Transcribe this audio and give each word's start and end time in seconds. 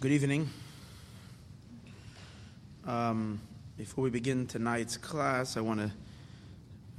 Good 0.00 0.12
evening. 0.12 0.48
Um, 2.86 3.40
before 3.76 4.04
we 4.04 4.10
begin 4.10 4.46
tonight's 4.46 4.96
class, 4.96 5.56
I 5.56 5.60
want 5.60 5.80
to 5.80 5.90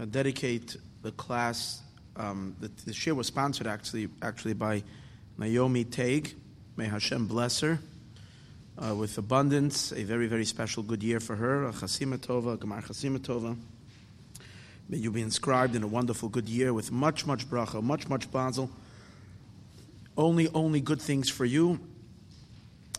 uh, 0.04 0.06
dedicate 0.06 0.76
the 1.02 1.14
class. 1.14 1.82
Um, 2.18 2.58
the, 2.60 2.68
the 2.68 3.14
was 3.14 3.28
sponsored 3.28 3.68
actually, 3.68 4.10
actually 4.22 4.54
by 4.54 4.84
Naomi 5.38 5.86
Teig. 5.86 6.34
May 6.76 6.88
Hashem 6.88 7.28
bless 7.28 7.62
her 7.62 7.80
uh, 8.78 8.94
with 8.94 9.18
abundance. 9.18 9.94
A 9.94 10.04
very, 10.04 10.28
very 10.28 10.44
special 10.44 10.84
good 10.84 11.02
year 11.02 11.22
for 11.22 11.38
her. 11.38 11.70
A 11.70 11.72
Chasima 11.72 12.18
Tova, 12.18 12.56
a 12.56 12.58
Gemar 12.58 12.84
Chasima 12.86 13.20
Tova. 13.20 13.56
May 14.90 14.98
you 14.98 15.10
be 15.10 15.22
inscribed 15.22 15.74
in 15.74 15.84
a 15.84 15.88
wonderful 15.88 16.28
good 16.28 16.50
year 16.50 16.74
with 16.74 16.92
much, 16.92 17.26
much 17.26 17.50
bracha, 17.50 17.82
much, 17.82 18.10
much 18.10 18.30
basil. 18.30 18.70
Only, 20.18 20.50
only 20.50 20.82
good 20.82 21.02
things 21.02 21.30
for 21.30 21.46
you 21.46 21.80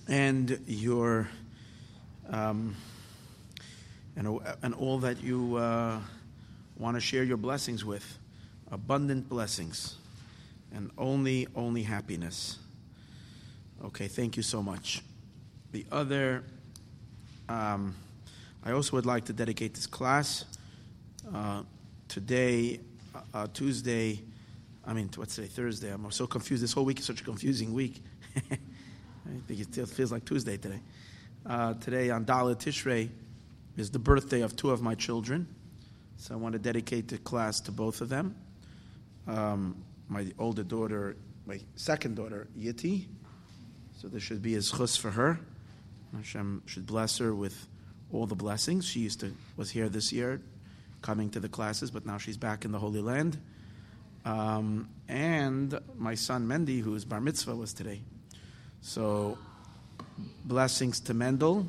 and 0.08 0.58
your 0.66 1.28
um, 2.30 2.76
and, 4.16 4.38
and 4.62 4.74
all 4.74 4.98
that 4.98 5.22
you 5.22 5.56
uh, 5.56 5.98
want 6.78 6.96
to 6.96 7.00
share 7.00 7.24
your 7.24 7.36
blessings 7.36 7.84
with. 7.84 8.18
Abundant 8.72 9.28
blessings 9.28 9.96
and 10.72 10.90
only 10.96 11.46
only 11.56 11.82
happiness. 11.82 12.58
Okay 13.84 14.08
thank 14.08 14.36
you 14.36 14.42
so 14.42 14.62
much. 14.62 15.02
The 15.72 15.84
other 15.90 16.44
um, 17.48 17.94
i 18.64 18.72
also 18.72 18.96
would 18.96 19.06
like 19.06 19.24
to 19.24 19.32
dedicate 19.32 19.74
this 19.74 19.86
class 19.86 20.44
uh, 21.34 21.62
today 22.08 22.80
uh, 23.34 23.46
tuesday 23.52 24.20
i 24.86 24.92
mean 24.92 25.10
what's 25.16 25.34
today 25.34 25.48
thursday? 25.48 25.90
I'm 25.90 26.10
so 26.10 26.26
confused. 26.26 26.62
This 26.62 26.72
whole 26.72 26.84
week 26.84 27.00
is 27.00 27.06
such 27.06 27.20
a 27.20 27.24
confusing 27.24 27.72
week 27.72 28.02
I 29.30 29.38
think 29.46 29.60
it 29.60 29.88
feels 29.88 30.10
like 30.10 30.24
Tuesday 30.24 30.56
today. 30.56 30.80
Uh, 31.46 31.74
today 31.74 32.10
on 32.10 32.24
Dalit 32.24 32.56
Tishrei 32.56 33.08
is 33.76 33.90
the 33.90 33.98
birthday 33.98 34.40
of 34.40 34.56
two 34.56 34.70
of 34.70 34.82
my 34.82 34.96
children. 34.96 35.46
So 36.16 36.34
I 36.34 36.36
want 36.36 36.54
to 36.54 36.58
dedicate 36.58 37.08
the 37.08 37.18
class 37.18 37.60
to 37.60 37.72
both 37.72 38.00
of 38.00 38.08
them. 38.08 38.34
Um, 39.28 39.84
my 40.08 40.26
older 40.38 40.64
daughter, 40.64 41.16
my 41.46 41.60
second 41.76 42.16
daughter, 42.16 42.48
Yiti. 42.58 43.06
So 43.98 44.08
there 44.08 44.18
should 44.18 44.42
be 44.42 44.56
a 44.56 44.62
chus 44.62 44.96
for 44.96 45.10
her. 45.12 45.38
Hashem 46.16 46.62
should 46.66 46.86
bless 46.86 47.18
her 47.18 47.32
with 47.32 47.68
all 48.12 48.26
the 48.26 48.34
blessings. 48.34 48.84
She 48.84 49.00
used 49.00 49.20
to 49.20 49.32
was 49.56 49.70
here 49.70 49.88
this 49.88 50.12
year, 50.12 50.42
coming 51.02 51.30
to 51.30 51.40
the 51.40 51.48
classes, 51.48 51.92
but 51.92 52.04
now 52.04 52.18
she's 52.18 52.36
back 52.36 52.64
in 52.64 52.72
the 52.72 52.80
Holy 52.80 53.00
Land. 53.00 53.38
Um, 54.24 54.88
and 55.08 55.78
my 55.96 56.16
son 56.16 56.48
Mendy, 56.48 56.80
whose 56.80 57.04
bar 57.04 57.20
mitzvah 57.20 57.54
was 57.54 57.72
today. 57.72 58.02
So, 58.82 59.38
blessings 60.44 61.00
to 61.00 61.14
Mendel, 61.14 61.66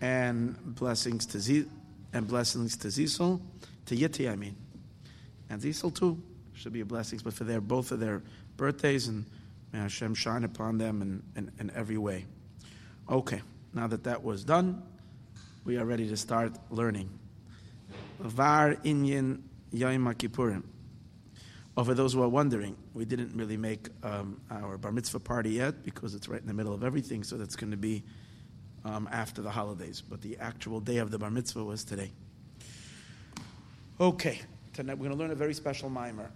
and 0.00 0.56
blessings 0.76 1.26
to 1.26 1.40
Z, 1.40 1.64
and 2.12 2.28
blessings 2.28 2.76
to 2.78 2.88
Zisel, 2.88 3.40
to 3.86 3.96
Yitti, 3.96 4.30
I 4.30 4.36
mean, 4.36 4.56
and 5.48 5.60
Zisel 5.60 5.94
too 5.94 6.20
should 6.54 6.72
be 6.72 6.80
a 6.80 6.84
blessings, 6.84 7.22
but 7.22 7.32
for 7.32 7.44
their 7.44 7.60
both 7.60 7.90
of 7.90 8.00
their 8.00 8.22
birthdays, 8.56 9.08
and 9.08 9.24
may 9.72 9.78
Hashem 9.78 10.14
shine 10.14 10.44
upon 10.44 10.78
them 10.78 11.00
in, 11.02 11.22
in, 11.36 11.50
in 11.58 11.70
every 11.74 11.96
way. 11.96 12.26
Okay, 13.08 13.40
now 13.72 13.86
that 13.86 14.04
that 14.04 14.22
was 14.22 14.44
done, 14.44 14.82
we 15.64 15.78
are 15.78 15.84
ready 15.84 16.06
to 16.08 16.16
start 16.16 16.52
learning. 16.70 17.08
Var 18.18 18.76
Inyan 18.84 19.40
Yom 19.72 20.14
Kippurim. 20.14 20.64
Oh, 21.80 21.84
for 21.84 21.94
those 21.94 22.12
who 22.12 22.22
are 22.22 22.28
wondering, 22.28 22.76
we 22.92 23.06
didn't 23.06 23.34
really 23.34 23.56
make 23.56 23.88
um, 24.02 24.38
our 24.50 24.76
bar 24.76 24.92
mitzvah 24.92 25.18
party 25.18 25.52
yet 25.52 25.82
because 25.82 26.14
it's 26.14 26.28
right 26.28 26.38
in 26.42 26.46
the 26.46 26.52
middle 26.52 26.74
of 26.74 26.84
everything, 26.84 27.24
so 27.24 27.38
that's 27.38 27.56
going 27.56 27.70
to 27.70 27.78
be 27.78 28.02
um, 28.84 29.08
after 29.10 29.40
the 29.40 29.48
holidays. 29.48 30.02
But 30.02 30.20
the 30.20 30.36
actual 30.36 30.80
day 30.80 30.98
of 30.98 31.10
the 31.10 31.18
bar 31.18 31.30
mitzvah 31.30 31.64
was 31.64 31.82
today. 31.82 32.12
Okay, 33.98 34.42
tonight 34.74 34.98
we're 34.98 35.06
going 35.06 35.16
to 35.16 35.24
learn 35.24 35.30
a 35.30 35.34
very 35.34 35.54
special 35.54 35.88
maamar. 35.88 36.28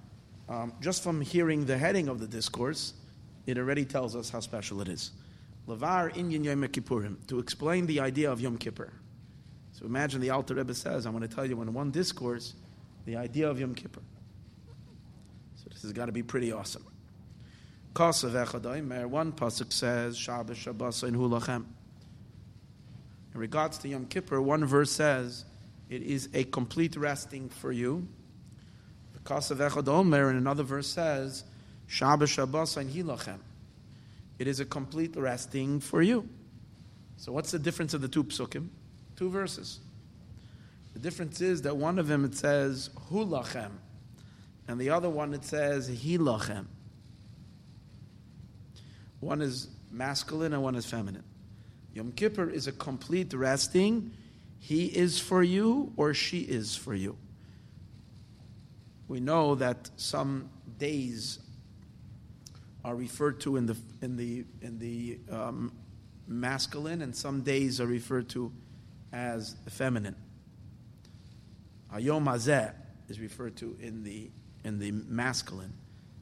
Um, 0.49 0.73
just 0.81 1.03
from 1.03 1.21
hearing 1.21 1.67
the 1.67 1.77
heading 1.77 2.09
of 2.09 2.21
the 2.21 2.27
discourse, 2.27 2.95
it 3.45 3.59
already 3.59 3.85
tells 3.85 4.17
us 4.17 4.31
how 4.31 4.41
special 4.41 4.81
it 4.81 4.89
is. 4.89 5.11
Lavar 5.69 6.11
Inyan 6.15 6.47
Yom 6.47 6.63
Kippurim, 6.69 7.19
to 7.27 7.39
explain 7.39 7.85
the 7.85 8.01
idea 8.01 8.33
of 8.33 8.41
Yom 8.41 8.57
Kippur. 8.57 8.95
So 9.73 9.85
imagine 9.85 10.23
the 10.23 10.31
Alter 10.31 10.55
Rebbe 10.55 10.73
says, 10.73 11.05
I 11.05 11.11
want 11.11 11.29
to 11.29 11.37
tell 11.37 11.45
you 11.45 11.61
in 11.61 11.75
one 11.75 11.91
discourse 11.91 12.55
the 13.05 13.17
idea 13.17 13.51
of 13.51 13.61
Yom 13.61 13.75
Kippur. 13.75 14.01
Has 15.85 15.93
got 15.93 16.07
to 16.07 16.13
be 16.13 16.23
pretty 16.23 16.51
awesome. 16.51 16.85
Kosav 17.93 18.31
Echadaimer, 18.31 19.07
one 19.07 19.33
pasuk 19.33 19.71
says, 19.71 20.17
Shabbos 20.17 20.57
Shabbos 20.57 21.03
in 21.03 21.15
Hulachem. 21.15 21.65
In 23.35 23.41
regards 23.41 23.77
to 23.79 23.89
Yom 23.89 24.07
Kippur, 24.07 24.41
one 24.41 24.65
verse 24.65 24.91
says, 24.91 25.45
it 25.91 26.03
is 26.03 26.31
a 26.33 26.45
complete 26.45 26.97
resting 26.97 27.51
for 27.51 27.71
you. 27.71 28.09
The 29.13 29.19
Kosav 29.21 29.59
Echadaimer, 29.59 30.31
in 30.31 30.37
another 30.37 30.63
verse 30.63 30.87
says, 30.87 31.45
Shabbos 31.87 32.31
Shabbos 32.31 32.79
in 32.79 32.89
Hilachem. 32.89 33.39
It 34.39 34.49
is 34.49 34.61
a 34.61 34.65
complete 34.65 35.15
resting 35.17 35.81
for 35.81 36.01
you. 36.01 36.27
So 37.19 37.31
what's 37.31 37.51
the 37.51 37.59
difference 37.59 37.93
of 37.93 38.01
the 38.01 38.09
two 38.09 38.25
psukim? 38.25 38.69
Two 39.17 39.29
verses. 39.29 39.81
The 40.95 40.99
difference 40.99 41.43
is 41.43 41.61
that 41.63 41.77
one 41.77 41.99
of 41.99 42.09
them 42.09 42.25
it 42.25 42.35
says, 42.35 42.89
Hulachem 43.11 43.71
and 44.69 44.81
the 44.81 44.91
other 44.91 45.11
one 45.11 45.35
it 45.35 45.45
says 45.45 45.91
hilachem. 45.91 46.67
One 49.21 49.41
is 49.41 49.69
masculine 49.91 50.53
and 50.53 50.63
one 50.63 50.75
is 50.75 50.87
feminine. 50.87 51.25
Yom 51.95 52.13
Kippur 52.13 52.51
is 52.51 52.67
a 52.67 52.73
complete 52.73 53.33
resting. 53.33 54.13
He 54.59 54.87
is 54.87 55.19
for 55.19 55.43
you 55.43 55.93
or 55.97 56.15
she 56.15 56.41
is 56.41 56.77
for 56.77 56.95
you. 56.95 57.17
We 59.09 59.21
know 59.21 59.55
that 59.57 59.91
some 59.97 60.51
days 60.79 61.39
are 62.85 62.95
referred 62.95 63.41
to 63.41 63.57
in 63.57 63.67
the 63.67 63.77
in 64.03 64.17
the 64.17 64.45
in 64.61 64.79
the 64.79 65.19
um, 65.31 65.73
masculine, 66.27 67.03
and 67.03 67.15
some 67.15 67.43
days 67.43 67.81
are 67.81 67.87
referred 67.87 68.29
to 68.31 68.53
as 69.13 69.57
feminine. 69.69 70.17
Hayom 71.93 72.25
Hazeh 72.25 72.73
is 73.09 73.21
referred 73.21 73.57
to 73.57 73.77
in 73.81 74.03
the 74.03 74.31
in 74.65 74.79
the 74.79 74.91
masculine. 74.91 75.73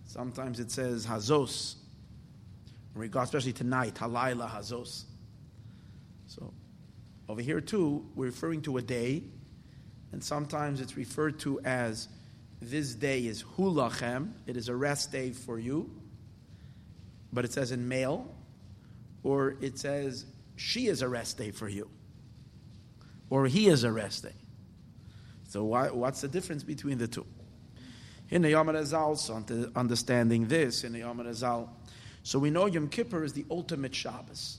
Sometimes 0.05 0.61
it 0.61 0.71
says 0.71 1.07
hazos, 1.07 1.77
in 2.95 3.01
regard 3.01 3.25
especially 3.25 3.53
tonight, 3.53 3.95
halayla 3.95 4.51
hazos. 4.51 5.05
So 6.27 6.53
over 7.29 7.41
here 7.41 7.61
too, 7.61 8.05
we're 8.15 8.27
referring 8.27 8.63
to 8.63 8.77
a 8.77 8.83
day, 8.83 9.23
and 10.13 10.23
sometimes 10.23 10.81
it's 10.81 10.97
referred 10.97 11.39
to 11.41 11.61
as 11.61 12.09
this 12.61 12.95
day 12.95 13.27
is 13.27 13.43
hulachem, 13.43 14.33
it 14.47 14.57
is 14.57 14.69
a 14.69 14.77
rest 14.77 15.11
day 15.11 15.31
for 15.31 15.59
you, 15.59 15.91
but 17.33 17.45
it 17.45 17.53
says 17.53 17.73
in 17.73 17.89
male, 17.89 18.33
or 19.23 19.57
it 19.61 19.79
says 19.79 20.27
she 20.57 20.87
is 20.87 21.03
a 21.03 21.09
rest 21.09 21.39
day 21.39 21.51
for 21.51 21.69
you, 21.69 21.89
or 23.31 23.47
he 23.47 23.69
is 23.69 23.85
a 23.85 23.91
rest 23.91 24.25
day. 24.25 24.35
So 25.49 25.65
why, 25.65 25.91
what's 25.91 26.21
the 26.21 26.29
difference 26.29 26.63
between 26.63 26.99
the 26.99 27.09
two? 27.09 27.27
In 28.33 28.41
the 28.41 28.49
Yom 28.49 28.71
understanding 29.77 30.49
this 30.49 30.85
in 30.85 30.93
the 30.95 31.01
Yom. 31.01 31.69
So 32.23 32.39
we 32.39 32.49
know 32.49 32.65
Yom 32.65 32.89
Kippur 32.89 33.25
is 33.25 33.35
the 33.35 33.45
ultimate 33.51 33.95
Shabbos. 33.95 34.57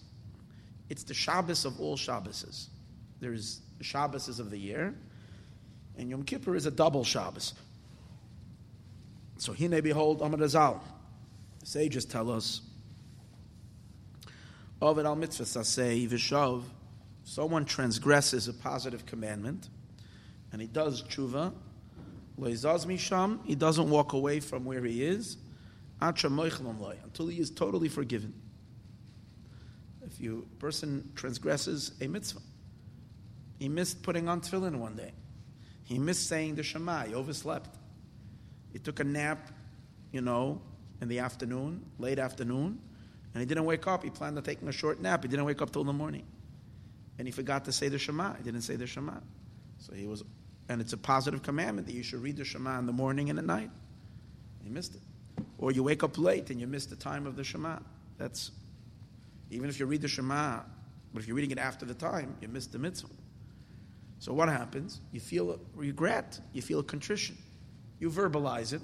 It's 0.90 1.02
the 1.02 1.16
Shabbos 1.16 1.66
of 1.66 1.82
all 1.82 1.98
Shabbases. 1.98 2.68
There's 3.20 3.62
the 3.80 3.84
Shabbases 3.84 4.40
of 4.40 4.52
the 4.52 4.60
year, 4.60 4.94
and 5.98 6.08
Yom 6.08 6.22
Kippur 6.22 6.56
is 6.56 6.68
a 6.68 6.72
double 6.72 7.04
Shabbos. 7.04 7.56
So 9.38 9.54
Hine 9.54 9.82
behold 9.82 10.22
Amar 10.22 10.48
sages 11.64 12.06
tell 12.06 12.30
us, 12.30 12.62
Ovid 14.84 15.08
al 15.08 15.16
mitzvah 15.16 15.46
sasei 15.46 16.08
v'shav, 16.08 16.62
someone 17.24 17.66
transgresses 17.66 18.48
a 18.48 18.54
positive 18.54 19.08
commandment, 19.08 19.70
and 20.52 20.62
he 20.62 20.68
does 20.68 21.02
tshuva, 21.02 21.54
he 22.38 23.56
doesn't 23.56 23.90
walk 23.90 24.14
away 24.14 24.40
from 24.40 24.66
where 24.66 24.84
he 24.84 25.04
is 25.04 25.38
until 26.02 27.28
he 27.28 27.40
is 27.40 27.50
totally 27.50 27.90
forgiven. 27.90 28.34
If 30.06 30.20
you 30.20 30.48
person 30.60 31.12
transgresses 31.16 31.94
a 32.02 32.08
mitzvah, 32.08 32.42
he 33.58 33.70
missed 33.70 34.04
putting 34.04 34.28
on 34.28 34.42
tefillin 34.42 34.76
one 34.78 34.96
day. 34.96 35.14
He 35.84 35.98
missed 36.00 36.28
saying 36.28 36.56
the 36.56 36.64
Shema. 36.64 37.06
He 37.06 37.14
overslept. 37.14 37.70
He 38.72 38.80
took 38.80 39.00
a 39.00 39.04
nap, 39.04 39.52
you 40.12 40.22
know, 40.22 40.62
in 41.02 41.08
the 41.08 41.20
afternoon, 41.20 41.86
late 42.00 42.20
afternoon, 42.20 42.80
and 43.34 43.42
he 43.42 43.46
didn't 43.46 43.66
wake 43.66 43.88
up. 43.88 44.04
He 44.04 44.10
planned 44.10 44.38
on 44.38 44.44
taking 44.44 44.68
a 44.68 44.72
short 44.72 45.00
nap. 45.00 45.24
He 45.24 45.30
didn't 45.30 45.46
wake 45.46 45.62
up 45.62 45.72
till 45.72 45.84
the 45.84 45.94
morning, 45.94 46.26
and 47.18 47.28
he 47.28 47.32
forgot 47.32 47.66
to 47.66 47.72
say 47.72 47.90
the 47.90 48.00
Shema. 48.00 48.34
He 48.36 48.44
didn't 48.44 48.62
say 48.62 48.76
the 48.76 48.88
Shema, 48.88 49.20
so 49.78 49.94
he 49.94 50.08
was 50.08 50.24
and 50.70 50.82
it's 50.82 50.94
a 50.94 50.98
positive 50.98 51.44
commandment 51.44 51.88
that 51.88 51.94
you 51.94 52.04
should 52.04 52.22
read 52.22 52.38
the 52.38 52.46
Shema 52.46 52.80
in 52.80 52.86
the 52.86 52.94
morning 52.94 53.30
and 53.30 53.38
at 53.38 53.46
night. 53.46 53.70
You 54.64 54.72
missed 54.72 54.96
it. 54.96 55.02
Or 55.58 55.72
you 55.72 55.84
wake 55.84 56.04
up 56.04 56.18
late 56.18 56.50
and 56.50 56.60
you 56.60 56.68
miss 56.68 56.86
the 56.86 56.96
time 56.96 57.26
of 57.26 57.36
the 57.36 57.44
Shema. 57.44 57.80
That's 58.18 58.52
Even 59.50 59.70
if 59.70 59.80
you 59.80 59.86
read 59.86 60.02
the 60.02 60.08
Shema, 60.08 60.62
but 61.14 61.22
if 61.22 61.28
you're 61.28 61.36
reading 61.36 61.52
it 61.52 61.60
after 61.60 61.86
the 61.86 61.94
time, 61.94 62.36
you 62.42 62.48
miss 62.48 62.68
the 62.68 62.80
mitzvah. 62.80 63.10
So 64.20 64.34
what 64.34 64.50
happens? 64.50 65.02
You 65.12 65.20
feel 65.20 65.60
regret, 65.76 66.40
you 66.54 66.62
feel 66.62 66.82
contrition. 66.82 67.38
You 68.00 68.10
verbalize 68.10 68.74
it, 68.74 68.82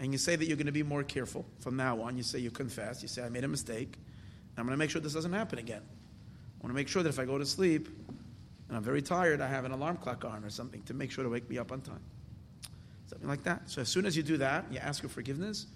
and 0.00 0.12
you 0.12 0.18
say 0.18 0.36
that 0.36 0.46
you're 0.46 0.56
going 0.56 0.66
to 0.66 0.72
be 0.72 0.82
more 0.82 1.02
careful 1.02 1.44
from 1.60 1.76
now 1.76 2.00
on. 2.00 2.16
You 2.16 2.22
say 2.22 2.38
you 2.38 2.50
confess, 2.50 3.02
you 3.02 3.08
say, 3.08 3.22
I 3.22 3.28
made 3.28 3.44
a 3.44 3.48
mistake, 3.48 3.98
I'm 4.56 4.64
going 4.64 4.74
to 4.74 4.78
make 4.78 4.90
sure 4.90 5.00
this 5.00 5.14
doesn't 5.14 5.32
happen 5.32 5.58
again. 5.58 5.82
I 5.82 6.62
want 6.62 6.70
to 6.70 6.74
make 6.74 6.88
sure 6.88 7.02
that 7.02 7.08
if 7.08 7.18
I 7.18 7.24
go 7.24 7.38
to 7.38 7.46
sleep 7.46 7.88
and 8.70 8.76
I'm 8.76 8.84
very 8.84 9.02
tired, 9.02 9.40
I 9.40 9.48
have 9.48 9.64
an 9.64 9.72
alarm 9.72 9.96
clock 9.96 10.24
on 10.24 10.44
or 10.44 10.48
something 10.48 10.80
to 10.84 10.94
make 10.94 11.10
sure 11.10 11.24
to 11.24 11.28
wake 11.28 11.50
me 11.50 11.58
up 11.58 11.72
on 11.72 11.80
time. 11.80 11.98
Something 13.06 13.26
like 13.26 13.42
that. 13.42 13.68
So 13.68 13.80
as 13.80 13.88
soon 13.88 14.06
as 14.06 14.16
you 14.16 14.22
do 14.22 14.36
that, 14.36 14.64
you 14.70 14.78
ask 14.78 15.02
for 15.02 15.08
forgiveness, 15.08 15.66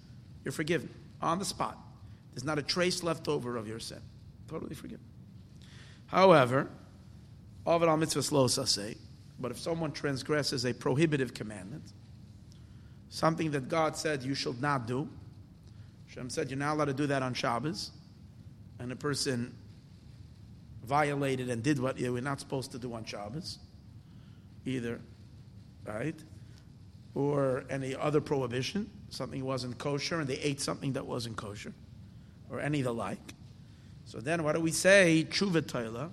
you're 0.45 0.53
forgiven 0.53 0.89
on 1.21 1.37
the 1.37 1.43
spot. 1.43 1.77
There's 2.33 2.45
not 2.45 2.57
a 2.57 2.61
trace 2.61 3.03
left 3.03 3.27
over 3.27 3.57
of 3.57 3.67
your 3.67 3.79
sin. 3.79 3.99
Totally 4.47 4.75
forgiven. 4.75 5.03
However, 6.05 6.69
Ovid 7.65 7.89
al 7.89 7.97
mitzvah 7.97 8.33
lo 8.33 8.47
say, 8.47 8.95
but 9.41 9.51
if 9.51 9.59
someone 9.59 9.91
transgresses 9.91 10.63
a 10.63 10.73
prohibitive 10.73 11.33
commandment, 11.33 11.91
something 13.09 13.51
that 13.51 13.67
God 13.67 13.97
said 13.97 14.23
you 14.23 14.35
should 14.35 14.61
not 14.61 14.87
do, 14.87 15.09
Shem 16.07 16.29
said 16.29 16.49
you're 16.49 16.57
not 16.57 16.75
allowed 16.75 16.85
to 16.85 16.93
do 16.93 17.07
that 17.07 17.21
on 17.21 17.33
Shabbos, 17.33 17.91
and 18.79 18.93
a 18.93 18.95
person 18.95 19.53
violated 20.85 21.49
and 21.49 21.61
did 21.63 21.79
what 21.79 21.99
were 21.99 22.21
not 22.21 22.39
supposed 22.39 22.71
to 22.71 22.79
do 22.79 22.93
on 22.93 23.05
Shabbos, 23.05 23.59
either, 24.65 25.01
right? 25.85 26.15
Or 27.13 27.63
any 27.69 27.95
other 27.95 28.21
prohibition, 28.21 28.89
something 29.09 29.43
wasn't 29.43 29.77
kosher 29.77 30.19
and 30.19 30.27
they 30.27 30.37
ate 30.37 30.61
something 30.61 30.93
that 30.93 31.05
wasn't 31.05 31.37
kosher, 31.37 31.73
or 32.49 32.59
any 32.59 32.81
the 32.81 32.93
like. 32.93 33.33
So 34.05 34.19
then 34.19 34.43
what 34.43 34.55
do 34.55 34.61
we 34.61 34.71
say? 34.71 35.27
Tshuva 35.29 35.61
Toila. 35.61 36.09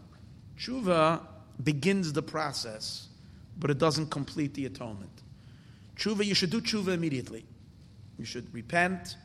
Tshuva 0.58 1.20
begins 1.62 2.12
the 2.12 2.22
process, 2.22 3.08
but 3.58 3.70
it 3.70 3.78
doesn't 3.78 4.10
complete 4.10 4.54
the 4.54 4.66
atonement. 4.66 5.22
Tshuva, 5.96 6.24
you 6.24 6.34
should 6.34 6.50
do 6.50 6.60
tshuva 6.60 6.88
immediately. 6.88 7.44
You 8.18 8.24
should 8.24 8.52
repent 8.54 9.16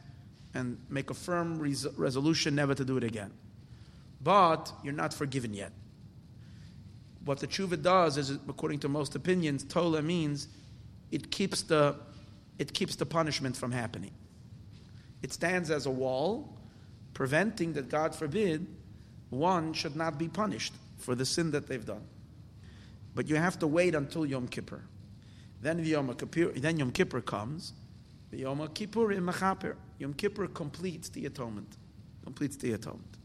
and 0.54 0.78
make 0.90 1.10
a 1.10 1.14
firm 1.14 1.60
res- 1.60 1.88
resolution 1.98 2.56
never 2.56 2.74
to 2.76 2.84
do 2.84 2.98
it 2.98 3.04
again. 3.04 3.32
But 4.28 4.74
you're 4.84 4.92
not 4.92 5.14
forgiven 5.14 5.54
yet. 5.54 5.72
What 7.24 7.40
the 7.40 7.48
tshuva 7.48 7.82
does 7.82 8.18
is, 8.18 8.32
according 8.50 8.80
to 8.80 8.90
most 8.90 9.16
opinions, 9.16 9.64
tola 9.64 10.02
means 10.02 10.50
it 11.12 11.32
keeps 11.32 11.62
the, 11.62 11.96
it 12.60 12.74
keeps 12.74 12.98
the 12.98 13.06
punishment 13.06 13.56
from 13.56 13.72
happening. 13.72 14.12
It 15.22 15.32
stands 15.32 15.72
as 15.72 15.86
a 15.86 15.90
wall 15.90 16.58
preventing 17.14 17.72
that, 17.72 17.88
God 17.88 18.14
forbid, 18.14 18.68
one 19.30 19.72
should 19.72 19.96
not 19.96 20.18
be 20.18 20.28
punished 20.28 20.74
for 20.98 21.16
the 21.16 21.26
sin 21.26 21.52
that 21.52 21.68
they've 21.68 21.86
done. 21.86 22.04
But 23.16 23.30
you 23.30 23.38
have 23.38 23.58
to 23.60 23.68
wait 23.68 23.96
until 23.96 24.26
Yom 24.26 24.50
Kippur. 24.50 24.82
Then 25.62 25.80
Yom 25.86 26.14
Kippur, 26.16 26.52
then 26.52 26.78
Yom 26.78 26.92
Kippur 26.92 27.22
comes. 27.22 27.72
Yom 28.34 28.68
Kippur 28.74 29.14
in 29.14 29.24
Machaper. 29.24 29.78
Yom 30.00 30.14
Kippur 30.14 30.48
completes 30.48 31.08
the 31.08 31.28
atonement. 31.28 31.78
Completes 32.26 32.58
the 32.58 32.74
atonement. 32.74 33.17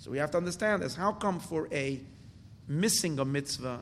So 0.00 0.10
we 0.10 0.16
have 0.16 0.30
to 0.30 0.38
understand 0.38 0.82
this. 0.82 0.94
How 0.94 1.12
come 1.12 1.38
for 1.38 1.68
a 1.70 2.00
missing 2.66 3.18
a 3.18 3.24
mitzvah, 3.24 3.80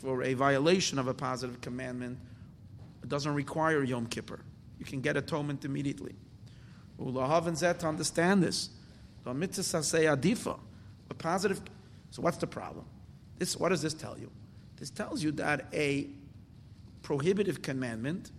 for 0.00 0.22
a 0.22 0.34
violation 0.34 1.00
of 1.00 1.08
a 1.08 1.14
positive 1.14 1.60
commandment, 1.60 2.16
it 3.02 3.08
doesn't 3.08 3.34
require 3.34 3.82
Yom 3.82 4.06
Kippur? 4.06 4.38
You 4.78 4.84
can 4.84 5.00
get 5.00 5.16
atonement 5.16 5.64
immediately. 5.64 6.14
To 6.96 7.04
understand 7.84 8.42
this, 8.44 8.70
say 9.24 10.04
adifa, 10.04 10.60
a 11.10 11.14
positive. 11.14 11.60
So 12.12 12.22
what's 12.22 12.36
the 12.36 12.46
problem? 12.46 12.84
This 13.38 13.56
what 13.56 13.70
does 13.70 13.82
this 13.82 13.94
tell 13.94 14.16
you? 14.16 14.30
This 14.76 14.90
tells 14.90 15.24
you 15.24 15.32
that 15.32 15.66
a 15.72 16.08
prohibitive 17.02 17.62
commandment 17.62 18.30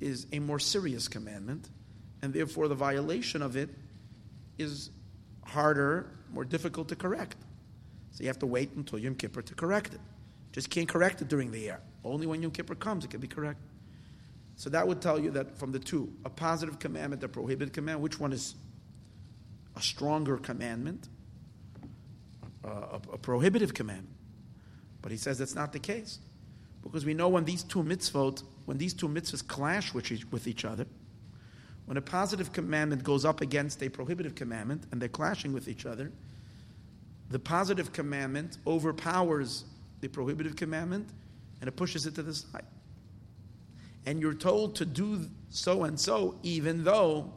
is 0.00 0.26
a 0.32 0.38
more 0.38 0.58
serious 0.58 1.08
commandment, 1.08 1.68
and 2.22 2.32
therefore 2.32 2.68
the 2.68 2.74
violation 2.74 3.42
of 3.42 3.54
it 3.54 3.68
is 4.56 4.88
harder, 5.44 6.10
more 6.32 6.44
difficult 6.44 6.88
to 6.88 6.96
correct. 6.96 7.36
So 8.12 8.22
you 8.22 8.28
have 8.28 8.38
to 8.40 8.46
wait 8.46 8.72
until 8.72 8.98
Yom 8.98 9.14
Kippur 9.14 9.42
to 9.42 9.54
correct 9.54 9.94
it. 9.94 10.00
Just 10.52 10.70
can't 10.70 10.88
correct 10.88 11.20
it 11.20 11.28
during 11.28 11.50
the 11.50 11.58
year. 11.58 11.80
Only 12.04 12.26
when 12.26 12.42
Yom 12.42 12.52
Kippur 12.52 12.74
comes, 12.74 13.04
it 13.04 13.10
can 13.10 13.20
be 13.20 13.26
corrected. 13.26 13.66
So 14.56 14.70
that 14.70 14.86
would 14.86 15.00
tell 15.00 15.18
you 15.18 15.30
that 15.32 15.58
from 15.58 15.72
the 15.72 15.78
two, 15.78 16.12
a 16.24 16.30
positive 16.30 16.78
commandment, 16.78 17.24
a 17.24 17.28
prohibited 17.28 17.72
command, 17.72 18.00
which 18.00 18.20
one 18.20 18.32
is 18.32 18.54
a 19.76 19.82
stronger 19.82 20.36
commandment? 20.36 21.08
Uh, 22.64 22.68
a, 22.68 23.14
a, 23.14 23.18
prohibitive 23.18 23.74
commandment. 23.74 24.14
But 25.02 25.10
he 25.10 25.18
says 25.18 25.38
that's 25.38 25.54
not 25.54 25.72
the 25.72 25.80
case. 25.80 26.20
Because 26.82 27.04
we 27.04 27.14
know 27.14 27.28
when 27.28 27.44
these 27.44 27.62
two 27.62 27.82
mitzvot, 27.82 28.42
when 28.64 28.78
these 28.78 28.94
two 28.94 29.08
mitzvahs 29.08 29.46
clash 29.46 29.92
with 29.92 30.10
each, 30.12 30.30
with 30.30 30.46
each 30.46 30.64
other, 30.64 30.86
when 31.86 31.96
a 31.96 32.02
positive 32.02 32.52
commandment 32.52 33.04
goes 33.04 33.24
up 33.24 33.40
against 33.40 33.82
a 33.82 33.88
prohibitive 33.88 34.34
commandment 34.34 34.84
and 34.90 35.00
they're 35.00 35.08
clashing 35.08 35.52
with 35.52 35.68
each 35.68 35.86
other, 35.86 36.10
the 37.30 37.38
positive 37.38 37.92
commandment 37.92 38.58
overpowers 38.66 39.64
the 40.00 40.08
prohibitive 40.08 40.56
commandment 40.56 41.08
and 41.60 41.68
it 41.68 41.76
pushes 41.76 42.06
it 42.06 42.14
to 42.14 42.22
the 42.22 42.34
side 42.34 42.64
and 44.06 44.20
you're 44.20 44.34
told 44.34 44.76
to 44.76 44.84
do 44.84 45.28
so 45.50 45.84
and 45.84 45.98
so, 45.98 46.36
even 46.42 46.84
though 46.84 47.32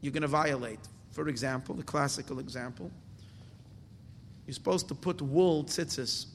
you're 0.00 0.12
going 0.12 0.22
to 0.22 0.28
violate. 0.28 0.80
For 1.12 1.28
example, 1.28 1.74
the 1.74 1.82
classical 1.82 2.38
example, 2.38 2.90
you're 4.46 4.54
supposed 4.54 4.88
to 4.88 4.94
put 4.94 5.20
wool 5.20 5.64
tzitzis 5.64 6.26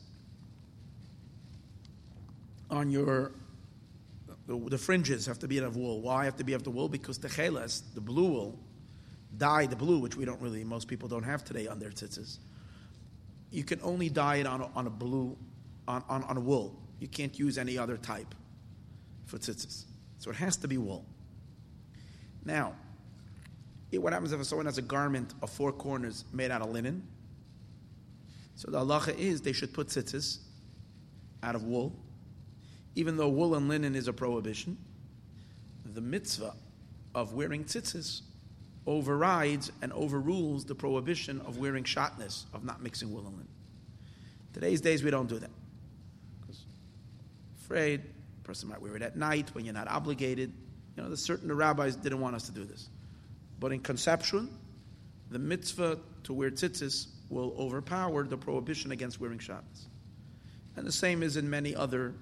on 2.70 2.92
your 2.92 3.32
the, 4.48 4.58
the, 4.58 4.78
fringes 4.78 5.26
have 5.26 5.40
to 5.40 5.48
be 5.48 5.58
of 5.60 5.76
wool. 5.76 6.02
Why 6.02 6.26
have 6.26 6.38
to 6.38 6.44
be 6.44 6.54
of 6.54 6.64
the 6.64 6.70
wool? 6.70 6.88
Because 6.88 7.18
the 7.20 7.28
chelas, 7.28 7.84
the 7.94 8.02
blue 8.02 8.30
wool, 8.30 8.60
dye 9.38 9.66
the 9.66 9.76
blue, 9.76 10.00
which 10.00 10.16
we 10.16 10.26
don't 10.26 10.42
really, 10.42 10.64
most 10.64 10.88
people 10.88 11.10
don't 11.10 11.24
have 11.24 11.44
today 11.44 11.68
on 11.68 11.80
their 11.80 11.90
tzitzis. 11.90 12.38
You 13.52 13.64
can 13.64 13.80
only 13.84 14.10
dye 14.10 14.38
it 14.38 14.48
on 14.48 14.62
a, 14.62 14.70
on 14.76 14.88
a 14.88 14.90
blue, 14.90 15.38
on, 15.88 16.04
on, 16.10 16.24
on 16.24 16.38
a 16.38 16.40
wool. 16.40 16.80
You 17.00 17.08
can't 17.08 17.38
use 17.38 17.58
any 17.58 17.78
other 17.78 17.98
type 17.98 18.34
for 19.26 19.38
tzitzis. 19.38 19.84
So 20.18 20.32
it 20.32 20.38
has 20.38 20.56
to 20.58 20.68
be 20.68 20.78
wool. 20.78 21.06
Now, 22.46 22.74
it, 23.92 23.98
what 24.00 24.14
happens 24.14 24.32
if 24.32 24.46
someone 24.46 24.66
has 24.66 24.78
a 24.78 24.82
garment 24.82 25.34
of 25.42 25.50
four 25.50 25.74
corners 25.74 26.24
made 26.32 26.52
out 26.52 26.62
of 26.62 26.72
linen? 26.72 27.06
So 28.56 28.72
the 28.72 28.80
halacha 28.80 29.18
is 29.18 29.42
they 29.42 29.54
should 29.54 29.74
put 29.74 29.88
tzitzis 29.88 30.40
out 31.44 31.56
of 31.56 31.64
wool, 31.64 31.94
even 32.98 33.16
though 33.16 33.30
wool 33.30 33.54
and 33.54 33.70
linen 33.70 33.96
is 33.96 34.08
a 34.08 34.14
prohibition. 34.14 34.76
The 35.94 36.02
mitzvah 36.02 36.56
of 37.14 37.34
wearing 37.34 37.64
tzitzis 37.64 38.22
overrides 38.88 39.72
and 39.84 39.94
overrules 39.94 40.66
the 40.66 40.74
prohibition 40.74 41.40
of 41.42 41.60
wearing 41.60 41.84
shatnez, 41.84 42.46
of 42.54 42.64
not 42.64 42.82
mixing 42.82 43.14
wool 43.14 43.28
and 43.28 43.34
linen. 43.34 43.48
Today's 44.52 44.82
days 44.82 45.04
we 45.04 45.12
don't 45.12 45.30
do 45.30 45.38
that. 45.38 45.52
Because 46.42 46.66
afraid 47.62 48.02
person 48.44 48.68
might 48.68 48.82
wear 48.82 48.96
it 48.96 49.04
at 49.04 49.16
night 49.16 49.54
when 49.54 49.64
you're 49.64 49.76
not 49.76 49.88
obligated. 49.88 50.52
You 50.96 51.04
know, 51.04 51.10
the 51.10 51.18
certain 51.18 51.50
the 51.50 51.54
rabbis 51.54 51.96
didn't 51.96 52.20
want 52.20 52.36
us 52.36 52.48
to 52.48 52.52
do 52.52 52.64
this. 52.64 52.90
But 53.60 53.74
in 53.74 53.82
conception, 53.82 54.50
the 55.30 55.38
mitzvah 55.38 56.00
to 56.24 56.34
wear 56.34 56.50
tzitzis 56.50 57.10
will 57.30 57.54
overpower 57.60 58.24
the 58.24 58.38
prohibition 58.38 58.92
against 58.92 59.20
wearing 59.20 59.38
Shabbos. 59.38 59.88
And 60.78 60.88
the 60.88 60.92
same 60.92 61.22
is 61.22 61.38
in 61.38 61.48
many 61.48 61.76
other 61.76 62.16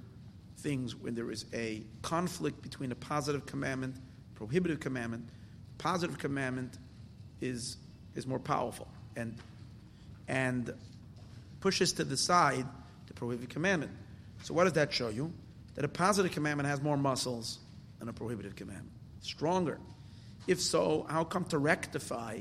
things 0.66 0.96
when 0.96 1.16
there 1.16 1.32
is 1.32 1.46
a 1.54 1.84
conflict 2.02 2.62
between 2.62 2.92
a 2.92 2.96
positive 2.96 3.46
commandment, 3.46 3.96
prohibitive 4.34 4.80
commandment. 4.80 5.30
Positive 5.78 6.18
commandment 6.18 6.78
is, 7.40 7.78
is 8.16 8.26
more 8.26 8.40
powerful 8.40 8.88
and, 9.16 9.36
and 10.28 10.74
pushes 11.62 11.94
to 11.94 12.04
the 12.04 12.18
side 12.18 12.66
the 13.08 13.14
prohibitive 13.14 13.50
commandment. 13.50 13.92
So 14.44 14.54
what 14.54 14.64
does 14.66 14.74
that 14.74 14.92
show 14.92 15.10
you? 15.10 15.32
that 15.76 15.86
a 15.86 15.90
positive 15.90 16.32
commandment 16.32 16.68
has 16.68 16.82
more 16.82 16.98
muscles 16.98 17.60
than 18.00 18.10
a 18.10 18.14
prohibitive 18.14 18.56
commandment. 18.56 18.92
Stronger. 19.22 19.80
If 20.48 20.62
so, 20.62 21.06
how 21.10 21.24
come 21.24 21.46
to 21.46 21.58
rectify 21.58 22.40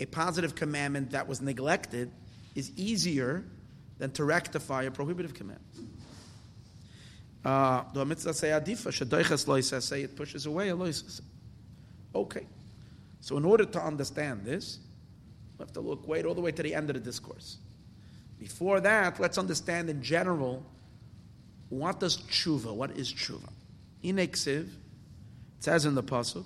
a 0.00 0.06
positive 0.06 0.54
commandment 0.54 1.10
that 1.10 1.26
was 1.26 1.40
neglected 1.40 2.10
is 2.54 2.70
easier 2.76 3.44
than 3.98 4.12
to 4.12 4.24
rectify 4.24 4.84
a 4.84 4.90
prohibitive 4.90 5.34
commandment? 5.34 5.64
Uh, 7.44 7.84
the 7.94 8.04
mitzvah 8.04 8.34
say 8.34 8.48
adifa 8.48 8.88
shadoiches 8.88 9.82
say 9.82 10.02
it 10.02 10.16
pushes 10.16 10.46
away 10.46 10.70
a 10.70 10.76
Okay, 12.14 12.46
so 13.20 13.36
in 13.36 13.44
order 13.44 13.64
to 13.64 13.80
understand 13.80 14.44
this, 14.44 14.78
we 15.56 15.62
have 15.62 15.72
to 15.72 15.80
look 15.80 16.06
wait 16.08 16.24
all 16.24 16.34
the 16.34 16.40
way 16.40 16.52
to 16.52 16.62
the 16.62 16.74
end 16.74 16.90
of 16.90 16.94
the 16.94 17.00
discourse. 17.00 17.58
Before 18.38 18.80
that, 18.80 19.20
let's 19.20 19.38
understand 19.38 19.90
in 19.90 20.02
general 20.02 20.64
what 21.68 22.00
does 22.00 22.16
tshuva, 22.16 22.74
what 22.74 22.92
is 22.96 23.12
tshuva? 23.12 23.48
In 24.02 24.16
Eksiv, 24.16 24.62
it 24.62 24.68
says 25.60 25.84
in 25.84 25.94
the 25.94 26.02
Pasuk, 26.02 26.44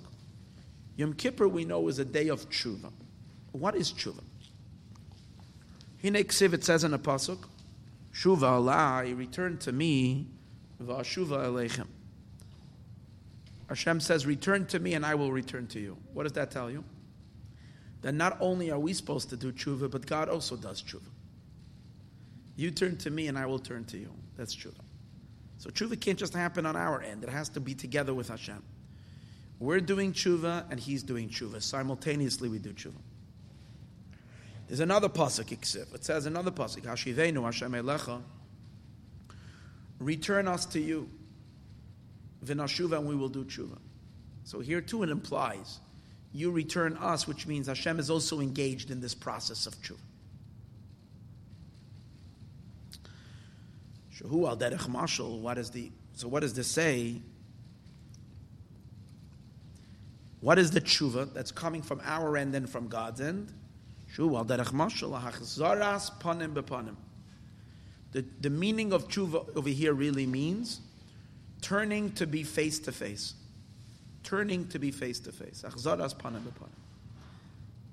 Yom 0.95 1.13
Kippur 1.13 1.47
we 1.47 1.65
know 1.65 1.87
is 1.87 1.99
a 1.99 2.05
day 2.05 2.27
of 2.27 2.49
tshuva. 2.49 2.91
What 3.51 3.75
is 3.75 3.91
tshuva? 3.91 4.21
Hine 6.03 6.15
ksiv, 6.15 6.53
it 6.53 6.65
says 6.65 6.83
in 6.83 6.91
the 6.91 6.99
pasuk, 6.99 7.45
Shuva 8.13 8.43
Allah, 8.43 9.05
return 9.15 9.57
to 9.59 9.71
me, 9.71 10.27
v'ashuva 10.83 11.45
aleichem. 11.45 11.87
Hashem 13.67 13.99
says, 13.99 14.25
return 14.25 14.65
to 14.67 14.79
me 14.79 14.93
and 14.93 15.05
I 15.05 15.15
will 15.15 15.31
return 15.31 15.67
to 15.67 15.79
you. 15.79 15.97
What 16.13 16.23
does 16.23 16.33
that 16.33 16.51
tell 16.51 16.69
you? 16.69 16.83
That 18.01 18.13
not 18.13 18.37
only 18.39 18.69
are 18.69 18.79
we 18.79 18.93
supposed 18.93 19.29
to 19.29 19.37
do 19.37 19.51
tshuva, 19.51 19.89
but 19.89 20.05
God 20.05 20.29
also 20.29 20.55
does 20.55 20.81
tshuva. 20.83 21.07
You 22.55 22.69
turn 22.69 22.97
to 22.97 23.09
me 23.09 23.27
and 23.27 23.37
I 23.37 23.45
will 23.45 23.59
turn 23.59 23.85
to 23.85 23.97
you. 23.97 24.11
That's 24.35 24.55
tshuva. 24.55 24.79
So 25.57 25.69
tshuva 25.69 25.99
can't 25.99 26.19
just 26.19 26.33
happen 26.33 26.65
on 26.65 26.75
our 26.75 27.01
end. 27.01 27.23
It 27.23 27.29
has 27.29 27.49
to 27.49 27.59
be 27.59 27.73
together 27.73 28.13
with 28.13 28.27
Hashem. 28.27 28.61
We're 29.59 29.79
doing 29.79 30.11
tshuva 30.11 30.69
and 30.69 30.79
He's 30.79 31.01
doing 31.03 31.29
tshuva. 31.29 31.61
Simultaneously 31.61 32.49
we 32.49 32.59
do 32.59 32.73
tshuva. 32.73 32.99
There's 34.67 34.81
another 34.81 35.09
pasuk, 35.09 35.51
It 35.51 36.03
says 36.03 36.25
another 36.25 36.51
pasuk, 36.51 36.81
Hashivenu 36.81 37.43
Hashem 37.43 37.71
Elecha, 37.71 38.21
return 39.99 40.47
us 40.47 40.65
to 40.67 40.79
you. 40.79 41.09
V'nashuva, 42.45 42.97
and 42.97 43.07
we 43.07 43.15
will 43.15 43.29
do 43.29 43.43
tshuva. 43.45 43.77
So 44.43 44.59
here 44.59 44.81
too 44.81 45.03
it 45.03 45.09
implies, 45.09 45.79
you 46.33 46.51
return 46.51 46.97
us, 46.97 47.27
which 47.27 47.47
means 47.47 47.67
Hashem 47.67 47.99
is 47.99 48.09
also 48.09 48.39
engaged 48.39 48.91
in 48.91 48.99
this 48.99 49.13
process 49.13 49.65
of 49.67 49.75
tshuva. 49.75 49.97
Shahu 54.17 54.47
al 54.47 54.57
derech 54.57 54.89
mashal, 54.89 55.39
what 55.39 55.57
is 55.57 55.69
the, 55.69 55.91
so 56.15 56.27
what 56.27 56.41
does 56.41 56.53
this 56.53 56.67
say? 56.67 57.21
What 60.41 60.59
is 60.59 60.71
the 60.71 60.81
tshuva 60.81 61.33
that's 61.33 61.51
coming 61.51 61.81
from 61.81 62.01
our 62.03 62.35
end 62.35 62.53
and 62.55 62.69
from 62.69 62.89
God's 62.89 63.21
end? 63.21 63.53
Shahu 64.15 64.45
derech 64.45 64.73
mashal, 64.73 65.19
hachzaras 65.21 66.11
panim 66.19 66.53
bepanim. 66.53 66.95
The, 68.13 68.23
the 68.41 68.49
meaning 68.49 68.93
of 68.93 69.07
tshuva 69.07 69.55
over 69.57 69.69
here 69.69 69.93
really 69.93 70.25
means 70.25 70.79
turning 71.61 72.11
to 72.13 72.27
be 72.27 72.43
face 72.43 72.79
to 72.79 72.91
face. 72.91 73.33
Turning 74.23 74.67
to 74.69 74.79
be 74.79 74.91
face 74.91 75.19
to 75.21 75.31
face. 75.31 75.63
Achzaras 75.67 76.15
panim. 76.15 76.41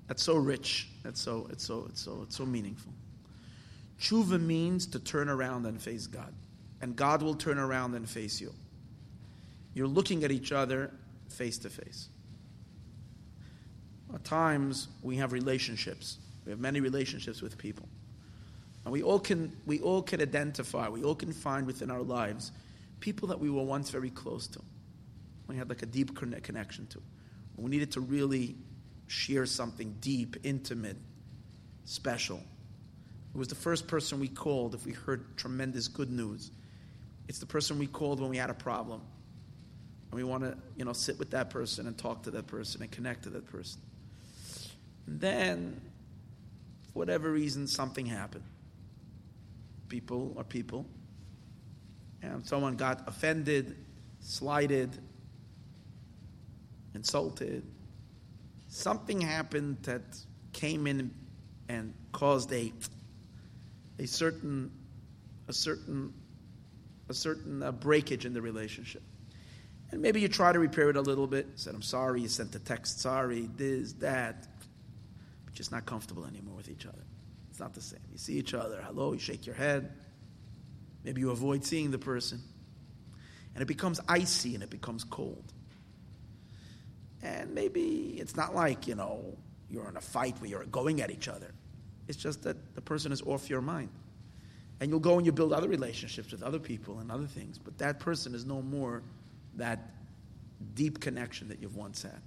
That's 0.07 0.23
so 0.23 0.35
rich. 0.35 0.89
That's 1.03 1.19
so 1.19 1.47
it's 1.51 1.65
so 1.65 1.85
it's 1.89 2.01
so 2.01 2.21
it's 2.23 2.37
so 2.37 2.45
meaningful. 2.45 2.93
Tshuva 3.99 4.39
means 4.39 4.85
to 4.87 4.99
turn 4.99 5.29
around 5.29 5.65
and 5.65 5.81
face 5.81 6.07
God. 6.07 6.33
And 6.81 6.95
God 6.95 7.21
will 7.21 7.35
turn 7.35 7.57
around 7.59 7.95
and 7.95 8.09
face 8.09 8.41
you. 8.41 8.53
You're 9.73 9.87
looking 9.87 10.23
at 10.23 10.31
each 10.31 10.51
other 10.51 10.91
face 11.29 11.57
to 11.59 11.69
face. 11.69 12.09
At 14.13 14.23
times, 14.23 14.87
we 15.01 15.15
have 15.17 15.31
relationships. 15.31 16.17
We 16.45 16.51
have 16.51 16.59
many 16.59 16.79
relationships 16.79 17.41
with 17.41 17.57
people. 17.57 17.87
And 18.83 18.91
we 18.91 19.03
all 19.03 19.19
can, 19.19 19.55
we 19.65 19.79
all 19.79 20.01
can 20.01 20.21
identify, 20.21 20.89
we 20.89 21.03
all 21.03 21.15
can 21.15 21.33
find 21.33 21.67
within 21.67 21.91
our 21.91 22.01
lives 22.01 22.51
people 22.99 23.27
that 23.29 23.39
we 23.39 23.49
were 23.49 23.63
once 23.63 23.89
very 23.89 24.09
close 24.09 24.47
to. 24.47 24.61
We 25.47 25.57
had 25.57 25.69
like 25.69 25.81
a 25.81 25.87
deep 25.87 26.15
connection 26.15 26.87
to. 26.87 27.01
We 27.57 27.69
needed 27.69 27.91
to 27.93 27.99
really 27.99 28.55
share 29.07 29.45
something 29.45 29.95
deep, 29.99 30.37
intimate, 30.43 30.97
special. 31.83 32.41
It 33.33 33.37
was 33.37 33.49
the 33.49 33.55
first 33.55 33.87
person 33.87 34.19
we 34.19 34.29
called 34.29 34.73
if 34.73 34.85
we 34.85 34.93
heard 34.93 35.37
tremendous 35.37 35.87
good 35.87 36.09
news. 36.09 36.51
It's 37.27 37.39
the 37.39 37.45
person 37.45 37.77
we 37.77 37.87
called 37.87 38.19
when 38.19 38.29
we 38.29 38.37
had 38.37 38.49
a 38.49 38.55
problem. 38.55 39.01
And 40.11 40.17
we 40.17 40.23
want 40.23 40.43
to, 40.43 40.57
you 40.75 40.85
know, 40.85 40.93
sit 40.93 41.19
with 41.19 41.31
that 41.31 41.49
person 41.49 41.87
and 41.87 41.97
talk 41.97 42.23
to 42.23 42.31
that 42.31 42.47
person 42.47 42.81
and 42.81 42.91
connect 42.91 43.23
to 43.23 43.29
that 43.31 43.45
person. 43.47 43.81
And 45.07 45.19
then, 45.19 45.81
for 46.91 46.99
whatever 46.99 47.31
reason, 47.31 47.67
something 47.67 48.05
happened. 48.05 48.43
People 49.91 50.33
are 50.37 50.45
people. 50.45 50.85
And 52.21 52.47
someone 52.47 52.77
got 52.77 53.05
offended, 53.09 53.75
slighted, 54.21 54.97
insulted. 56.95 57.65
Something 58.69 59.19
happened 59.19 59.79
that 59.83 60.01
came 60.53 60.87
in 60.87 61.13
and 61.67 61.93
caused 62.13 62.53
a 62.53 62.71
a 63.99 64.07
certain, 64.07 64.71
a 65.49 65.53
certain, 65.53 66.13
a 67.09 67.13
certain 67.13 67.61
uh, 67.61 67.73
breakage 67.73 68.25
in 68.25 68.33
the 68.33 68.41
relationship. 68.41 69.03
And 69.91 70.01
maybe 70.01 70.21
you 70.21 70.29
try 70.29 70.53
to 70.53 70.59
repair 70.59 70.89
it 70.89 70.95
a 70.95 71.01
little 71.01 71.27
bit. 71.27 71.47
Said, 71.55 71.75
I'm 71.75 71.81
sorry, 71.81 72.21
you 72.21 72.29
sent 72.29 72.53
the 72.53 72.59
text, 72.59 73.01
sorry, 73.01 73.49
this, 73.57 73.91
that. 73.93 74.47
But 75.43 75.53
just 75.53 75.73
not 75.73 75.85
comfortable 75.85 76.25
anymore 76.25 76.55
with 76.55 76.69
each 76.69 76.85
other. 76.85 77.03
Not 77.61 77.75
the 77.75 77.81
same. 77.81 77.99
You 78.11 78.17
see 78.17 78.33
each 78.39 78.55
other, 78.55 78.81
hello, 78.83 79.13
you 79.13 79.19
shake 79.19 79.45
your 79.45 79.53
head. 79.53 79.93
Maybe 81.03 81.21
you 81.21 81.29
avoid 81.29 81.63
seeing 81.63 81.91
the 81.91 81.99
person. 81.99 82.41
And 83.53 83.61
it 83.61 83.67
becomes 83.67 83.99
icy 84.07 84.55
and 84.55 84.63
it 84.63 84.71
becomes 84.71 85.03
cold. 85.03 85.53
And 87.21 87.53
maybe 87.53 88.15
it's 88.17 88.35
not 88.35 88.55
like, 88.55 88.87
you 88.87 88.95
know, 88.95 89.37
you're 89.69 89.87
in 89.87 89.95
a 89.95 90.01
fight 90.01 90.41
where 90.41 90.49
you're 90.49 90.65
going 90.65 91.01
at 91.01 91.11
each 91.11 91.27
other. 91.27 91.53
It's 92.07 92.17
just 92.17 92.41
that 92.43 92.73
the 92.73 92.81
person 92.81 93.11
is 93.11 93.21
off 93.21 93.47
your 93.47 93.61
mind. 93.61 93.89
And 94.79 94.89
you'll 94.89 94.99
go 94.99 95.17
and 95.17 95.25
you 95.25 95.31
build 95.31 95.53
other 95.53 95.69
relationships 95.69 96.31
with 96.31 96.41
other 96.41 96.57
people 96.57 96.97
and 96.97 97.11
other 97.11 97.27
things, 97.27 97.59
but 97.59 97.77
that 97.77 97.99
person 97.99 98.33
is 98.33 98.43
no 98.43 98.63
more 98.63 99.03
that 99.57 99.91
deep 100.73 100.99
connection 100.99 101.47
that 101.49 101.61
you've 101.61 101.75
once 101.75 102.01
had. 102.01 102.21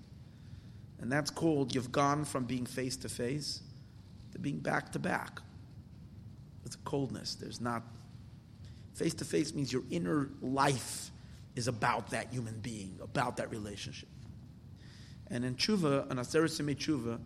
And 1.01 1.11
that's 1.11 1.31
called 1.31 1.75
you've 1.75 1.91
gone 1.91 2.25
from 2.25 2.45
being 2.45 2.67
face 2.67 2.95
to 2.99 3.09
face 3.09 3.63
being 4.41 4.59
back 4.59 4.93
to 4.93 4.99
back. 4.99 5.41
It's 6.65 6.77
a 6.77 6.79
coldness. 6.79 7.35
There's 7.35 7.61
not. 7.61 7.83
Face 8.95 9.15
to 9.15 9.25
face 9.25 9.55
means 9.55 9.73
your 9.73 9.83
inner 9.91 10.31
life 10.41 11.11
is 11.57 11.69
about 11.69 12.11
that 12.11 12.33
human 12.33 12.59
being, 12.61 12.99
about 13.03 13.37
that 13.39 13.51
relationship. 13.51 14.09
And 15.31 15.45
in 15.45 15.55
tshuva, 15.55 16.11
an 16.11 16.19
aseret 16.19 16.77
tshuva, 16.77 17.19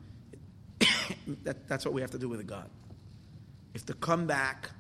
that, 1.45 1.69
that's 1.69 1.85
what 1.85 1.93
we 1.95 2.01
have 2.01 2.11
to 2.13 2.19
do 2.19 2.29
with 2.29 2.41
a 2.41 2.45
God. 2.45 2.69
If 3.75 3.87
to 3.87 3.95
come 3.95 4.27
back, 4.27 4.71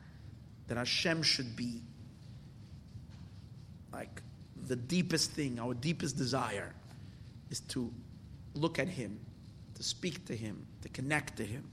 that 0.68 0.76
Hashem 0.76 1.22
should 1.22 1.56
be 1.56 1.82
like 3.92 4.22
the 4.66 4.76
deepest 4.76 5.32
thing, 5.32 5.58
our 5.58 5.74
deepest 5.74 6.16
desire 6.16 6.74
is 7.50 7.60
to 7.60 7.92
look 8.54 8.78
at 8.78 8.88
Him, 8.88 9.18
to 9.74 9.82
speak 9.82 10.24
to 10.26 10.36
Him, 10.36 10.66
to 10.82 10.88
connect 10.90 11.36
to 11.38 11.44
Him. 11.44 11.64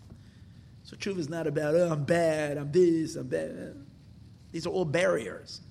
So 0.86 0.96
tshuva 0.96 1.18
is 1.18 1.30
not 1.30 1.48
about, 1.48 1.74
oh, 1.74 1.92
I'm 1.92 2.04
bad, 2.04 2.58
I'm 2.58 2.72
this, 2.72 3.16
I'm 3.16 3.28
bad. 3.28 3.76
These 4.52 4.68
are 4.68 4.70
all 4.70 4.86
barriers. 4.86 5.62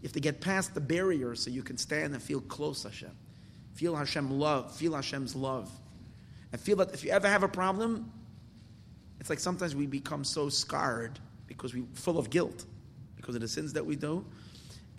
You 0.00 0.06
have 0.06 0.12
to 0.12 0.20
get 0.20 0.40
past 0.40 0.74
the 0.74 0.80
barriers 0.80 1.42
so 1.42 1.50
you 1.50 1.62
can 1.62 1.78
stand 1.78 2.12
and 2.12 2.22
feel 2.22 2.42
close 2.42 2.82
to 2.82 2.88
Hashem. 2.88 3.10
Feel 3.72 3.96
Hashem 3.96 4.30
love, 4.30 4.76
feel 4.76 4.94
Hashem's 4.94 5.34
love. 5.34 5.70
And 6.52 6.60
feel 6.60 6.76
that 6.76 6.92
if 6.92 7.02
you 7.02 7.10
ever 7.10 7.28
have 7.28 7.42
a 7.42 7.48
problem, 7.48 8.12
it's 9.20 9.30
like 9.30 9.40
sometimes 9.40 9.74
we 9.74 9.86
become 9.86 10.22
so 10.22 10.50
scarred 10.50 11.18
because 11.46 11.74
we're 11.74 11.86
full 11.94 12.18
of 12.18 12.28
guilt 12.28 12.66
because 13.16 13.34
of 13.34 13.40
the 13.40 13.48
sins 13.48 13.72
that 13.72 13.84
we 13.84 13.96
do. 13.96 14.24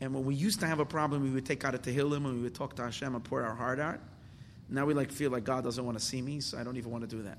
And 0.02 0.14
when 0.14 0.26
we 0.26 0.34
used 0.34 0.60
to 0.62 0.68
have 0.68 0.80
a 0.80 0.86
problem, 0.86 1.22
we 1.22 1.30
would 1.30 1.46
take 1.46 1.64
out 1.64 1.76
a 1.76 1.78
Tehillim 1.78 2.26
and 2.26 2.36
we 2.36 2.42
would 2.42 2.56
talk 2.56 2.76
to 2.78 2.84
Hashem 2.84 3.14
and 3.14 3.24
pour 3.24 3.44
our 3.44 3.56
heart 3.56 3.80
out. 3.80 4.00
Now 4.68 4.86
we 4.86 4.96
like 4.96 5.12
feel 5.12 5.30
like 5.30 5.44
God 5.44 5.64
doesn't 5.64 5.86
want 5.86 5.98
to 5.98 6.04
see 6.04 6.22
me, 6.22 6.40
so 6.40 6.58
I 6.58 6.64
don't 6.64 6.78
even 6.78 6.92
want 6.92 7.08
to 7.08 7.16
do 7.16 7.22
that. 7.24 7.38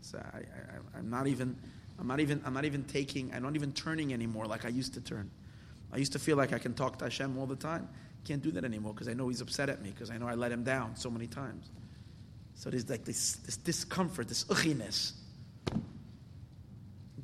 So 0.00 0.18
I, 0.18 0.98
am 0.98 1.10
not 1.10 1.26
even, 1.26 1.56
I'm 1.98 2.06
not 2.06 2.20
even, 2.20 2.40
I'm 2.44 2.54
not 2.54 2.64
even 2.64 2.84
taking, 2.84 3.32
I'm 3.34 3.42
not 3.42 3.54
even 3.54 3.72
turning 3.72 4.12
anymore 4.12 4.46
like 4.46 4.64
I 4.64 4.68
used 4.68 4.94
to 4.94 5.00
turn. 5.00 5.30
I 5.92 5.98
used 5.98 6.12
to 6.12 6.18
feel 6.18 6.36
like 6.36 6.52
I 6.52 6.58
can 6.58 6.74
talk 6.74 6.98
to 6.98 7.04
Hashem 7.04 7.36
all 7.38 7.46
the 7.46 7.56
time. 7.56 7.88
Can't 8.24 8.42
do 8.42 8.50
that 8.52 8.64
anymore 8.64 8.92
because 8.92 9.08
I 9.08 9.14
know 9.14 9.28
He's 9.28 9.40
upset 9.40 9.68
at 9.68 9.82
me 9.82 9.90
because 9.90 10.10
I 10.10 10.18
know 10.18 10.28
I 10.28 10.34
let 10.34 10.52
Him 10.52 10.62
down 10.62 10.94
so 10.96 11.10
many 11.10 11.26
times. 11.26 11.70
So 12.54 12.70
there's 12.70 12.88
like 12.88 13.04
this, 13.04 13.36
this 13.36 13.56
discomfort, 13.56 14.28
this 14.28 14.44
uchiness 14.44 15.12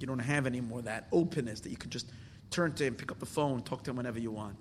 you 0.00 0.06
don't 0.06 0.18
have 0.18 0.46
anymore 0.46 0.82
that 0.82 1.06
openness 1.12 1.60
that 1.60 1.70
you 1.70 1.76
can 1.76 1.90
just 1.90 2.10
turn 2.50 2.72
to 2.74 2.84
him, 2.84 2.94
pick 2.94 3.10
up 3.10 3.18
the 3.18 3.26
phone, 3.26 3.62
talk 3.62 3.82
to 3.84 3.90
him 3.90 3.96
whenever 3.96 4.18
you 4.18 4.30
want. 4.30 4.56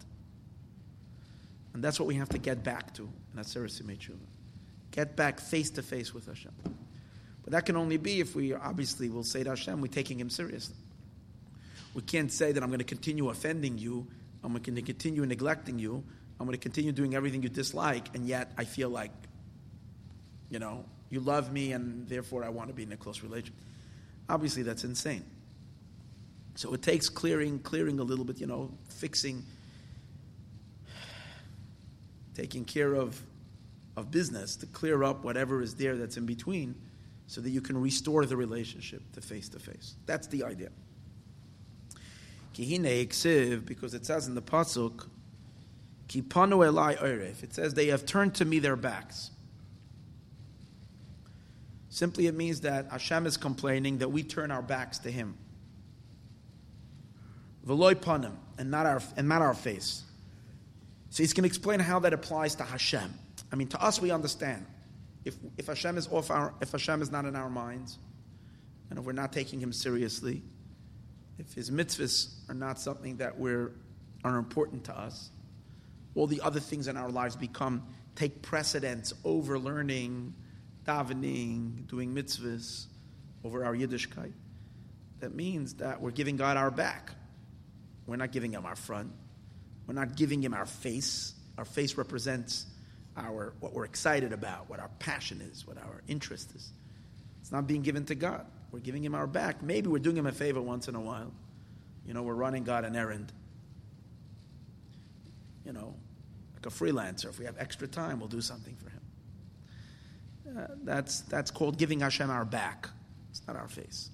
And 1.74 1.84
that's 1.84 2.00
what 2.00 2.08
we 2.08 2.16
have 2.16 2.30
to 2.30 2.38
get 2.38 2.64
back 2.64 2.94
to. 2.96 3.04
And 3.04 3.12
that's 3.36 3.54
Sarasimei 3.54 3.98
Tshuva. 3.98 4.16
Get 4.92 5.16
back 5.16 5.40
face 5.40 5.70
to 5.72 5.84
face 5.84 6.14
with 6.14 6.28
Hashem. 6.28 6.54
But 7.46 7.52
that 7.52 7.66
can 7.68 7.78
only 7.78 7.98
be 7.98 8.20
if 8.20 8.36
we 8.36 8.54
obviously 8.54 9.08
will 9.08 9.24
say 9.24 9.44
to 9.44 9.52
Hashem, 9.52 9.80
we're 9.80 9.88
taking 9.88 10.20
him 10.20 10.32
seriously. 10.32 10.76
We 11.94 12.02
can't 12.02 12.32
say 12.32 12.52
that 12.52 12.62
I'm 12.62 12.70
going 12.70 12.80
to 12.80 12.86
continue 12.86 13.30
offending 13.30 13.78
you, 13.78 14.08
I'm 14.44 14.52
going 14.52 14.76
to 14.76 14.82
continue 14.82 15.26
neglecting 15.26 15.78
you, 15.78 16.04
I'm 16.40 16.48
going 16.48 16.58
to 16.58 16.62
continue 16.62 16.92
doing 16.92 17.14
everything 17.14 17.44
you 17.44 17.50
dislike, 17.50 18.14
and 18.16 18.28
yet 18.28 18.52
I 18.58 18.66
feel 18.66 18.90
like, 18.90 19.12
you 20.50 20.58
know, 20.58 20.86
you 21.12 21.20
love 21.20 21.52
me 21.54 21.72
and 21.72 22.10
therefore 22.10 22.44
I 22.44 22.50
want 22.50 22.70
to 22.70 22.74
be 22.74 22.84
in 22.84 22.92
a 22.92 22.98
close 22.98 23.22
relationship. 23.22 23.56
Obviously, 24.28 24.64
that's 24.64 24.84
insane. 24.84 25.24
So 26.56 26.74
it 26.74 26.82
takes 26.82 27.10
clearing, 27.10 27.60
clearing 27.60 28.00
a 28.00 28.04
little 28.04 28.26
bit, 28.26 28.40
you 28.40 28.48
know, 28.48 28.72
fixing, 28.90 29.44
taking 32.34 32.66
care 32.66 32.96
of, 32.96 33.22
of 33.96 34.10
business 34.10 34.56
to 34.58 34.66
clear 34.66 35.04
up 35.04 35.24
whatever 35.24 35.62
is 35.62 35.76
there 35.76 35.96
that's 35.96 36.18
in 36.18 36.26
between, 36.26 36.76
so 37.28 37.42
that 37.42 37.50
you 37.50 37.62
can 37.62 37.80
restore 37.80 38.26
the 38.26 38.38
relationship 38.38 39.02
to 39.14 39.22
face 39.22 39.50
to 39.50 39.60
face. 39.60 39.96
That's 40.06 40.28
the 40.28 40.44
idea. 40.44 40.70
Because 42.54 43.94
it 43.94 44.06
says 44.06 44.28
in 44.28 44.36
the 44.36 44.42
Pasuk, 44.42 45.08
Kipanu 46.08 46.66
elai 46.66 46.98
oiref. 46.98 47.44
It 47.44 47.54
says 47.54 47.74
they 47.74 47.88
have 47.88 48.06
turned 48.06 48.36
to 48.36 48.46
me 48.46 48.60
their 48.60 48.76
backs. 48.76 49.32
Simply, 51.90 52.28
it 52.28 52.36
means 52.36 52.62
that 52.62 52.92
Hashem 52.92 53.26
is 53.26 53.38
complaining 53.38 54.00
that 54.00 54.10
we 54.10 54.24
turn 54.24 54.52
our 54.52 54.62
backs 54.62 55.00
to 55.00 55.12
Him. 55.12 55.38
Veloy 57.66 57.96
panim, 57.96 58.34
and 58.58 58.70
not 58.70 58.86
our 58.86 59.02
and 59.18 59.28
not 59.28 59.42
our 59.42 59.54
face. 59.54 60.04
So 61.10 61.24
he's 61.24 61.34
going 61.34 61.44
to 61.44 61.48
explain 61.48 61.80
how 61.80 62.00
that 62.00 62.14
applies 62.14 62.56
to 62.56 62.64
Hashem. 62.64 63.14
I 63.52 63.56
mean, 63.56 63.70
to 63.70 63.82
us, 63.82 64.02
we 64.02 64.12
understand. 64.12 64.66
If, 65.26 65.36
if 65.58 65.68
Hashem 65.68 65.98
is 65.98 66.08
off 66.08 66.30
our, 66.30 66.54
if 66.62 66.72
Hashem 66.72 67.02
is 67.02 67.12
not 67.12 67.26
in 67.26 67.36
our 67.36 67.50
minds, 67.50 67.98
and 68.90 69.00
if 69.00 69.06
we're 69.06 69.12
not 69.12 69.34
taking 69.34 69.60
Him 69.60 69.74
seriously, 69.74 70.44
if 71.40 71.54
His 71.54 71.72
mitzvahs 71.72 72.48
are 72.48 72.56
not 72.56 72.80
something 72.80 73.18
that 73.18 73.38
we're, 73.38 73.72
are 74.24 74.38
important 74.38 74.86
to 74.86 74.98
us, 74.98 75.32
all 76.14 76.28
the 76.28 76.42
other 76.42 76.60
things 76.60 76.88
in 76.88 76.96
our 76.96 77.10
lives 77.10 77.36
become, 77.36 77.88
take 78.16 78.42
precedence 78.44 79.14
over 79.26 79.60
learning, 79.60 80.34
davening, 80.86 81.88
doing 81.88 82.14
mitzvahs, 82.14 82.86
over 83.44 83.66
our 83.66 83.76
Yiddishkeit. 83.76 84.32
That 85.20 85.34
means 85.34 85.76
that 85.76 86.02
we're 86.02 86.12
giving 86.12 86.38
God 86.38 86.56
our 86.56 86.72
back. 86.72 87.12
We're 88.06 88.16
not 88.16 88.32
giving 88.32 88.54
Him 88.54 88.66
our 88.66 88.76
front. 88.76 89.12
We're 89.88 89.96
not 89.96 90.16
giving 90.16 90.44
Him 90.44 90.54
our 90.54 90.68
face. 90.68 91.34
Our 91.58 91.66
face 91.66 91.96
represents 91.96 92.68
our 93.18 93.54
what 93.60 93.74
we're 93.74 93.86
excited 93.86 94.34
about, 94.34 94.70
what 94.70 94.80
our 94.80 94.90
passion 95.00 95.42
is, 95.42 95.66
what 95.66 95.78
our 95.78 96.02
interest 96.08 96.54
is. 96.56 96.72
It's 97.42 97.52
not 97.52 97.68
being 97.68 97.82
given 97.82 98.06
to 98.06 98.16
God. 98.16 98.46
We're 98.72 98.80
giving 98.80 99.04
Him 99.04 99.16
our 99.16 99.28
back. 99.28 99.62
Maybe 99.62 99.88
we're 99.88 100.00
doing 100.00 100.18
Him 100.18 100.26
a 100.26 100.32
favor 100.32 100.62
once 100.62 100.88
in 100.88 100.96
a 100.96 101.02
while. 101.02 101.32
You 102.06 102.14
know, 102.14 102.24
we're 102.24 102.34
running 102.34 102.64
God 102.64 102.86
an 102.86 102.96
errand. 102.96 103.32
You 105.66 105.74
know, 105.74 105.96
like 106.56 106.66
a 106.66 106.70
freelancer. 106.70 107.26
If 107.26 107.40
we 107.40 107.46
have 107.46 107.56
extra 107.58 107.88
time, 107.88 108.20
we'll 108.20 108.30
do 108.30 108.42
something 108.42 108.76
for 108.76 108.90
Him. 108.90 110.58
Uh, 110.58 110.68
that's, 110.84 111.22
that's 111.22 111.52
called 111.52 111.78
giving 111.78 112.00
Hashem 112.00 112.30
our 112.30 112.46
back. 112.46 112.90
It's 113.32 113.42
not 113.48 113.56
our 113.56 113.68
face. 113.68 114.10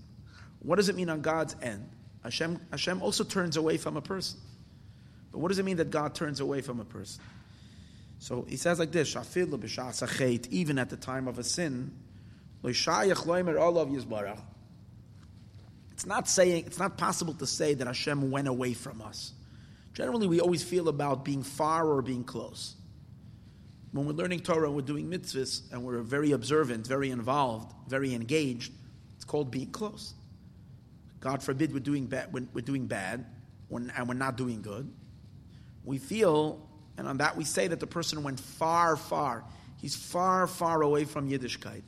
What 0.59 0.75
does 0.75 0.89
it 0.89 0.95
mean 0.95 1.09
on 1.09 1.21
God's 1.21 1.55
end? 1.61 1.89
Hashem, 2.23 2.59
Hashem 2.69 3.01
also 3.01 3.23
turns 3.23 3.57
away 3.57 3.77
from 3.77 3.97
a 3.97 4.01
person. 4.01 4.39
But 5.31 5.39
what 5.39 5.47
does 5.47 5.59
it 5.59 5.65
mean 5.65 5.77
that 5.77 5.89
God 5.89 6.13
turns 6.13 6.39
away 6.39 6.61
from 6.61 6.79
a 6.79 6.85
person? 6.85 7.21
So 8.21 8.45
he 8.47 8.55
says 8.55 8.77
like 8.77 8.91
this: 8.91 9.15
even 10.51 10.77
at 10.77 10.89
the 10.91 10.95
time 10.95 11.27
of 11.27 11.39
a 11.39 11.43
sin, 11.43 11.91
it's 12.63 12.85
not 16.05 16.29
saying 16.29 16.65
it's 16.67 16.77
not 16.77 16.99
possible 16.99 17.33
to 17.33 17.47
say 17.47 17.73
that 17.73 17.87
Hashem 17.87 18.29
went 18.29 18.47
away 18.47 18.73
from 18.73 19.01
us. 19.01 19.33
Generally, 19.93 20.27
we 20.27 20.39
always 20.39 20.61
feel 20.61 20.87
about 20.87 21.25
being 21.25 21.41
far 21.41 21.87
or 21.87 22.03
being 22.03 22.23
close. 22.23 22.75
When 23.91 24.05
we're 24.05 24.13
learning 24.13 24.41
Torah 24.41 24.67
and 24.67 24.75
we're 24.75 24.83
doing 24.83 25.09
mitzvahs 25.09 25.71
and 25.71 25.83
we're 25.83 26.01
very 26.01 26.31
observant, 26.31 26.85
very 26.85 27.09
involved, 27.09 27.73
very 27.87 28.13
engaged, 28.13 28.71
it's 29.15 29.25
called 29.25 29.49
being 29.49 29.71
close. 29.71 30.13
God 31.19 31.41
forbid 31.41 31.73
we're 31.73 31.79
doing 31.79 32.05
bad, 32.05 32.31
we're 32.31 32.61
doing 32.61 32.85
bad 32.85 33.25
and 33.71 34.07
we're 34.07 34.13
not 34.13 34.37
doing 34.37 34.61
good. 34.61 34.93
We 35.83 35.97
feel 35.97 36.67
and 37.01 37.09
on 37.09 37.17
that 37.17 37.35
we 37.35 37.43
say 37.43 37.67
that 37.67 37.79
the 37.79 37.87
person 37.87 38.21
went 38.21 38.39
far, 38.39 38.95
far. 38.95 39.43
He's 39.77 39.95
far, 39.95 40.45
far 40.45 40.83
away 40.83 41.05
from 41.05 41.27
Yiddishkeit. 41.27 41.81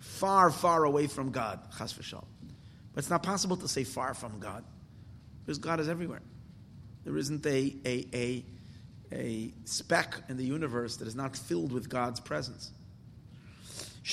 Far, 0.00 0.50
far 0.50 0.82
away 0.82 1.06
from 1.06 1.30
God. 1.30 1.60
Chas 1.78 1.92
v'shal. 1.92 2.24
But 2.92 2.98
it's 2.98 3.10
not 3.10 3.22
possible 3.22 3.56
to 3.58 3.68
say 3.68 3.84
far 3.84 4.12
from 4.12 4.40
God. 4.40 4.64
Because 5.46 5.58
God 5.58 5.78
is 5.78 5.88
everywhere. 5.88 6.22
There 7.04 7.16
isn't 7.16 7.46
a, 7.46 7.76
a, 7.86 8.08
a, 8.12 8.44
a 9.12 9.52
speck 9.66 10.16
in 10.28 10.36
the 10.36 10.44
universe 10.44 10.96
that 10.96 11.06
is 11.06 11.14
not 11.14 11.36
filled 11.36 11.70
with 11.70 11.88
God's 11.88 12.18
presence. 12.18 12.72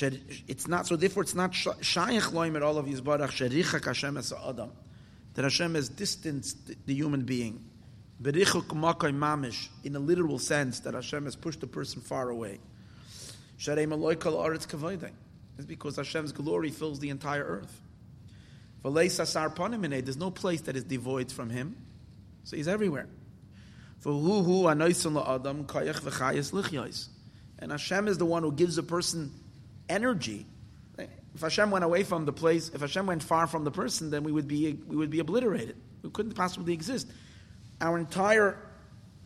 It's 0.00 0.68
not 0.68 0.86
so. 0.86 0.94
Therefore, 0.94 1.24
it's 1.24 1.34
not 1.34 1.50
shayach 1.50 2.30
loim 2.30 2.54
at 2.54 2.62
all 2.62 2.78
of 2.78 2.86
Yisbarach 2.86 3.30
sherichak 3.30 3.86
Hashem 3.86 4.16
es 4.18 4.32
adam. 4.32 4.70
That 5.34 5.42
Hashem 5.42 5.74
has 5.74 5.88
distanced 5.88 6.86
the 6.86 6.94
human 6.94 7.24
being 7.24 7.67
Berichuk 8.20 8.64
mamish, 8.64 9.68
in 9.84 9.94
a 9.94 9.98
literal 9.98 10.38
sense, 10.38 10.80
that 10.80 10.94
Hashem 10.94 11.24
has 11.24 11.36
pushed 11.36 11.60
the 11.60 11.66
person 11.66 12.02
far 12.02 12.30
away. 12.30 12.58
Kol 13.64 13.76
aretz. 13.76 15.10
It's 15.56 15.66
because 15.66 15.96
Hashem's 15.96 16.32
glory 16.32 16.70
fills 16.70 16.98
the 16.98 17.10
entire 17.10 17.44
earth. 17.44 17.80
There's 18.84 20.16
no 20.16 20.30
place 20.30 20.60
that 20.62 20.76
is 20.76 20.84
devoid 20.84 21.32
from 21.32 21.50
Him. 21.50 21.76
So 22.44 22.56
He's 22.56 22.68
everywhere. 22.68 23.08
And 27.60 27.72
Hashem 27.72 28.08
is 28.08 28.18
the 28.18 28.24
one 28.24 28.42
who 28.44 28.52
gives 28.52 28.78
a 28.78 28.82
person 28.84 29.32
energy. 29.88 30.46
If 31.34 31.40
Hashem 31.40 31.70
went 31.70 31.84
away 31.84 32.04
from 32.04 32.24
the 32.24 32.32
place, 32.32 32.68
if 32.70 32.80
Hashem 32.80 33.06
went 33.06 33.22
far 33.22 33.46
from 33.46 33.64
the 33.64 33.70
person, 33.70 34.10
then 34.10 34.24
we 34.24 34.32
would 34.32 34.48
be, 34.48 34.78
we 34.86 34.96
would 34.96 35.10
be 35.10 35.18
obliterated. 35.20 35.76
We 36.02 36.10
couldn't 36.10 36.34
possibly 36.34 36.72
exist 36.72 37.10
our 37.80 37.98
entire 37.98 38.58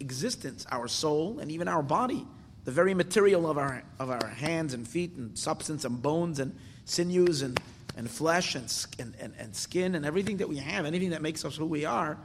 existence, 0.01 0.67
our 0.71 0.89
soul, 0.89 1.39
and 1.39 1.51
even 1.51 1.69
our 1.69 1.83
body, 1.83 2.27
the 2.65 2.71
very 2.71 2.95
material 2.95 3.49
of 3.49 3.59
our, 3.59 3.83
of 3.99 4.11
our 4.11 4.27
hands 4.27 4.75
and 4.75 4.87
feet 4.87 5.17
and 5.17 5.37
substance 5.39 5.85
and 5.85 6.03
bones 6.03 6.39
and 6.39 6.57
sinews 6.85 7.43
and, 7.43 7.61
and 7.97 8.11
flesh 8.11 8.55
and, 8.55 8.73
and, 8.99 9.15
and, 9.19 9.35
and 9.39 9.55
skin 9.55 9.95
and 9.95 10.05
everything 10.05 10.39
that 10.39 10.49
we 10.49 10.57
have, 10.57 10.85
anything 10.85 11.11
that 11.11 11.23
makes 11.23 11.45
us 11.45 11.57
who 11.57 11.67
we 11.67 11.85
are, 11.85 12.19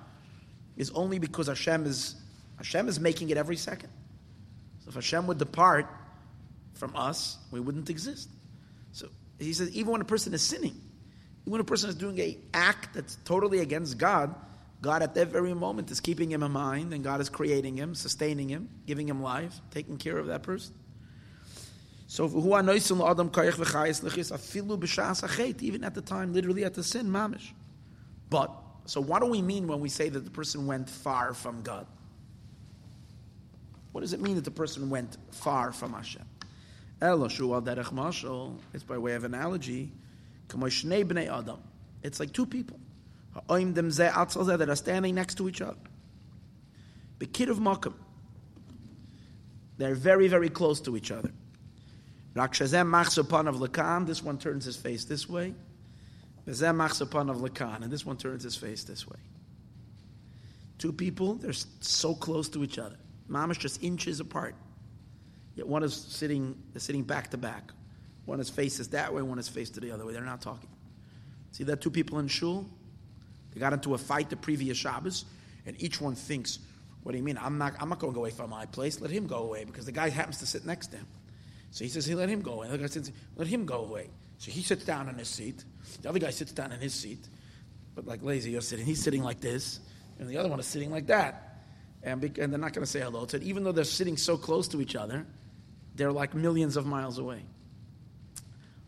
is 0.75 0.91
only 0.91 1.19
because 1.19 1.47
Hashem 1.47 1.85
is, 1.85 2.15
Hashem 2.57 2.87
is 2.87 2.99
making 2.99 3.29
it 3.29 3.37
every 3.37 3.57
second. 3.57 3.89
So 4.83 4.89
if 4.89 4.95
Hashem 4.95 5.27
would 5.27 5.37
depart 5.37 5.87
from 6.73 6.95
us, 6.95 7.37
we 7.51 7.59
wouldn't 7.59 7.89
exist. 7.89 8.29
So 8.91 9.07
he 9.39 9.53
says, 9.53 9.71
even 9.71 9.91
when 9.91 10.01
a 10.01 10.05
person 10.05 10.33
is 10.33 10.41
sinning, 10.41 10.79
even 11.43 11.51
when 11.51 11.61
a 11.61 11.65
person 11.65 11.89
is 11.89 11.95
doing 11.95 12.19
an 12.19 12.35
act 12.53 12.93
that's 12.93 13.17
totally 13.25 13.59
against 13.59 13.97
God, 13.97 14.35
God 14.81 15.01
at 15.01 15.15
that 15.15 15.29
very 15.29 15.53
moment 15.53 15.89
is 15.89 15.99
keeping 15.99 16.31
him 16.31 16.43
in 16.43 16.51
mind, 16.51 16.93
and 16.93 17.03
God 17.03 17.19
is 17.19 17.29
creating 17.29 17.75
him, 17.75 17.95
sustaining 17.95 18.47
him, 18.47 18.69
giving 18.85 19.09
him 19.09 19.21
life, 19.23 19.59
taking 19.71 19.97
care 19.97 20.17
of 20.17 20.27
that 20.27 20.43
person. 20.43 20.75
So 22.09 22.25
even 22.27 22.63
at 25.83 25.93
the 25.93 26.01
time, 26.01 26.33
literally 26.33 26.63
at 26.63 26.73
the 26.73 26.83
sin, 26.83 27.07
mamish. 27.07 27.51
But 28.29 28.51
so 28.85 29.01
what 29.01 29.21
do 29.21 29.27
we 29.27 29.41
mean 29.41 29.67
when 29.67 29.79
we 29.81 29.89
say 29.89 30.09
that 30.09 30.19
the 30.19 30.31
person 30.31 30.67
went 30.67 30.89
far 30.89 31.33
from 31.33 31.63
God? 31.63 31.87
What 33.91 34.01
does 34.01 34.13
it 34.13 34.21
mean 34.21 34.35
that 34.35 34.45
the 34.45 34.51
person 34.51 34.89
went 34.89 35.17
far 35.31 35.71
from 35.71 35.93
Hashem? 35.93 36.23
It's 37.01 38.83
by 38.83 38.97
way 38.97 39.13
of 39.15 39.23
analogy. 39.23 39.91
It's 42.03 42.19
like 42.19 42.31
two 42.31 42.45
people 42.45 42.79
that 43.49 44.69
are 44.69 44.75
standing 44.75 45.15
next 45.15 45.35
to 45.35 45.47
each 45.49 45.61
other. 45.61 45.77
The 47.19 47.25
kid 47.25 47.49
of 47.49 47.57
Makam. 47.57 47.93
They're 49.77 49.95
very, 49.95 50.27
very 50.27 50.49
close 50.49 50.81
to 50.81 50.97
each 50.97 51.11
other. 51.11 51.31
Rakshazem 52.35 52.87
machsopan 52.89 53.47
of 53.47 53.55
Lakan, 53.55 54.05
this 54.05 54.23
one 54.23 54.37
turns 54.37 54.65
his 54.65 54.75
face 54.75 55.05
this 55.05 55.27
way. 55.27 55.53
Bezem 56.47 56.75
machsopan 56.75 57.29
of 57.29 57.37
Lakan, 57.37 57.83
and 57.83 57.91
this 57.91 58.05
one 58.05 58.17
turns 58.17 58.43
his 58.43 58.55
face 58.55 58.83
this 58.83 59.07
way. 59.07 59.17
Two 60.77 60.93
people, 60.93 61.35
they're 61.35 61.53
so 61.79 62.13
close 62.13 62.47
to 62.49 62.63
each 62.63 62.77
other. 62.77 62.95
Mamash 63.29 63.59
just 63.59 63.83
inches 63.83 64.19
apart. 64.19 64.55
Yet 65.55 65.67
one 65.67 65.83
is 65.83 65.95
sitting, 65.95 66.55
sitting 66.77 67.03
back 67.03 67.31
to 67.31 67.37
back. 67.37 67.71
One 68.25 68.39
is 68.39 68.49
faces 68.49 68.89
that 68.89 69.13
way, 69.13 69.21
one 69.23 69.39
is 69.39 69.49
face 69.49 69.71
to 69.71 69.79
the 69.79 69.91
other 69.91 70.05
way. 70.05 70.13
They're 70.13 70.21
not 70.21 70.41
talking. 70.41 70.69
See 71.51 71.63
that 71.63 71.81
two 71.81 71.89
people 71.89 72.19
in 72.19 72.27
shul? 72.27 72.69
They 73.57 73.59
got 73.59 73.73
into 73.73 73.95
a 73.95 73.97
fight 73.97 74.29
the 74.29 74.35
previous 74.35 74.77
Shabbos, 74.77 75.25
and 75.65 75.75
each 75.81 75.99
one 75.99 76.13
thinks, 76.13 76.59
"What 77.01 77.13
do 77.13 77.17
you 77.17 77.23
mean? 77.23 77.39
I'm 77.39 77.57
not. 77.57 77.73
I'm 77.79 77.89
not 77.89 77.97
going 77.97 78.13
to 78.13 78.15
go 78.15 78.21
away 78.21 78.29
from 78.29 78.51
my 78.51 78.67
place. 78.67 79.01
Let 79.01 79.09
him 79.09 79.25
go 79.25 79.37
away 79.37 79.65
because 79.65 79.87
the 79.87 79.91
guy 79.91 80.09
happens 80.09 80.37
to 80.39 80.45
sit 80.45 80.63
next 80.63 80.87
to 80.89 80.97
him." 80.97 81.07
So 81.71 81.83
he 81.83 81.89
says, 81.89 82.05
"He 82.05 82.13
let 82.13 82.29
him 82.29 82.41
go 82.41 82.53
away." 82.53 82.67
The 82.69 82.77
guy 82.77 82.85
says, 82.85 83.11
"Let 83.35 83.47
him 83.47 83.65
go 83.65 83.83
away." 83.83 84.11
So 84.37 84.51
he 84.51 84.61
sits 84.61 84.85
down 84.85 85.09
in 85.09 85.15
his 85.15 85.27
seat. 85.27 85.65
The 86.03 86.09
other 86.09 86.19
guy 86.19 86.29
sits 86.29 86.51
down 86.51 86.71
in 86.71 86.79
his 86.79 86.93
seat, 86.93 87.27
but 87.95 88.05
like 88.05 88.21
lazy, 88.21 88.51
you're 88.51 88.61
sitting. 88.61 88.85
He's 88.85 89.01
sitting 89.01 89.23
like 89.23 89.39
this, 89.39 89.79
and 90.19 90.29
the 90.29 90.37
other 90.37 90.49
one 90.49 90.59
is 90.59 90.67
sitting 90.67 90.91
like 90.91 91.07
that, 91.07 91.63
and, 92.03 92.21
be, 92.21 92.27
and 92.39 92.53
they're 92.53 92.59
not 92.59 92.73
going 92.73 92.85
to 92.85 92.91
say 92.91 92.99
hello 92.99 93.25
to 93.25 93.37
it. 93.37 93.41
Even 93.41 93.63
though 93.63 93.71
they're 93.71 93.85
sitting 93.85 94.17
so 94.17 94.37
close 94.37 94.67
to 94.67 94.81
each 94.81 94.95
other, 94.95 95.25
they're 95.95 96.11
like 96.11 96.35
millions 96.35 96.77
of 96.77 96.85
miles 96.85 97.17
away. 97.17 97.41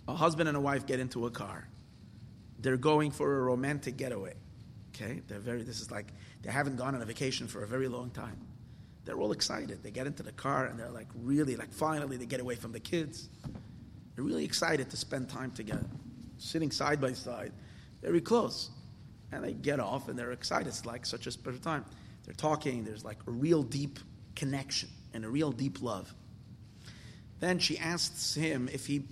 A 0.08 0.14
husband 0.14 0.48
and 0.48 0.56
a 0.56 0.62
wife 0.62 0.86
get 0.86 1.00
into 1.00 1.26
a 1.26 1.32
car. 1.32 1.68
They're 2.60 2.78
going 2.78 3.10
for 3.10 3.40
a 3.40 3.42
romantic 3.42 3.98
getaway. 3.98 4.36
Okay, 5.02 5.22
they're 5.28 5.40
very. 5.40 5.64
This 5.64 5.80
is 5.80 5.92
like 5.92 6.08
they 6.42 6.52
haven't 6.52 6.76
gone 6.76 6.96
on 6.96 7.02
a 7.02 7.06
vacation 7.06 7.48
for 7.48 7.64
a 7.64 7.68
very 7.68 7.88
long 7.88 8.10
time. 8.10 8.38
They're 9.06 9.18
all 9.18 9.32
excited. 9.32 9.82
They 9.82 9.92
get 9.92 10.08
into 10.08 10.24
the 10.24 10.34
car 10.34 10.66
and 10.66 10.78
they're 10.78 10.90
like 10.90 11.08
really 11.16 11.56
like 11.56 11.74
finally 11.74 12.18
they 12.18 12.26
get 12.26 12.42
away 12.42 12.56
from 12.56 12.74
the 12.74 12.80
kids. 12.80 13.30
They're 14.16 14.26
really 14.26 14.44
excited 14.44 14.90
to 14.90 14.98
spend 14.98 15.30
time 15.30 15.52
together. 15.52 15.86
sitting 16.38 16.72
side 16.72 17.00
by 17.00 17.14
side, 17.14 17.54
very 18.02 18.22
close. 18.22 18.72
And 19.32 19.44
they 19.44 19.54
get 19.54 19.80
off 19.80 20.10
and 20.10 20.18
they're 20.18 20.32
excited. 20.32 20.68
It's 20.68 20.86
like 20.86 21.06
such 21.06 21.28
a 21.28 21.32
special 21.32 21.60
time. 21.60 21.86
They're 22.26 22.34
talking, 22.34 22.84
there's 22.84 23.06
like 23.06 23.18
a 23.28 23.32
real 23.32 23.64
deep 23.64 24.00
connection 24.36 24.90
and 25.14 25.24
a 25.24 25.30
real 25.30 25.52
deep 25.52 25.82
love. 25.82 26.14
Then 27.40 27.60
she 27.60 27.78
asks 27.78 28.36
him 28.36 28.70
if 28.72 28.88
he 28.88 29.04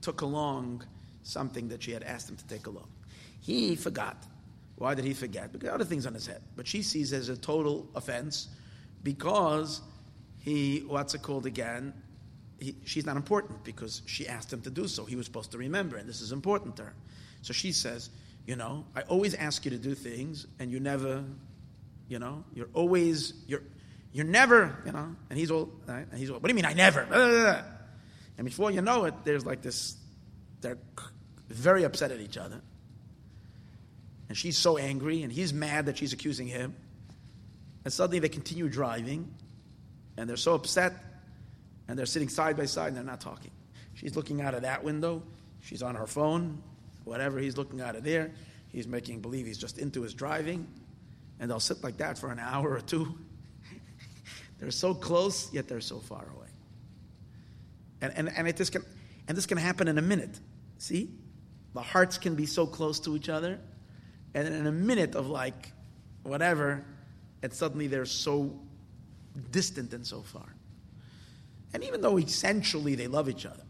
took 0.00 0.22
along 0.22 0.84
something 1.22 1.68
that 1.68 1.82
she 1.82 1.92
had 1.92 2.02
asked 2.02 2.30
him 2.30 2.36
to 2.36 2.46
take 2.46 2.66
along. 2.66 2.88
He 3.40 3.76
forgot. 3.76 4.16
Why 4.76 4.94
did 4.94 5.04
he 5.04 5.14
forget? 5.14 5.52
Because 5.52 5.70
other 5.70 5.84
things 5.84 6.06
on 6.06 6.14
his 6.14 6.26
head. 6.26 6.42
But 6.54 6.66
she 6.66 6.82
sees 6.82 7.12
as 7.12 7.28
a 7.28 7.36
total 7.36 7.88
offense 7.94 8.48
because 9.02 9.80
he, 10.40 10.84
what's 10.86 11.14
it 11.14 11.22
called 11.22 11.46
again? 11.46 11.94
He, 12.60 12.76
she's 12.84 13.06
not 13.06 13.16
important 13.16 13.64
because 13.64 14.02
she 14.06 14.28
asked 14.28 14.52
him 14.52 14.60
to 14.62 14.70
do 14.70 14.86
so. 14.86 15.04
He 15.04 15.16
was 15.16 15.26
supposed 15.26 15.50
to 15.52 15.58
remember, 15.58 15.96
and 15.96 16.08
this 16.08 16.20
is 16.20 16.32
important 16.32 16.76
to 16.76 16.84
her. 16.84 16.94
So 17.42 17.52
she 17.52 17.72
says, 17.72 18.10
You 18.46 18.56
know, 18.56 18.84
I 18.94 19.02
always 19.02 19.34
ask 19.34 19.64
you 19.64 19.70
to 19.70 19.78
do 19.78 19.94
things, 19.94 20.46
and 20.58 20.70
you 20.70 20.80
never, 20.80 21.24
you 22.08 22.18
know, 22.18 22.44
you're 22.54 22.68
always, 22.74 23.34
you're, 23.46 23.62
you're 24.12 24.26
never, 24.26 24.76
you 24.84 24.92
know, 24.92 25.14
and 25.30 25.38
he's 25.38 25.50
all, 25.50 25.70
right? 25.86 26.06
and 26.10 26.18
he's 26.18 26.30
all, 26.30 26.36
what 26.36 26.44
do 26.44 26.48
you 26.48 26.54
mean 26.54 26.66
I 26.66 26.72
never? 26.72 27.64
And 28.38 28.44
before 28.44 28.70
you 28.70 28.82
know 28.82 29.04
it, 29.04 29.14
there's 29.24 29.46
like 29.46 29.62
this, 29.62 29.96
they're 30.60 30.78
very 31.48 31.84
upset 31.84 32.10
at 32.10 32.20
each 32.20 32.36
other. 32.36 32.60
And 34.28 34.36
she's 34.36 34.56
so 34.56 34.76
angry, 34.76 35.22
and 35.22 35.32
he's 35.32 35.52
mad 35.52 35.86
that 35.86 35.98
she's 35.98 36.12
accusing 36.12 36.46
him. 36.46 36.74
And 37.84 37.92
suddenly 37.92 38.18
they 38.18 38.28
continue 38.28 38.68
driving, 38.68 39.32
and 40.16 40.28
they're 40.28 40.36
so 40.36 40.54
upset, 40.54 40.92
and 41.88 41.98
they're 41.98 42.06
sitting 42.06 42.28
side 42.28 42.56
by 42.56 42.66
side, 42.66 42.88
and 42.88 42.96
they're 42.96 43.04
not 43.04 43.20
talking. 43.20 43.52
She's 43.94 44.16
looking 44.16 44.40
out 44.40 44.54
of 44.54 44.62
that 44.62 44.82
window, 44.82 45.22
she's 45.60 45.82
on 45.82 45.94
her 45.94 46.06
phone, 46.06 46.62
whatever, 47.04 47.38
he's 47.38 47.56
looking 47.56 47.80
out 47.80 47.94
of 47.96 48.04
there. 48.04 48.32
He's 48.68 48.86
making 48.86 49.20
believe 49.20 49.46
he's 49.46 49.56
just 49.56 49.78
into 49.78 50.02
his 50.02 50.12
driving, 50.12 50.66
and 51.40 51.50
they'll 51.50 51.60
sit 51.60 51.82
like 51.82 51.96
that 51.98 52.18
for 52.18 52.30
an 52.30 52.38
hour 52.38 52.74
or 52.74 52.80
two. 52.80 53.16
they're 54.58 54.70
so 54.70 54.92
close, 54.92 55.50
yet 55.52 55.66
they're 55.68 55.80
so 55.80 55.98
far 55.98 56.26
away. 56.36 56.48
And, 58.02 58.12
and, 58.16 58.32
and, 58.36 58.48
it, 58.48 58.56
this 58.56 58.68
can, 58.68 58.82
and 59.28 59.36
this 59.36 59.46
can 59.46 59.56
happen 59.56 59.88
in 59.88 59.96
a 59.96 60.02
minute. 60.02 60.38
See? 60.78 61.10
The 61.72 61.80
hearts 61.80 62.18
can 62.18 62.34
be 62.34 62.44
so 62.46 62.66
close 62.66 63.00
to 63.00 63.16
each 63.16 63.28
other, 63.28 63.58
and 64.36 64.54
in 64.54 64.66
a 64.66 64.72
minute 64.72 65.14
of 65.14 65.28
like 65.28 65.72
whatever, 66.22 66.84
and 67.42 67.52
suddenly 67.52 67.86
they're 67.86 68.04
so 68.04 68.52
distant 69.50 69.94
and 69.94 70.06
so 70.06 70.20
far. 70.20 70.54
And 71.72 71.82
even 71.82 72.02
though 72.02 72.18
essentially 72.18 72.94
they 72.94 73.06
love 73.06 73.30
each 73.30 73.46
other, 73.46 73.62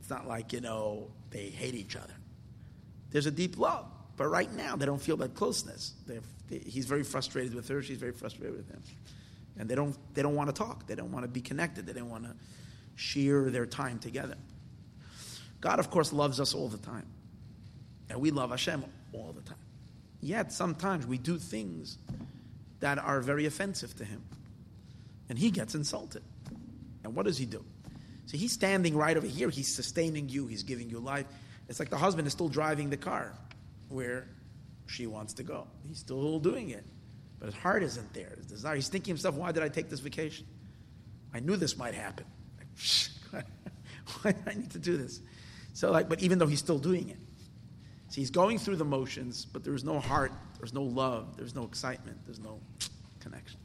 it's 0.00 0.10
not 0.10 0.26
like, 0.26 0.52
you 0.52 0.60
know, 0.60 1.06
they 1.30 1.46
hate 1.46 1.76
each 1.76 1.94
other. 1.94 2.12
There's 3.12 3.26
a 3.26 3.30
deep 3.30 3.56
love. 3.56 3.86
But 4.16 4.26
right 4.26 4.52
now, 4.54 4.74
they 4.74 4.84
don't 4.84 5.00
feel 5.00 5.16
that 5.18 5.34
closeness. 5.34 5.94
They, 6.06 6.18
he's 6.58 6.86
very 6.86 7.04
frustrated 7.04 7.54
with 7.54 7.68
her, 7.68 7.80
she's 7.80 7.98
very 7.98 8.12
frustrated 8.12 8.56
with 8.56 8.68
him. 8.68 8.82
And 9.58 9.68
they 9.68 9.76
don't, 9.76 9.96
they 10.14 10.22
don't 10.22 10.34
want 10.34 10.48
to 10.48 10.52
talk. 10.54 10.86
They 10.88 10.96
don't 10.96 11.12
want 11.12 11.24
to 11.24 11.28
be 11.28 11.40
connected. 11.40 11.86
They 11.86 11.92
don't 11.92 12.10
want 12.10 12.24
to 12.24 12.34
share 12.96 13.48
their 13.50 13.66
time 13.66 14.00
together. 14.00 14.36
God, 15.60 15.78
of 15.78 15.90
course, 15.90 16.12
loves 16.12 16.40
us 16.40 16.52
all 16.52 16.68
the 16.68 16.78
time. 16.78 17.06
And 18.08 18.20
we 18.20 18.32
love 18.32 18.50
Hashem 18.50 18.84
all 19.12 19.32
the 19.32 19.42
time. 19.42 19.56
Yet 20.20 20.52
sometimes 20.52 21.06
we 21.06 21.18
do 21.18 21.38
things 21.38 21.98
that 22.80 22.98
are 22.98 23.20
very 23.20 23.46
offensive 23.46 23.94
to 23.96 24.04
him. 24.04 24.22
And 25.28 25.38
he 25.38 25.50
gets 25.50 25.74
insulted. 25.74 26.22
And 27.04 27.14
what 27.14 27.26
does 27.26 27.38
he 27.38 27.46
do? 27.46 27.64
So 28.26 28.36
he's 28.36 28.52
standing 28.52 28.96
right 28.96 29.16
over 29.16 29.26
here. 29.26 29.48
He's 29.48 29.74
sustaining 29.74 30.28
you. 30.28 30.46
He's 30.46 30.62
giving 30.62 30.90
you 30.90 30.98
life. 30.98 31.26
It's 31.68 31.78
like 31.78 31.90
the 31.90 31.96
husband 31.96 32.26
is 32.26 32.32
still 32.32 32.48
driving 32.48 32.90
the 32.90 32.96
car 32.96 33.32
where 33.88 34.28
she 34.86 35.06
wants 35.06 35.34
to 35.34 35.42
go. 35.42 35.66
He's 35.86 35.98
still 35.98 36.38
doing 36.38 36.70
it. 36.70 36.84
But 37.38 37.46
his 37.46 37.54
heart 37.54 37.82
isn't 37.82 38.12
there. 38.12 38.34
His 38.36 38.46
desire. 38.46 38.74
He's 38.74 38.88
thinking 38.88 39.12
himself, 39.12 39.36
why 39.36 39.52
did 39.52 39.62
I 39.62 39.68
take 39.68 39.88
this 39.88 40.00
vacation? 40.00 40.46
I 41.32 41.40
knew 41.40 41.56
this 41.56 41.76
might 41.76 41.94
happen. 41.94 42.26
why 43.30 44.32
did 44.32 44.48
I 44.48 44.54
need 44.54 44.70
to 44.72 44.78
do 44.78 44.96
this? 44.96 45.20
So 45.72 45.90
like, 45.90 46.08
but 46.08 46.22
even 46.22 46.38
though 46.38 46.46
he's 46.46 46.58
still 46.58 46.78
doing 46.78 47.08
it. 47.08 47.18
So 48.10 48.16
he's 48.16 48.30
going 48.30 48.58
through 48.58 48.76
the 48.76 48.84
motions, 48.84 49.44
but 49.44 49.62
there's 49.62 49.84
no 49.84 50.00
heart, 50.00 50.32
there's 50.58 50.74
no 50.74 50.82
love, 50.82 51.36
there's 51.36 51.54
no 51.54 51.62
excitement, 51.62 52.18
there's 52.26 52.40
no 52.40 52.60
connection. 53.20 53.60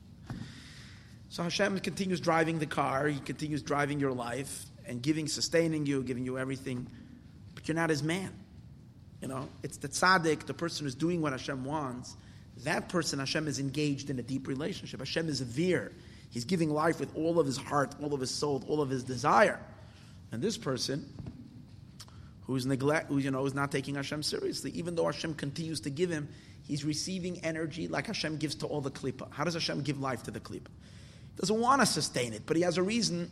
So 1.29 1.41
Hashem 1.41 1.79
continues 1.79 2.19
driving 2.19 2.59
the 2.59 2.67
car, 2.67 3.07
He 3.07 3.19
continues 3.19 3.63
driving 3.63 3.99
your 3.99 4.11
life 4.11 4.65
and 4.85 5.01
giving, 5.01 5.27
sustaining 5.27 5.87
you, 5.87 6.03
giving 6.03 6.25
you 6.25 6.37
everything, 6.37 6.85
but 7.55 7.67
you're 7.67 7.75
not 7.75 7.89
His 7.89 8.03
man. 8.03 8.31
You 9.19 9.29
know, 9.29 9.49
it's 9.63 9.77
the 9.77 9.87
tzaddik, 9.87 10.45
the 10.45 10.53
person 10.53 10.85
who's 10.85 10.93
doing 10.93 11.23
what 11.23 11.31
Hashem 11.31 11.65
wants. 11.65 12.15
That 12.65 12.87
person, 12.87 13.17
Hashem 13.17 13.47
is 13.47 13.59
engaged 13.59 14.11
in 14.11 14.19
a 14.19 14.23
deep 14.23 14.47
relationship. 14.47 14.99
Hashem 14.99 15.27
is 15.27 15.41
a 15.41 15.45
veer. 15.45 15.91
He's 16.29 16.45
giving 16.45 16.69
life 16.69 16.99
with 16.99 17.15
all 17.15 17.39
of 17.39 17.47
his 17.47 17.57
heart, 17.57 17.95
all 17.99 18.13
of 18.13 18.21
his 18.21 18.29
soul, 18.29 18.63
all 18.67 18.79
of 18.79 18.91
his 18.91 19.03
desire. 19.03 19.59
And 20.31 20.39
this 20.39 20.55
person, 20.55 21.11
who's 22.45 22.65
neglect, 22.65 23.09
who 23.09 23.17
you 23.17 23.31
know 23.31 23.45
is 23.45 23.53
not 23.53 23.71
taking 23.71 23.95
Hashem 23.95 24.23
seriously, 24.23 24.71
even 24.71 24.95
though 24.95 25.05
Hashem 25.05 25.33
continues 25.35 25.81
to 25.81 25.89
give 25.89 26.09
him, 26.09 26.29
he's 26.63 26.85
receiving 26.85 27.43
energy 27.43 27.87
like 27.87 28.07
Hashem 28.07 28.37
gives 28.37 28.55
to 28.55 28.67
all 28.67 28.81
the 28.81 28.91
klipa. 28.91 29.31
How 29.31 29.43
does 29.43 29.53
Hashem 29.53 29.81
give 29.81 29.99
life 29.99 30.23
to 30.23 30.31
the 30.31 30.39
klipa? 30.39 30.67
He 30.67 31.41
doesn't 31.41 31.59
want 31.59 31.81
to 31.81 31.85
sustain 31.85 32.33
it, 32.33 32.43
but 32.45 32.55
he 32.55 32.63
has 32.63 32.77
a 32.77 32.83
reason 32.83 33.29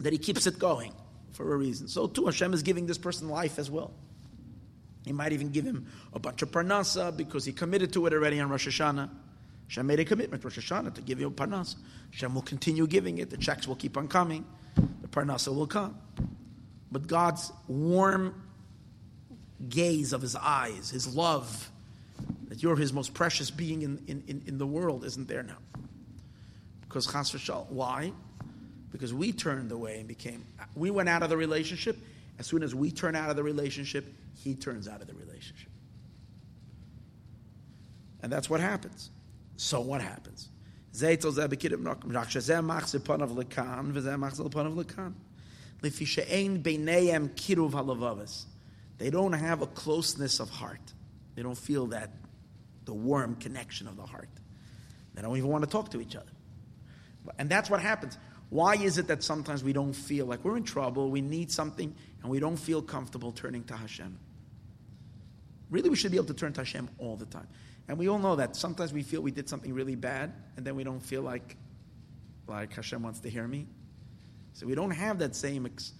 that 0.00 0.12
he 0.12 0.18
keeps 0.18 0.46
it 0.46 0.58
going 0.58 0.92
for 1.32 1.52
a 1.52 1.56
reason. 1.56 1.88
So 1.88 2.06
too, 2.06 2.26
Hashem 2.26 2.52
is 2.52 2.62
giving 2.62 2.86
this 2.86 2.98
person 2.98 3.28
life 3.28 3.58
as 3.58 3.70
well. 3.70 3.92
He 5.04 5.12
might 5.12 5.32
even 5.32 5.50
give 5.50 5.64
him 5.64 5.86
a 6.12 6.18
bunch 6.18 6.42
of 6.42 6.50
parnasa 6.50 7.16
because 7.16 7.44
he 7.44 7.52
committed 7.52 7.92
to 7.92 8.06
it 8.06 8.12
already 8.12 8.40
on 8.40 8.48
Rosh 8.48 8.66
Hashanah. 8.68 9.08
Hashem 9.68 9.86
made 9.86 10.00
a 10.00 10.04
commitment 10.04 10.44
Rosh 10.44 10.58
Hashanah 10.58 10.94
to 10.94 11.00
give 11.00 11.20
you 11.20 11.30
parnasa. 11.30 11.76
Hashem 12.10 12.34
will 12.34 12.42
continue 12.42 12.86
giving 12.86 13.18
it. 13.18 13.30
The 13.30 13.36
checks 13.36 13.66
will 13.66 13.76
keep 13.76 13.96
on 13.96 14.08
coming. 14.08 14.44
The 14.74 15.08
parnasa 15.08 15.54
will 15.54 15.66
come. 15.66 15.96
But 16.96 17.08
God's 17.08 17.52
warm 17.68 18.42
gaze 19.68 20.14
of 20.14 20.22
his 20.22 20.34
eyes, 20.34 20.88
his 20.88 21.14
love, 21.14 21.70
that 22.48 22.62
you're 22.62 22.74
his 22.74 22.90
most 22.90 23.12
precious 23.12 23.50
being 23.50 23.82
in, 23.82 24.02
in, 24.06 24.42
in 24.46 24.56
the 24.56 24.66
world, 24.66 25.04
isn't 25.04 25.28
there 25.28 25.42
now. 25.42 25.58
Because 26.80 27.06
chas 27.06 27.32
v'shal. 27.32 27.68
Why? 27.68 28.12
Because 28.92 29.12
we 29.12 29.30
turned 29.30 29.72
away 29.72 29.98
and 29.98 30.08
became, 30.08 30.42
we 30.74 30.90
went 30.90 31.10
out 31.10 31.22
of 31.22 31.28
the 31.28 31.36
relationship. 31.36 31.98
As 32.38 32.46
soon 32.46 32.62
as 32.62 32.74
we 32.74 32.90
turn 32.90 33.14
out 33.14 33.28
of 33.28 33.36
the 33.36 33.42
relationship, 33.42 34.06
he 34.34 34.54
turns 34.54 34.88
out 34.88 35.02
of 35.02 35.06
the 35.06 35.14
relationship. 35.16 35.68
And 38.22 38.32
that's 38.32 38.48
what 38.48 38.60
happens. 38.60 39.10
So 39.58 39.82
what 39.82 40.00
happens? 40.00 40.48
They 48.98 49.10
don't 49.10 49.32
have 49.32 49.62
a 49.62 49.66
closeness 49.66 50.40
of 50.40 50.50
heart. 50.50 50.80
They 51.34 51.42
don't 51.42 51.58
feel 51.58 51.86
that 51.88 52.10
the 52.84 52.94
warm 52.94 53.36
connection 53.36 53.88
of 53.88 53.96
the 53.96 54.06
heart. 54.06 54.28
They 55.14 55.22
don't 55.22 55.36
even 55.36 55.50
want 55.50 55.64
to 55.64 55.70
talk 55.70 55.90
to 55.90 56.00
each 56.00 56.16
other. 56.16 56.32
And 57.38 57.48
that's 57.48 57.68
what 57.68 57.80
happens. 57.80 58.18
Why 58.48 58.76
is 58.76 58.98
it 58.98 59.08
that 59.08 59.22
sometimes 59.22 59.64
we 59.64 59.72
don't 59.72 59.92
feel 59.92 60.26
like 60.26 60.44
we're 60.44 60.56
in 60.56 60.62
trouble, 60.62 61.10
we 61.10 61.20
need 61.20 61.50
something, 61.50 61.94
and 62.22 62.30
we 62.30 62.38
don't 62.38 62.56
feel 62.56 62.80
comfortable 62.80 63.32
turning 63.32 63.64
to 63.64 63.76
Hashem? 63.76 64.18
Really, 65.68 65.90
we 65.90 65.96
should 65.96 66.12
be 66.12 66.16
able 66.16 66.28
to 66.28 66.34
turn 66.34 66.52
to 66.52 66.60
Hashem 66.60 66.88
all 66.98 67.16
the 67.16 67.26
time. 67.26 67.48
And 67.88 67.98
we 67.98 68.08
all 68.08 68.18
know 68.18 68.36
that 68.36 68.54
sometimes 68.54 68.92
we 68.92 69.02
feel 69.02 69.20
we 69.20 69.32
did 69.32 69.48
something 69.48 69.72
really 69.72 69.96
bad, 69.96 70.32
and 70.56 70.64
then 70.64 70.76
we 70.76 70.84
don't 70.84 71.00
feel 71.00 71.22
like, 71.22 71.56
like 72.46 72.72
Hashem 72.72 73.02
wants 73.02 73.20
to 73.20 73.30
hear 73.30 73.46
me. 73.46 73.66
So 74.56 74.66
we 74.66 74.74
don't 74.74 74.90
have 74.90 75.18
that 75.18 75.36
same 75.36 75.66
ex- 75.66 75.92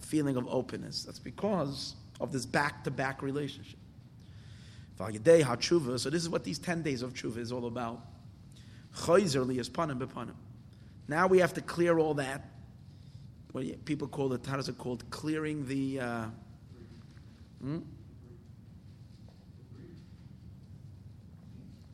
feeling 0.00 0.36
of 0.36 0.46
openness. 0.46 1.04
That's 1.04 1.18
because 1.18 1.94
of 2.20 2.32
this 2.32 2.44
back 2.44 2.84
to 2.84 2.90
back 2.90 3.22
relationship. 3.22 3.78
So 4.98 5.10
this 5.10 6.22
is 6.22 6.28
what 6.28 6.44
these 6.44 6.58
10 6.58 6.82
days 6.82 7.00
of 7.00 7.14
tshuva 7.14 7.38
is 7.38 7.50
all 7.50 7.66
about. 7.66 8.02
Now 11.08 11.26
we 11.26 11.38
have 11.38 11.54
to 11.54 11.62
clear 11.62 11.98
all 11.98 12.12
that. 12.14 12.50
What 13.52 13.84
people 13.86 14.06
call 14.06 14.34
it, 14.34 14.44
how 14.44 14.58
is 14.58 14.68
it 14.68 14.76
called? 14.76 15.08
Clearing 15.08 15.66
the. 15.66 16.00
Uh, 16.00 16.24
hmm? 17.62 17.78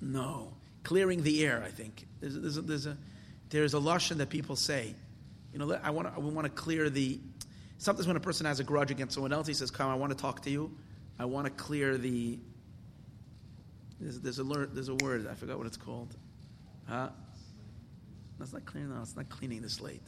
No, 0.00 0.54
clearing 0.82 1.22
the 1.22 1.44
air. 1.44 1.62
I 1.64 1.70
think 1.70 2.04
there's, 2.20 2.34
there's 2.40 2.56
a, 2.56 2.62
there's 2.62 2.86
a 2.86 2.96
there's 3.50 3.74
a 3.74 3.78
lashon 3.78 4.16
that 4.16 4.28
people 4.28 4.56
say 4.56 4.94
you 5.52 5.58
know, 5.58 5.78
I 5.82 5.90
want 5.90 6.14
to, 6.14 6.20
we 6.20 6.30
want 6.30 6.46
to 6.46 6.50
clear 6.50 6.90
the. 6.90 7.20
Sometimes 7.78 8.06
when 8.06 8.16
a 8.16 8.20
person 8.20 8.46
has 8.46 8.60
a 8.60 8.64
grudge 8.64 8.90
against 8.90 9.14
someone 9.14 9.32
else, 9.32 9.46
he 9.46 9.54
says, 9.54 9.70
"Come, 9.70 9.90
I 9.90 9.94
want 9.94 10.10
to 10.10 10.18
talk 10.18 10.42
to 10.42 10.50
you. 10.50 10.76
I 11.18 11.24
want 11.24 11.46
to 11.46 11.50
clear 11.50 11.96
the." 11.96 12.38
There's, 14.00 14.20
there's 14.20 14.38
a 14.38 14.44
there's 14.44 14.88
a 14.88 14.94
word 14.96 15.26
I 15.30 15.34
forgot 15.34 15.58
what 15.58 15.66
it's 15.66 15.76
called. 15.76 16.14
Huh? 16.88 17.10
That's 18.38 18.52
not 18.52 18.64
clearing. 18.64 18.94
No, 18.94 19.02
it's 19.02 19.16
not 19.16 19.28
cleaning 19.28 19.62
the 19.62 19.70
slate. 19.70 20.02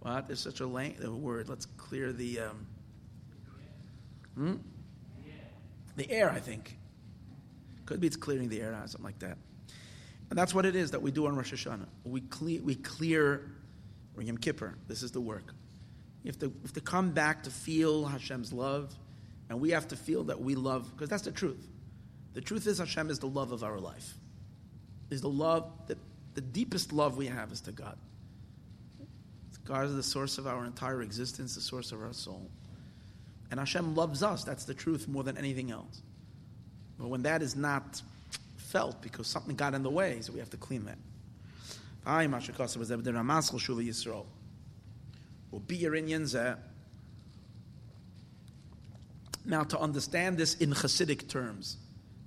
What? 0.00 0.26
There's 0.26 0.40
such 0.40 0.60
a, 0.60 0.66
lang- 0.66 0.96
a 1.04 1.10
word. 1.10 1.48
Let's 1.48 1.66
clear 1.66 2.12
the. 2.12 2.40
Um, 2.40 2.66
Hmm? 4.36 4.54
The 5.96 6.10
air, 6.10 6.30
I 6.30 6.40
think. 6.40 6.78
Could 7.84 8.00
be 8.00 8.06
it's 8.06 8.16
clearing 8.16 8.48
the 8.48 8.62
air, 8.62 8.72
or 8.72 8.86
something 8.86 9.04
like 9.04 9.18
that. 9.18 9.36
And 10.30 10.38
that's 10.38 10.54
what 10.54 10.64
it 10.64 10.76
is 10.76 10.92
that 10.92 11.02
we 11.02 11.10
do 11.10 11.26
on 11.26 11.36
Rosh 11.36 11.52
Hashanah. 11.52 11.86
We 12.04 12.20
clear, 12.22 12.62
we 12.62 12.76
clear 12.76 13.50
Yom 14.18 14.36
Kippur. 14.36 14.74
This 14.88 15.02
is 15.02 15.12
the 15.12 15.20
work. 15.20 15.54
You 16.22 16.28
have, 16.28 16.38
to, 16.40 16.52
have 16.62 16.72
to 16.74 16.80
come 16.80 17.12
back 17.12 17.44
to 17.44 17.50
feel 17.50 18.04
Hashem's 18.04 18.52
love, 18.52 18.94
and 19.48 19.60
we 19.60 19.70
have 19.70 19.88
to 19.88 19.96
feel 19.96 20.24
that 20.24 20.40
we 20.40 20.54
love, 20.54 20.90
because 20.92 21.08
that's 21.08 21.22
the 21.22 21.32
truth. 21.32 21.66
The 22.34 22.40
truth 22.40 22.66
is 22.66 22.78
Hashem 22.78 23.10
is 23.10 23.18
the 23.18 23.26
love 23.26 23.52
of 23.52 23.64
our 23.64 23.78
life. 23.78 24.14
Is 25.08 25.22
the 25.22 25.28
love 25.28 25.70
that 25.88 25.98
the 26.34 26.40
deepest 26.40 26.92
love 26.92 27.16
we 27.16 27.26
have 27.26 27.50
is 27.50 27.60
to 27.62 27.72
God. 27.72 27.96
God 29.64 29.86
is 29.86 29.94
the 29.94 30.02
source 30.02 30.38
of 30.38 30.46
our 30.46 30.64
entire 30.64 31.02
existence, 31.02 31.54
the 31.54 31.60
source 31.60 31.92
of 31.92 32.02
our 32.02 32.12
soul. 32.12 32.50
And 33.50 33.58
Hashem 33.58 33.94
loves 33.94 34.22
us. 34.22 34.44
That's 34.44 34.64
the 34.64 34.74
truth 34.74 35.08
more 35.08 35.22
than 35.22 35.36
anything 35.36 35.70
else. 35.70 36.02
But 36.98 37.08
when 37.08 37.22
that 37.22 37.42
is 37.42 37.56
not 37.56 38.02
felt 38.56 39.00
because 39.02 39.26
something 39.26 39.56
got 39.56 39.74
in 39.74 39.82
the 39.82 39.90
way, 39.90 40.20
so 40.20 40.32
we 40.32 40.38
have 40.38 40.50
to 40.50 40.56
clean 40.56 40.84
that. 40.84 40.98
Now, 49.44 49.64
to 49.64 49.78
understand 49.78 50.38
this 50.38 50.54
in 50.54 50.70
Hasidic 50.70 51.28
terms, 51.28 51.76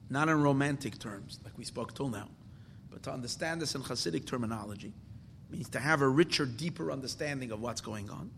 not 0.10 0.30
in 0.30 0.42
romantic 0.42 1.00
terms, 1.00 1.40
like 1.44 1.58
we 1.58 1.64
spoke 1.64 1.96
till 1.96 2.10
now, 2.10 2.28
but 2.92 3.04
to 3.04 3.12
understand 3.12 3.62
this 3.62 3.76
in 3.76 3.82
Hasidic 3.82 4.26
terminology, 4.26 4.94
means 5.50 5.70
to 5.70 5.80
have 5.80 6.02
a 6.02 6.08
richer, 6.08 6.46
deeper 6.46 6.92
understanding 6.92 7.52
of 7.52 7.62
what's 7.62 7.82
going 7.82 8.10
on. 8.10 8.32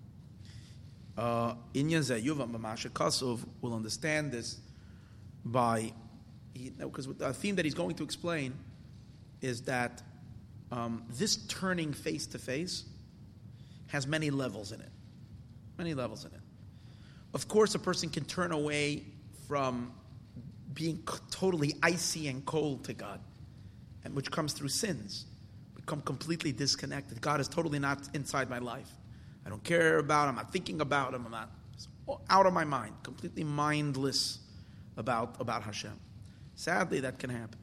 Uh, 1.18 1.56
Inyan 1.74 2.02
Zayuva 2.02 2.50
Mamasha 2.50 2.90
Kasov 2.90 3.40
will 3.62 3.74
understand 3.74 4.32
this 4.32 4.60
by 5.46 5.94
because 6.78 7.08
the 7.08 7.34
theme 7.34 7.56
that 7.56 7.66
he's 7.66 7.74
going 7.74 7.96
to 7.96 8.04
explain 8.04 8.54
is 9.42 9.62
that 9.64 10.02
um, 10.76 11.04
this 11.10 11.38
turning 11.48 11.94
face 11.94 12.28
to 12.28 12.38
face 12.38 12.84
has 13.88 14.06
many 14.06 14.30
levels 14.30 14.74
in 14.74 14.82
it. 14.82 14.92
Many 15.78 15.94
levels 15.94 16.26
in 16.26 16.32
it. 16.32 16.40
Of 17.34 17.48
course, 17.48 17.76
a 17.76 17.80
person 17.80 18.10
can 18.10 18.26
turn 18.26 18.52
away 18.52 19.04
from 19.48 19.94
being 20.74 21.02
totally 21.32 21.76
icy 21.82 22.28
and 22.28 22.46
cold 22.46 22.84
to 22.86 22.94
God, 22.94 23.22
and 24.04 24.14
which 24.14 24.30
comes 24.32 24.52
through 24.52 24.68
sins. 24.68 25.26
Become 25.76 26.02
completely 26.02 26.52
disconnected. 26.52 27.22
God 27.22 27.40
is 27.40 27.48
totally 27.48 27.80
not 27.80 28.10
inside 28.14 28.50
my 28.50 28.60
life. 28.60 28.90
I 29.46 29.50
don't 29.50 29.64
care 29.64 30.00
about 30.00 30.24
him. 30.24 30.30
I'm 30.30 30.36
not 30.36 30.52
thinking 30.52 30.82
about 30.82 31.14
him. 31.14 31.26
I'm 31.26 31.32
not 31.32 31.52
out 32.30 32.46
of 32.46 32.54
my 32.54 32.66
mind, 32.66 32.94
completely 33.04 33.44
mindless 33.44 34.40
about, 34.98 35.36
about 35.40 35.64
Hashem. 35.64 35.98
Sadly, 36.56 37.00
that 37.02 37.20
can 37.20 37.30
happen. 37.30 37.60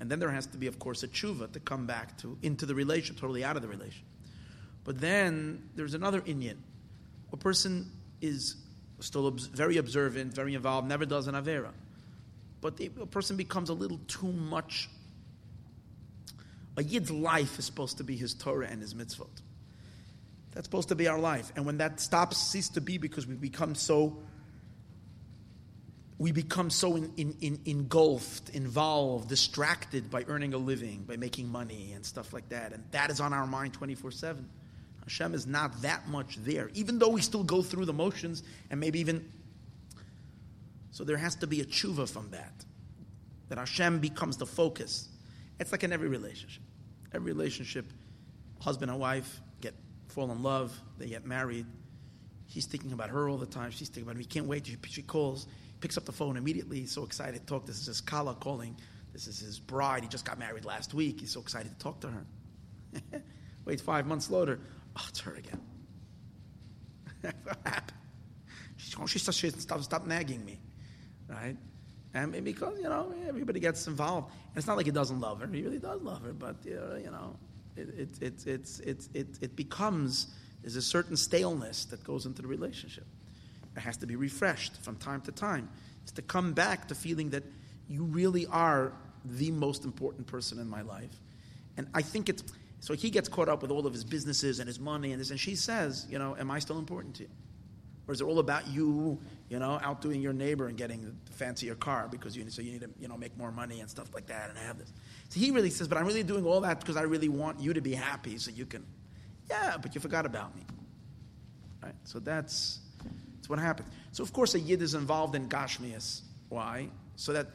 And 0.00 0.10
then 0.10 0.20
there 0.20 0.30
has 0.30 0.46
to 0.46 0.58
be, 0.58 0.66
of 0.66 0.78
course, 0.78 1.02
a 1.02 1.08
tshuva 1.08 1.52
to 1.52 1.60
come 1.60 1.86
back 1.86 2.16
to 2.18 2.38
into 2.42 2.66
the 2.66 2.74
relation, 2.74 3.16
totally 3.16 3.44
out 3.44 3.56
of 3.56 3.62
the 3.62 3.68
relation. 3.68 4.04
But 4.84 5.00
then 5.00 5.68
there's 5.74 5.94
another 5.94 6.20
inyan. 6.20 6.56
A 7.32 7.36
person 7.36 7.90
is 8.20 8.56
still 9.00 9.30
very 9.30 9.76
observant, 9.76 10.34
very 10.34 10.54
involved, 10.54 10.88
never 10.88 11.04
does 11.04 11.26
an 11.26 11.34
avera. 11.34 11.72
But 12.60 12.76
the, 12.76 12.90
a 13.00 13.06
person 13.06 13.36
becomes 13.36 13.68
a 13.68 13.74
little 13.74 14.00
too 14.08 14.32
much. 14.32 14.88
A 16.76 16.82
yid's 16.82 17.10
life 17.10 17.58
is 17.58 17.64
supposed 17.64 17.98
to 17.98 18.04
be 18.04 18.16
his 18.16 18.34
Torah 18.34 18.66
and 18.68 18.80
his 18.80 18.94
mitzvot. 18.94 19.28
That's 20.52 20.66
supposed 20.66 20.88
to 20.88 20.94
be 20.94 21.08
our 21.08 21.18
life. 21.18 21.52
And 21.54 21.66
when 21.66 21.78
that 21.78 22.00
stops, 22.00 22.36
ceases 22.36 22.70
to 22.70 22.80
be 22.80 22.98
because 22.98 23.26
we 23.26 23.34
become 23.34 23.74
so 23.74 24.22
we 26.18 26.32
become 26.32 26.68
so 26.68 26.96
in, 26.96 27.12
in, 27.16 27.36
in, 27.40 27.60
engulfed, 27.64 28.50
involved, 28.50 29.28
distracted 29.28 30.10
by 30.10 30.24
earning 30.26 30.52
a 30.52 30.58
living, 30.58 31.04
by 31.04 31.16
making 31.16 31.48
money 31.48 31.92
and 31.94 32.04
stuff 32.04 32.32
like 32.32 32.48
that. 32.48 32.72
And 32.72 32.84
that 32.90 33.10
is 33.10 33.20
on 33.20 33.32
our 33.32 33.46
mind 33.46 33.74
24 33.74 34.10
7. 34.10 34.48
Hashem 35.04 35.32
is 35.32 35.46
not 35.46 35.80
that 35.82 36.08
much 36.08 36.36
there, 36.38 36.70
even 36.74 36.98
though 36.98 37.08
we 37.08 37.22
still 37.22 37.44
go 37.44 37.62
through 37.62 37.84
the 37.84 37.92
motions 37.92 38.42
and 38.70 38.80
maybe 38.80 38.98
even. 38.98 39.30
So 40.90 41.04
there 41.04 41.16
has 41.16 41.36
to 41.36 41.46
be 41.46 41.60
a 41.60 41.64
tshuva 41.64 42.10
from 42.10 42.30
that, 42.30 42.52
that 43.48 43.58
Hashem 43.58 44.00
becomes 44.00 44.36
the 44.36 44.46
focus. 44.46 45.08
It's 45.60 45.70
like 45.70 45.84
in 45.84 45.92
every 45.92 46.08
relationship. 46.08 46.62
Every 47.14 47.32
relationship, 47.32 47.86
husband 48.60 48.90
and 48.90 48.98
wife 48.98 49.40
get 49.60 49.74
fall 50.08 50.30
in 50.32 50.42
love, 50.42 50.78
they 50.98 51.06
get 51.06 51.24
married. 51.24 51.66
He's 52.46 52.66
thinking 52.66 52.92
about 52.92 53.10
her 53.10 53.28
all 53.28 53.38
the 53.38 53.46
time. 53.46 53.70
She's 53.70 53.88
thinking 53.88 54.04
about 54.04 54.16
him. 54.16 54.20
He 54.20 54.26
can't 54.26 54.46
wait. 54.46 54.68
She 54.88 55.02
calls 55.02 55.46
picks 55.80 55.96
up 55.96 56.04
the 56.04 56.12
phone 56.12 56.36
immediately. 56.36 56.80
He's 56.80 56.92
so 56.92 57.04
excited 57.04 57.40
to 57.40 57.46
talk. 57.46 57.66
This 57.66 57.78
is 57.78 57.86
his 57.86 58.00
Kala 58.00 58.34
calling. 58.34 58.76
This 59.12 59.26
is 59.26 59.40
his 59.40 59.58
bride. 59.58 60.02
He 60.02 60.08
just 60.08 60.24
got 60.24 60.38
married 60.38 60.64
last 60.64 60.94
week. 60.94 61.20
He's 61.20 61.30
so 61.30 61.40
excited 61.40 61.70
to 61.70 61.78
talk 61.78 62.00
to 62.00 62.08
her. 62.08 62.26
Wait 63.64 63.80
five 63.80 64.06
months 64.06 64.30
later. 64.30 64.60
Oh, 64.96 65.04
it's 65.08 65.20
her 65.20 65.34
again. 65.34 65.60
what 67.20 67.56
happened? 67.64 67.92
She's, 68.76 68.96
oh, 68.98 69.06
she 69.06 69.18
says, 69.18 69.56
stop, 69.58 69.82
stop 69.82 70.06
nagging 70.06 70.44
me. 70.44 70.60
Right? 71.28 71.56
And 72.14 72.32
because, 72.44 72.78
you 72.78 72.88
know, 72.88 73.12
everybody 73.28 73.60
gets 73.60 73.86
involved. 73.86 74.30
And 74.30 74.56
it's 74.56 74.66
not 74.66 74.76
like 74.76 74.86
he 74.86 74.92
doesn't 74.92 75.20
love 75.20 75.40
her. 75.40 75.46
He 75.46 75.62
really 75.62 75.78
does 75.78 76.00
love 76.00 76.22
her. 76.22 76.32
But, 76.32 76.56
you 76.64 77.10
know, 77.10 77.36
it, 77.76 77.88
it, 78.20 78.46
it, 78.46 78.80
it, 78.84 79.08
it, 79.14 79.26
it 79.40 79.56
becomes, 79.56 80.28
there's 80.62 80.76
a 80.76 80.82
certain 80.82 81.16
staleness 81.16 81.84
that 81.86 82.02
goes 82.04 82.26
into 82.26 82.42
the 82.42 82.48
relationship. 82.48 83.06
It 83.78 83.82
has 83.82 83.96
to 83.98 84.06
be 84.06 84.16
refreshed 84.16 84.76
from 84.82 84.96
time 84.96 85.22
to 85.22 85.32
time. 85.32 85.68
It's 86.02 86.12
to 86.12 86.22
come 86.22 86.52
back 86.52 86.88
to 86.88 86.94
feeling 86.94 87.30
that 87.30 87.44
you 87.88 88.04
really 88.04 88.46
are 88.46 88.92
the 89.24 89.50
most 89.50 89.84
important 89.84 90.26
person 90.26 90.58
in 90.58 90.68
my 90.68 90.82
life. 90.82 91.14
And 91.76 91.86
I 91.94 92.02
think 92.02 92.28
it's 92.28 92.42
so 92.80 92.94
he 92.94 93.10
gets 93.10 93.28
caught 93.28 93.48
up 93.48 93.62
with 93.62 93.70
all 93.70 93.86
of 93.86 93.92
his 93.92 94.04
businesses 94.04 94.60
and 94.60 94.68
his 94.68 94.78
money 94.78 95.12
and 95.12 95.20
this, 95.20 95.30
and 95.30 95.40
she 95.40 95.56
says, 95.56 96.06
you 96.08 96.18
know, 96.18 96.36
am 96.36 96.50
I 96.50 96.60
still 96.60 96.78
important 96.78 97.16
to 97.16 97.24
you? 97.24 97.28
Or 98.06 98.14
is 98.14 98.20
it 98.20 98.24
all 98.24 98.38
about 98.38 98.68
you, 98.68 99.18
you 99.50 99.58
know, 99.58 99.78
outdoing 99.82 100.22
your 100.22 100.32
neighbor 100.32 100.66
and 100.68 100.78
getting 100.78 101.02
the 101.02 101.32
fancier 101.32 101.74
car 101.74 102.08
because 102.10 102.36
you 102.36 102.48
so 102.50 102.62
you 102.62 102.72
need 102.72 102.80
to, 102.80 102.90
you 102.98 103.06
know, 103.08 103.16
make 103.16 103.36
more 103.36 103.52
money 103.52 103.80
and 103.80 103.90
stuff 103.90 104.14
like 104.14 104.26
that 104.26 104.48
and 104.48 104.58
have 104.58 104.78
this. 104.78 104.92
So 105.28 105.40
he 105.40 105.50
really 105.50 105.70
says, 105.70 105.88
but 105.88 105.98
I'm 105.98 106.06
really 106.06 106.22
doing 106.22 106.46
all 106.46 106.60
that 106.62 106.80
because 106.80 106.96
I 106.96 107.02
really 107.02 107.28
want 107.28 107.60
you 107.60 107.74
to 107.74 107.80
be 107.80 107.92
happy 107.92 108.38
so 108.38 108.50
you 108.50 108.64
can, 108.64 108.86
yeah, 109.50 109.76
but 109.80 109.94
you 109.94 110.00
forgot 110.00 110.24
about 110.24 110.56
me. 110.56 110.62
Right? 111.82 111.94
So 112.04 112.18
that's 112.18 112.80
what 113.48 113.58
happens. 113.58 113.88
So, 114.12 114.22
of 114.22 114.32
course, 114.32 114.54
a 114.54 114.60
Yid 114.60 114.82
is 114.82 114.94
involved 114.94 115.34
in 115.34 115.48
Gashmias. 115.48 116.20
Why? 116.48 116.88
So 117.16 117.32
that 117.32 117.48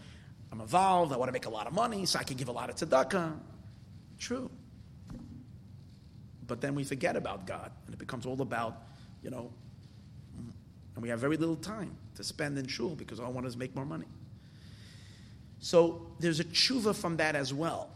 I'm 0.52 0.60
involved, 0.60 1.14
I 1.14 1.18
want 1.18 1.30
to 1.30 1.34
make 1.34 1.46
a 1.46 1.50
lot 1.50 1.68
of 1.68 1.74
money, 1.74 2.06
so 2.06 2.20
I 2.20 2.24
can 2.24 2.38
give 2.38 2.48
a 2.50 2.52
lot 2.52 2.70
of 2.70 2.76
tzedakah. 2.76 3.34
True. 4.20 4.52
But 6.46 6.62
then 6.62 6.76
we 6.76 6.84
forget 6.84 7.16
about 7.16 7.48
God, 7.48 7.72
and 7.86 7.94
it 7.94 7.98
becomes 7.98 8.26
all 8.26 8.42
about, 8.42 8.84
you 9.24 9.30
know, 9.30 9.52
and 10.96 11.02
we 11.02 11.10
have 11.10 11.20
very 11.20 11.38
little 11.38 11.56
time 11.56 11.96
to 12.16 12.24
spend 12.24 12.58
in 12.58 12.68
shul 12.68 12.96
because 12.96 13.20
all 13.20 13.28
I 13.28 13.30
want 13.30 13.48
is 13.48 13.58
make 13.58 13.76
more 13.76 13.86
money. 13.86 14.06
So 15.60 16.12
there's 16.20 16.40
a 16.40 16.44
tshuva 16.44 16.96
from 16.96 17.18
that 17.18 17.36
as 17.36 17.54
well. 17.54 17.90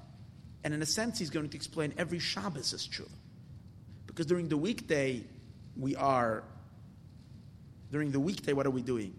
And 0.63 0.73
in 0.73 0.81
a 0.81 0.85
sense, 0.85 1.19
he's 1.19 1.29
going 1.29 1.47
to 1.47 1.55
explain 1.55 1.93
every 1.97 2.19
Shabbos 2.19 2.73
is 2.73 2.87
tshuva. 2.87 3.11
Because 4.07 4.25
during 4.25 4.47
the 4.47 4.57
weekday, 4.57 5.23
we 5.75 5.95
are 5.95 6.43
during 7.91 8.11
the 8.11 8.19
weekday, 8.19 8.53
what 8.53 8.65
are 8.65 8.71
we 8.71 8.81
doing? 8.81 9.13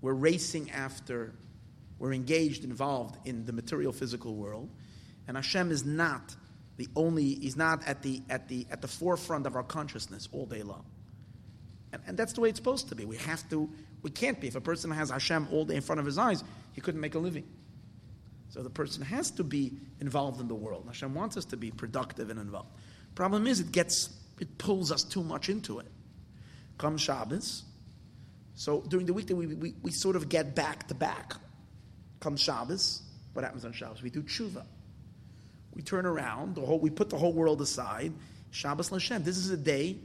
We're 0.00 0.14
racing 0.14 0.70
after, 0.70 1.34
we're 1.98 2.12
engaged, 2.12 2.64
involved 2.64 3.16
in 3.26 3.44
the 3.44 3.52
material 3.52 3.92
physical 3.92 4.34
world. 4.34 4.70
And 5.26 5.36
Hashem 5.36 5.70
is 5.70 5.84
not 5.84 6.34
the 6.76 6.88
only, 6.94 7.34
he's 7.34 7.56
not 7.56 7.86
at 7.86 8.02
the, 8.02 8.22
at 8.30 8.48
the, 8.48 8.66
at 8.70 8.80
the 8.80 8.88
forefront 8.88 9.46
of 9.46 9.56
our 9.56 9.62
consciousness 9.62 10.28
all 10.32 10.46
day 10.46 10.62
long. 10.62 10.84
And, 11.92 12.02
and 12.06 12.16
that's 12.16 12.32
the 12.32 12.40
way 12.40 12.48
it's 12.48 12.58
supposed 12.58 12.88
to 12.88 12.94
be. 12.94 13.04
We 13.04 13.16
have 13.16 13.48
to, 13.50 13.68
we 14.02 14.10
can't 14.10 14.40
be. 14.40 14.46
If 14.46 14.56
a 14.56 14.60
person 14.60 14.90
has 14.90 15.10
Hashem 15.10 15.48
all 15.50 15.64
day 15.64 15.76
in 15.76 15.82
front 15.82 15.98
of 15.98 16.06
his 16.06 16.18
eyes, 16.18 16.44
he 16.72 16.80
couldn't 16.80 17.00
make 17.00 17.14
a 17.14 17.18
living. 17.18 17.46
So 18.50 18.62
the 18.62 18.70
person 18.70 19.02
has 19.02 19.30
to 19.32 19.44
be 19.44 19.72
involved 20.00 20.40
in 20.40 20.48
the 20.48 20.54
world. 20.54 20.84
Hashem 20.86 21.14
wants 21.14 21.36
us 21.36 21.44
to 21.46 21.56
be 21.56 21.70
productive 21.70 22.30
and 22.30 22.38
involved. 22.38 22.70
Problem 23.14 23.46
is, 23.46 23.60
it 23.60 23.72
gets, 23.72 24.10
it 24.38 24.56
pulls 24.58 24.92
us 24.92 25.02
too 25.02 25.22
much 25.22 25.48
into 25.48 25.80
it. 25.80 25.86
Come 26.78 26.96
Shabbos, 26.96 27.64
so 28.58 28.82
during 28.88 29.06
the 29.06 29.12
weekday, 29.12 29.34
we, 29.34 29.46
we, 29.46 29.74
we 29.82 29.92
sort 29.92 30.16
of 30.16 30.28
get 30.28 30.56
back 30.56 30.88
to 30.88 30.94
back. 30.94 31.34
Comes 32.18 32.40
Shabbos. 32.40 33.02
What 33.32 33.44
happens 33.44 33.64
on 33.64 33.72
Shabbos? 33.72 34.02
We 34.02 34.10
do 34.10 34.20
tshuva. 34.20 34.64
We 35.76 35.82
turn 35.82 36.04
around. 36.04 36.56
The 36.56 36.62
whole, 36.62 36.80
we 36.80 36.90
put 36.90 37.08
the 37.08 37.16
whole 37.16 37.32
world 37.32 37.60
aside. 37.60 38.12
Shabbos 38.50 38.90
Lashem. 38.90 39.22
This 39.22 39.36
is 39.36 39.50
a 39.50 39.56
day. 39.56 39.96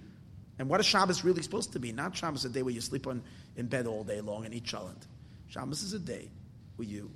And 0.59 0.69
what 0.69 0.79
is 0.79 0.85
Shabbos 0.85 1.23
really 1.23 1.41
supposed 1.41 1.73
to 1.73 1.79
be? 1.79 1.91
Not 1.91 2.15
Shabbos 2.15 2.45
a 2.45 2.49
day 2.49 2.61
where 2.61 2.75
you 2.75 2.79
sleep 2.79 3.07
on, 3.07 3.23
in 3.57 3.65
bed 3.65 3.87
all 3.87 4.03
day 4.03 4.21
long 4.21 4.45
and 4.45 4.53
eat 4.53 4.65
cholent. 4.65 5.01
Shabbos 5.47 5.81
is 5.81 5.93
a 5.93 5.99
day 5.99 6.29
where 6.75 6.87
you 6.87 7.09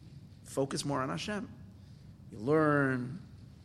focus 0.43 0.85
more 0.85 1.01
on 1.01 1.09
Hashem. 1.09 1.47
You 2.31 2.39
learn. 2.39 3.19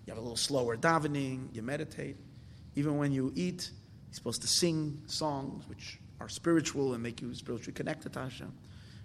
You 0.05 0.11
have 0.11 0.19
a 0.19 0.21
little 0.21 0.37
slower 0.37 0.77
davening. 0.77 1.55
You 1.55 1.63
meditate. 1.63 2.17
Even 2.77 2.99
when 2.99 3.13
you 3.13 3.33
eat, 3.35 3.71
you're 4.09 4.15
supposed 4.15 4.43
to 4.43 4.49
sing 4.49 5.01
songs, 5.07 5.67
which 5.71 5.99
are 6.23 6.29
spiritual 6.29 6.95
and 6.95 7.03
make 7.03 7.21
you 7.21 7.35
spiritually 7.35 7.73
connected 7.73 8.13
to 8.13 8.21
Hashem. 8.21 8.53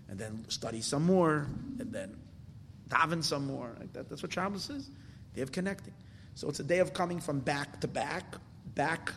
and 0.09 0.17
then 0.17 0.45
study 0.47 0.79
some 0.79 1.03
more, 1.03 1.47
and 1.79 1.91
then 1.91 2.15
daven 2.87 3.21
some 3.23 3.45
more. 3.45 3.75
Like 3.77 3.91
that. 3.93 4.07
That's 4.07 4.23
what 4.23 4.31
Shabbos 4.31 4.69
is. 4.69 4.89
Day 5.35 5.41
of 5.41 5.51
connecting. 5.51 5.93
So 6.35 6.47
it's 6.47 6.59
a 6.59 6.63
day 6.63 6.79
of 6.79 6.93
coming 6.93 7.19
from 7.19 7.39
back 7.39 7.81
to 7.81 7.87
back, 7.87 8.35
back. 8.73 9.11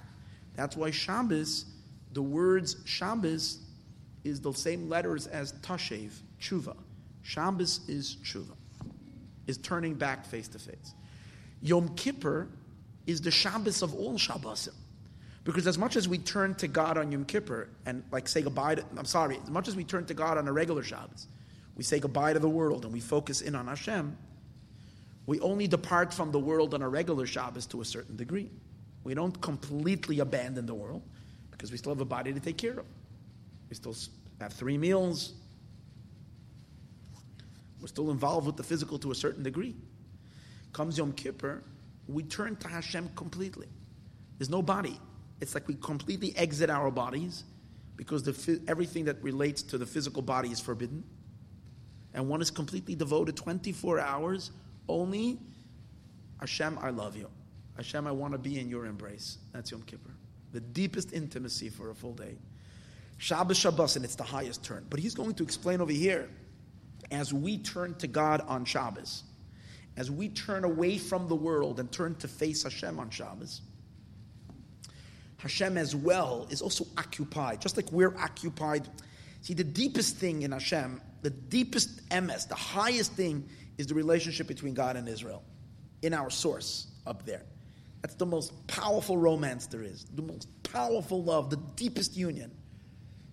That's 0.55 0.77
why 0.77 0.91
Shabbos, 0.91 1.67
the 2.13 2.23
words 2.23 2.77
Shabbos 2.85 3.59
is 4.25 4.41
the 4.41 4.53
same 4.53 4.89
letters 4.89 5.27
as 5.29 5.53
Tashev, 5.53 6.11
Tshuva. 6.41 6.77
Shabbos 7.23 7.89
is 7.89 8.17
Tshuva, 8.25 8.57
is 9.47 9.59
turning 9.59 9.95
back 9.95 10.27
face 10.27 10.49
to 10.49 10.59
face. 10.59 10.95
Yom 11.63 11.95
Kippur 11.95 12.49
is 13.07 13.21
the 13.21 13.31
Shabbos 13.31 13.83
of 13.83 13.95
all 13.95 14.15
Shabbosim. 14.15 14.75
Because 15.44 15.66
as 15.66 15.79
much 15.79 15.96
as 15.96 16.07
we 16.07 16.18
turn 16.18 16.55
to 16.57 16.68
God 16.68 16.98
on 16.98 17.11
Yom 17.11 17.24
Kippur 17.24 17.68
and 17.87 18.03
like 18.12 18.29
say 18.29 18.42
goodbye 18.42 18.74
to, 18.76 18.85
I'm 18.96 19.07
sorry, 19.07 19.38
as 19.42 19.50
much 19.50 19.68
as 19.68 19.76
we 19.76 19.85
turn 19.85 20.05
to 20.07 20.14
God 20.14 20.37
on 20.37 20.46
a 20.46 20.53
regular 20.53 20.83
Shabbos, 20.83 21.26
we 21.76 21.83
say 21.83 21.98
goodbye 21.98 22.35
to 22.35 22.38
the 22.38 22.48
world 22.48 22.85
and 22.85 22.92
we 22.92 23.00
focus 23.00 23.40
in 23.40 23.55
on 23.55 23.66
Hashem, 23.66 24.16
we 25.26 25.40
only 25.40 25.66
depart 25.66 26.12
from 26.12 26.31
the 26.31 26.38
world 26.38 26.74
on 26.74 26.83
a 26.83 26.88
regular 26.88 27.26
Shabbos 27.26 27.66
to 27.66 27.81
a 27.81 27.85
certain 27.85 28.16
degree. 28.16 28.50
We 29.05 29.14
don't 29.14 29.40
completely 29.40 30.20
abandon 30.20 30.66
the 30.66 30.74
world 30.74 31.03
because 31.50 31.70
we 31.70 31.79
still 31.79 31.92
have 31.92 32.00
a 32.00 32.05
body 32.05 32.33
to 32.33 32.40
take 32.40 32.59
care 32.59 32.79
of. 32.79 32.87
We 33.70 33.76
still 33.76 33.94
have 34.40 34.53
three 34.53 34.76
meals. 34.76 35.33
We're 37.81 37.87
still 37.87 38.11
involved 38.11 38.46
with 38.46 38.57
the 38.57 38.62
physical 38.62 38.98
to 38.98 39.11
a 39.11 39.14
certain 39.14 39.42
degree. 39.42 39.74
Comes 40.72 40.98
Yom 40.98 41.12
Kippur, 41.12 41.62
we 42.09 42.24
turn 42.24 42.57
to 42.57 42.68
Hashem 42.68 43.11
completely. 43.16 43.68
There's 44.38 44.50
no 44.50 44.62
body. 44.62 44.98
It's 45.40 45.55
like 45.55 45.66
we 45.68 45.74
completely 45.74 46.37
exit 46.37 46.70
our 46.70 46.90
bodies 46.90 47.44
because 47.96 48.22
the, 48.22 48.61
everything 48.68 49.05
that 49.07 49.22
relates 49.22 49.62
to 49.62 49.79
the 49.79 49.87
physical 49.87 50.22
body 50.22 50.50
is 50.50 50.61
forbidden. 50.61 51.05
And 52.14 52.29
one 52.29 52.42
is 52.42 52.50
completely 52.50 52.94
devoted 52.94 53.37
24 53.37 54.00
hours 54.00 54.50
only. 54.88 55.38
Hashem, 56.40 56.79
I 56.81 56.90
love 56.90 57.16
you. 57.16 57.29
Hashem, 57.76 58.07
I 58.07 58.12
want 58.12 58.33
to 58.33 58.38
be 58.38 58.59
in 58.59 58.68
your 58.68 58.87
embrace. 58.87 59.38
That's 59.53 59.70
Yom 59.70 59.83
Kippur. 59.83 60.11
The 60.53 60.61
deepest 60.61 61.12
intimacy 61.12 61.68
for 61.68 61.90
a 61.90 61.94
full 61.94 62.14
day. 62.14 62.37
Shabbos 63.18 63.59
Shabbos, 63.59 63.96
and 63.96 64.05
it's 64.05 64.16
the 64.16 64.24
highest 64.24 64.64
turn. 64.64 64.87
But 64.90 64.98
he's 64.98 65.14
going 65.14 65.35
to 65.35 65.42
explain 65.42 65.81
over 65.81 65.92
here, 65.92 66.29
as 67.11 67.33
we 67.33 67.59
turn 67.59 67.94
to 67.96 68.07
God 68.07 68.42
on 68.48 68.64
Shabbos, 68.64 69.24
as 69.96 70.11
we 70.11 70.31
turn 70.31 70.64
away 70.64 70.98
from 70.98 71.29
the 71.29 71.35
world 71.35 71.81
and 71.81 71.92
turn 71.92 72.14
to 72.16 72.29
face 72.29 72.62
Hashem 72.62 72.98
on 72.98 73.11
Shabbos, 73.11 73.61
Hashem 75.40 75.79
as 75.79 75.96
well 75.96 76.46
is 76.50 76.61
also 76.61 76.87
occupied, 76.98 77.61
just 77.61 77.76
like 77.76 77.90
we're 77.90 78.16
occupied. 78.16 78.88
See, 79.40 79.55
the 79.55 79.64
deepest 79.64 80.16
thing 80.16 80.42
in 80.42 80.53
Hashem, 80.53 81.00
the 81.22 81.31
deepest 81.31 82.00
MS, 82.12 82.46
the 82.46 82.55
highest 82.55 83.12
thing 83.14 83.48
is 83.79 83.87
the 83.87 83.94
relationship 83.94 84.46
between 84.46 84.74
God 84.74 84.96
and 84.96 85.09
Israel 85.09 85.42
in 86.03 86.12
our 86.12 86.29
source 86.29 86.87
up 87.07 87.24
there. 87.24 87.42
That's 88.03 88.14
the 88.14 88.26
most 88.26 88.66
powerful 88.66 89.16
romance 89.16 89.66
there 89.66 89.83
is, 89.83 90.05
the 90.14 90.22
most 90.22 90.46
powerful 90.62 91.22
love, 91.22 91.50
the 91.50 91.61
deepest 91.76 92.16
union, 92.16 92.50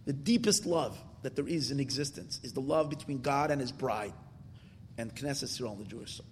the 0.06 0.14
deepest 0.14 0.66
love 0.66 0.98
that 1.24 1.36
there 1.36 1.48
is 1.48 1.72
in 1.72 1.80
existence 1.80 2.40
is 2.44 2.54
the 2.54 2.62
love 2.62 2.90
between 2.90 3.22
God 3.22 3.52
and 3.52 3.60
His 3.60 3.72
bride 3.72 4.14
and 4.98 5.14
Knesset 5.14 5.44
Israel, 5.44 5.76
the 5.76 5.84
Jewish 5.84 6.16
soul. 6.16 6.26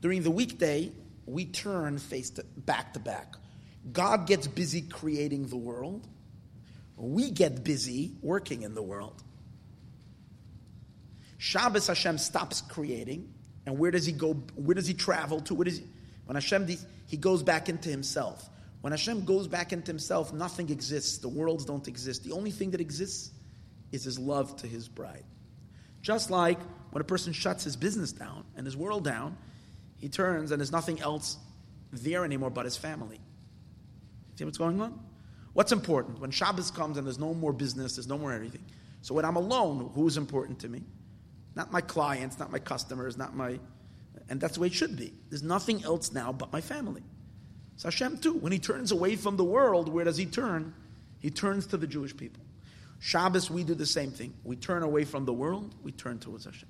During 0.00 0.22
the 0.22 0.30
weekday, 0.30 0.92
we 1.26 1.46
turn 1.46 1.98
face 1.98 2.30
to, 2.30 2.44
back 2.56 2.94
to 2.94 2.98
back. 2.98 3.34
God 3.92 4.26
gets 4.26 4.46
busy 4.46 4.82
creating 4.82 5.46
the 5.48 5.56
world. 5.56 6.06
We 6.96 7.30
get 7.30 7.62
busy 7.62 8.12
working 8.22 8.62
in 8.62 8.74
the 8.74 8.82
world. 8.82 9.22
Shabbos 11.38 11.86
Hashem 11.86 12.18
stops 12.18 12.62
creating, 12.62 13.32
and 13.66 13.78
where 13.78 13.90
does 13.90 14.06
he 14.06 14.12
go? 14.12 14.32
Where 14.54 14.74
does 14.74 14.86
he 14.86 14.94
travel 14.94 15.40
to? 15.42 15.60
He, 15.62 15.84
when 16.24 16.34
Hashem 16.34 16.66
he 17.06 17.16
goes 17.16 17.42
back 17.42 17.68
into 17.68 17.88
himself. 17.88 18.48
When 18.80 18.92
Hashem 18.92 19.24
goes 19.24 19.48
back 19.48 19.72
into 19.72 19.90
himself, 19.90 20.32
nothing 20.32 20.70
exists. 20.70 21.18
The 21.18 21.28
worlds 21.28 21.64
don't 21.64 21.86
exist. 21.88 22.24
The 22.24 22.32
only 22.32 22.50
thing 22.50 22.70
that 22.70 22.80
exists 22.80 23.30
is 23.92 24.04
his 24.04 24.18
love 24.18 24.56
to 24.58 24.66
his 24.66 24.88
bride. 24.88 25.24
Just 26.02 26.30
like 26.30 26.58
when 26.90 27.00
a 27.00 27.04
person 27.04 27.32
shuts 27.32 27.64
his 27.64 27.76
business 27.76 28.12
down 28.12 28.44
and 28.56 28.64
his 28.64 28.76
world 28.76 29.04
down, 29.04 29.36
he 29.96 30.08
turns 30.08 30.50
and 30.52 30.60
there's 30.60 30.72
nothing 30.72 31.00
else 31.00 31.36
there 31.92 32.24
anymore 32.24 32.50
but 32.50 32.64
his 32.64 32.76
family. 32.76 33.20
See 34.36 34.44
what's 34.44 34.58
going 34.58 34.80
on? 34.80 34.98
What's 35.54 35.72
important? 35.72 36.20
When 36.20 36.30
Shabbos 36.30 36.70
comes 36.70 36.98
and 36.98 37.06
there's 37.06 37.18
no 37.18 37.32
more 37.32 37.52
business, 37.52 37.96
there's 37.96 38.06
no 38.06 38.18
more 38.18 38.32
everything. 38.32 38.64
So 39.02 39.14
when 39.14 39.24
I'm 39.24 39.36
alone, 39.36 39.90
who's 39.94 40.16
important 40.16 40.58
to 40.60 40.68
me? 40.68 40.82
Not 41.54 41.72
my 41.72 41.80
clients, 41.80 42.38
not 42.38 42.52
my 42.52 42.58
customers, 42.58 43.16
not 43.16 43.34
my. 43.34 43.58
And 44.28 44.40
that's 44.40 44.54
the 44.54 44.60
way 44.60 44.66
it 44.66 44.74
should 44.74 44.96
be. 44.96 45.14
There's 45.30 45.42
nothing 45.42 45.82
else 45.84 46.12
now 46.12 46.32
but 46.32 46.52
my 46.52 46.60
family. 46.60 47.02
So 47.76 47.88
Hashem, 47.88 48.18
too, 48.18 48.34
when 48.34 48.52
he 48.52 48.58
turns 48.58 48.92
away 48.92 49.16
from 49.16 49.36
the 49.36 49.44
world, 49.44 49.88
where 49.88 50.04
does 50.04 50.16
he 50.16 50.26
turn? 50.26 50.74
He 51.20 51.30
turns 51.30 51.66
to 51.68 51.76
the 51.76 51.86
Jewish 51.86 52.16
people. 52.16 52.42
Shabbos, 52.98 53.50
we 53.50 53.64
do 53.64 53.74
the 53.74 53.86
same 53.86 54.10
thing. 54.10 54.34
We 54.44 54.56
turn 54.56 54.82
away 54.82 55.04
from 55.04 55.24
the 55.24 55.32
world, 55.32 55.74
we 55.82 55.92
turn 55.92 56.18
towards 56.18 56.44
Hashem. 56.44 56.68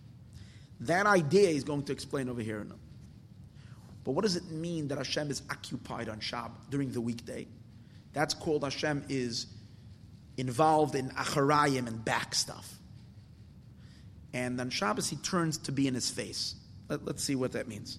That 0.81 1.07
idea 1.07 1.49
is 1.49 1.65
going 1.65 1.85
to 1.85 1.93
explain 1.93 2.29
over 2.29 2.43
here. 2.43 2.67
But 4.05 4.13
what 4.13 4.23
does 4.23 4.37
it 4.37 4.51
mean 4.51 4.89
that 4.89 4.99
Hashem 4.99 5.31
is 5.31 5.43
occupied 5.51 6.09
on 6.09 6.21
Shabbat 6.21 6.71
during 6.71 6.93
the 6.93 7.01
weekday? 7.01 7.47
That's 8.17 8.33
called 8.33 8.65
Hashem 8.65 9.05
is 9.11 9.45
involved 10.39 10.95
in 10.95 11.11
acharayim 11.11 11.87
and 11.87 12.03
back 12.03 12.35
stuff. 12.35 12.79
And 14.33 14.59
on 14.59 14.71
Shabbos, 14.71 15.11
he 15.11 15.17
turns 15.17 15.59
to 15.59 15.73
be 15.73 15.87
in 15.87 15.93
his 15.93 16.09
face. 16.09 16.55
Let, 16.89 17.07
us 17.07 17.23
see 17.23 17.35
what 17.35 17.53
that 17.53 17.69
means. 17.69 17.99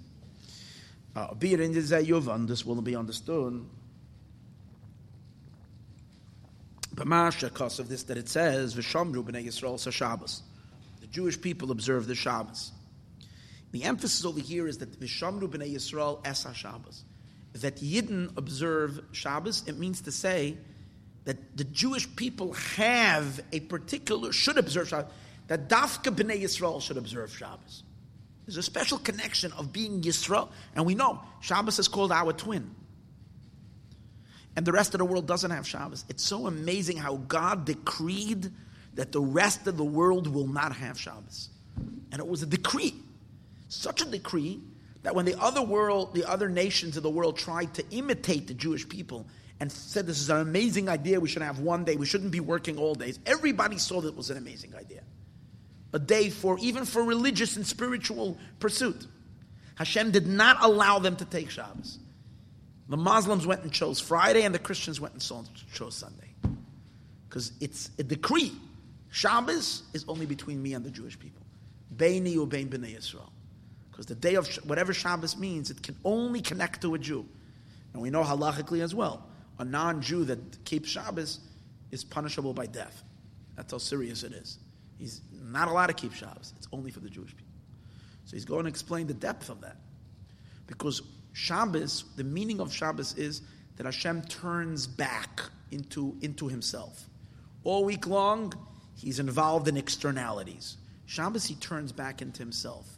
Uh, 1.16 1.36
be 1.36 1.54
it 1.54 1.60
in 1.60 1.72
this 1.72 2.66
will 2.66 2.82
be 2.82 2.96
understood. 2.96 3.64
B'masha, 6.96 7.54
because 7.54 7.78
of 7.78 7.88
this, 7.88 8.02
that 8.04 8.18
it 8.18 8.28
says, 8.28 8.74
V'shamru 8.74 9.24
b'nei 9.24 9.46
Yisrael 9.46 9.92
Shabbos. 9.92 10.42
The 11.00 11.08
Jewish 11.08 11.40
people 11.40 11.70
observe 11.70 12.08
the 12.08 12.16
Shabbos. 12.16 12.72
The 13.72 13.84
emphasis 13.84 14.26
over 14.26 14.40
here 14.40 14.68
is 14.68 14.80
that 14.80 15.00
Vishamru 15.00 15.48
b'nei 15.48 15.76
Yisrael 15.76 16.26
es 16.26 16.44
Shabbos. 16.56 17.04
That 17.62 17.78
Yidden 17.78 18.38
observe 18.38 19.00
Shabbos, 19.12 19.64
it 19.68 19.78
means 19.78 20.02
to 20.02 20.12
say 20.12 20.58
that 21.26 21.58
the 21.58 21.64
Jewish 21.64 22.14
people 22.16 22.54
have 22.54 23.42
a 23.52 23.62
particular, 23.62 24.32
should 24.32 24.58
observe 24.58 24.90
Shabbos, 24.90 25.12
that 25.48 25.68
Dafka 25.68 26.16
b'nei 26.16 26.42
Yisrael 26.42 26.82
should 26.82 26.98
observe 26.98 27.36
Shabbos. 27.36 27.84
There's 28.46 28.58
a 28.58 28.64
special 28.64 28.98
connection 28.98 29.52
of 29.54 29.74
being 29.74 30.02
Yisrael, 30.02 30.50
and 30.76 30.86
we 30.86 30.96
know 30.96 31.20
Shabbos 31.42 31.80
is 31.80 31.88
called 31.88 32.12
our 32.12 32.32
twin. 32.32 32.74
And 34.56 34.66
the 34.66 34.72
rest 34.72 34.94
of 34.94 35.00
the 35.00 35.06
world 35.06 35.28
doesn't 35.28 35.52
have 35.52 35.68
Shabbos. 35.68 36.06
It's 36.10 36.24
so 36.24 36.48
amazing 36.48 36.98
how 36.98 37.18
God 37.18 37.66
decreed 37.66 38.52
that 38.96 39.12
the 39.12 39.22
rest 39.22 39.68
of 39.68 39.78
the 39.78 39.84
world 39.84 40.28
will 40.28 40.48
not 40.48 40.76
have 40.76 41.00
Shabbos. 41.00 41.50
And 42.12 42.20
it 42.20 42.28
was 42.28 42.42
a 42.42 42.46
decree. 42.48 42.96
Such 43.70 44.02
a 44.02 44.06
decree 44.06 44.62
that 45.04 45.16
when 45.16 45.26
the 45.26 45.40
other 45.40 45.62
world, 45.62 46.14
the 46.14 46.26
other 46.26 46.50
nations 46.50 46.98
of 46.98 47.04
the 47.04 47.10
world 47.10 47.38
tried 47.38 47.74
to 47.76 47.84
imitate 47.92 48.48
the 48.48 48.54
Jewish 48.54 48.88
people 48.88 49.28
and 49.60 49.72
said 49.72 50.06
this 50.06 50.20
is 50.20 50.30
an 50.30 50.42
amazing 50.42 50.90
idea, 50.90 51.20
we 51.20 51.28
should 51.28 51.42
have 51.42 51.60
one 51.60 51.84
day, 51.84 51.96
we 51.96 52.06
shouldn't 52.06 52.32
be 52.32 52.40
working 52.40 52.78
all 52.78 52.94
days. 52.94 53.20
Everybody 53.26 53.78
saw 53.78 54.02
that 54.02 54.10
it 54.10 54.16
was 54.16 54.30
an 54.30 54.38
amazing 54.38 54.76
idea. 54.76 55.02
A 55.94 56.00
day 56.00 56.30
for 56.30 56.60
even 56.60 56.86
for 56.86 57.04
religious 57.04 57.56
and 57.56 57.66
spiritual 57.66 58.38
pursuit. 58.60 59.08
Hashem 59.76 60.12
did 60.12 60.28
not 60.28 60.58
allow 60.62 61.00
them 61.00 61.16
to 61.16 61.26
take 61.26 61.50
Shabbos. 61.50 62.00
The 62.90 62.98
Muslims 62.98 63.46
went 63.46 63.64
and 63.64 63.72
chose 63.72 64.00
Friday, 64.00 64.44
and 64.44 64.54
the 64.54 64.60
Christians 64.60 65.00
went 65.00 65.14
and 65.14 65.22
chose 65.72 65.96
Sunday. 65.96 66.34
Because 67.28 67.52
it's 67.60 67.90
a 68.00 68.04
decree. 68.04 68.54
Shabbos 69.10 69.84
is 69.94 70.06
only 70.08 70.26
between 70.26 70.62
me 70.62 70.74
and 70.74 70.86
the 70.86 70.92
Jewish 70.92 71.18
people. 71.20 71.46
Beini 71.96 72.36
ubein 72.36 72.70
b'nei 72.70 72.96
Yisrael. 72.96 73.30
Because 73.98 74.06
the 74.06 74.14
day 74.14 74.36
of 74.36 74.48
whatever 74.58 74.94
Shabbos 74.94 75.38
means, 75.38 75.72
it 75.72 75.82
can 75.82 75.96
only 76.06 76.40
connect 76.40 76.84
to 76.84 76.94
a 76.94 77.00
Jew. 77.00 77.26
And 77.94 78.02
we 78.02 78.12
know 78.12 78.24
halachically 78.24 78.84
as 78.84 78.94
well, 78.94 79.28
a 79.58 79.66
non 79.66 80.04
Jew 80.04 80.24
that 80.26 80.64
keeps 80.66 80.88
Shabbos 80.88 81.40
is 81.90 82.04
punishable 82.04 82.54
by 82.54 82.68
death. 82.68 83.04
That's 83.56 83.72
how 83.72 83.80
serious 83.80 84.22
it 84.22 84.34
is. 84.34 84.60
He's 85.00 85.22
not 85.32 85.68
allowed 85.68 85.88
to 85.88 85.94
keep 85.94 86.14
Shabbos, 86.14 86.54
it's 86.58 86.68
only 86.72 86.92
for 86.92 87.00
the 87.00 87.10
Jewish 87.10 87.36
people. 87.36 87.56
So 88.26 88.36
he's 88.36 88.46
going 88.46 88.66
to 88.66 88.70
explain 88.70 89.08
the 89.08 89.16
depth 89.16 89.50
of 89.50 89.62
that. 89.62 89.78
Because 90.68 91.02
Shabbos, 91.34 92.06
the 92.18 92.24
meaning 92.24 92.60
of 92.60 92.72
Shabbos 92.72 93.18
is 93.18 93.42
that 93.78 93.88
Hashem 93.88 94.26
turns 94.26 94.86
back 94.86 95.42
into, 95.72 96.16
into 96.22 96.48
himself. 96.48 97.10
All 97.64 97.84
week 97.84 98.06
long, 98.06 98.54
he's 98.96 99.18
involved 99.18 99.68
in 99.68 99.76
externalities. 99.76 100.78
Shabbos, 101.08 101.46
he 101.46 101.56
turns 101.56 101.92
back 101.92 102.22
into 102.22 102.44
himself. 102.44 102.97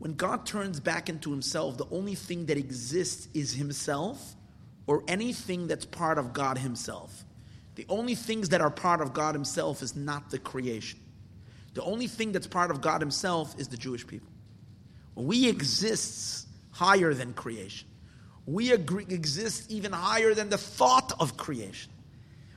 When 0.00 0.14
God 0.14 0.44
turns 0.44 0.80
back 0.80 1.08
into 1.08 1.30
himself, 1.30 1.78
the 1.78 1.86
only 1.92 2.16
thing 2.16 2.46
that 2.46 2.58
exists 2.58 3.28
is 3.32 3.52
himself 3.52 4.34
or 4.88 5.04
anything 5.06 5.68
that's 5.68 5.84
part 5.84 6.18
of 6.18 6.32
God 6.32 6.58
himself. 6.58 7.24
The 7.76 7.86
only 7.88 8.16
things 8.16 8.48
that 8.48 8.60
are 8.60 8.70
part 8.70 9.00
of 9.00 9.12
God 9.12 9.36
himself 9.36 9.82
is 9.82 9.94
not 9.94 10.30
the 10.30 10.38
creation. 10.40 10.98
The 11.74 11.82
only 11.82 12.06
thing 12.08 12.32
that's 12.32 12.46
part 12.46 12.70
of 12.70 12.80
God 12.80 13.00
Himself 13.00 13.58
is 13.58 13.68
the 13.68 13.76
Jewish 13.76 14.06
people. 14.06 14.28
We 15.14 15.48
exist 15.48 16.48
higher 16.70 17.14
than 17.14 17.32
creation. 17.34 17.88
We 18.46 18.72
exist 18.72 19.70
even 19.70 19.92
higher 19.92 20.34
than 20.34 20.48
the 20.48 20.58
thought 20.58 21.12
of 21.20 21.36
creation. 21.36 21.92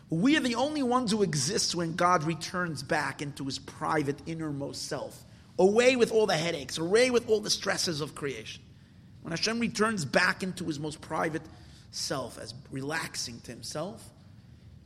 We 0.10 0.38
are 0.38 0.40
the 0.40 0.56
only 0.56 0.84
ones 0.84 1.12
who 1.12 1.24
exist 1.24 1.76
when 1.76 1.96
God 1.96 2.24
returns 2.24 2.84
back 2.84 3.22
into 3.22 3.46
his 3.46 3.60
private 3.60 4.20
innermost 4.26 4.88
self, 4.88 5.24
away 5.58 5.96
with 5.96 6.12
all 6.12 6.26
the 6.26 6.38
headaches, 6.38 6.78
away 6.78 7.12
with 7.12 7.30
all 7.30 7.40
the 7.40 7.50
stresses 7.50 8.02
of 8.02 8.16
creation. 8.16 8.64
When 9.22 9.32
Hashem 9.32 9.60
returns 9.60 10.06
back 10.06 10.44
into 10.44 10.66
his 10.66 10.80
most 10.80 11.00
private 11.02 11.44
self, 11.92 12.38
as 12.40 12.54
relaxing 12.72 13.40
to 13.42 13.52
himself, 13.52 14.04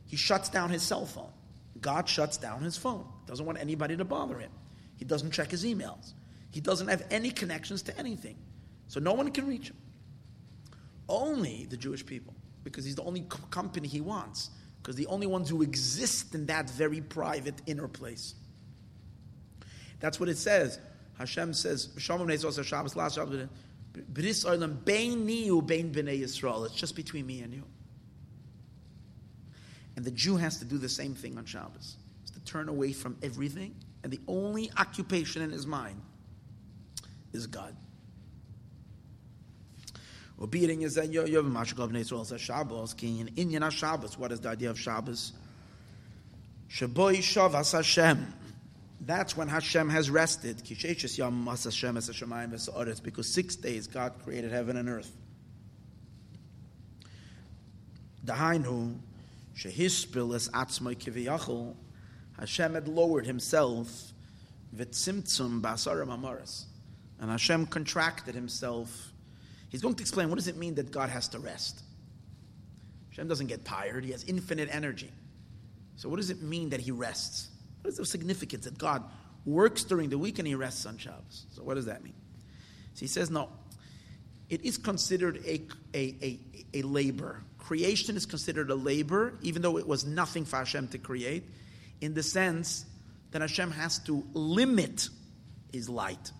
he 0.06 0.16
shuts 0.16 0.48
down 0.48 0.70
his 0.70 0.82
cell 0.82 1.06
phone. 1.06 1.32
God 1.80 2.08
shuts 2.08 2.36
down 2.36 2.62
his 2.62 2.76
phone. 2.76 3.06
Doesn't 3.26 3.44
want 3.44 3.58
anybody 3.58 3.96
to 3.96 4.04
bother 4.04 4.38
him. 4.38 4.50
He 4.96 5.04
doesn't 5.04 5.30
check 5.30 5.50
his 5.50 5.64
emails. 5.64 6.12
He 6.50 6.60
doesn't 6.60 6.88
have 6.88 7.06
any 7.10 7.30
connections 7.30 7.82
to 7.82 7.98
anything. 7.98 8.36
So 8.88 9.00
no 9.00 9.12
one 9.12 9.30
can 9.30 9.46
reach 9.46 9.68
him. 9.68 9.76
Only 11.08 11.66
the 11.68 11.76
Jewish 11.76 12.04
people, 12.04 12.34
because 12.64 12.84
he's 12.84 12.96
the 12.96 13.04
only 13.04 13.26
company 13.50 13.88
he 13.88 14.00
wants, 14.00 14.50
because 14.82 14.96
the 14.96 15.06
only 15.06 15.26
ones 15.26 15.48
who 15.48 15.62
exist 15.62 16.34
in 16.34 16.46
that 16.46 16.68
very 16.70 17.00
private 17.00 17.54
inner 17.66 17.88
place. 17.88 18.34
That's 20.00 20.20
what 20.20 20.28
it 20.28 20.38
says. 20.38 20.78
Hashem 21.18 21.54
says, 21.54 21.88
Shabbos 21.98 22.44
last 22.96 23.14
Shabbos, 23.14 23.48
Bris 24.08 24.44
Olam 24.44 24.84
Bein 24.84 25.26
Niu 25.26 25.60
Bein 25.62 25.92
Bnei 25.92 26.20
Yisrael. 26.20 26.66
It's 26.66 26.74
just 26.74 26.94
between 26.94 27.26
me 27.26 27.40
and 27.40 27.52
you. 27.52 27.64
And 29.96 30.04
the 30.04 30.12
Jew 30.12 30.36
has 30.36 30.58
to 30.58 30.64
do 30.64 30.78
the 30.78 30.88
same 30.88 31.14
thing 31.14 31.36
on 31.38 31.44
Shabbos. 31.44 31.96
Is 32.24 32.30
to 32.30 32.40
turn 32.40 32.68
away 32.68 32.92
from 32.92 33.16
everything, 33.22 33.74
and 34.04 34.12
the 34.12 34.20
only 34.28 34.70
occupation 34.76 35.42
in 35.42 35.50
his 35.50 35.66
mind 35.66 36.00
is 37.32 37.48
God. 37.48 37.74
Repeating 40.36 40.82
is 40.82 40.94
that 40.94 41.12
you 41.12 41.20
have 41.20 41.44
Mashkov 41.44 41.96
Israel 41.96 42.24
says 42.24 42.40
Shabbos, 42.40 42.94
King 42.94 43.18
in 43.18 43.50
Inyan 43.50 43.68
Shabbos. 43.72 44.16
What 44.16 44.30
is 44.30 44.40
the 44.40 44.50
idea 44.50 44.70
of 44.70 44.78
Shabbos? 44.78 45.32
Shaboy 46.70 47.16
Shavas 47.16 47.72
Hashem. 47.72 48.34
That's 49.00 49.36
when 49.36 49.48
Hashem 49.48 49.88
has 49.90 50.10
rested. 50.10 50.62
Because 53.02 53.28
six 53.28 53.56
days 53.56 53.86
God 53.86 54.12
created 54.24 54.50
heaven 54.50 54.76
and 54.76 54.88
earth. 54.88 55.12
Dahainu, 58.24 58.96
shehispil 59.56 60.34
es 60.34 60.48
atzmai 60.48 60.96
kiviyachol. 60.96 61.74
Hashem 62.38 62.74
had 62.74 62.88
lowered 62.88 63.26
himself, 63.26 64.12
vitzimtzum 64.76 65.60
basaram 65.60 66.08
amaras. 66.08 66.64
And 67.20 67.30
Hashem 67.30 67.66
contracted 67.66 68.34
himself. 68.34 69.12
He's 69.70 69.82
going 69.82 69.94
to 69.94 70.02
explain 70.02 70.28
what 70.28 70.36
does 70.36 70.48
it 70.48 70.56
mean 70.56 70.74
that 70.76 70.90
God 70.90 71.10
has 71.10 71.28
to 71.28 71.38
rest. 71.38 71.82
Hashem 73.10 73.28
doesn't 73.28 73.46
get 73.46 73.64
tired, 73.64 74.04
he 74.04 74.12
has 74.12 74.24
infinite 74.24 74.68
energy. 74.72 75.10
So, 75.96 76.08
what 76.08 76.16
does 76.16 76.30
it 76.30 76.42
mean 76.42 76.70
that 76.70 76.80
he 76.80 76.92
rests? 76.92 77.48
What 77.88 77.92
is 77.92 77.96
the 77.96 78.04
significance 78.04 78.66
that 78.66 78.76
God 78.76 79.02
works 79.46 79.82
during 79.82 80.10
the 80.10 80.18
week 80.18 80.38
and 80.38 80.46
he 80.46 80.54
rests 80.54 80.84
on 80.84 80.98
Shabbos? 80.98 81.46
So, 81.54 81.62
what 81.62 81.76
does 81.76 81.86
that 81.86 82.04
mean? 82.04 82.12
So, 82.92 83.00
he 83.00 83.06
says, 83.06 83.30
no, 83.30 83.48
it 84.50 84.62
is 84.62 84.76
considered 84.76 85.38
a, 85.46 85.62
a, 85.94 86.14
a, 86.22 86.38
a 86.74 86.82
labor. 86.82 87.40
Creation 87.56 88.14
is 88.14 88.26
considered 88.26 88.68
a 88.68 88.74
labor, 88.74 89.38
even 89.40 89.62
though 89.62 89.78
it 89.78 89.88
was 89.88 90.04
nothing 90.04 90.44
for 90.44 90.56
Hashem 90.56 90.88
to 90.88 90.98
create, 90.98 91.44
in 92.02 92.12
the 92.12 92.22
sense 92.22 92.84
that 93.30 93.40
Hashem 93.40 93.70
has 93.70 94.00
to 94.00 94.22
limit 94.34 95.08
his 95.72 95.88
light. 95.88 96.30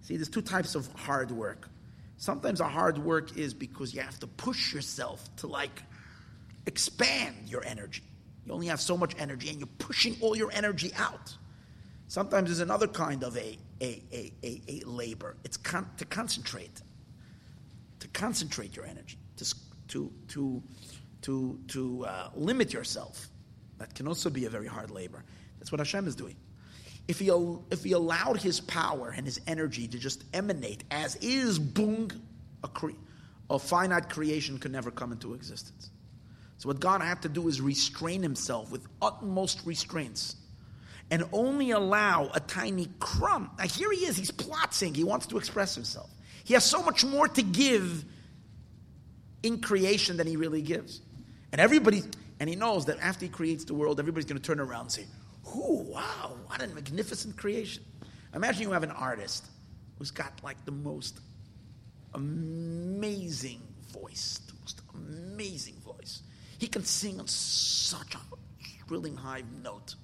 See, 0.00 0.16
there's 0.16 0.30
two 0.30 0.40
types 0.40 0.74
of 0.74 0.90
hard 0.94 1.30
work. 1.30 1.68
Sometimes 2.16 2.62
a 2.62 2.68
hard 2.68 2.96
work 2.96 3.36
is 3.36 3.52
because 3.52 3.92
you 3.92 4.00
have 4.00 4.18
to 4.20 4.26
push 4.26 4.72
yourself 4.72 5.22
to 5.36 5.48
like 5.48 5.82
expand 6.64 7.36
your 7.44 7.62
energy. 7.62 8.07
You 8.48 8.54
only 8.54 8.68
have 8.68 8.80
so 8.80 8.96
much 8.96 9.14
energy 9.18 9.50
and 9.50 9.58
you're 9.58 9.68
pushing 9.78 10.16
all 10.22 10.34
your 10.34 10.50
energy 10.52 10.90
out. 10.96 11.36
Sometimes 12.06 12.48
there's 12.48 12.60
another 12.60 12.88
kind 12.88 13.22
of 13.22 13.36
a, 13.36 13.58
a, 13.82 14.02
a, 14.10 14.32
a, 14.42 14.62
a 14.68 14.88
labor. 14.88 15.36
It's 15.44 15.58
con- 15.58 15.90
to 15.98 16.06
concentrate, 16.06 16.80
to 18.00 18.08
concentrate 18.08 18.74
your 18.74 18.86
energy, 18.86 19.18
to, 19.36 19.54
to, 19.88 20.10
to, 20.28 20.62
to, 21.22 21.58
to 21.68 22.06
uh, 22.06 22.30
limit 22.34 22.72
yourself. 22.72 23.28
That 23.76 23.94
can 23.94 24.08
also 24.08 24.30
be 24.30 24.46
a 24.46 24.50
very 24.50 24.66
hard 24.66 24.90
labor. 24.90 25.22
That's 25.58 25.70
what 25.70 25.80
Hashem 25.80 26.08
is 26.08 26.16
doing 26.16 26.36
if 27.06 27.18
he, 27.18 27.28
if 27.70 27.84
he 27.84 27.92
allowed 27.92 28.40
his 28.40 28.60
power 28.60 29.12
and 29.14 29.26
his 29.26 29.40
energy 29.46 29.88
to 29.88 29.98
just 29.98 30.24
emanate 30.34 30.84
as 30.90 31.16
is, 31.16 31.58
boom, 31.58 32.08
a, 32.64 32.68
cre- 32.68 32.90
a 33.50 33.58
finite 33.58 34.08
creation 34.10 34.58
could 34.58 34.72
never 34.72 34.90
come 34.90 35.12
into 35.12 35.34
existence. 35.34 35.90
So 36.58 36.68
what 36.68 36.80
God 36.80 37.00
had 37.00 37.22
to 37.22 37.28
do 37.28 37.48
is 37.48 37.60
restrain 37.60 38.22
himself 38.22 38.70
with 38.70 38.86
utmost 39.00 39.64
restraints 39.64 40.36
and 41.10 41.24
only 41.32 41.70
allow 41.70 42.30
a 42.34 42.40
tiny 42.40 42.88
crumb. 42.98 43.50
Now 43.56 43.64
here 43.64 43.90
he 43.92 44.04
is, 44.04 44.16
he's 44.16 44.30
plotting, 44.30 44.94
he 44.94 45.04
wants 45.04 45.26
to 45.28 45.38
express 45.38 45.74
himself. 45.74 46.10
He 46.44 46.54
has 46.54 46.64
so 46.64 46.82
much 46.82 47.04
more 47.04 47.28
to 47.28 47.42
give 47.42 48.04
in 49.42 49.60
creation 49.60 50.16
than 50.16 50.26
he 50.26 50.36
really 50.36 50.62
gives. 50.62 51.00
And 51.52 51.60
everybody, 51.60 52.02
and 52.40 52.50
he 52.50 52.56
knows 52.56 52.86
that 52.86 52.98
after 53.00 53.24
he 53.24 53.30
creates 53.30 53.64
the 53.64 53.74
world, 53.74 54.00
everybody's 54.00 54.26
going 54.26 54.40
to 54.40 54.46
turn 54.46 54.60
around 54.60 54.82
and 54.82 54.92
say, 54.92 55.06
Ooh, 55.54 55.86
wow, 55.88 56.36
what 56.46 56.62
a 56.62 56.66
magnificent 56.66 57.36
creation. 57.36 57.84
Imagine 58.34 58.62
you 58.62 58.72
have 58.72 58.82
an 58.82 58.90
artist 58.90 59.46
who's 59.98 60.10
got 60.10 60.32
like 60.42 60.62
the 60.64 60.72
most 60.72 61.20
amazing 62.14 63.62
voice, 63.92 64.40
the 64.46 64.54
most 64.60 64.82
amazing 64.94 65.76
voice. 65.84 66.22
He 66.58 66.66
can 66.66 66.84
sing 66.84 67.20
on 67.20 67.28
such 67.28 68.14
a 68.14 68.18
thrilling 68.86 69.16
high 69.16 69.44
note. 69.62 69.94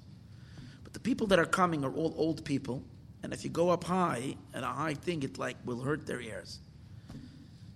But 0.85 0.93
the 0.93 1.01
people 1.01 1.27
that 1.29 1.39
are 1.39 1.47
coming 1.47 1.85
are 1.85 1.93
all 1.93 2.15
old 2.17 2.45
people, 2.45 2.83
and 3.23 3.33
if 3.33 3.45
you 3.45 3.51
go 3.51 3.71
up 3.71 3.85
high 3.85 4.37
and 4.53 4.65
a 4.65 4.69
high 4.69 4.95
thing, 4.95 5.23
it 5.25 5.39
like 5.39 5.57
will 5.65 5.81
hurt 5.81 6.07
their 6.07 6.21
ears. 6.21 6.61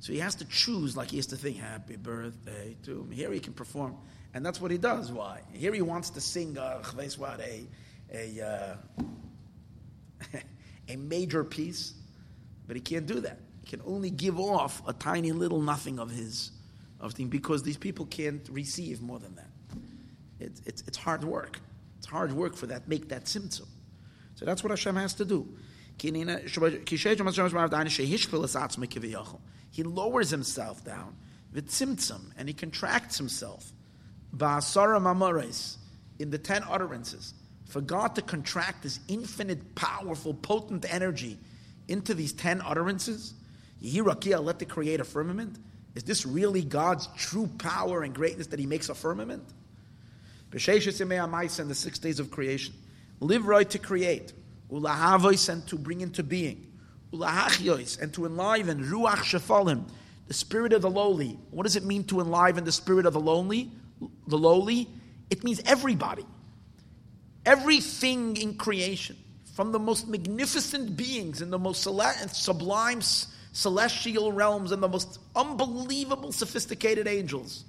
So 0.01 0.13
he 0.13 0.21
has 0.21 0.37
to 0.37 0.45
choose, 0.45 0.97
like 0.97 1.11
he 1.11 1.17
has 1.17 1.27
to 1.29 1.37
think, 1.37 1.57
"Happy 1.57 1.97
birthday 1.97 2.77
to 2.85 3.01
him." 3.01 3.11
Here 3.11 3.33
he 3.33 3.41
can 3.41 3.53
perform. 3.53 3.97
And 4.35 4.45
that's 4.45 4.61
what 4.61 4.71
he 4.71 4.79
does. 4.79 5.11
Why? 5.11 5.41
Here 5.53 5.73
he 5.73 5.83
wants 5.83 6.11
to 6.11 6.21
sing 6.21 6.57
uh, 6.59 6.83
a, 6.97 7.67
a, 8.13 8.47
uh, 8.47 8.77
a 10.89 10.97
major 10.97 11.43
piece, 11.43 11.95
but 12.67 12.77
he 12.77 12.83
can't 12.83 13.07
do 13.07 13.21
that. 13.21 13.41
He 13.63 13.67
can 13.67 13.81
only 13.87 14.11
give 14.11 14.39
off 14.39 14.87
a 14.87 14.93
tiny 14.93 15.33
little 15.33 15.61
nothing 15.61 15.99
of 15.99 16.11
his 16.11 16.53
of 17.01 17.15
because 17.31 17.63
these 17.63 17.77
people 17.77 18.07
can't 18.07 18.49
receive 18.51 19.01
more 19.01 19.19
than 19.19 19.35
that. 19.37 19.51
It's, 20.41 20.63
it's, 20.67 20.83
it's 20.87 20.99
hard 20.99 21.25
work. 21.25 21.61
It's 21.99 22.07
hard 22.07 22.33
work 22.33 22.57
for 22.57 22.67
that, 22.67 22.89
make 22.89 23.09
that 23.09 23.25
tzimtzum. 23.25 23.67
So 24.35 24.45
that's 24.45 24.63
what 24.63 24.71
Hashem 24.71 24.97
has 24.97 25.15
to 25.15 25.25
do. 25.25 25.49
He 26.01 26.13
lowers 29.83 30.31
himself 30.31 30.85
down 30.85 31.17
and 32.37 32.49
he 32.49 32.55
contracts 32.55 33.19
himself 33.19 33.73
in 36.21 36.31
the 36.31 36.39
ten 36.39 36.63
utterances, 36.69 37.35
for 37.67 37.81
God 37.81 38.15
to 38.15 38.23
contract 38.23 38.83
this 38.83 39.01
infinite, 39.09 39.75
powerful, 39.75 40.35
potent 40.35 40.87
energy 40.93 41.39
into 41.89 42.15
these 42.15 42.33
ten 42.33 42.61
utterances, 42.61 43.35
Yihirakia, 43.83 44.43
let 44.43 44.59
the 44.59 44.67
create 44.67 45.01
a 45.01 45.05
firmament. 45.05 45.59
Is 45.99 46.05
this 46.05 46.25
really 46.25 46.63
God's 46.63 47.09
true 47.17 47.51
power 47.59 48.05
and 48.05 48.15
greatness 48.15 48.47
that 48.47 48.61
He 48.61 48.67
makes 48.67 48.89
a 48.89 48.95
firmament? 48.95 49.43
B'sheishes 50.53 51.01
in 51.01 51.69
the 51.69 51.75
six 51.75 51.99
days 51.99 52.21
of 52.21 52.31
creation. 52.31 52.73
Live 53.19 53.49
right 53.49 53.69
to 53.71 53.81
create. 53.81 54.33
Ulahavois 54.71 55.49
and 55.49 55.67
to 55.67 55.75
bring 55.75 56.01
into 56.01 56.23
being. 56.23 56.71
Ulahachyois 57.13 58.01
and 58.01 58.15
to 58.15 58.27
enliven. 58.27 58.85
Ruach 58.85 59.25
shefalim, 59.25 59.89
the 60.29 60.35
spirit 60.35 60.73
of 60.73 60.83
the 60.83 60.89
lowly. 60.91 61.37
What 61.51 61.65
does 61.65 61.75
it 61.75 61.85
mean 61.85 62.05
to 62.05 62.21
enliven 62.21 62.63
the 62.63 62.71
spirit 62.71 63.05
of 63.05 63.13
the 63.13 63.21
lonely? 63.21 63.73
the 64.29 64.39
lowly, 64.39 64.89
it 65.31 65.43
means 65.43 65.61
everybody. 65.67 66.25
Everything 67.45 68.37
in 68.37 68.55
creation, 68.55 69.17
from 69.55 69.73
the 69.73 69.81
most 69.81 70.07
magnificent 70.07 70.97
beings 70.97 71.43
and 71.43 71.53
the 71.53 71.59
most 71.59 71.83
sublime 71.83 73.01
celestial 73.53 74.33
realms 74.33 74.73
and 74.73 74.83
the 74.83 74.89
most 74.89 75.19
unbelievable 75.35 76.33
sophisticated 76.33 77.07
angels, 77.07 77.65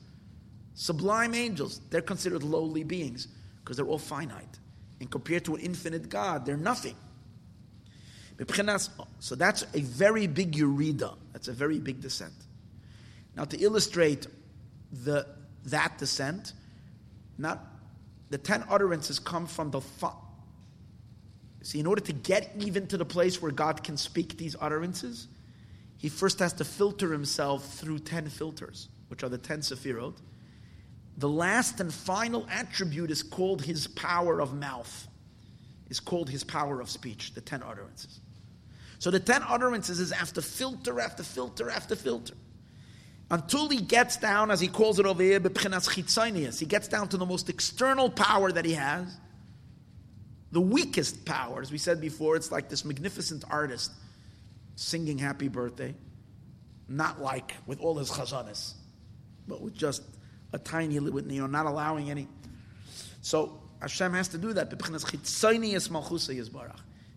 sublime 0.73 1.33
angels, 1.33 1.81
they're 1.89 2.01
considered 2.01 2.43
lowly 2.43 2.83
beings 2.83 3.27
because 3.63 3.77
they're 3.77 3.87
all 3.87 3.97
finite. 3.97 4.59
And 4.99 5.09
compared 5.09 5.45
to 5.45 5.55
an 5.55 5.61
infinite 5.61 6.09
God, 6.09 6.45
they're 6.45 6.57
nothing. 6.57 6.95
So 9.19 9.35
that's 9.35 9.65
a 9.73 9.81
very 9.81 10.27
big 10.27 10.53
yurida. 10.53 11.15
That's 11.33 11.47
a 11.47 11.53
very 11.53 11.79
big 11.79 12.01
descent. 12.01 12.33
Now, 13.35 13.45
to 13.45 13.57
illustrate 13.57 14.27
the 14.91 15.25
that 15.65 15.97
descent. 15.97 16.53
Not 17.37 17.65
the 18.29 18.37
ten 18.37 18.63
utterances 18.69 19.19
come 19.19 19.47
from 19.47 19.71
the 19.71 19.81
fa- 19.81 20.13
See, 21.61 21.79
in 21.79 21.87
order 21.87 22.01
to 22.01 22.13
get 22.13 22.51
even 22.59 22.87
to 22.87 22.97
the 22.97 23.05
place 23.05 23.41
where 23.41 23.51
God 23.51 23.83
can 23.83 23.97
speak 23.97 24.37
these 24.37 24.55
utterances, 24.61 25.27
he 25.99 26.07
first 26.07 26.39
has 26.39 26.53
to 26.53 26.63
filter 26.63 27.11
himself 27.11 27.73
through 27.73 27.99
10 27.99 28.29
filters, 28.29 28.87
which 29.09 29.21
are 29.21 29.29
the 29.29 29.37
10 29.37 29.59
Sephirot. 29.59 30.15
The 31.17 31.27
last 31.27 31.81
and 31.81 31.93
final 31.93 32.47
attribute 32.49 33.11
is 33.11 33.21
called 33.21 33.61
his 33.61 33.85
power 33.85 34.41
of 34.41 34.53
mouth, 34.53 35.07
is 35.89 35.99
called 35.99 36.29
his 36.29 36.45
power 36.45 36.79
of 36.79 36.89
speech, 36.89 37.33
the 37.33 37.41
10 37.41 37.63
utterances. 37.63 38.21
So 38.99 39.11
the 39.11 39.19
10 39.19 39.43
utterances 39.45 39.99
is 39.99 40.13
after 40.13 40.41
filter 40.41 41.01
after 41.01 41.21
filter 41.21 41.69
after 41.69 41.97
filter. 41.97 42.35
Until 43.29 43.67
he 43.67 43.81
gets 43.81 44.15
down, 44.15 44.51
as 44.51 44.61
he 44.61 44.69
calls 44.69 44.99
it 44.99 45.05
over 45.05 45.21
here, 45.21 45.39
he 45.39 46.65
gets 46.65 46.87
down 46.87 47.09
to 47.09 47.17
the 47.17 47.25
most 47.25 47.49
external 47.49 48.09
power 48.09 48.53
that 48.53 48.63
he 48.63 48.73
has, 48.73 49.17
the 50.53 50.61
weakest 50.61 51.25
power. 51.25 51.61
As 51.61 51.73
we 51.73 51.77
said 51.77 51.99
before, 51.99 52.37
it's 52.37 52.53
like 52.53 52.69
this 52.69 52.85
magnificent 52.85 53.43
artist 53.49 53.91
singing 54.79 55.17
happy 55.17 55.49
birthday, 55.49 55.93
not 56.87 57.21
like 57.21 57.53
with 57.65 57.81
all 57.81 57.97
his 57.97 58.09
chazanas, 58.09 58.75
but 59.45 59.61
with 59.61 59.75
just 59.75 60.01
a 60.53 60.57
tiny, 60.57 60.99
little, 60.99 61.21
you 61.29 61.41
know, 61.41 61.47
not 61.47 61.65
allowing 61.65 62.09
any. 62.09 62.29
So 63.21 63.61
Hashem 63.81 64.13
has 64.13 64.29
to 64.29 64.37
do 64.37 64.53
that. 64.53 64.69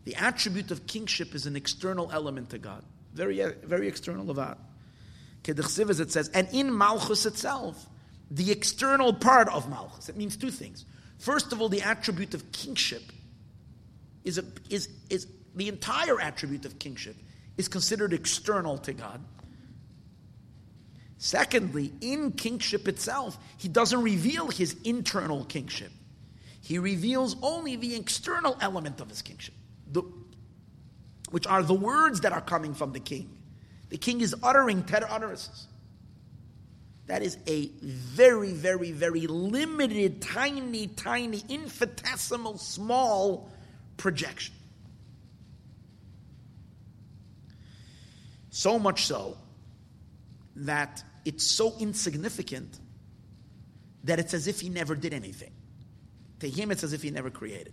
The 0.04 0.14
attribute 0.16 0.70
of 0.72 0.86
kingship 0.88 1.36
is 1.36 1.46
an 1.46 1.54
external 1.54 2.10
element 2.10 2.50
to 2.50 2.58
God, 2.58 2.82
very, 3.14 3.40
very 3.62 3.86
external 3.86 4.28
of 4.28 4.36
that. 4.36 4.58
As 5.46 6.00
it 6.00 6.10
says, 6.10 6.30
and 6.30 6.48
in 6.52 6.76
Malchus 6.76 7.26
itself, 7.26 7.86
the 8.28 8.50
external 8.50 9.12
part 9.12 9.48
of 9.48 9.70
Malchus, 9.70 10.08
it 10.08 10.16
means 10.16 10.36
two 10.36 10.50
things. 10.50 10.84
First 11.18 11.52
of 11.52 11.60
all, 11.60 11.68
the 11.68 11.82
attribute 11.82 12.34
of 12.34 12.50
kingship 12.50 13.02
is, 14.24 14.38
a, 14.38 14.44
is, 14.68 14.88
is 15.10 15.28
the 15.54 15.68
entire 15.68 16.20
attribute 16.20 16.64
of 16.64 16.80
kingship 16.80 17.14
is 17.56 17.68
considered 17.68 18.12
external 18.12 18.78
to 18.78 18.92
God. 18.92 19.22
Secondly, 21.18 21.92
in 22.00 22.32
kingship 22.32 22.88
itself, 22.88 23.38
he 23.56 23.68
doesn't 23.68 24.02
reveal 24.02 24.48
his 24.48 24.76
internal 24.84 25.44
kingship. 25.44 25.92
He 26.60 26.78
reveals 26.78 27.36
only 27.42 27.76
the 27.76 27.94
external 27.94 28.56
element 28.60 29.00
of 29.00 29.08
his 29.08 29.22
kingship, 29.22 29.54
the, 29.90 30.02
which 31.30 31.46
are 31.46 31.62
the 31.62 31.74
words 31.74 32.22
that 32.22 32.32
are 32.32 32.40
coming 32.40 32.74
from 32.74 32.92
the 32.92 33.00
king. 33.00 33.36
The 33.90 33.98
king 33.98 34.20
is 34.20 34.34
uttering 34.42 34.82
ten 34.84 35.04
utterances. 35.04 35.68
That 37.06 37.22
is 37.22 37.36
a 37.46 37.66
very, 37.82 38.52
very, 38.52 38.92
very 38.92 39.26
limited, 39.26 40.22
tiny, 40.22 40.86
tiny, 40.86 41.42
infinitesimal, 41.48 42.58
small 42.58 43.50
projection. 43.96 44.54
So 48.52 48.78
much 48.78 49.06
so 49.06 49.36
that 50.56 51.02
it's 51.24 51.44
so 51.44 51.74
insignificant 51.80 52.78
that 54.04 54.18
it's 54.18 54.34
as 54.34 54.46
if 54.46 54.60
he 54.60 54.68
never 54.68 54.94
did 54.94 55.14
anything. 55.14 55.52
To 56.40 56.50
him, 56.50 56.70
it's 56.70 56.84
as 56.84 56.92
if 56.92 57.02
he 57.02 57.10
never 57.10 57.30
created. 57.30 57.72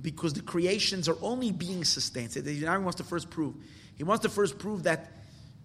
Because 0.00 0.34
the 0.34 0.42
creations 0.42 1.08
are 1.08 1.16
only 1.20 1.50
being 1.50 1.84
sustained. 1.84 2.32
So 2.32 2.40
now 2.40 2.78
he 2.78 2.84
wants 2.84 2.98
to 2.98 3.04
first 3.04 3.28
prove. 3.28 3.54
He 3.96 4.04
wants 4.04 4.22
to 4.22 4.28
first 4.28 4.58
prove 4.58 4.84
that 4.84 5.10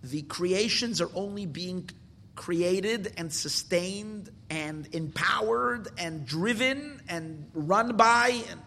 the 0.02 0.24
creations 0.24 1.00
are 1.00 1.12
only 1.14 1.46
being 1.46 1.88
created 2.36 3.14
and 3.18 3.32
sustained 3.32 4.32
and 4.50 4.88
empowered 4.96 5.90
and 6.00 6.26
driven 6.26 7.02
and 7.08 7.48
run 7.54 7.96
by 7.96 8.42
and 8.50 8.60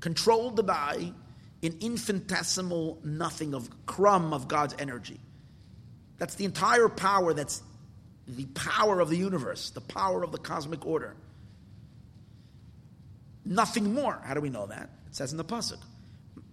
controlled 0.00 0.66
by 0.66 1.12
an 1.62 1.76
infinitesimal 1.80 3.00
nothing 3.04 3.54
of 3.54 3.68
crumb 3.86 4.32
of 4.32 4.48
God's 4.48 4.74
energy. 4.78 5.20
That's 6.18 6.34
the 6.34 6.44
entire 6.44 6.88
power 6.88 7.34
that's 7.34 7.62
the 8.26 8.46
power 8.46 9.00
of 9.00 9.08
the 9.08 9.16
universe, 9.16 9.70
the 9.70 9.80
power 9.80 10.22
of 10.22 10.32
the 10.32 10.38
cosmic 10.38 10.84
order. 10.84 11.14
Nothing 13.44 13.94
more. 13.94 14.20
How 14.24 14.34
do 14.34 14.40
we 14.40 14.50
know 14.50 14.66
that? 14.66 14.90
It 15.06 15.14
says 15.14 15.30
in 15.30 15.38
the 15.38 15.44
pasuk. 15.44 15.78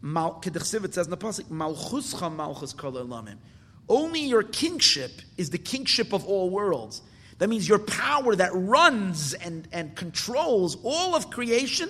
It 0.05 0.93
says 0.93 1.07
in 1.07 1.11
the 1.11 1.17
pasuk, 1.17 1.45
"Malchuscha 1.45 2.35
malchus 2.35 2.73
only 3.89 4.21
your 4.21 4.43
kingship 4.43 5.11
is 5.37 5.49
the 5.49 5.57
kingship 5.57 6.13
of 6.13 6.25
all 6.25 6.49
worlds. 6.49 7.01
That 7.39 7.49
means 7.49 7.67
your 7.67 7.79
power 7.79 8.35
that 8.35 8.51
runs 8.53 9.33
and, 9.33 9.67
and 9.71 9.95
controls 9.95 10.77
all 10.83 11.15
of 11.15 11.29
creation 11.29 11.89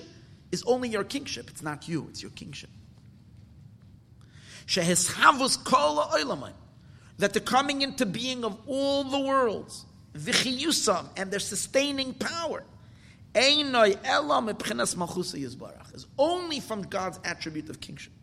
is 0.52 0.64
only 0.64 0.90
your 0.90 1.04
kingship. 1.04 1.50
It's 1.50 1.62
not 1.62 1.88
you, 1.88 2.08
it's 2.10 2.22
your 2.22 2.32
kingship. 2.32 2.70
That 7.18 7.34
the 7.34 7.40
coming 7.40 7.82
into 7.82 8.06
being 8.06 8.44
of 8.44 8.58
all 8.68 9.04
the 9.04 9.20
worlds, 9.20 9.86
vichiyusam, 10.16 11.08
and 11.16 11.32
their 11.32 11.40
sustaining 11.40 12.14
power, 12.16 12.64
is 15.94 16.06
only 16.18 16.60
from 16.60 16.82
God's 16.84 17.20
attribute 17.24 17.70
of 17.70 17.80
kingship, 17.80 18.14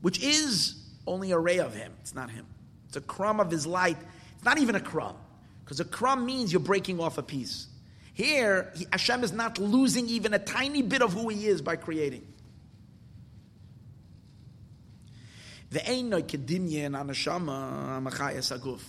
which 0.00 0.22
is 0.22 0.76
only 1.06 1.32
a 1.32 1.38
ray 1.38 1.58
of 1.58 1.74
him. 1.74 1.92
It's 2.00 2.14
not 2.14 2.30
him. 2.30 2.46
It's 2.88 2.96
a 2.96 3.00
crumb 3.00 3.40
of 3.40 3.50
his 3.50 3.66
light. 3.66 3.96
It's 4.34 4.44
not 4.44 4.58
even 4.58 4.74
a 4.74 4.80
crumb, 4.80 5.16
because 5.64 5.80
a 5.80 5.84
crumb 5.84 6.24
means 6.26 6.52
you're 6.52 6.60
breaking 6.60 7.00
off 7.00 7.18
a 7.18 7.22
piece. 7.22 7.66
Here, 8.14 8.70
he, 8.76 8.86
Hashem 8.92 9.24
is 9.24 9.32
not 9.32 9.58
losing 9.58 10.06
even 10.08 10.34
a 10.34 10.38
tiny 10.38 10.82
bit 10.82 11.02
of 11.02 11.12
who 11.12 11.28
he 11.28 11.46
is 11.46 11.62
by 11.62 11.76
creating. 11.76 12.26
The 15.72 16.02
no 16.02 16.20
kedimye 16.20 16.84
and 16.84 16.94
anashama 16.94 18.02
machayas 18.06 18.54
aguf. 18.54 18.82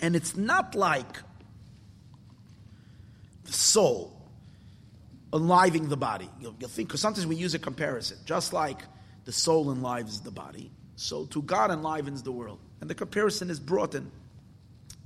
And 0.00 0.16
it's 0.16 0.36
not 0.38 0.74
like 0.74 1.18
the 3.44 3.52
soul 3.52 4.22
enlivening 5.34 5.90
the 5.90 5.96
body. 5.98 6.30
You'll, 6.40 6.54
you'll 6.58 6.70
think, 6.70 6.88
because 6.88 7.02
sometimes 7.02 7.26
we 7.26 7.36
use 7.36 7.52
a 7.52 7.58
comparison, 7.58 8.16
just 8.24 8.54
like 8.54 8.80
the 9.26 9.32
soul 9.32 9.70
enlivens 9.70 10.22
the 10.22 10.30
body, 10.30 10.70
so 10.96 11.26
to 11.26 11.42
God 11.42 11.70
enlivens 11.70 12.22
the 12.22 12.32
world. 12.32 12.60
And 12.80 12.88
the 12.88 12.94
comparison 12.94 13.50
is 13.50 13.60
brought 13.60 13.94
in, 13.94 14.10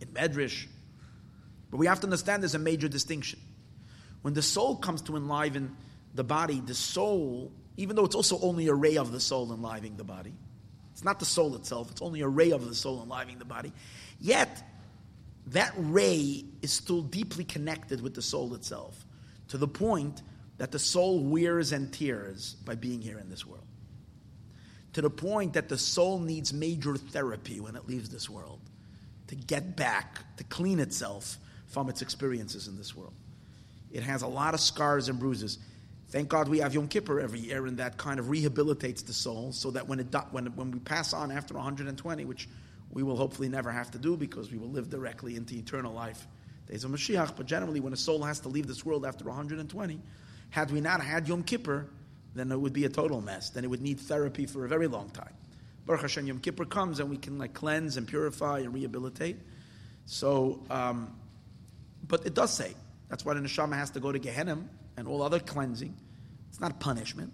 in 0.00 0.08
Medrash. 0.08 0.66
But 1.70 1.78
we 1.78 1.86
have 1.86 1.98
to 2.00 2.06
understand 2.06 2.44
there's 2.44 2.54
a 2.54 2.60
major 2.60 2.86
distinction. 2.86 3.40
When 4.22 4.34
the 4.34 4.42
soul 4.42 4.76
comes 4.76 5.02
to 5.02 5.16
enliven 5.16 5.76
the 6.14 6.24
body, 6.24 6.60
the 6.60 6.74
soul, 6.74 7.52
even 7.76 7.96
though 7.96 8.04
it's 8.04 8.14
also 8.14 8.40
only 8.40 8.68
a 8.68 8.74
ray 8.74 8.96
of 8.96 9.12
the 9.12 9.20
soul 9.20 9.52
enlivening 9.52 9.96
the 9.96 10.04
body, 10.04 10.32
it's 10.92 11.04
not 11.04 11.18
the 11.18 11.24
soul 11.24 11.54
itself, 11.56 11.90
it's 11.90 12.02
only 12.02 12.20
a 12.20 12.28
ray 12.28 12.50
of 12.50 12.66
the 12.66 12.74
soul 12.74 13.02
enlivening 13.02 13.38
the 13.38 13.44
body, 13.44 13.72
yet 14.20 14.62
that 15.48 15.72
ray 15.76 16.44
is 16.60 16.72
still 16.72 17.02
deeply 17.02 17.44
connected 17.44 18.00
with 18.00 18.14
the 18.14 18.22
soul 18.22 18.54
itself, 18.54 19.04
to 19.48 19.58
the 19.58 19.68
point 19.68 20.22
that 20.58 20.70
the 20.70 20.78
soul 20.78 21.24
wears 21.24 21.72
and 21.72 21.92
tears 21.92 22.54
by 22.64 22.74
being 22.74 23.00
here 23.00 23.18
in 23.18 23.28
this 23.28 23.44
world. 23.44 23.66
To 24.92 25.00
the 25.00 25.10
point 25.10 25.54
that 25.54 25.68
the 25.68 25.78
soul 25.78 26.18
needs 26.18 26.52
major 26.52 26.96
therapy 26.96 27.58
when 27.58 27.74
it 27.74 27.88
leaves 27.88 28.10
this 28.10 28.28
world 28.28 28.60
to 29.28 29.34
get 29.34 29.74
back, 29.74 30.36
to 30.36 30.44
clean 30.44 30.78
itself 30.78 31.38
from 31.66 31.88
its 31.88 32.02
experiences 32.02 32.68
in 32.68 32.76
this 32.76 32.94
world. 32.94 33.14
It 33.92 34.02
has 34.02 34.22
a 34.22 34.26
lot 34.26 34.54
of 34.54 34.60
scars 34.60 35.08
and 35.08 35.18
bruises. 35.18 35.58
Thank 36.08 36.28
God 36.28 36.48
we 36.48 36.58
have 36.58 36.74
Yom 36.74 36.88
Kippur 36.88 37.20
every 37.20 37.40
year, 37.40 37.66
and 37.66 37.78
that 37.78 37.96
kind 37.96 38.18
of 38.18 38.26
rehabilitates 38.26 39.06
the 39.06 39.12
soul 39.12 39.52
so 39.52 39.70
that 39.70 39.88
when, 39.88 40.00
it, 40.00 40.14
when, 40.30 40.46
when 40.56 40.70
we 40.70 40.78
pass 40.78 41.12
on 41.12 41.30
after 41.30 41.54
120, 41.54 42.24
which 42.24 42.48
we 42.90 43.02
will 43.02 43.16
hopefully 43.16 43.48
never 43.48 43.70
have 43.70 43.90
to 43.92 43.98
do 43.98 44.16
because 44.16 44.50
we 44.50 44.58
will 44.58 44.68
live 44.68 44.90
directly 44.90 45.36
into 45.36 45.54
eternal 45.54 45.92
life. 45.92 46.26
Days 46.68 46.84
of 46.84 46.90
Mashiach, 46.90 47.36
but 47.36 47.46
generally 47.46 47.80
when 47.80 47.92
a 47.92 47.96
soul 47.96 48.22
has 48.22 48.40
to 48.40 48.48
leave 48.48 48.66
this 48.66 48.84
world 48.84 49.06
after 49.06 49.24
120, 49.24 50.00
had 50.50 50.70
we 50.70 50.80
not 50.80 51.00
had 51.02 51.28
Yom 51.28 51.42
Kippur, 51.42 51.86
then 52.34 52.52
it 52.52 52.60
would 52.60 52.72
be 52.72 52.84
a 52.84 52.88
total 52.88 53.20
mess. 53.20 53.50
Then 53.50 53.64
it 53.64 53.68
would 53.68 53.80
need 53.80 53.98
therapy 53.98 54.46
for 54.46 54.64
a 54.64 54.68
very 54.68 54.86
long 54.86 55.10
time. 55.10 55.32
Baruch 55.86 56.02
Hashem, 56.02 56.26
Yom 56.26 56.38
Kippur 56.38 56.64
comes 56.64 57.00
and 57.00 57.10
we 57.10 57.16
can 57.16 57.38
like 57.38 57.54
cleanse 57.54 57.96
and 57.96 58.06
purify 58.06 58.60
and 58.60 58.72
rehabilitate. 58.72 59.36
So, 60.04 60.62
um, 60.70 61.16
but 62.06 62.26
it 62.26 62.34
does 62.34 62.52
say 62.52 62.74
that's 63.12 63.26
why 63.26 63.34
the 63.34 63.40
neshama 63.40 63.74
has 63.74 63.90
to 63.90 64.00
go 64.00 64.10
to 64.10 64.18
Gehenna 64.18 64.56
and 64.96 65.06
all 65.06 65.20
other 65.20 65.38
cleansing. 65.38 65.94
It's 66.48 66.60
not 66.60 66.80
punishment; 66.80 67.30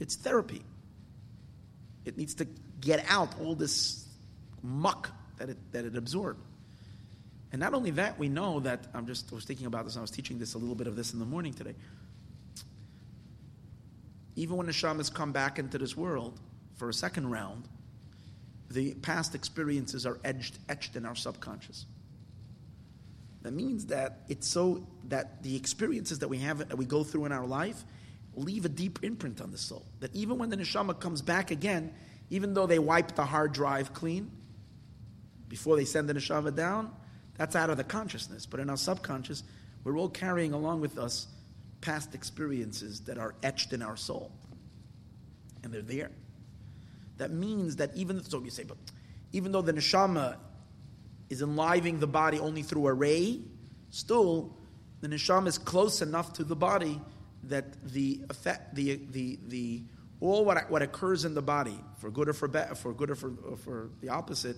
it's 0.00 0.16
therapy. 0.16 0.62
It 2.06 2.16
needs 2.16 2.32
to 2.36 2.46
get 2.80 3.04
out 3.06 3.38
all 3.38 3.54
this 3.54 4.08
muck 4.62 5.10
that 5.36 5.50
it, 5.50 5.58
that 5.72 5.84
it 5.84 5.94
absorbed. 5.94 6.40
And 7.52 7.60
not 7.60 7.74
only 7.74 7.90
that, 7.90 8.18
we 8.18 8.30
know 8.30 8.60
that, 8.60 8.86
I'm 8.94 9.06
just 9.06 9.30
I 9.30 9.34
was 9.34 9.44
thinking 9.44 9.66
about 9.66 9.84
this, 9.84 9.98
I 9.98 10.00
was 10.00 10.10
teaching 10.10 10.38
this 10.38 10.54
a 10.54 10.58
little 10.58 10.74
bit 10.74 10.86
of 10.86 10.96
this 10.96 11.12
in 11.12 11.18
the 11.18 11.26
morning 11.26 11.52
today. 11.52 11.74
Even 14.36 14.56
when 14.56 14.64
the 14.64 14.72
shamas 14.72 15.12
come 15.12 15.32
back 15.32 15.58
into 15.58 15.76
this 15.76 15.94
world 15.98 16.40
for 16.76 16.88
a 16.88 16.94
second 16.94 17.30
round, 17.30 17.68
the 18.70 18.94
past 18.94 19.34
experiences 19.34 20.06
are 20.06 20.18
etched, 20.24 20.54
etched 20.70 20.96
in 20.96 21.04
our 21.04 21.14
subconscious. 21.14 21.84
That 23.42 23.52
means 23.52 23.86
that 23.86 24.20
it's 24.28 24.46
so 24.46 24.86
that 25.08 25.42
the 25.42 25.56
experiences 25.56 26.20
that 26.20 26.28
we 26.28 26.38
have 26.38 26.58
that 26.58 26.76
we 26.76 26.84
go 26.84 27.02
through 27.02 27.24
in 27.24 27.32
our 27.32 27.46
life 27.46 27.84
leave 28.34 28.64
a 28.64 28.68
deep 28.68 29.00
imprint 29.02 29.40
on 29.40 29.50
the 29.50 29.58
soul. 29.58 29.84
That 30.00 30.14
even 30.14 30.38
when 30.38 30.48
the 30.48 30.56
neshama 30.56 30.98
comes 30.98 31.22
back 31.22 31.50
again, 31.50 31.92
even 32.30 32.54
though 32.54 32.66
they 32.66 32.78
wipe 32.78 33.14
the 33.14 33.24
hard 33.24 33.52
drive 33.52 33.92
clean 33.92 34.30
before 35.48 35.76
they 35.76 35.84
send 35.84 36.08
the 36.08 36.14
neshama 36.14 36.54
down, 36.54 36.92
that's 37.36 37.56
out 37.56 37.68
of 37.68 37.76
the 37.76 37.84
consciousness. 37.84 38.46
But 38.46 38.60
in 38.60 38.70
our 38.70 38.76
subconscious, 38.76 39.42
we're 39.84 39.98
all 39.98 40.08
carrying 40.08 40.52
along 40.52 40.80
with 40.80 40.96
us 40.96 41.26
past 41.80 42.14
experiences 42.14 43.00
that 43.00 43.18
are 43.18 43.34
etched 43.42 43.72
in 43.72 43.82
our 43.82 43.96
soul. 43.96 44.30
And 45.64 45.72
they're 45.72 45.82
there. 45.82 46.10
That 47.18 47.32
means 47.32 47.76
that 47.76 47.94
even 47.94 48.22
so 48.22 48.42
you 48.42 48.50
say, 48.50 48.64
but 48.64 48.78
even 49.32 49.52
though 49.52 49.62
the 49.62 49.72
neshama 49.72 50.36
is 51.32 51.40
enlivening 51.40 51.98
the 51.98 52.06
body 52.06 52.38
only 52.38 52.62
through 52.62 52.86
a 52.86 52.92
ray, 52.92 53.40
still 53.88 54.54
the 55.00 55.08
neshama 55.08 55.46
is 55.46 55.56
close 55.56 56.02
enough 56.02 56.34
to 56.34 56.44
the 56.44 56.54
body 56.54 57.00
that 57.44 57.64
the 57.92 58.20
effect, 58.28 58.74
the 58.74 59.00
the 59.10 59.38
the 59.48 59.82
all 60.20 60.44
what 60.44 60.70
what 60.70 60.82
occurs 60.82 61.24
in 61.24 61.34
the 61.34 61.42
body, 61.42 61.78
for 61.96 62.10
good 62.10 62.28
or 62.28 62.34
for 62.34 62.48
bad, 62.48 62.76
for 62.76 62.92
good 62.92 63.10
or 63.10 63.14
for 63.14 63.32
or 63.50 63.56
for 63.56 63.90
the 64.02 64.10
opposite, 64.10 64.56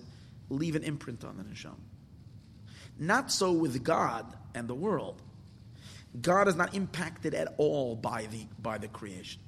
leave 0.49 0.75
an 0.75 0.83
imprint 0.83 1.23
on 1.23 1.37
the 1.37 1.43
neshama. 1.43 1.85
Not 2.99 3.31
so 3.31 3.53
with 3.53 3.81
God 3.83 4.25
and 4.53 4.67
the 4.67 4.75
world. 4.75 5.21
God 6.21 6.47
is 6.47 6.55
not 6.55 6.75
impacted 6.75 7.33
at 7.33 7.55
all 7.57 7.95
by 7.95 8.27
the 8.27 8.45
by 8.61 8.77
the 8.77 8.89
creation. 8.89 9.41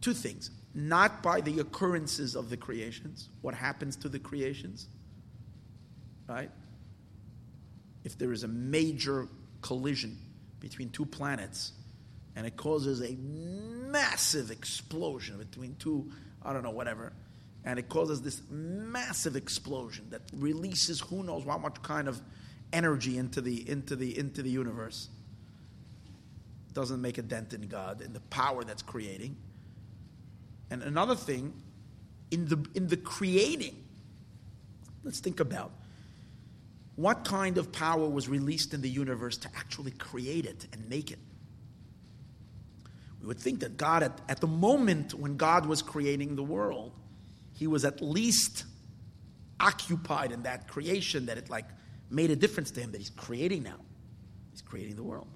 Two 0.00 0.14
things: 0.14 0.50
not 0.74 1.22
by 1.22 1.42
the 1.42 1.60
occurrences 1.60 2.34
of 2.34 2.48
the 2.48 2.56
creations, 2.56 3.28
what 3.42 3.54
happens 3.54 3.94
to 3.96 4.08
the 4.08 4.18
creations, 4.18 4.88
right? 6.28 6.50
If 8.04 8.18
there 8.18 8.32
is 8.32 8.42
a 8.44 8.48
major 8.48 9.28
collision 9.60 10.18
between 10.60 10.90
two 10.90 11.06
planets 11.06 11.72
and 12.34 12.46
it 12.46 12.56
causes 12.56 13.00
a 13.02 13.14
massive 13.16 14.50
explosion 14.50 15.38
between 15.38 15.76
two, 15.76 16.10
I 16.42 16.52
don't 16.52 16.62
know, 16.62 16.70
whatever, 16.70 17.12
and 17.64 17.78
it 17.78 17.88
causes 17.88 18.22
this 18.22 18.42
massive 18.50 19.36
explosion 19.36 20.06
that 20.10 20.22
releases 20.34 21.00
who 21.00 21.22
knows 21.22 21.44
how 21.44 21.58
much 21.58 21.80
kind 21.82 22.08
of 22.08 22.20
energy 22.72 23.18
into 23.18 23.40
the 23.40 23.68
into 23.68 23.94
the 23.94 24.18
into 24.18 24.42
the 24.42 24.50
universe 24.50 25.08
doesn't 26.72 27.02
make 27.02 27.18
a 27.18 27.22
dent 27.22 27.52
in 27.52 27.68
God 27.68 28.00
in 28.00 28.12
the 28.12 28.20
power 28.20 28.64
that's 28.64 28.82
creating. 28.82 29.36
And 30.70 30.82
another 30.82 31.14
thing, 31.14 31.52
in 32.30 32.48
the 32.48 32.66
in 32.74 32.88
the 32.88 32.96
creating, 32.96 33.76
let's 35.04 35.20
think 35.20 35.38
about 35.38 35.70
what 36.96 37.24
kind 37.24 37.58
of 37.58 37.72
power 37.72 38.08
was 38.08 38.28
released 38.28 38.74
in 38.74 38.82
the 38.82 38.90
universe 38.90 39.36
to 39.38 39.48
actually 39.56 39.92
create 39.92 40.44
it 40.44 40.66
and 40.72 40.88
make 40.88 41.10
it? 41.10 41.18
We 43.20 43.28
would 43.28 43.38
think 43.38 43.60
that 43.60 43.76
God, 43.76 44.02
at, 44.02 44.20
at 44.28 44.40
the 44.40 44.46
moment 44.46 45.14
when 45.14 45.36
God 45.36 45.66
was 45.66 45.80
creating 45.80 46.36
the 46.36 46.42
world, 46.42 46.92
he 47.54 47.66
was 47.66 47.84
at 47.84 48.02
least 48.02 48.64
occupied 49.60 50.32
in 50.32 50.42
that 50.42 50.68
creation 50.68 51.26
that 51.26 51.38
it 51.38 51.48
like 51.48 51.66
made 52.10 52.30
a 52.30 52.36
difference 52.36 52.72
to 52.72 52.80
him 52.80 52.92
that 52.92 52.98
he's 52.98 53.10
creating 53.10 53.62
now. 53.62 53.78
He's 54.50 54.60
creating 54.60 54.96
the 54.96 55.02
world. 55.02 55.28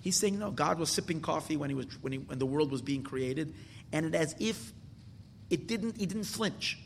He's 0.00 0.16
saying, 0.16 0.38
no, 0.38 0.50
God 0.50 0.78
was 0.78 0.90
sipping 0.90 1.20
coffee 1.20 1.56
when, 1.56 1.70
he 1.70 1.74
was, 1.74 1.86
when, 2.00 2.12
he, 2.12 2.18
when 2.18 2.38
the 2.38 2.46
world 2.46 2.70
was 2.70 2.82
being 2.82 3.02
created, 3.02 3.54
and 3.92 4.06
it 4.06 4.14
as 4.14 4.34
if 4.38 4.72
it 5.50 5.66
didn't, 5.66 5.96
he 5.96 6.06
didn't 6.06 6.24
flinch. 6.24 6.78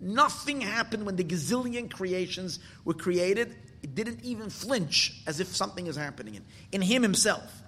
Nothing 0.00 0.60
happened 0.60 1.06
when 1.06 1.16
the 1.16 1.24
gazillion 1.24 1.90
creations 1.90 2.58
were 2.84 2.94
created. 2.94 3.54
It 3.82 3.94
didn't 3.94 4.22
even 4.22 4.50
flinch 4.50 5.22
as 5.26 5.40
if 5.40 5.48
something 5.48 5.86
is 5.86 5.96
happening 5.96 6.34
in, 6.34 6.44
in 6.72 6.82
him 6.82 7.02
himself. 7.02 7.62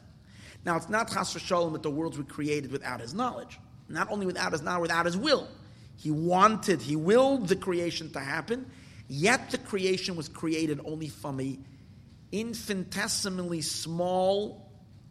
Now, 0.64 0.76
it's 0.76 0.88
not 0.88 1.08
chas 1.10 1.32
v'shalom 1.32 1.72
that 1.74 1.82
the 1.82 1.90
worlds 1.90 2.18
were 2.18 2.24
created 2.24 2.72
without 2.72 3.00
his 3.00 3.14
knowledge. 3.14 3.58
Not 3.88 4.10
only 4.10 4.26
without 4.26 4.52
his 4.52 4.62
knowledge, 4.62 4.82
without 4.82 5.06
his 5.06 5.16
will. 5.16 5.48
He 5.96 6.10
wanted, 6.10 6.82
he 6.82 6.96
willed 6.96 7.48
the 7.48 7.56
creation 7.56 8.10
to 8.12 8.20
happen, 8.20 8.70
yet 9.08 9.50
the 9.50 9.58
creation 9.58 10.16
was 10.16 10.28
created 10.28 10.80
only 10.84 11.08
from 11.08 11.40
a 11.40 11.58
infinitesimally 12.32 13.62
small 13.62 14.70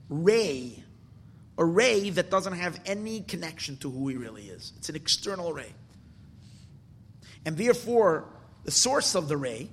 ray, 0.09 0.83
a 1.57 1.65
ray 1.65 2.09
that 2.11 2.29
doesn't 2.29 2.53
have 2.53 2.79
any 2.85 3.21
connection 3.21 3.77
to 3.77 3.89
who 3.89 4.09
he 4.09 4.17
really 4.17 4.43
is. 4.43 4.73
It's 4.77 4.89
an 4.89 4.95
external 4.95 5.53
ray. 5.53 5.73
And 7.45 7.57
therefore, 7.57 8.25
the 8.63 8.71
source 8.71 9.15
of 9.15 9.27
the 9.27 9.37
ray 9.37 9.69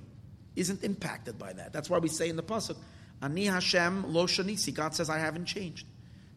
isn't 0.55 0.83
impacted 0.83 1.39
by 1.39 1.53
that. 1.53 1.73
That's 1.73 1.89
why 1.89 1.97
we 1.97 2.07
say 2.07 2.29
in 2.29 2.35
the 2.35 2.43
Pasuk, 2.43 2.77
Ani 3.21 3.45
Hashem 3.45 4.13
lo 4.13 4.27
shanisi. 4.27 4.73
God 4.73 4.93
says, 4.93 5.09
I 5.09 5.17
haven't 5.17 5.45
changed. 5.45 5.87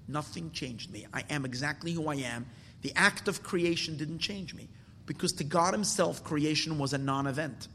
Nothing 0.09 0.51
changed 0.53 0.91
me. 0.91 1.07
I 1.13 1.25
am 1.31 1.45
exactly 1.45 1.93
who 1.93 2.09
I 2.09 2.17
am. 2.17 2.47
The 2.83 2.93
act 2.95 3.29
of 3.29 3.43
creation 3.43 3.97
didn't 3.97 4.21
change 4.21 4.55
me. 4.55 4.69
Because 5.05 5.33
to 5.35 5.45
God 5.45 5.75
Himself, 5.75 6.25
creation 6.25 6.79
was 6.79 6.93
a 6.93 6.99
non 6.99 7.27
event. 7.27 7.69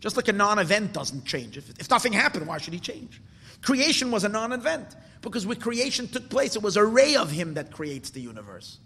Just 0.00 0.16
like 0.16 0.28
a 0.28 0.32
non 0.32 0.58
event 0.58 0.92
doesn't 0.92 1.24
change. 1.24 1.56
If, 1.56 1.70
if 1.78 1.90
nothing 1.90 2.12
happened, 2.12 2.46
why 2.46 2.58
should 2.58 2.74
He 2.74 2.80
change? 2.80 3.20
Creation 3.62 4.10
was 4.10 4.24
a 4.24 4.28
non 4.28 4.52
event. 4.52 4.96
Because 5.20 5.46
when 5.46 5.58
creation 5.58 6.08
took 6.08 6.30
place, 6.30 6.56
it 6.56 6.62
was 6.62 6.76
a 6.76 6.84
ray 6.84 7.16
of 7.16 7.30
Him 7.30 7.54
that 7.54 7.70
creates 7.70 8.10
the 8.10 8.20
universe. 8.20 8.78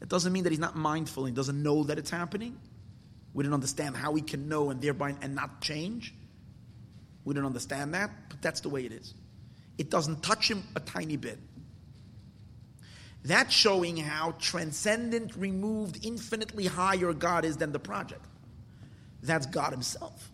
That 0.00 0.08
doesn't 0.08 0.32
mean 0.32 0.44
that 0.44 0.50
He's 0.50 0.58
not 0.58 0.76
mindful, 0.76 1.26
He 1.26 1.32
doesn't 1.32 1.62
know 1.62 1.84
that 1.84 1.98
it's 1.98 2.10
happening. 2.10 2.58
We 3.34 3.44
don't 3.44 3.54
understand 3.54 3.96
how 3.96 4.14
He 4.14 4.22
can 4.22 4.48
know 4.48 4.70
and 4.70 4.80
thereby 4.80 5.14
and 5.22 5.34
not 5.34 5.60
change. 5.60 6.14
We 7.24 7.34
don't 7.34 7.46
understand 7.46 7.94
that, 7.94 8.10
but 8.28 8.42
that's 8.42 8.60
the 8.60 8.68
way 8.68 8.84
it 8.84 8.92
is. 8.92 9.14
It 9.78 9.90
doesn't 9.90 10.22
touch 10.22 10.50
Him 10.50 10.62
a 10.76 10.80
tiny 10.80 11.16
bit. 11.16 11.38
That's 13.24 13.54
showing 13.54 13.96
how 13.96 14.34
transcendent, 14.40 15.36
removed, 15.36 16.04
infinitely 16.04 16.66
higher 16.66 17.12
God 17.12 17.44
is 17.44 17.56
than 17.56 17.72
the 17.72 17.78
project. 17.78 18.24
That's 19.22 19.46
God 19.46 19.70
Himself. 19.70 20.30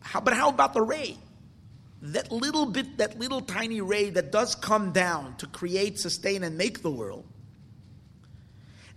How, 0.00 0.20
but 0.20 0.34
how 0.34 0.48
about 0.48 0.72
the 0.72 0.82
ray? 0.82 1.18
That 2.00 2.32
little 2.32 2.66
bit, 2.66 2.98
that 2.98 3.18
little 3.18 3.40
tiny 3.40 3.80
ray 3.80 4.10
that 4.10 4.32
does 4.32 4.54
come 4.54 4.92
down 4.92 5.36
to 5.36 5.46
create, 5.46 5.98
sustain, 5.98 6.42
and 6.42 6.58
make 6.58 6.82
the 6.82 6.90
world, 6.90 7.24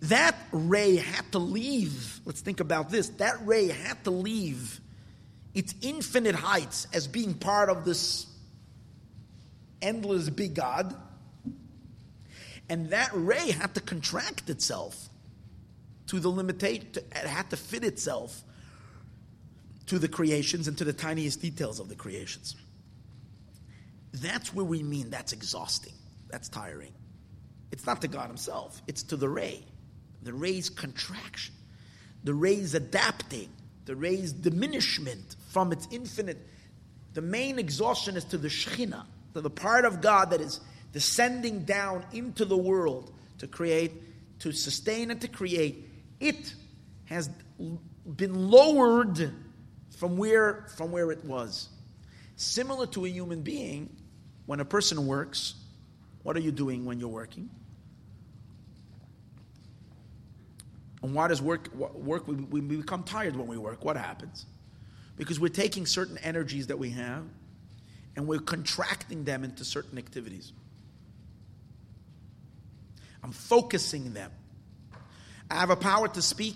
that 0.02 0.36
ray 0.52 0.98
had 0.98 1.32
to 1.32 1.40
leave. 1.40 2.20
Let's 2.26 2.42
think 2.42 2.60
about 2.60 2.90
this. 2.90 3.10
That 3.10 3.46
ray 3.46 3.68
had 3.68 4.04
to 4.04 4.12
leave 4.12 4.80
its 5.54 5.74
infinite 5.82 6.36
heights 6.36 6.88
as 6.94 7.08
being 7.08 7.34
part 7.34 7.70
of 7.70 7.84
this 7.84 8.28
endless 9.82 10.30
big 10.30 10.54
God 10.54 10.96
and 12.70 12.90
that 12.90 13.12
ray 13.14 13.52
had 13.52 13.74
to 13.76 13.82
contract 13.82 14.50
itself 14.50 15.10
to 16.08 16.20
the 16.20 16.30
limitation, 16.30 16.88
it 16.96 17.14
had 17.14 17.50
to 17.50 17.58
fit 17.58 17.84
itself 17.84 18.42
to 19.88 20.00
the 20.00 20.08
creations 20.08 20.68
and 20.68 20.78
to 20.78 20.84
the 20.84 20.94
tiniest 20.94 21.42
details 21.42 21.80
of 21.80 21.90
the 21.90 21.96
creations. 21.96 22.56
That's 24.14 24.54
where 24.54 24.66
we 24.66 24.84
mean 24.84 25.10
that's 25.10 25.34
exhausting, 25.34 25.94
that's 26.30 26.50
tiring. 26.50 26.94
It's 27.72 27.86
not 27.86 28.02
to 28.02 28.08
God 28.08 28.28
Himself, 28.28 28.82
it's 28.88 29.04
to 29.04 29.16
the 29.18 29.30
ray. 29.30 29.64
The 30.28 30.34
ray's 30.34 30.70
contraction, 30.70 31.56
the 32.26 32.34
ray's 32.34 32.74
adapting, 32.74 33.48
the 33.86 33.96
ray's 33.96 34.34
diminishment 34.34 35.38
from 35.48 35.72
its 35.72 35.88
infinite. 35.90 36.46
The 37.14 37.22
main 37.22 37.58
exhaustion 37.58 38.18
is 38.18 38.26
to 38.26 38.38
the 38.38 38.50
Shekhinah, 38.50 39.06
to 39.36 39.40
the 39.40 39.50
part 39.50 39.86
of 39.86 40.02
God 40.02 40.32
that 40.32 40.42
is 40.42 40.60
descending 40.92 41.64
down 41.64 42.06
into 42.12 42.44
the 42.44 42.58
world 42.58 43.14
to 43.38 43.48
create, 43.48 43.94
to 44.40 44.52
sustain 44.52 45.12
and 45.12 45.22
to 45.22 45.30
create, 45.30 45.90
it 46.20 46.54
has 47.06 47.30
been 48.06 48.52
lowered 48.52 49.32
from 49.92 50.18
where, 50.18 50.66
from 50.76 50.92
where 50.92 51.10
it 51.10 51.24
was. 51.24 51.70
Similar 52.36 52.88
to 52.88 53.06
a 53.06 53.10
human 53.10 53.44
being, 53.44 53.96
when 54.46 54.60
a 54.60 54.66
person 54.66 55.08
works, 55.08 55.56
what 56.24 56.36
are 56.36 56.42
you 56.42 56.52
doing 56.52 56.84
when 56.84 57.00
you're 57.00 57.08
working? 57.08 57.50
And 61.04 61.14
why 61.14 61.28
does 61.28 61.42
work 61.42 61.74
work? 61.76 62.28
We, 62.28 62.36
we 62.36 62.62
become 62.62 63.04
tired 63.04 63.36
when 63.36 63.48
we 63.48 63.58
work. 63.58 63.86
What 63.86 63.98
happens? 63.98 64.46
Because 65.16 65.40
we're 65.40 65.50
taking 65.50 65.86
certain 65.86 66.18
energies 66.20 66.68
that 66.68 66.80
we 66.80 66.92
have 66.92 67.24
and 68.16 68.28
we're 68.28 68.40
contracting 68.40 69.24
them 69.24 69.44
into 69.44 69.64
certain 69.64 69.98
activities. 69.98 70.52
I'm 73.24 73.32
focusing 73.32 74.14
them. 74.14 74.32
I 75.52 75.56
have 75.56 75.70
a 75.70 75.76
power 75.76 76.08
to 76.08 76.22
speak, 76.22 76.56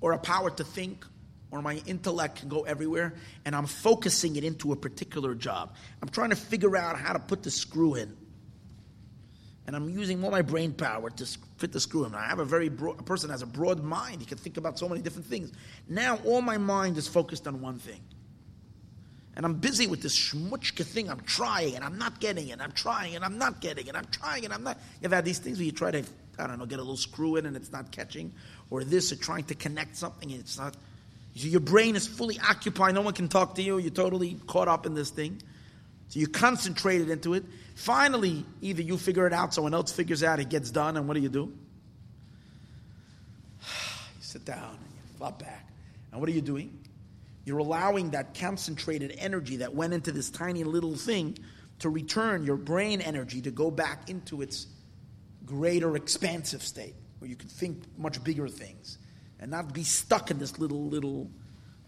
or 0.00 0.12
a 0.12 0.18
power 0.18 0.50
to 0.50 0.64
think, 0.64 1.04
or 1.50 1.62
my 1.62 1.80
intellect 1.86 2.40
can 2.40 2.48
go 2.48 2.62
everywhere, 2.62 3.14
and 3.44 3.56
I'm 3.56 3.66
focusing 3.66 4.36
it 4.36 4.44
into 4.44 4.72
a 4.72 4.76
particular 4.76 5.34
job. 5.34 5.74
I'm 6.02 6.08
trying 6.08 6.30
to 6.30 6.36
figure 6.36 6.76
out 6.76 6.98
how 6.98 7.12
to 7.12 7.18
put 7.18 7.42
the 7.42 7.50
screw 7.50 7.94
in. 7.94 8.16
And 9.66 9.74
I'm 9.74 9.88
using 9.88 10.22
all 10.22 10.30
my 10.30 10.42
brain 10.42 10.72
power 10.72 11.10
to 11.10 11.26
fit 11.56 11.72
the 11.72 11.80
screw 11.80 12.04
in. 12.04 12.14
I 12.14 12.26
have 12.26 12.38
a 12.38 12.44
very 12.44 12.68
broad, 12.68 13.00
a 13.00 13.02
person 13.02 13.30
has 13.30 13.42
a 13.42 13.46
broad 13.46 13.82
mind. 13.82 14.20
He 14.20 14.26
can 14.26 14.38
think 14.38 14.56
about 14.56 14.78
so 14.78 14.88
many 14.88 15.00
different 15.00 15.26
things. 15.26 15.52
Now 15.88 16.18
all 16.24 16.42
my 16.42 16.58
mind 16.58 16.98
is 16.98 17.08
focused 17.08 17.46
on 17.46 17.60
one 17.60 17.78
thing. 17.78 18.00
And 19.36 19.44
I'm 19.44 19.54
busy 19.54 19.86
with 19.86 20.00
this 20.00 20.16
shmutchka 20.16 20.84
thing. 20.84 21.10
I'm 21.10 21.20
trying 21.20 21.74
and 21.74 21.82
I'm 21.82 21.98
not 21.98 22.20
getting 22.20 22.48
it. 22.48 22.60
I'm 22.60 22.72
trying 22.72 23.16
and 23.16 23.24
I'm 23.24 23.38
not 23.38 23.60
getting 23.60 23.86
it. 23.86 23.96
I'm 23.96 24.06
trying 24.12 24.44
and 24.44 24.52
I'm 24.54 24.62
not. 24.62 24.78
You've 25.02 25.12
had 25.12 25.24
these 25.24 25.38
things 25.38 25.58
where 25.58 25.64
you 25.64 25.72
try 25.72 25.90
to, 25.90 26.04
I 26.38 26.46
don't 26.46 26.58
know, 26.58 26.66
get 26.66 26.78
a 26.78 26.82
little 26.82 26.96
screw 26.96 27.36
in 27.36 27.46
and 27.46 27.56
it's 27.56 27.72
not 27.72 27.90
catching, 27.90 28.32
or 28.70 28.84
this, 28.84 29.10
or 29.10 29.16
trying 29.16 29.44
to 29.44 29.54
connect 29.54 29.96
something 29.96 30.30
and 30.30 30.40
it's 30.40 30.58
not. 30.58 30.76
Your 31.32 31.60
brain 31.60 31.96
is 31.96 32.06
fully 32.06 32.38
occupied. 32.38 32.94
No 32.94 33.00
one 33.00 33.14
can 33.14 33.28
talk 33.28 33.56
to 33.56 33.62
you. 33.62 33.78
You're 33.78 33.90
totally 33.90 34.36
caught 34.46 34.68
up 34.68 34.86
in 34.86 34.94
this 34.94 35.10
thing. 35.10 35.42
So 36.14 36.20
you 36.20 36.28
concentrated 36.28 37.10
into 37.10 37.34
it. 37.34 37.42
Finally, 37.74 38.46
either 38.60 38.82
you 38.82 38.96
figure 38.96 39.26
it 39.26 39.32
out, 39.32 39.52
someone 39.52 39.74
else 39.74 39.90
figures 39.90 40.22
it 40.22 40.26
out, 40.26 40.38
it 40.38 40.48
gets 40.48 40.70
done, 40.70 40.96
and 40.96 41.08
what 41.08 41.14
do 41.14 41.20
you 41.20 41.28
do? 41.28 41.52
You 43.66 44.22
sit 44.22 44.44
down 44.44 44.76
and 44.76 44.92
you 44.94 45.18
flop 45.18 45.40
back. 45.40 45.68
And 46.12 46.20
what 46.20 46.30
are 46.30 46.32
you 46.32 46.40
doing? 46.40 46.78
You're 47.44 47.58
allowing 47.58 48.10
that 48.10 48.38
concentrated 48.38 49.16
energy 49.18 49.56
that 49.56 49.74
went 49.74 49.92
into 49.92 50.12
this 50.12 50.30
tiny 50.30 50.62
little 50.62 50.94
thing 50.94 51.36
to 51.80 51.88
return 51.88 52.44
your 52.44 52.58
brain 52.58 53.00
energy 53.00 53.42
to 53.42 53.50
go 53.50 53.72
back 53.72 54.08
into 54.08 54.40
its 54.40 54.68
greater 55.44 55.96
expansive 55.96 56.62
state 56.62 56.94
where 57.18 57.28
you 57.28 57.34
can 57.34 57.48
think 57.48 57.82
much 57.98 58.22
bigger 58.22 58.46
things 58.46 58.98
and 59.40 59.50
not 59.50 59.74
be 59.74 59.82
stuck 59.82 60.30
in 60.30 60.38
this 60.38 60.60
little, 60.60 60.84
little, 60.84 61.28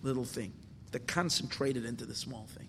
little 0.02 0.24
thing. 0.24 0.52
To 0.90 0.98
concentrated 0.98 1.84
into 1.84 2.06
the 2.06 2.14
small 2.14 2.48
thing. 2.56 2.68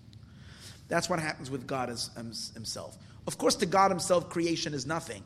That's 0.88 1.08
what 1.08 1.20
happens 1.20 1.50
with 1.50 1.66
God 1.66 1.90
as, 1.90 2.10
as 2.16 2.50
himself. 2.54 2.96
Of 3.26 3.38
course, 3.38 3.56
to 3.56 3.66
God 3.66 3.90
himself, 3.90 4.30
creation 4.30 4.74
is 4.74 4.86
nothing. 4.86 5.22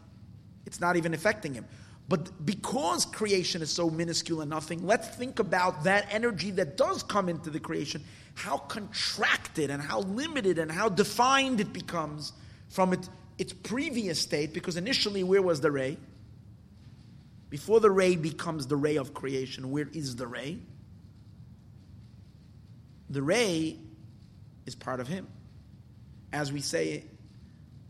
It's 0.66 0.80
not 0.80 0.96
even 0.96 1.14
affecting 1.14 1.54
him. 1.54 1.66
But 2.08 2.44
because 2.44 3.06
creation 3.06 3.62
is 3.62 3.70
so 3.70 3.88
minuscule 3.88 4.40
and 4.40 4.50
nothing, 4.50 4.84
let's 4.86 5.08
think 5.08 5.38
about 5.38 5.84
that 5.84 6.06
energy 6.10 6.50
that 6.52 6.76
does 6.76 7.02
come 7.02 7.28
into 7.28 7.48
the 7.48 7.60
creation, 7.60 8.02
how 8.34 8.58
contracted 8.58 9.70
and 9.70 9.80
how 9.80 10.00
limited 10.00 10.58
and 10.58 10.70
how 10.70 10.88
defined 10.88 11.60
it 11.60 11.72
becomes 11.72 12.32
from 12.68 12.92
it, 12.92 13.08
its 13.38 13.52
previous 13.52 14.18
state. 14.18 14.52
Because 14.52 14.76
initially, 14.76 15.22
where 15.22 15.42
was 15.42 15.60
the 15.60 15.70
ray? 15.70 15.96
Before 17.50 17.80
the 17.80 17.90
ray 17.90 18.16
becomes 18.16 18.66
the 18.66 18.76
ray 18.76 18.96
of 18.96 19.14
creation, 19.14 19.70
where 19.70 19.88
is 19.92 20.16
the 20.16 20.26
ray? 20.26 20.58
The 23.10 23.22
ray 23.22 23.76
is 24.66 24.74
part 24.74 25.00
of 25.00 25.06
him. 25.06 25.28
As 26.32 26.52
we 26.52 26.60
say 26.60 27.04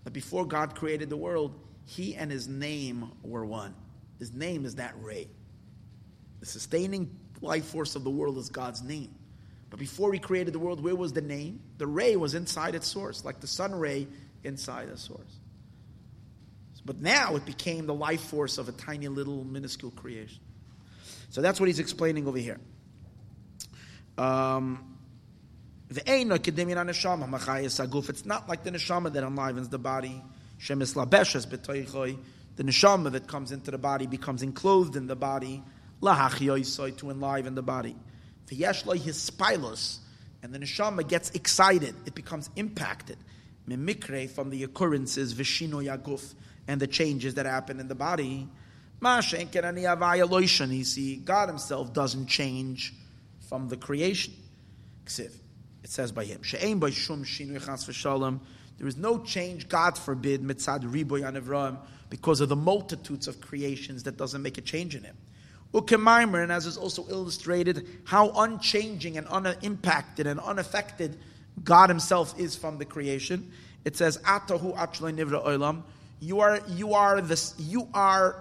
that 0.05 0.13
before 0.13 0.45
God 0.45 0.75
created 0.75 1.11
the 1.11 1.17
world, 1.17 1.55
he 1.85 2.15
and 2.15 2.31
his 2.31 2.49
name 2.49 3.11
were 3.23 3.45
one. 3.45 3.75
His 4.19 4.33
name 4.33 4.65
is 4.65 4.77
that 4.77 4.95
ray. 5.01 5.29
The 6.41 6.47
sustaining 6.47 7.17
life 7.41 7.67
force 7.67 7.97
of 7.97 8.05
the 8.05 8.11
world 8.11 8.39
is 8.39 8.49
God's 8.49 8.83
name. 8.83 9.15
But 9.71 9.79
before 9.79 10.13
he 10.13 10.19
created 10.19 10.53
the 10.53 10.59
world, 10.59 10.83
where 10.83 10.95
was 10.95 11.13
the 11.13 11.23
name? 11.23 11.61
The 11.79 11.87
ray 11.87 12.17
was 12.17 12.35
inside 12.35 12.75
its 12.75 12.87
source, 12.87 13.25
like 13.25 13.41
the 13.41 13.47
sun 13.47 13.75
ray 13.75 14.07
inside 14.45 14.91
the 14.91 14.99
source. 14.99 15.39
But 16.85 17.01
now 17.01 17.37
it 17.37 17.47
became 17.47 17.87
the 17.87 17.95
life 17.95 18.23
force 18.23 18.59
of 18.59 18.69
a 18.69 18.73
tiny 18.73 19.09
little 19.09 19.45
minuscule 19.45 19.93
creation. 19.93 20.41
So 21.31 21.41
that's 21.41 21.61
what 21.61 21.69
he's 21.69 21.79
explaining 21.79 22.27
over 22.27 22.39
here. 22.39 22.59
Um, 24.19 24.92
it's 25.99 27.85
not 28.25 28.49
like 28.49 28.65
the 28.65 28.71
neshama 28.71 29.13
that 29.13 29.25
enlivens 29.25 29.69
the 29.69 29.79
body. 29.79 30.23
The 30.69 32.65
neshama 32.65 33.13
that 33.13 33.27
comes 33.27 33.53
into 33.53 33.71
the 33.71 33.79
body 33.79 34.07
becomes 34.07 34.43
enclosed 34.43 34.97
in 34.97 35.07
the 35.07 35.17
body. 35.17 35.63
To 36.03 37.11
enliven 37.11 37.55
the 37.55 37.63
body. 37.63 37.97
And 40.45 40.53
the 40.53 40.59
neshama 40.59 41.09
gets 41.09 41.31
excited. 41.31 41.95
It 42.07 42.15
becomes 42.15 42.51
impacted. 42.57 43.17
From 43.65 44.51
the 44.51 44.65
occurrences, 44.65 45.35
vishino 45.35 46.29
and 46.69 46.81
the 46.81 46.87
changes 46.87 47.35
that 47.35 47.47
happen 47.47 47.81
in 47.81 47.89
the 47.89 47.95
body. 47.95 48.49
You 49.05 50.83
see, 50.85 51.17
God 51.17 51.49
Himself 51.49 51.93
doesn't 51.93 52.27
change 52.27 52.95
from 53.49 53.69
the 53.69 53.77
creation. 53.77 54.35
It 55.83 55.91
says 55.91 56.13
by 56.13 56.25
him, 56.25 56.41
There 58.79 58.89
is 58.89 58.97
no 58.97 59.19
change, 59.19 59.69
God 59.69 59.99
forbid, 59.99 60.43
mitzad 60.43 60.83
riboy 60.85 61.27
an 61.27 61.79
because 62.09 62.41
of 62.41 62.49
the 62.49 62.57
multitudes 62.57 63.27
of 63.27 63.41
creations 63.41 64.03
that 64.05 64.17
doesn't 64.17 64.43
make 64.43 64.59
a 64.59 64.61
change 64.61 64.95
in 64.95 65.03
him. 65.03 65.17
Ukemaimer, 65.73 66.43
and 66.43 66.53
as 66.53 66.67
is 66.67 66.77
also 66.77 67.07
illustrated, 67.09 67.89
how 68.05 68.31
unchanging 68.31 69.17
and 69.17 69.27
unimpacted 69.29 70.27
and 70.27 70.39
unaffected 70.41 71.19
God 71.65 71.89
Himself 71.89 72.39
is 72.39 72.57
from 72.57 72.79
the 72.79 72.85
creation. 72.85 73.51
It 73.85 73.97
says, 73.97 74.19
"Atahu 74.19 74.77
nivra 74.77 75.45
olam." 75.45 75.83
You 76.21 76.41
are, 76.41 76.61
you 76.69 76.95
are 76.95 77.21
this, 77.21 77.55
you 77.59 77.89
are 77.95 78.37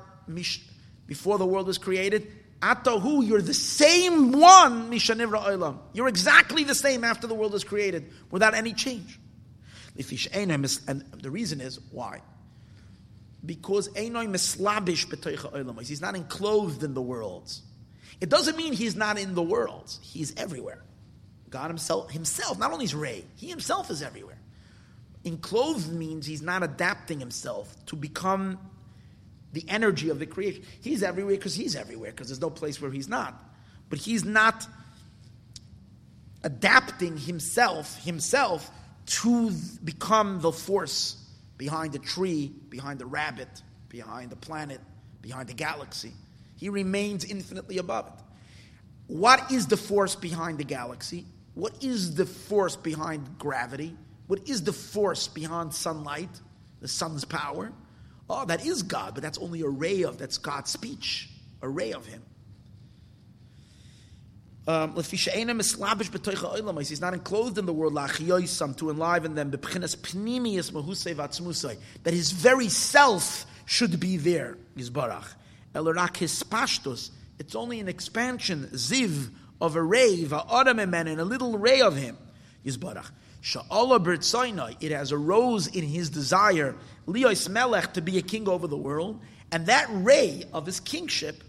before 1.08 1.38
the 1.38 1.46
world 1.46 1.68
was 1.68 1.78
created. 1.78 2.32
Atahu, 2.62 3.26
you're 3.26 3.41
the 3.41 3.53
same 3.53 4.34
one, 4.34 4.91
Mishanivra 4.91 5.43
Olam. 5.45 5.80
You're 5.93 6.07
exactly 6.07 6.64
the 6.64 6.76
same 6.76 7.03
after 7.03 7.26
the 7.26 7.34
world 7.34 7.55
is 7.55 7.64
created, 7.64 8.12
without 8.30 8.53
any 8.53 8.74
change. 8.74 9.20
And 9.97 11.05
the 11.22 11.30
reason 11.32 11.59
is 11.59 11.80
why? 11.91 12.22
Because 13.43 13.89
Einoi 13.89 14.30
mislabish 14.30 15.07
b'toicha 15.07 15.88
He's 15.88 16.01
not 16.01 16.16
enclosed 16.16 16.84
in 16.84 16.93
the 16.93 17.01
worlds. 17.01 17.64
It 18.20 18.30
doesn't 18.30 18.55
mean 18.55 18.74
he's 18.74 18.95
not 18.95 19.18
in 19.18 19.34
the 19.34 19.41
worlds. 19.41 19.99
He's 20.03 20.36
everywhere. 20.38 20.84
God 21.49 21.68
himself, 21.68 22.12
himself, 22.12 22.59
not 22.59 22.72
only 22.72 22.86
is 22.86 22.93
Ray, 22.93 23.26
he 23.36 23.47
himself 23.47 23.89
is 23.89 24.03
everywhere. 24.03 24.38
Enclosed 25.24 25.91
means 25.91 26.26
he's 26.26 26.41
not 26.41 26.64
adapting 26.64 27.20
himself 27.20 27.76
to 27.88 27.95
become 27.95 28.59
the 29.54 29.66
energy 29.68 30.10
of 30.10 30.20
the 30.20 30.26
creation. 30.26 30.64
He's 30.82 31.04
everywhere 31.04 31.36
because 31.36 31.56
he's 31.56 31.76
everywhere, 31.76 32.12
because 32.12 32.28
there's 32.28 32.41
no 32.41 32.49
place 32.49 32.82
where 32.82 32.91
he's 32.91 33.10
not. 33.10 33.41
But 33.89 33.99
he's 33.99 34.24
not 34.24 34.66
adapting 36.43 37.18
himself, 37.18 38.04
himself, 38.04 38.70
to 39.06 39.52
become 39.84 40.41
the 40.41 40.52
force 40.52 41.18
behind 41.58 41.93
the 41.93 41.99
tree, 41.99 42.52
behind 42.70 42.99
the 42.99 43.06
rabbit, 43.06 43.49
behind 43.89 44.30
the 44.30 44.36
planet, 44.36 44.80
behind 45.22 45.49
the 45.49 45.54
galaxy. 45.54 46.14
He 46.56 46.70
remains 46.70 47.26
infinitely 47.26 47.78
above 47.78 48.08
it. 48.08 48.14
What 49.08 49.52
is 49.52 49.68
the 49.68 49.78
force 49.78 50.16
behind 50.16 50.58
the 50.58 50.64
galaxy? 50.64 51.26
What 51.54 51.84
is 51.84 52.16
the 52.16 52.26
force 52.26 52.76
behind 52.76 53.38
gravity? 53.38 53.95
What 54.28 54.47
is 54.47 54.64
the 54.64 54.72
force 54.72 55.28
behind 55.28 55.74
sunlight, 55.74 56.30
the 56.80 56.88
sun's 56.88 57.26
power? 57.26 57.74
Oh, 58.32 58.46
that 58.46 58.66
is 58.66 58.84
God, 58.84 59.14
but 59.14 59.22
that's 59.22 59.38
only 59.38 59.62
a 59.62 59.68
ray 59.68 60.04
of, 60.04 60.18
that's 60.18 60.38
God's 60.38 60.72
speech, 60.72 61.30
a 61.62 61.68
ray 61.68 61.92
of 61.92 62.06
Him. 62.06 62.24
Um, 64.68 64.96
he's 64.96 67.02
not 67.02 67.14
enclosed 67.14 67.58
in 67.58 67.66
the 67.66 67.74
world 67.74 67.94
to 67.94 68.90
enliven 68.90 69.36
them 69.36 69.52
that 72.04 72.14
his 72.14 72.32
very 72.32 72.70
self 72.70 73.46
should 73.66 74.00
be 74.00 74.18
there 74.18 74.58
it's 77.40 77.56
only 77.56 77.80
an 77.80 77.88
expansion 77.88 78.70
ziv 78.74 79.30
of 79.60 79.76
a 79.76 79.82
ray 79.82 80.24
of 80.24 80.34
a 80.34 81.26
little 81.26 81.58
ray 81.58 81.82
of 81.82 81.96
him 81.96 82.16
it 84.80 84.92
has 84.92 85.12
arose 85.12 85.68
in 85.68 85.84
his 85.84 86.10
desire, 86.10 86.76
Leos 87.08 87.50
Melech, 87.50 87.94
to 87.94 88.02
be 88.02 88.18
a 88.18 88.22
king 88.22 88.48
over 88.48 88.68
the 88.68 88.78
world, 88.78 89.20
and 89.52 89.66
that 89.66 89.88
ray 89.89 90.44
of 90.54 90.66
his 90.66 90.80
kingship, 90.80 91.44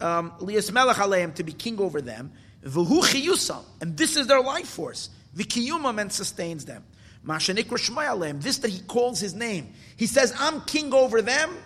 um, 0.00 0.32
Leos 0.40 0.72
Melech 0.72 0.96
Aleim, 0.96 1.34
to 1.34 1.44
be 1.44 1.52
king 1.52 1.78
over 1.78 2.00
them, 2.00 2.32
V'hu 2.64 3.62
and 3.80 3.96
this 3.96 4.16
is 4.16 4.26
their 4.26 4.40
life 4.40 4.68
force. 4.68 5.10
V'kiyumam 5.36 6.00
and 6.00 6.10
sustains 6.10 6.64
them. 6.64 6.82
Mashanikra 7.24 8.40
this 8.40 8.58
that 8.58 8.70
he 8.70 8.80
calls 8.80 9.20
his 9.20 9.34
name. 9.34 9.72
He 9.96 10.06
says, 10.06 10.34
I'm 10.38 10.60
king 10.62 10.94
over 10.94 11.22
them. 11.22 11.56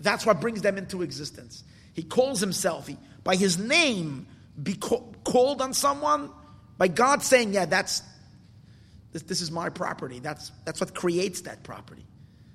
That's 0.00 0.24
what 0.24 0.40
brings 0.40 0.62
them 0.62 0.78
into 0.78 1.02
existence. 1.02 1.64
He 1.92 2.02
calls 2.02 2.40
himself, 2.40 2.86
he, 2.86 2.96
by 3.22 3.36
his 3.36 3.58
name, 3.58 4.26
be 4.60 4.74
called 4.74 5.60
on 5.60 5.72
someone, 5.72 6.30
by 6.78 6.88
God 6.88 7.22
saying, 7.22 7.54
yeah, 7.54 7.66
that's 7.66 8.02
this, 9.14 9.22
this 9.22 9.40
is 9.40 9.50
my 9.52 9.70
property. 9.70 10.18
That's, 10.18 10.50
that's 10.64 10.80
what 10.80 10.92
creates 10.92 11.42
that 11.42 11.62
property. 11.62 12.04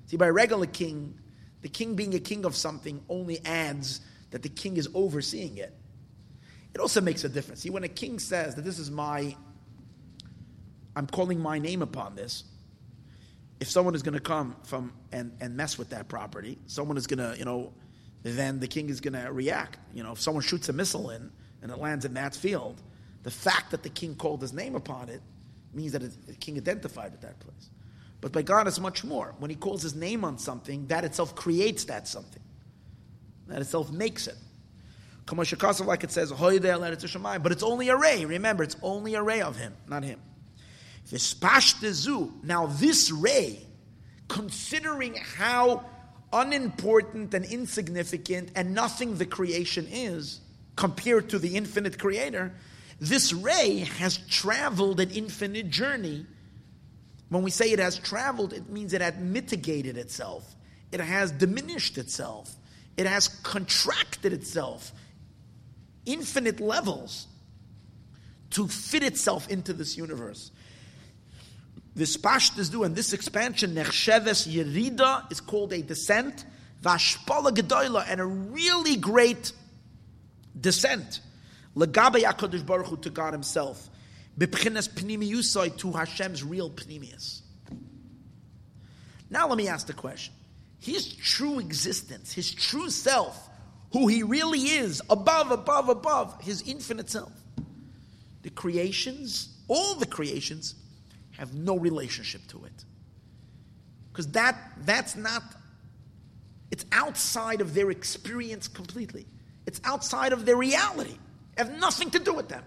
See, 0.06 0.18
by 0.18 0.28
regular 0.28 0.66
king, 0.66 1.18
the 1.62 1.70
king 1.70 1.94
being 1.94 2.14
a 2.14 2.20
king 2.20 2.44
of 2.44 2.54
something 2.54 3.02
only 3.08 3.44
adds 3.46 4.02
that 4.30 4.42
the 4.42 4.50
king 4.50 4.76
is 4.76 4.86
overseeing 4.94 5.56
it. 5.56 5.74
It 6.74 6.80
also 6.80 7.00
makes 7.00 7.24
a 7.24 7.30
difference. 7.30 7.62
See, 7.62 7.70
when 7.70 7.82
a 7.82 7.88
king 7.88 8.18
says 8.18 8.54
that 8.56 8.62
this 8.62 8.78
is 8.78 8.90
my, 8.90 9.34
I'm 10.94 11.06
calling 11.06 11.40
my 11.40 11.58
name 11.58 11.80
upon 11.80 12.14
this, 12.14 12.44
if 13.58 13.68
someone 13.68 13.94
is 13.94 14.02
going 14.02 14.14
to 14.14 14.20
come 14.20 14.54
from 14.64 14.92
and, 15.12 15.32
and 15.40 15.56
mess 15.56 15.78
with 15.78 15.90
that 15.90 16.08
property, 16.08 16.58
someone 16.66 16.98
is 16.98 17.06
going 17.06 17.18
to, 17.18 17.38
you 17.38 17.46
know, 17.46 17.72
then 18.22 18.60
the 18.60 18.68
king 18.68 18.90
is 18.90 19.00
going 19.00 19.14
to 19.14 19.32
react. 19.32 19.78
You 19.94 20.02
know, 20.02 20.12
if 20.12 20.20
someone 20.20 20.42
shoots 20.42 20.68
a 20.68 20.74
missile 20.74 21.08
in 21.08 21.30
and 21.62 21.70
it 21.70 21.78
lands 21.78 22.04
in 22.04 22.12
that 22.14 22.34
field, 22.34 22.82
the 23.22 23.30
fact 23.30 23.70
that 23.70 23.82
the 23.82 23.88
king 23.88 24.14
called 24.14 24.42
his 24.42 24.52
name 24.52 24.74
upon 24.74 25.08
it 25.08 25.22
means 25.74 25.92
that 25.92 26.02
the 26.26 26.34
king 26.34 26.56
identified 26.56 27.12
with 27.12 27.20
that 27.20 27.38
place. 27.40 27.70
But 28.20 28.32
by 28.32 28.42
God, 28.42 28.66
it's 28.68 28.80
much 28.80 29.04
more. 29.04 29.34
When 29.38 29.50
he 29.50 29.56
calls 29.56 29.82
his 29.82 29.94
name 29.94 30.24
on 30.24 30.38
something, 30.38 30.86
that 30.88 31.04
itself 31.04 31.34
creates 31.34 31.84
that 31.84 32.06
something. 32.06 32.42
That 33.46 33.60
itself 33.60 33.90
makes 33.90 34.26
it. 34.26 34.36
Like 35.32 36.02
it 36.02 36.10
says, 36.10 36.32
but 36.32 37.52
it's 37.52 37.62
only 37.62 37.88
a 37.88 37.96
ray. 37.96 38.24
Remember, 38.24 38.64
it's 38.64 38.76
only 38.82 39.14
a 39.14 39.22
ray 39.22 39.42
of 39.42 39.56
him, 39.56 39.74
not 39.86 40.02
him. 40.02 40.18
Now, 42.42 42.66
this 42.66 43.12
ray, 43.12 43.66
considering 44.28 45.14
how 45.14 45.84
unimportant 46.32 47.32
and 47.34 47.44
insignificant 47.44 48.50
and 48.56 48.74
nothing 48.74 49.18
the 49.18 49.26
creation 49.26 49.86
is 49.90 50.40
compared 50.74 51.30
to 51.30 51.38
the 51.38 51.56
infinite 51.56 51.98
creator, 51.98 52.52
this 53.00 53.32
ray 53.32 53.78
has 53.98 54.18
traveled 54.28 55.00
an 55.00 55.10
infinite 55.10 55.70
journey. 55.70 56.26
When 57.30 57.42
we 57.42 57.50
say 57.50 57.72
it 57.72 57.78
has 57.78 57.98
traveled, 57.98 58.52
it 58.52 58.68
means 58.68 58.92
it 58.92 59.00
had 59.00 59.22
mitigated 59.22 59.96
itself, 59.96 60.54
it 60.92 61.00
has 61.00 61.32
diminished 61.32 61.96
itself, 61.96 62.54
it 62.96 63.06
has 63.06 63.28
contracted 63.28 64.32
itself, 64.32 64.92
infinite 66.04 66.60
levels 66.60 67.26
to 68.50 68.68
fit 68.68 69.02
itself 69.02 69.48
into 69.48 69.72
this 69.72 69.96
universe. 69.96 70.50
This 71.94 72.16
pashtas 72.16 72.70
do 72.70 72.84
and 72.84 72.94
this 72.94 73.12
expansion 73.12 73.74
nechsheves 73.74 74.46
yerida 74.46 75.30
is 75.32 75.40
called 75.40 75.72
a 75.72 75.82
descent, 75.82 76.44
vashpala 76.82 77.52
gedoyla, 77.52 78.04
and 78.08 78.20
a 78.20 78.26
really 78.26 78.96
great 78.96 79.52
descent. 80.60 81.20
Legabe 81.76 82.22
Hakadosh 82.22 82.64
Baruch 82.64 82.86
Hu 82.86 82.96
to 82.98 83.10
God 83.10 83.32
Himself, 83.32 83.88
bepchinas 84.38 84.88
pnimiyusai 84.88 85.76
to 85.78 85.92
Hashem's 85.92 86.42
real 86.42 86.70
pnimius. 86.70 87.42
Now 89.30 89.48
let 89.48 89.56
me 89.56 89.68
ask 89.68 89.86
the 89.86 89.92
question: 89.92 90.34
His 90.80 91.14
true 91.14 91.58
existence, 91.58 92.32
His 92.32 92.52
true 92.52 92.90
self, 92.90 93.48
who 93.92 94.08
He 94.08 94.22
really 94.22 94.60
is, 94.60 95.00
above, 95.08 95.50
above, 95.50 95.88
above, 95.88 96.40
His 96.42 96.62
infinite 96.62 97.08
self. 97.08 97.32
The 98.42 98.50
creations, 98.50 99.54
all 99.68 99.94
the 99.94 100.06
creations, 100.06 100.74
have 101.32 101.54
no 101.54 101.78
relationship 101.78 102.46
to 102.48 102.64
it. 102.64 102.84
Because 104.12 104.28
that, 104.32 104.56
that's 104.84 105.14
not, 105.14 105.42
it's 106.70 106.84
outside 106.90 107.60
of 107.60 107.74
their 107.74 107.90
experience 107.90 108.66
completely. 108.66 109.26
It's 109.66 109.80
outside 109.84 110.32
of 110.32 110.46
their 110.46 110.56
reality. 110.56 111.16
Have 111.60 111.78
nothing 111.78 112.10
to 112.10 112.18
do 112.18 112.32
with 112.32 112.48
them. 112.48 112.64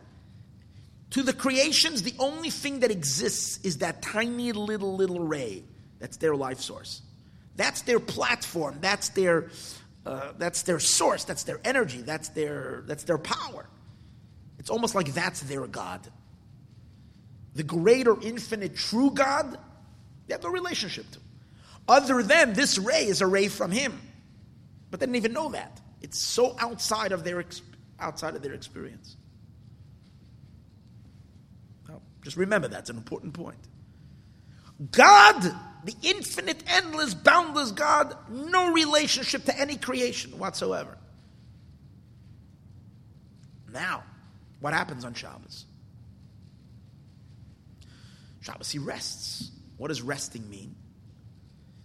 To 1.12 1.24
the 1.24 1.34
creations, 1.34 2.02
the 2.02 2.16
only 2.20 2.50
thing 2.50 2.80
that 2.80 2.92
exists 2.92 3.60
is 3.64 3.80
that 3.80 4.02
tiny 4.02 4.52
little, 4.52 4.96
little 4.96 5.20
ray. 5.20 5.64
That's 6.00 6.18
their 6.18 6.36
life 6.36 6.60
source. 6.60 7.02
That's 7.56 7.82
their 7.84 8.00
platform. 8.00 8.80
That's 8.82 9.10
their, 9.10 9.50
uh, 10.06 10.34
that's 10.38 10.64
their 10.64 10.80
source. 10.80 11.24
That's 11.24 11.44
their 11.44 11.60
energy. 11.64 12.02
That's 12.02 12.30
their, 12.30 12.84
that's 12.88 13.04
their 13.04 13.20
power. 13.20 13.70
It's 14.58 14.70
almost 14.70 14.96
like 14.96 15.14
that's 15.14 15.42
their 15.42 15.68
God 15.68 16.02
the 17.56 17.64
greater, 17.64 18.20
infinite, 18.22 18.76
true 18.76 19.12
God, 19.12 19.58
they 20.28 20.34
have 20.34 20.44
no 20.44 20.50
relationship 20.50 21.10
to. 21.12 21.20
Other 21.88 22.24
than 22.24 22.54
this 22.54 22.78
ray 22.78 23.06
is 23.06 23.22
a 23.22 23.28
ray 23.28 23.48
from 23.48 23.72
Him, 23.72 24.00
but 24.90 25.00
they 25.00 25.06
didn't 25.06 25.18
even 25.18 25.34
know 25.34 25.50
that. 25.50 25.82
It's 26.02 26.18
so 26.18 26.56
outside 26.60 27.12
of 27.12 27.24
their 27.24 27.40
outside 28.00 28.36
of 28.36 28.42
their 28.42 28.54
experience. 28.54 29.18
Just 32.24 32.38
remember 32.38 32.68
that's 32.68 32.90
an 32.90 32.98
important 32.98 33.34
point. 33.34 33.58
God, 34.92 35.42
the 35.84 35.96
infinite, 36.02 36.64
endless, 36.68 37.14
boundless 37.14 37.72
God, 37.72 38.16
no 38.30 38.72
relationship 38.72 39.46
to 39.46 39.60
any 39.60 39.76
creation 39.76 40.38
whatsoever. 40.40 40.98
Now, 43.72 44.04
what 44.62 44.74
happens 44.74 45.04
on 45.04 45.14
Shabbos? 45.14 45.66
Shabbos, 48.42 48.72
he 48.72 48.80
rests. 48.80 49.52
What 49.78 49.90
does 49.90 50.02
resting 50.02 50.50
mean? 50.50 50.76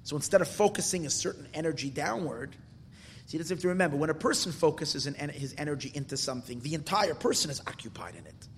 So 0.04 0.16
instead 0.16 0.40
of 0.40 0.48
focusing 0.48 1.06
a 1.06 1.10
certain 1.10 1.48
energy 1.52 1.90
downward, 1.90 2.54
see, 3.28 3.36
you 3.36 3.38
just 3.38 3.50
have 3.50 3.60
to 3.60 3.68
remember 3.68 3.96
when 3.96 4.10
a 4.10 4.14
person 4.14 4.50
focuses 4.50 5.04
his 5.04 5.54
energy 5.56 5.92
into 5.94 6.16
something, 6.16 6.60
the 6.60 6.74
entire 6.74 7.14
person 7.14 7.50
is 7.50 7.60
occupied 7.66 8.14
in 8.16 8.26
it. 8.26 8.48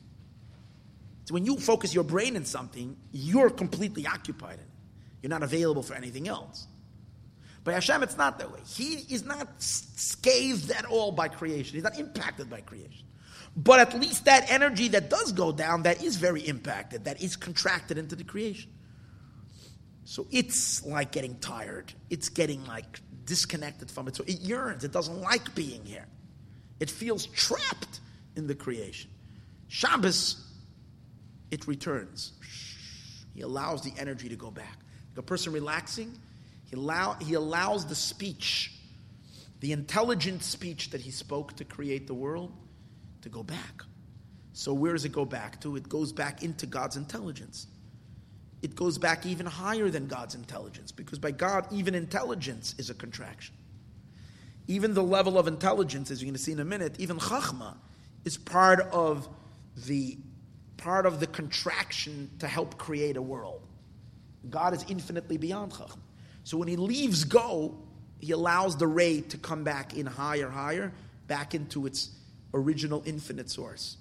So 1.27 1.35
when 1.35 1.45
you 1.45 1.59
focus 1.59 1.93
your 1.95 2.05
brain 2.05 2.37
in 2.37 2.45
something, 2.45 2.97
you're 3.13 3.51
completely 3.51 4.07
occupied 4.07 4.55
in 4.55 4.61
it. 4.61 4.67
You're 5.23 5.31
not 5.31 5.43
available 5.43 5.83
for 5.83 5.95
anything 5.95 6.29
else. 6.29 6.67
By 7.63 7.73
Hashem, 7.73 8.03
it's 8.03 8.17
not 8.17 8.39
that 8.39 8.51
way. 8.51 8.61
He 8.67 8.95
is 9.15 9.23
not 9.25 9.47
scathed 9.59 10.71
at 10.71 10.87
all 10.87 11.13
by 11.13 11.29
creation. 11.29 11.75
He's 11.75 11.85
not 11.85 11.99
impacted 11.99 12.49
by 12.49 12.63
creation. 12.63 13.05
But 13.55 13.81
at 13.81 14.01
least 14.01 14.25
that 14.25 14.51
energy 14.51 14.89
that 14.89 15.11
does 15.11 15.33
go 15.33 15.53
down, 15.53 15.83
that 15.83 16.03
is 16.03 16.17
very 16.17 16.41
impacted, 16.41 17.05
that 17.05 17.21
is 17.23 17.37
contracted 17.37 17.99
into 17.99 18.17
the 18.17 18.25
creation. 18.25 18.71
So 20.05 20.27
it's 20.31 20.87
like 20.87 21.13
getting 21.13 21.39
tired. 21.39 21.93
It's 22.09 22.31
getting 22.31 22.65
like 22.65 23.01
disconnected 23.31 23.89
from 23.89 24.09
it. 24.09 24.17
So 24.17 24.25
it 24.27 24.41
yearns. 24.41 24.83
It 24.83 24.91
doesn't 24.91 25.21
like 25.21 25.55
being 25.55 25.85
here. 25.85 26.05
It 26.81 26.91
feels 26.91 27.27
trapped 27.27 28.01
in 28.35 28.49
the 28.49 28.57
creation. 28.57 29.09
Shabbos, 29.69 30.45
it 31.53 31.69
returns. 31.69 32.33
He 33.33 33.43
allows 33.43 33.83
the 33.83 33.93
energy 33.97 34.29
to 34.29 34.35
go 34.35 34.51
back. 34.51 34.79
Like 35.11 35.19
a 35.19 35.23
person 35.23 35.53
relaxing, 35.53 36.19
he, 36.65 36.75
allow, 36.75 37.13
he 37.21 37.35
allows 37.35 37.87
the 37.87 37.95
speech, 37.95 38.73
the 39.61 39.71
intelligent 39.71 40.43
speech 40.43 40.91
that 40.91 41.01
he 41.01 41.13
spoke 41.13 41.55
to 41.59 41.65
create 41.65 42.09
the 42.09 42.15
world, 42.15 42.51
to 43.23 43.29
go 43.29 43.45
back. 43.45 43.85
So 44.55 44.75
where 44.75 44.93
does 44.93 45.05
it 45.05 45.13
go 45.13 45.25
back 45.25 45.61
to? 45.61 45.77
It 45.77 45.89
goes 45.89 46.13
back 46.13 46.43
into 46.43 46.67
God's 46.67 46.97
intelligence. 46.97 47.69
It 48.63 48.77
goes 48.77 48.99
back 48.99 49.25
even 49.25 49.47
higher 49.47 49.89
than 49.89 50.07
God's 50.07 50.35
intelligence, 50.35 50.93
because 50.93 51.19
by 51.19 51.31
God, 51.31 51.67
even 51.73 51.95
intelligence 51.95 52.75
is 52.79 52.91
a 52.91 52.95
contraction. 52.95 53.55
Even 54.67 54.95
the 54.95 55.03
level 55.03 55.39
of 55.39 55.49
intelligence, 55.49 56.11
as 56.11 56.21
you're 56.21 56.27
going 56.27 56.35
to 56.35 56.43
see 56.43 56.53
in 56.53 56.61
a 56.61 56.65
minute, 56.65 56.97
even 56.99 57.19
chachma 57.19 57.77
is 58.25 58.37
part 58.37 58.81
of 58.93 59.29
the 59.87 60.19
part 60.77 61.05
of 61.05 61.21
the 61.21 61.27
contraction 61.27 62.31
to 62.39 62.49
help 62.49 62.79
create 62.79 63.17
a 63.17 63.23
world. 63.23 63.61
God 64.49 64.73
is 64.73 64.85
infinitely 64.89 65.37
beyond 65.37 65.73
chachma. 65.73 65.99
So 66.45 66.57
when 66.57 66.69
he 66.69 66.77
leaves 66.77 67.25
go, 67.25 67.77
he 68.19 68.33
allows 68.33 68.77
the 68.77 68.87
ray 68.87 69.21
to 69.23 69.39
come 69.39 69.65
back 69.65 69.95
in 69.95 70.07
higher, 70.07 70.49
higher, 70.49 70.93
back 71.27 71.55
into 71.55 71.87
its 71.87 72.11
original 72.55 73.03
infinite 73.07 73.51
source, 73.51 73.97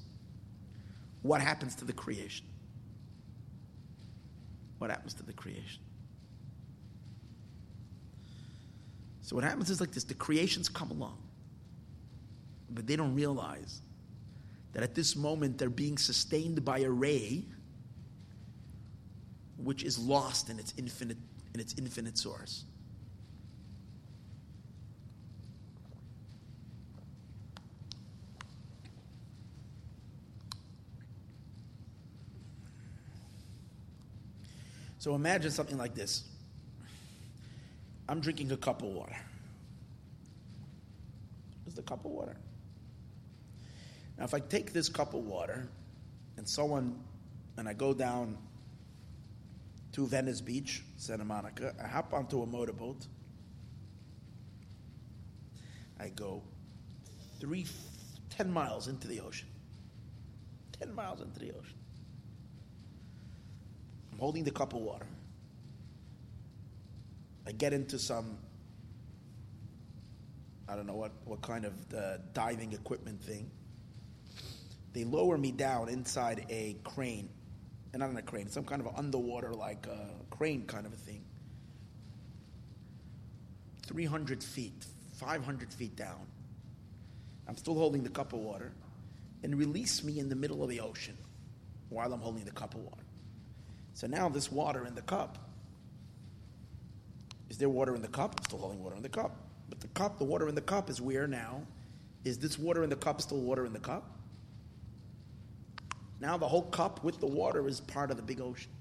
what 1.21 1.41
happens 1.41 1.75
to 1.75 1.85
the 1.85 1.93
creation? 1.93 2.45
What 4.79 4.89
happens 4.89 5.13
to 5.15 5.23
the 5.23 5.33
creation? 5.33 5.81
So 9.21 9.35
what 9.35 9.45
happens 9.45 9.69
is 9.69 9.79
like 9.79 9.91
this 9.91 10.03
the 10.03 10.15
creations 10.15 10.67
come 10.67 10.89
along, 10.89 11.17
but 12.71 12.87
they 12.87 12.95
don't 12.95 13.13
realize 13.13 13.81
that 14.73 14.81
at 14.81 14.95
this 14.95 15.15
moment 15.15 15.57
they're 15.59 15.69
being 15.69 15.97
sustained 15.97 16.65
by 16.65 16.79
a 16.79 16.89
ray 16.89 17.45
which 19.57 19.83
is 19.83 19.99
lost 19.99 20.49
in 20.49 20.57
its 20.57 20.73
infinite 20.77 21.17
in 21.53 21.59
its 21.59 21.75
infinite 21.77 22.17
source. 22.17 22.63
So 34.99 35.15
imagine 35.15 35.49
something 35.49 35.77
like 35.77 35.95
this 35.95 36.25
I'm 38.07 38.19
drinking 38.19 38.51
a 38.51 38.57
cup 38.57 38.81
of 38.81 38.89
water. 38.89 39.15
Is 41.65 41.73
the 41.73 41.81
cup 41.81 42.05
of 42.05 42.11
water. 42.11 42.35
Now, 44.17 44.25
if 44.25 44.33
I 44.33 44.39
take 44.39 44.73
this 44.73 44.89
cup 44.89 45.13
of 45.13 45.21
water 45.21 45.69
and 46.37 46.47
someone, 46.47 46.99
and 47.57 47.69
I 47.69 47.73
go 47.73 47.93
down 47.93 48.37
to 49.93 50.05
Venice 50.07 50.41
Beach, 50.41 50.83
Santa 50.97 51.23
Monica, 51.23 51.73
I 51.81 51.87
hop 51.87 52.13
onto 52.13 52.41
a 52.41 52.45
motorboat, 52.45 53.05
I 55.99 56.09
go 56.09 56.41
three, 57.39 57.67
ten 58.29 58.51
miles 58.51 58.87
into 58.87 59.07
the 59.07 59.21
ocean. 59.21 59.47
Ten 60.77 60.93
miles 60.93 61.21
into 61.21 61.39
the 61.39 61.51
ocean. 61.51 61.78
I'm 64.19 64.23
holding 64.23 64.43
the 64.43 64.51
cup 64.51 64.73
of 64.73 64.81
water. 64.81 65.05
I 67.47 67.53
get 67.53 67.71
into 67.71 67.97
some, 67.97 68.37
I 70.67 70.75
don't 70.75 70.85
know 70.85 70.95
what, 70.95 71.13
what 71.23 71.41
kind 71.41 71.63
of 71.63 71.73
uh, 71.93 72.17
diving 72.33 72.73
equipment 72.73 73.23
thing. 73.23 73.49
They 74.91 75.05
lower 75.05 75.37
me 75.37 75.53
down 75.53 75.87
inside 75.87 76.45
a 76.49 76.75
crane, 76.83 77.29
and 77.93 78.01
not 78.01 78.09
in 78.09 78.17
a 78.17 78.21
crane, 78.21 78.49
some 78.49 78.65
kind 78.65 78.81
of 78.85 78.93
underwater 78.97 79.53
like 79.53 79.87
uh, 79.89 79.95
crane 80.31 80.65
kind 80.65 80.85
of 80.85 80.91
a 80.91 80.97
thing. 80.97 81.23
300 83.87 84.43
feet, 84.43 84.85
500 85.13 85.71
feet 85.71 85.95
down. 85.95 86.27
I'm 87.47 87.55
still 87.55 87.75
holding 87.75 88.03
the 88.03 88.09
cup 88.09 88.33
of 88.33 88.39
water, 88.39 88.73
and 89.43 89.57
release 89.57 90.03
me 90.03 90.19
in 90.19 90.27
the 90.27 90.35
middle 90.35 90.61
of 90.61 90.67
the 90.67 90.81
ocean 90.81 91.17
while 91.87 92.11
I'm 92.11 92.19
holding 92.19 92.43
the 92.43 92.51
cup 92.51 92.75
of 92.75 92.81
water. 92.81 93.03
So 93.99 94.07
now 94.07 94.29
this 94.29 94.49
water 94.49 94.85
in 94.85 94.95
the 94.95 95.01
cup, 95.01 95.37
is 97.49 97.57
there 97.57 97.67
water 97.67 97.93
in 97.95 98.01
the 98.01 98.07
cup? 98.07 98.35
I'm 98.37 98.45
still 98.45 98.59
holding 98.59 98.81
water 98.81 98.95
in 98.95 99.01
the 99.01 99.09
cup. 99.09 99.35
But 99.67 99.81
the 99.81 99.89
cup, 99.89 100.19
the 100.19 100.23
water 100.23 100.47
in 100.47 100.55
the 100.55 100.61
cup 100.61 100.89
is 100.89 101.01
where 101.01 101.27
now? 101.27 101.63
Is 102.23 102.39
this 102.39 102.57
water 102.57 102.81
in 102.81 102.89
the 102.89 102.95
cup 102.95 103.21
still 103.21 103.41
water 103.41 103.65
in 103.65 103.73
the 103.73 103.79
cup? 103.79 104.09
Now 106.21 106.37
the 106.37 106.47
whole 106.47 106.61
cup 106.61 107.03
with 107.03 107.19
the 107.19 107.25
water 107.27 107.67
is 107.67 107.81
part 107.81 108.09
of 108.09 108.15
the 108.15 108.23
big 108.23 108.39
ocean. 108.39 108.71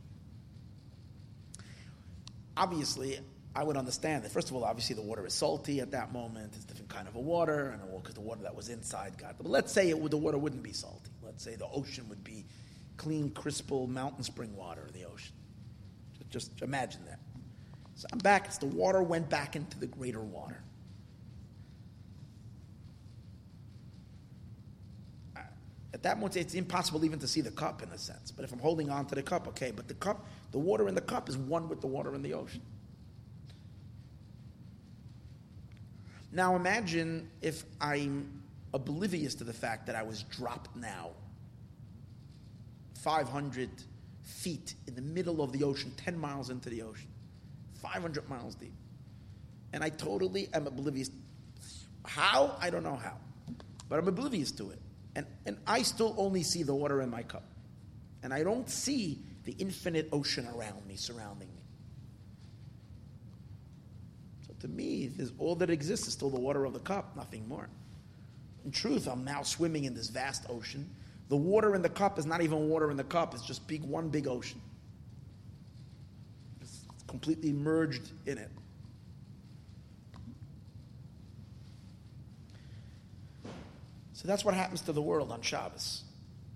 Obviously, 2.56 3.18
I 3.56 3.64
would 3.64 3.76
understand 3.76 4.22
that. 4.22 4.30
First 4.30 4.50
of 4.50 4.54
all, 4.54 4.62
obviously 4.62 4.94
the 4.94 5.02
water 5.02 5.26
is 5.26 5.34
salty 5.34 5.80
at 5.80 5.90
that 5.90 6.12
moment. 6.12 6.52
It's 6.54 6.64
a 6.64 6.68
different 6.68 6.90
kind 6.90 7.08
of 7.08 7.16
a 7.16 7.20
water, 7.20 7.70
and 7.70 7.82
because 8.00 8.14
the 8.14 8.20
water 8.20 8.42
that 8.42 8.54
was 8.54 8.68
inside 8.68 9.18
got. 9.18 9.36
But 9.36 9.48
let's 9.48 9.72
say 9.72 9.90
it 9.90 10.10
the 10.10 10.16
water 10.16 10.38
wouldn't 10.38 10.62
be 10.62 10.72
salty. 10.72 11.10
Let's 11.24 11.42
say 11.42 11.56
the 11.56 11.66
ocean 11.66 12.08
would 12.08 12.22
be 12.22 12.44
clean, 12.98 13.30
crystal 13.30 13.86
mountain 13.86 14.22
spring 14.22 14.54
water 14.54 14.84
in 14.86 15.00
the 15.00 15.06
ocean. 15.08 15.32
Just 16.30 16.60
imagine 16.60 17.00
that. 17.06 17.20
So 17.94 18.06
I'm 18.12 18.18
back. 18.18 18.46
It's 18.46 18.58
the 18.58 18.66
water 18.66 19.02
went 19.02 19.30
back 19.30 19.56
into 19.56 19.78
the 19.78 19.86
greater 19.86 20.20
water. 20.20 20.62
At 25.94 26.02
that 26.02 26.18
moment, 26.18 26.36
it's 26.36 26.54
impossible 26.54 27.04
even 27.04 27.18
to 27.20 27.26
see 27.26 27.40
the 27.40 27.50
cup 27.50 27.82
in 27.82 27.88
a 27.88 27.98
sense. 27.98 28.30
But 28.30 28.44
if 28.44 28.52
I'm 28.52 28.58
holding 28.58 28.90
on 28.90 29.06
to 29.06 29.14
the 29.14 29.22
cup, 29.22 29.48
okay. 29.48 29.72
But 29.74 29.88
the 29.88 29.94
cup, 29.94 30.26
the 30.52 30.58
water 30.58 30.86
in 30.86 30.94
the 30.94 31.00
cup 31.00 31.30
is 31.30 31.38
one 31.38 31.68
with 31.68 31.80
the 31.80 31.86
water 31.86 32.14
in 32.14 32.22
the 32.22 32.34
ocean. 32.34 32.60
Now 36.30 36.56
imagine 36.56 37.30
if 37.40 37.64
I'm 37.80 38.42
oblivious 38.74 39.34
to 39.36 39.44
the 39.44 39.52
fact 39.52 39.86
that 39.86 39.96
I 39.96 40.02
was 40.02 40.24
dropped 40.24 40.76
now 40.76 41.12
500 42.98 43.70
feet 44.22 44.74
in 44.86 44.94
the 44.94 45.02
middle 45.02 45.42
of 45.42 45.52
the 45.52 45.64
ocean, 45.64 45.92
10 45.96 46.18
miles 46.18 46.50
into 46.50 46.68
the 46.68 46.82
ocean, 46.82 47.08
500 47.80 48.28
miles 48.28 48.54
deep. 48.54 48.72
And 49.72 49.84
I 49.84 49.90
totally 49.90 50.48
am 50.52 50.66
oblivious. 50.66 51.10
How? 52.04 52.56
I 52.60 52.70
don't 52.70 52.82
know 52.82 52.96
how. 52.96 53.14
But 53.88 53.98
I'm 53.98 54.08
oblivious 54.08 54.50
to 54.52 54.70
it. 54.70 54.78
And, 55.14 55.26
and 55.46 55.58
I 55.66 55.82
still 55.82 56.14
only 56.16 56.42
see 56.42 56.62
the 56.62 56.74
water 56.74 57.02
in 57.02 57.10
my 57.10 57.22
cup. 57.22 57.44
And 58.22 58.32
I 58.32 58.42
don't 58.42 58.68
see 58.68 59.18
the 59.44 59.54
infinite 59.58 60.08
ocean 60.12 60.46
around 60.46 60.86
me, 60.86 60.96
surrounding 60.96 61.48
me 61.48 61.62
So 64.46 64.54
to 64.60 64.68
me, 64.68 65.10
all 65.38 65.54
that 65.56 65.70
exists 65.70 66.06
is 66.06 66.12
still 66.14 66.30
the 66.30 66.40
water 66.40 66.64
of 66.64 66.72
the 66.72 66.80
cup, 66.80 67.16
nothing 67.16 67.48
more. 67.48 67.68
In 68.64 68.72
truth, 68.72 69.06
I'm 69.06 69.24
now 69.24 69.42
swimming 69.42 69.84
in 69.84 69.94
this 69.94 70.08
vast 70.08 70.44
ocean. 70.50 70.90
The 71.28 71.36
water 71.36 71.74
in 71.74 71.82
the 71.82 71.88
cup 71.88 72.18
is 72.18 72.26
not 72.26 72.40
even 72.42 72.68
water 72.68 72.90
in 72.90 72.96
the 72.96 73.04
cup, 73.04 73.34
it's 73.34 73.44
just 73.44 73.66
big, 73.66 73.82
one 73.82 74.08
big 74.08 74.26
ocean. 74.26 74.60
It's 76.60 76.84
completely 77.06 77.52
merged 77.52 78.10
in 78.26 78.38
it. 78.38 78.50
So 84.14 84.26
that's 84.26 84.44
what 84.44 84.54
happens 84.54 84.80
to 84.82 84.92
the 84.92 85.02
world 85.02 85.30
on 85.30 85.42
Shabbos. 85.42 86.02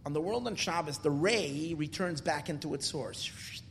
On 0.04 0.12
the 0.12 0.20
world 0.20 0.48
on 0.48 0.56
Shabbos, 0.56 0.98
the 0.98 1.10
ray 1.12 1.74
returns 1.76 2.20
back 2.20 2.48
into 2.48 2.74
its 2.74 2.86
source. 2.86 3.62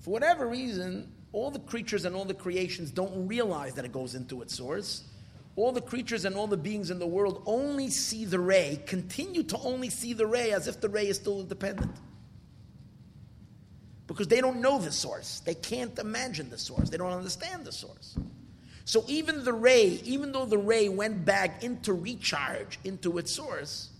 For 0.00 0.10
whatever 0.10 0.46
reason, 0.46 1.10
all 1.32 1.50
the 1.50 1.60
creatures 1.60 2.04
and 2.04 2.14
all 2.14 2.26
the 2.26 2.34
creations 2.34 2.90
don't 2.90 3.26
realize 3.26 3.74
that 3.74 3.84
it 3.84 3.92
goes 3.92 4.14
into 4.14 4.42
its 4.42 4.54
source. 4.54 5.04
All 5.56 5.72
the 5.72 5.80
creatures 5.80 6.26
and 6.26 6.36
all 6.36 6.46
the 6.46 6.58
beings 6.58 6.90
in 6.90 6.98
the 6.98 7.06
world 7.06 7.42
only 7.46 7.88
see 7.88 8.26
the 8.26 8.38
ray, 8.38 8.82
continue 8.86 9.42
to 9.44 9.58
only 9.58 9.88
see 9.88 10.12
the 10.12 10.26
ray 10.26 10.52
as 10.52 10.68
if 10.68 10.80
the 10.82 10.88
ray 10.88 11.08
is 11.08 11.16
still 11.16 11.40
independent. 11.40 11.96
Because 14.06 14.28
they 14.28 14.40
don't 14.40 14.60
know 14.60 14.78
the 14.78 14.92
source. 14.92 15.40
They 15.40 15.54
can't 15.54 15.98
imagine 15.98 16.50
the 16.50 16.58
source. 16.58 16.90
They 16.90 16.98
don't 16.98 17.12
understand 17.12 17.64
the 17.64 17.72
source. 17.72 18.16
So 18.84 19.04
even 19.08 19.44
the 19.44 19.52
ray, 19.52 20.00
even 20.04 20.30
though 20.30 20.44
the 20.44 20.58
ray 20.58 20.88
went 20.88 21.24
back 21.24 21.64
into 21.64 21.92
recharge 21.92 22.78
into 22.84 23.18
its 23.18 23.32
source, 23.32 23.90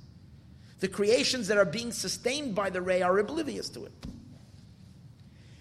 the 0.79 0.89
creations 0.89 1.49
that 1.49 1.57
are 1.57 1.65
being 1.65 1.91
sustained 1.91 2.55
by 2.55 2.71
the 2.71 2.83
ray 2.83 3.03
are 3.03 3.19
oblivious 3.19 3.69
to 3.71 3.87
it. 3.87 3.93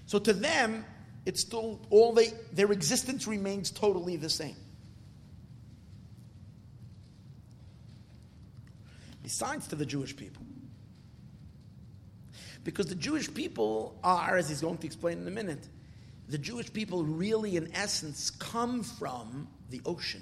So 0.05 0.19
to 0.19 0.33
them, 0.33 0.85
it's 1.25 1.41
still 1.41 1.79
all 1.89 2.13
they 2.13 2.33
their 2.53 2.71
existence 2.71 3.25
remains 3.25 3.71
totally 3.71 4.17
the 4.17 4.29
same. 4.29 4.57
Besides 9.25 9.67
to 9.69 9.75
the 9.75 9.87
Jewish 9.87 10.15
people. 10.15 10.43
Because 12.63 12.85
the 12.85 12.93
Jewish 12.93 13.33
people 13.33 13.97
are, 14.03 14.37
as 14.37 14.49
he's 14.49 14.61
going 14.61 14.77
to 14.77 14.85
explain 14.85 15.17
in 15.17 15.27
a 15.27 15.31
minute, 15.31 15.67
the 16.29 16.37
Jewish 16.37 16.71
people 16.71 17.03
really, 17.03 17.57
in 17.57 17.73
essence, 17.73 18.29
come 18.29 18.83
from 18.83 19.47
the 19.71 19.81
ocean. 19.83 20.21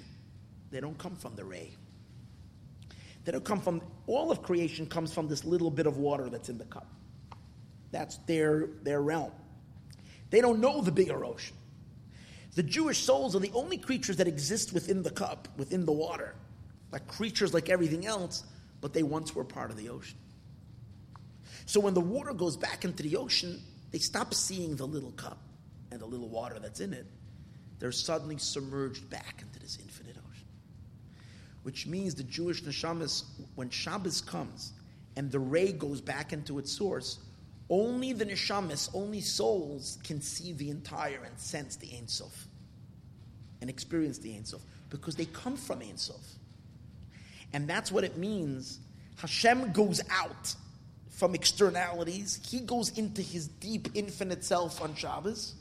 They 0.70 0.80
don't 0.80 0.96
come 0.96 1.16
from 1.16 1.36
the 1.36 1.44
ray. 1.44 1.72
They 3.26 3.32
don't 3.32 3.44
come 3.44 3.60
from, 3.60 3.82
all 4.06 4.30
of 4.30 4.42
creation 4.42 4.86
comes 4.86 5.12
from 5.12 5.28
this 5.28 5.44
little 5.44 5.70
bit 5.70 5.86
of 5.86 5.98
water 5.98 6.30
that's 6.30 6.48
in 6.48 6.56
the 6.56 6.64
cup. 6.64 6.86
That's 7.90 8.16
their, 8.26 8.68
their 8.84 9.02
realm. 9.02 9.32
They 10.30 10.40
don't 10.40 10.60
know 10.60 10.80
the 10.80 10.92
bigger 10.92 11.26
ocean. 11.26 11.56
The 12.54 12.62
Jewish 12.62 13.02
souls 13.02 13.36
are 13.36 13.40
the 13.40 13.52
only 13.52 13.76
creatures 13.76 14.16
that 14.16 14.28
exist 14.28 14.72
within 14.72 15.02
the 15.02 15.10
cup, 15.10 15.46
within 15.58 15.84
the 15.84 15.92
water, 15.92 16.34
like 16.90 17.06
creatures 17.06 17.52
like 17.52 17.68
everything 17.68 18.06
else, 18.06 18.44
but 18.84 18.92
they 18.92 19.02
once 19.02 19.34
were 19.34 19.44
part 19.44 19.70
of 19.70 19.78
the 19.78 19.88
ocean. 19.88 20.18
So 21.64 21.80
when 21.80 21.94
the 21.94 22.02
water 22.02 22.34
goes 22.34 22.54
back 22.54 22.84
into 22.84 23.02
the 23.02 23.16
ocean, 23.16 23.62
they 23.92 23.98
stop 23.98 24.34
seeing 24.34 24.76
the 24.76 24.86
little 24.86 25.12
cup 25.12 25.38
and 25.90 25.98
the 25.98 26.04
little 26.04 26.28
water 26.28 26.58
that's 26.60 26.80
in 26.80 26.92
it. 26.92 27.06
They're 27.78 27.92
suddenly 27.92 28.36
submerged 28.36 29.08
back 29.08 29.40
into 29.40 29.58
this 29.58 29.78
infinite 29.80 30.18
ocean. 30.18 30.46
Which 31.62 31.86
means 31.86 32.14
the 32.14 32.24
Jewish 32.24 32.62
neshamas, 32.62 33.24
when 33.54 33.70
Shabbos 33.70 34.20
comes 34.20 34.74
and 35.16 35.32
the 35.32 35.40
ray 35.40 35.72
goes 35.72 36.02
back 36.02 36.34
into 36.34 36.58
its 36.58 36.70
source, 36.70 37.20
only 37.70 38.12
the 38.12 38.26
neshamas, 38.26 38.90
only 38.92 39.22
souls 39.22 39.96
can 40.04 40.20
see 40.20 40.52
the 40.52 40.68
entire 40.68 41.22
and 41.24 41.38
sense 41.38 41.76
the 41.76 41.88
Ein 41.96 42.06
Sof 42.06 42.48
and 43.62 43.70
experience 43.70 44.18
the 44.18 44.36
Ein 44.36 44.44
Sof 44.44 44.60
because 44.90 45.16
they 45.16 45.24
come 45.24 45.56
from 45.56 45.80
Ein 45.80 45.96
Sof. 45.96 46.20
And 47.54 47.68
that's 47.68 47.92
what 47.92 48.02
it 48.02 48.18
means. 48.18 48.80
Hashem 49.16 49.72
goes 49.72 50.02
out 50.10 50.54
from 51.08 51.36
externalities. 51.36 52.40
He 52.44 52.60
goes 52.60 52.98
into 52.98 53.22
his 53.22 53.46
deep, 53.46 53.88
infinite 53.94 54.44
self 54.44 54.82
on 54.82 54.96
Shabbos. 54.96 55.54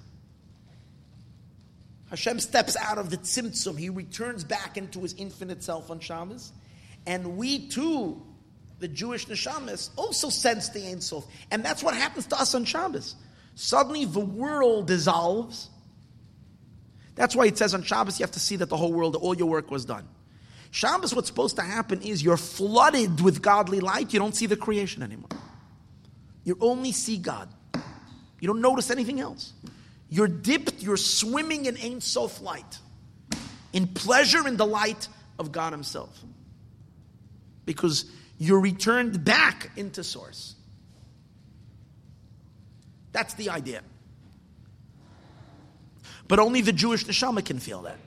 Hashem 2.10 2.40
steps 2.40 2.76
out 2.76 2.98
of 2.98 3.12
the 3.12 3.18
tzimtzum. 3.18 3.78
He 3.78 3.90
returns 3.90 4.44
back 4.44 4.76
into 4.76 5.02
his 5.02 5.14
infinite 5.14 5.64
self 5.64 5.92
on 5.92 6.00
Shabbos. 6.00 6.52
And 7.06 7.38
we 7.38 7.70
too 7.70 8.22
the 8.80 8.88
Jewish 8.88 9.28
neshamas 9.28 9.92
also 9.96 10.30
sense 10.30 10.70
the 10.70 10.86
Ein 10.88 11.00
Sof. 11.00 11.26
And 11.52 11.64
that's 11.64 11.84
what 11.84 11.96
happens 11.96 12.26
to 12.28 12.40
us 12.40 12.56
on 12.56 12.66
Shabbos. 12.66 13.16
Suddenly 13.54 14.06
the 14.06 14.20
world 14.20 14.88
dissolves. 14.88 15.70
That's 17.16 17.36
why 17.36 17.46
it 17.46 17.58
says 17.58 17.76
on 17.76 17.84
Shabbos 17.84 18.20
you 18.20 18.24
have 18.24 18.32
to 18.32 18.40
see 18.40 18.56
that 18.56 18.70
the 18.70 18.78
whole 18.78 18.92
world, 18.92 19.16
all 19.16 19.38
your 19.38 19.48
work 19.48 19.70
was 19.70 19.86
done. 19.86 20.08
Shabbos, 20.74 21.14
what's 21.14 21.28
supposed 21.28 21.58
to 21.58 21.62
happen 21.62 22.02
is 22.02 22.24
you're 22.24 22.36
flooded 22.36 23.22
with 23.22 23.44
godly 23.44 23.80
light. 23.80 24.12
You 24.12 24.18
don't 24.18 24.36
see 24.36 24.48
the 24.48 24.58
creation 24.58 25.04
anymore. 25.04 25.30
You 26.44 26.58
only 26.60 26.92
see 26.92 27.18
God. 27.18 27.48
You 28.40 28.48
don't 28.48 28.60
notice 28.60 28.90
anything 28.90 29.20
else. 29.20 29.54
You're 30.10 30.28
dipped, 30.28 30.82
you're 30.82 30.98
swimming 30.98 31.68
in 31.68 31.78
Ein 31.78 32.02
Sof 32.02 32.42
light, 32.42 32.80
in 33.72 33.86
pleasure 33.86 34.48
and 34.48 34.58
delight 34.58 35.08
of 35.38 35.52
God 35.52 35.74
Himself. 35.74 36.20
Because 37.68 38.06
you're 38.40 38.60
returned 38.60 39.24
back 39.24 39.70
into 39.78 40.04
source. 40.04 40.56
That's 43.12 43.36
the 43.36 43.52
idea. 43.52 43.84
But 46.28 46.40
only 46.40 46.62
the 46.62 46.74
Jewish 46.74 47.06
neshama 47.06 47.46
can 47.46 47.60
feel 47.60 47.84
that. 47.84 48.00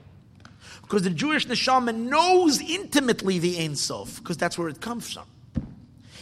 Because 0.87 1.03
the 1.03 1.09
Jewish 1.09 1.45
neshama 1.47 1.93
knows 1.93 2.61
intimately 2.61 3.39
the 3.39 3.59
Ein 3.59 3.75
Sof, 3.75 4.19
because 4.19 4.37
that's 4.37 4.57
where 4.57 4.69
it 4.69 4.79
comes 4.79 5.11
from. 5.11 5.25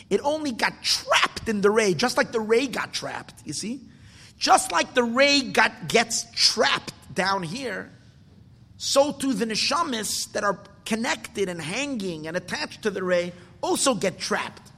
It 0.09 0.21
only 0.23 0.51
got 0.51 0.81
trapped 0.81 1.47
in 1.47 1.61
the 1.61 1.69
ray, 1.69 1.93
just 1.93 2.17
like 2.17 2.31
the 2.31 2.39
ray 2.39 2.65
got 2.65 2.91
trapped, 2.91 3.35
you 3.45 3.53
see? 3.53 3.81
Just 4.39 4.71
like 4.71 4.95
the 4.95 5.03
ray 5.03 5.41
got, 5.41 5.87
gets 5.87 6.25
trapped 6.33 6.93
down 7.13 7.43
here, 7.43 7.91
so 8.77 9.11
too 9.11 9.33
the 9.33 9.45
neshamis 9.45 10.31
that 10.31 10.43
are 10.43 10.59
connected 10.83 11.47
and 11.47 11.61
hanging 11.61 12.27
and 12.27 12.35
attached 12.35 12.81
to 12.83 12.89
the 12.89 13.03
ray 13.03 13.33
also 13.61 13.93
get 13.93 14.17
trapped 14.17 14.71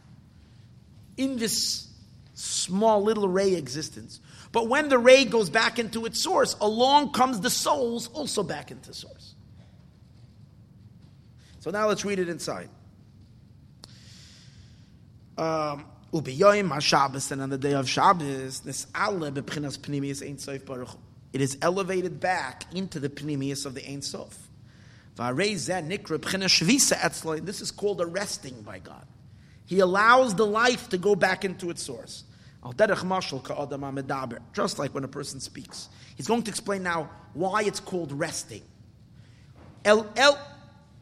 in 1.15 1.37
this 1.37 1.87
small 2.33 3.01
little 3.03 3.27
ray 3.27 3.55
existence. 3.55 4.19
But 4.51 4.67
when 4.67 4.89
the 4.89 4.99
ray 4.99 5.23
goes 5.25 5.49
back 5.49 5.79
into 5.79 6.05
its 6.05 6.21
source, 6.21 6.55
along 6.59 7.13
comes 7.13 7.39
the 7.39 7.49
souls 7.49 8.07
also 8.09 8.43
back 8.43 8.69
into 8.69 8.93
source. 8.93 9.26
So 11.67 11.71
now 11.71 11.89
let's 11.89 12.05
read 12.05 12.19
it 12.19 12.29
inside. 12.29 12.69
Um, 15.37 15.83
Ubiyoyim 16.13 16.69
HaShabbos, 16.69 17.33
and 17.33 17.41
on 17.41 17.49
the 17.49 17.57
day 17.57 17.73
of 17.73 17.89
Shabbos, 17.89 18.61
this 18.61 18.87
Allah 18.95 19.33
b'pchinas 19.33 19.77
pnimius 19.77 20.25
Ein 20.25 20.37
Sof 20.37 20.65
Baruch 20.65 20.95
It 21.33 21.41
is 21.41 21.57
elevated 21.61 22.21
back 22.21 22.73
into 22.73 23.01
the 23.01 23.09
pnimius 23.09 23.65
of 23.65 23.75
the 23.75 23.85
Ein 23.85 24.01
Sof. 24.01 24.47
This 25.17 25.67
is 27.59 27.71
called 27.71 27.99
arresting 27.99 28.61
by 28.61 28.79
God. 28.79 29.05
He 29.65 29.79
allows 29.79 30.35
the 30.35 30.45
life 30.45 30.87
to 30.87 30.97
go 30.97 31.15
back 31.15 31.43
into 31.43 31.69
its 31.69 31.83
source. 31.83 32.23
Just 34.53 34.79
like 34.79 34.95
when 34.95 35.03
a 35.03 35.09
person 35.09 35.41
speaks. 35.41 35.89
He's 36.15 36.27
going 36.27 36.43
to 36.43 36.49
explain 36.49 36.83
now 36.83 37.09
why 37.33 37.63
it's 37.63 37.81
called 37.81 38.13
resting. 38.13 38.61
El, 39.83 40.09
el, 40.15 40.39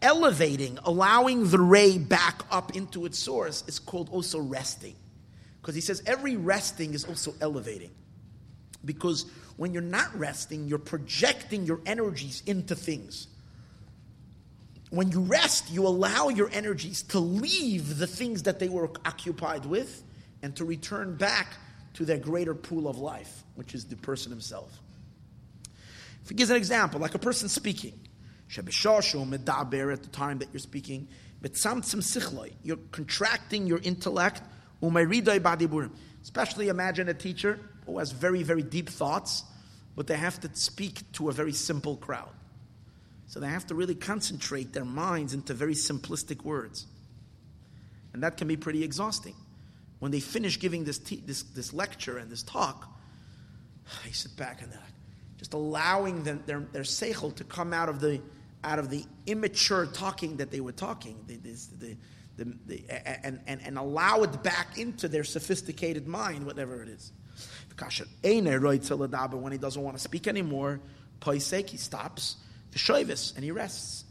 elevating, 0.06 0.78
allowing 0.86 1.50
the 1.50 1.60
ray 1.60 1.98
back 1.98 2.44
up 2.52 2.76
into 2.76 3.06
its 3.06 3.18
source 3.18 3.64
is 3.68 3.80
called 3.80 4.08
also 4.12 4.40
resting. 4.40 4.96
Because 5.60 5.74
he 5.74 5.82
says 5.82 6.04
every 6.06 6.36
resting 6.36 6.94
is 6.94 7.06
also 7.06 7.34
elevating. 7.42 7.90
Because 8.86 9.26
when 9.58 9.74
you're 9.74 9.82
not 9.82 10.16
resting, 10.18 10.68
you're 10.68 10.78
projecting 10.78 11.66
your 11.66 11.82
energies 11.88 12.44
into 12.46 12.76
things. 12.76 13.28
When 14.92 15.12
you 15.12 15.22
rest, 15.22 15.72
you 15.72 15.88
allow 15.88 16.30
your 16.30 16.52
energies 16.54 17.02
to 17.04 17.20
leave 17.20 17.98
the 17.98 18.06
things 18.06 18.44
that 18.44 18.60
they 18.60 18.70
were 18.70 18.92
occupied 19.06 19.66
with 19.66 20.04
and 20.44 20.56
to 20.58 20.66
return 20.66 21.16
back 21.16 21.48
to 21.96 22.06
their 22.06 22.20
greater 22.20 22.54
pool 22.54 22.88
of 22.88 23.00
life, 23.00 23.44
which 23.56 23.74
is 23.74 23.86
the 23.86 23.96
person 23.96 24.32
himself. 24.32 24.72
If 26.22 26.30
he 26.30 26.36
gives 26.36 26.52
an 26.52 26.58
example, 26.58 27.00
like 27.00 27.16
a 27.16 27.20
person 27.20 27.50
speaking, 27.50 28.00
at 29.92 30.04
the 30.04 30.10
time 30.12 30.40
that 30.40 30.50
you're 30.54 30.60
speaking, 30.60 31.08
tzum 31.44 31.82
sikhloi. 31.82 32.54
you're 32.64 32.78
contracting 32.92 33.68
your 33.68 33.80
intellect, 33.84 34.42
especially 36.24 36.70
imagine 36.70 37.10
a 37.10 37.14
teacher 37.14 37.60
who 37.86 37.98
has 38.00 38.12
very, 38.12 38.44
very 38.44 38.64
deep 38.64 38.90
thoughts, 38.90 39.44
but 39.96 40.08
they 40.08 40.18
have 40.18 40.40
to 40.40 40.50
speak 40.54 41.12
to 41.14 41.30
a 41.30 41.32
very 41.32 41.54
simple 41.54 41.98
crowd. 41.98 42.30
So 43.28 43.40
they 43.40 43.48
have 43.48 43.68
to 43.68 43.76
really 43.76 43.96
concentrate 43.96 44.74
their 44.74 44.86
minds 44.86 45.34
into 45.34 45.54
very 45.54 45.74
simplistic 45.74 46.44
words. 46.44 46.86
And 48.14 48.24
that 48.24 48.38
can 48.38 48.48
be 48.48 48.58
pretty 48.58 48.84
exhausting 48.84 49.36
when 50.00 50.12
they 50.12 50.20
finish 50.20 50.60
giving 50.60 50.84
this, 50.84 51.00
te- 51.00 51.24
this, 51.26 51.44
this 51.44 51.74
lecture 51.74 52.18
and 52.18 52.30
this 52.30 52.44
talk, 52.44 52.88
they 54.06 54.12
sit 54.12 54.36
back 54.36 54.62
and 54.62 54.72
they're 54.72 54.80
just 55.38 55.54
allowing 55.54 56.24
them, 56.24 56.44
their, 56.46 56.60
their 56.72 56.84
seichel 56.84 57.36
to 57.36 57.44
come 57.44 57.74
out 57.74 57.90
of 57.90 58.00
the, 58.00 58.22
out 58.66 58.80
of 58.80 58.90
the 58.90 59.06
immature 59.26 59.86
talking 59.86 60.38
that 60.38 60.52
they 60.52 60.60
were 60.60 60.72
talking, 60.72 61.24
the, 61.28 61.38
the, 61.38 61.98
the, 62.68 62.84
and, 63.24 63.40
and, 63.48 63.62
and 63.62 63.78
allow 63.78 64.24
it 64.24 64.44
back 64.44 64.78
into 64.78 65.08
their 65.08 65.24
sophisticated 65.24 66.08
mind, 66.08 66.46
whatever 66.46 66.82
it 66.82 66.90
is. 66.90 67.12
When 68.22 69.52
he 69.52 69.58
doesn't 69.58 69.82
want 69.82 69.98
to 69.98 70.04
speak 70.04 70.28
anymore, 70.28 70.82
he 71.24 71.40
stops, 71.40 72.36
the 72.72 72.80
shoivis, 72.80 73.36
and 73.36 73.44
he 73.44 73.52
rests. 73.52 74.04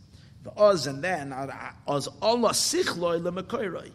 The 0.42 0.52
oz 0.58 0.86
and 0.86 1.02
then 1.02 1.32
uh, 1.32 1.72
oz 1.86 2.06
Allah 2.20 2.50
sichloi 2.50 3.22
lemekoiroi 3.22 3.92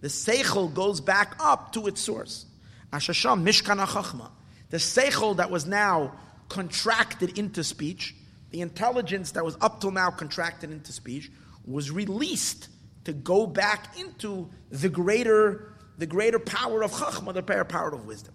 the 0.00 0.08
seichel 0.08 0.72
goes 0.72 1.00
back 1.00 1.36
up 1.40 1.72
to 1.72 1.86
its 1.86 2.00
source. 2.00 2.46
Ashasham 2.92 3.42
mishkan 3.42 3.84
chachma. 3.84 4.30
The 4.70 4.76
seichel 4.76 5.36
that 5.36 5.50
was 5.50 5.66
now 5.66 6.14
contracted 6.48 7.38
into 7.38 7.64
speech, 7.64 8.14
the 8.50 8.60
intelligence 8.60 9.32
that 9.32 9.44
was 9.44 9.56
up 9.60 9.80
till 9.80 9.90
now 9.90 10.10
contracted 10.10 10.70
into 10.70 10.92
speech, 10.92 11.30
was 11.64 11.90
released 11.90 12.68
to 13.04 13.12
go 13.12 13.46
back 13.46 13.98
into 13.98 14.48
the 14.70 14.88
greater, 14.88 15.74
the 15.98 16.06
greater 16.06 16.38
power 16.38 16.82
of 16.82 16.92
chachma, 16.92 17.32
the 17.34 17.42
greater 17.42 17.64
power 17.64 17.88
of 17.94 18.06
wisdom. 18.06 18.34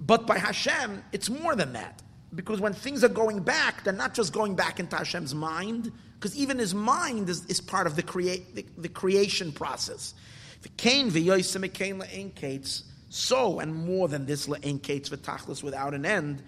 But 0.00 0.26
by 0.26 0.38
Hashem, 0.38 1.02
it's 1.12 1.30
more 1.30 1.54
than 1.54 1.72
that. 1.74 2.02
Because 2.34 2.60
when 2.60 2.72
things 2.72 3.04
are 3.04 3.08
going 3.08 3.40
back, 3.40 3.84
they're 3.84 3.92
not 3.92 4.14
just 4.14 4.32
going 4.32 4.54
back 4.54 4.80
into 4.80 4.96
Hashem's 4.96 5.34
mind, 5.34 5.92
because 6.14 6.36
even 6.36 6.58
his 6.58 6.74
mind 6.74 7.28
is, 7.28 7.44
is 7.46 7.60
part 7.60 7.86
of 7.86 7.96
the, 7.96 8.02
create, 8.02 8.54
the, 8.54 8.64
the 8.78 8.88
creation 8.88 9.52
process. 9.52 10.14
So, 13.10 13.60
and 13.60 13.74
more 13.74 14.08
than 14.08 14.24
this 14.24 14.48
without 15.62 15.92
an 15.92 16.06
end, 16.06 16.42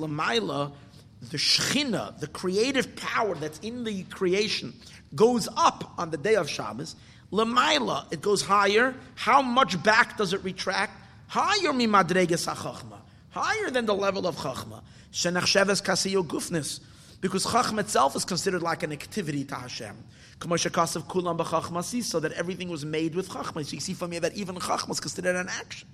l'mayla, 0.00 0.72
the 1.20 1.36
shechina, 1.36 2.18
the 2.18 2.26
creative 2.26 2.96
power 2.96 3.34
that's 3.34 3.58
in 3.60 3.84
the 3.84 4.04
creation, 4.04 4.72
goes 5.14 5.48
up 5.56 5.92
on 5.98 6.10
the 6.10 6.16
day 6.16 6.34
of 6.36 6.48
Shabbos. 6.48 6.96
Lamaila, 7.30 8.12
it 8.12 8.22
goes 8.22 8.42
higher. 8.42 8.94
How 9.14 9.42
much 9.42 9.80
back 9.82 10.16
does 10.16 10.32
it 10.32 10.42
retract? 10.42 10.92
Higher 11.28 11.72
mimadreges 11.72 12.48
hachachma, 12.52 12.98
higher 13.30 13.70
than 13.70 13.86
the 13.86 13.94
level 13.94 14.26
of 14.26 14.36
chachma. 14.36 14.82
Shenachsheves 15.12 15.82
kasiyo 15.82 16.26
gufnis, 16.26 16.80
because 17.20 17.44
chachma 17.46 17.80
itself 17.80 18.16
is 18.16 18.24
considered 18.24 18.62
like 18.62 18.82
an 18.82 18.92
activity 18.92 19.44
to 19.44 19.54
Hashem 19.54 19.96
kulam 20.40 22.02
so 22.02 22.20
that 22.20 22.32
everything 22.32 22.68
was 22.68 22.84
made 22.84 23.14
with 23.14 23.28
chachma. 23.28 23.64
So 23.64 23.74
you 23.74 23.80
see 23.80 23.94
from 23.94 24.12
here 24.12 24.20
that 24.20 24.34
even 24.34 24.56
chachma 24.56 24.90
is 24.90 25.00
considered 25.00 25.36
an 25.36 25.48
action. 25.48 25.88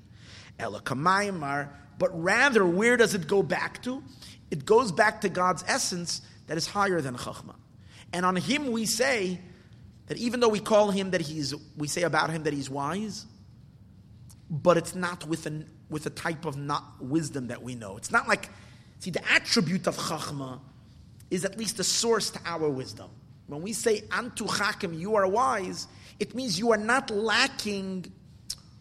But 0.58 2.22
rather, 2.22 2.66
where 2.66 2.96
does 2.96 3.14
it 3.14 3.26
go 3.26 3.42
back 3.42 3.82
to? 3.82 4.02
It 4.50 4.64
goes 4.64 4.92
back 4.92 5.22
to 5.22 5.28
God's 5.28 5.64
essence 5.66 6.22
that 6.46 6.56
is 6.56 6.66
higher 6.66 7.00
than 7.00 7.16
chachma. 7.16 7.54
And 8.12 8.24
on 8.24 8.36
him 8.36 8.70
we 8.70 8.86
say 8.86 9.40
that 10.06 10.16
even 10.18 10.40
though 10.40 10.48
we 10.48 10.60
call 10.60 10.90
him 10.90 11.10
that 11.10 11.20
he's, 11.20 11.54
we 11.76 11.88
say 11.88 12.02
about 12.02 12.30
him 12.30 12.44
that 12.44 12.52
he's 12.52 12.70
wise, 12.70 13.26
but 14.48 14.76
it's 14.76 14.94
not 14.94 15.26
with, 15.26 15.46
an, 15.46 15.68
with 15.90 16.06
a 16.06 16.10
type 16.10 16.44
of 16.44 16.56
not 16.56 16.84
wisdom 17.00 17.48
that 17.48 17.62
we 17.62 17.74
know. 17.74 17.96
It's 17.96 18.12
not 18.12 18.28
like, 18.28 18.48
see, 19.00 19.10
the 19.10 19.22
attribute 19.32 19.86
of 19.86 19.96
chachma 19.96 20.60
is 21.30 21.44
at 21.44 21.58
least 21.58 21.80
a 21.80 21.84
source 21.84 22.30
to 22.30 22.40
our 22.44 22.70
wisdom. 22.70 23.10
When 23.48 23.62
we 23.62 23.72
say 23.72 24.02
antu 24.02 24.46
chakim, 24.46 24.98
you 24.98 25.16
are 25.16 25.26
wise, 25.26 25.88
it 26.20 26.34
means 26.34 26.58
you 26.58 26.72
are 26.72 26.78
not 26.78 27.10
lacking 27.10 28.12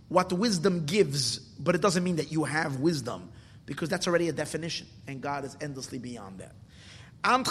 what 0.07 0.31
wisdom 0.31 0.85
gives, 0.85 1.39
but 1.59 1.75
it 1.75 1.81
doesn't 1.81 2.03
mean 2.03 2.17
that 2.17 2.31
you 2.31 2.43
have 2.43 2.79
wisdom, 2.79 3.29
because 3.65 3.89
that's 3.89 4.07
already 4.07 4.29
a 4.29 4.33
definition, 4.33 4.87
and 5.07 5.21
God 5.21 5.45
is 5.45 5.57
endlessly 5.61 5.97
beyond 5.97 6.39
that. 6.39 6.55
And 7.23 7.45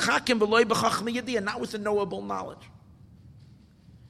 not 1.44 1.60
with 1.60 1.74
a 1.74 1.78
knowable 1.78 2.22
knowledge. 2.22 2.70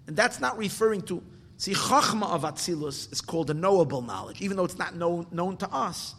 And 0.06 0.14
that's 0.16 0.40
not 0.40 0.58
referring 0.58 1.00
to, 1.02 1.22
see, 1.56 1.72
chachma 1.72 2.28
of 2.30 2.42
Atzilus 2.42 3.10
is 3.10 3.22
called 3.22 3.48
a 3.50 3.54
knowable 3.54 4.02
knowledge, 4.02 4.42
even 4.42 4.56
though 4.56 4.64
it's 4.64 4.78
not 4.78 4.94
know, 4.94 5.26
known 5.30 5.56
to 5.58 5.68
us. 5.72 6.14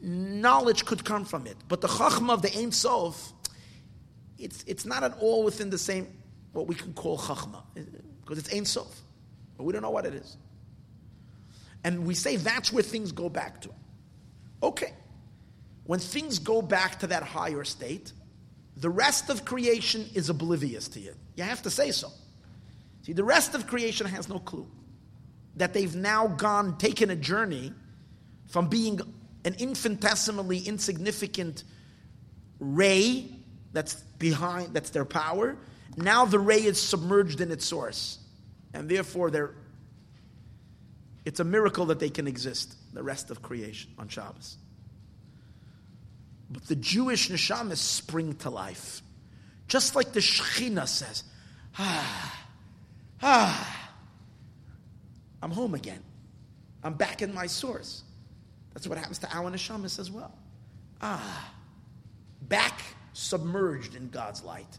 Knowledge 0.00 0.84
could 0.84 1.04
come 1.04 1.24
from 1.24 1.46
it, 1.46 1.56
but 1.68 1.80
the 1.80 1.88
chachma 1.88 2.32
of 2.32 2.42
the 2.42 2.58
Ein 2.58 2.72
Sof 2.72 3.32
it's, 4.38 4.64
it's 4.66 4.84
not 4.84 5.02
at 5.02 5.16
all 5.18 5.44
within 5.44 5.70
the 5.70 5.78
same, 5.78 6.08
what 6.52 6.66
we 6.66 6.74
can 6.74 6.92
call 6.92 7.18
chachma, 7.18 7.62
because 8.22 8.38
it's 8.38 8.52
Ein 8.52 8.64
Sof. 8.64 9.00
But 9.56 9.64
we 9.64 9.72
don't 9.72 9.82
know 9.82 9.90
what 9.90 10.04
it 10.04 10.14
is. 10.14 10.36
And 11.84 12.06
we 12.06 12.14
say 12.14 12.36
that's 12.36 12.72
where 12.72 12.82
things 12.82 13.12
go 13.12 13.28
back 13.28 13.60
to. 13.62 13.70
Okay. 14.62 14.92
When 15.84 16.00
things 16.00 16.38
go 16.38 16.62
back 16.62 17.00
to 17.00 17.08
that 17.08 17.22
higher 17.22 17.64
state, 17.64 18.12
the 18.76 18.90
rest 18.90 19.30
of 19.30 19.44
creation 19.44 20.06
is 20.14 20.28
oblivious 20.28 20.88
to 20.88 21.00
you. 21.00 21.14
You 21.36 21.44
have 21.44 21.62
to 21.62 21.70
say 21.70 21.92
so. 21.92 22.10
See, 23.02 23.12
the 23.12 23.24
rest 23.24 23.54
of 23.54 23.66
creation 23.66 24.06
has 24.06 24.28
no 24.28 24.38
clue 24.38 24.66
that 25.56 25.72
they've 25.72 25.94
now 25.94 26.26
gone, 26.26 26.76
taken 26.76 27.10
a 27.10 27.16
journey 27.16 27.72
from 28.46 28.68
being 28.68 29.00
an 29.44 29.54
infinitesimally 29.58 30.58
insignificant 30.58 31.64
ray 32.58 33.30
that's 33.72 33.94
behind, 34.18 34.74
that's 34.74 34.90
their 34.90 35.04
power. 35.04 35.56
Now 35.96 36.24
the 36.24 36.38
ray 36.38 36.62
is 36.62 36.80
submerged 36.80 37.40
in 37.40 37.50
its 37.50 37.64
source. 37.64 38.18
And 38.74 38.88
therefore, 38.88 39.30
they're, 39.30 39.54
it's 41.26 41.40
a 41.40 41.44
miracle 41.44 41.86
that 41.86 41.98
they 41.98 42.08
can 42.08 42.28
exist, 42.28 42.76
the 42.94 43.02
rest 43.02 43.32
of 43.32 43.42
creation 43.42 43.90
on 43.98 44.06
Shabbos. 44.06 44.56
But 46.48 46.64
the 46.68 46.76
Jewish 46.76 47.28
neshamas 47.28 47.78
spring 47.78 48.36
to 48.36 48.50
life. 48.50 49.02
Just 49.66 49.96
like 49.96 50.12
the 50.12 50.20
Shekhinah 50.20 50.86
says, 50.86 51.24
ah, 51.76 52.46
ah, 53.20 53.90
I'm 55.42 55.50
home 55.50 55.74
again. 55.74 56.00
I'm 56.84 56.94
back 56.94 57.20
in 57.22 57.34
my 57.34 57.48
source. 57.48 58.04
That's 58.72 58.86
what 58.86 58.96
happens 58.96 59.18
to 59.18 59.36
our 59.36 59.50
neshamas 59.50 59.98
as 59.98 60.12
well. 60.12 60.32
Ah, 61.02 61.52
back 62.42 62.82
submerged 63.14 63.96
in 63.96 64.10
God's 64.10 64.44
light. 64.44 64.78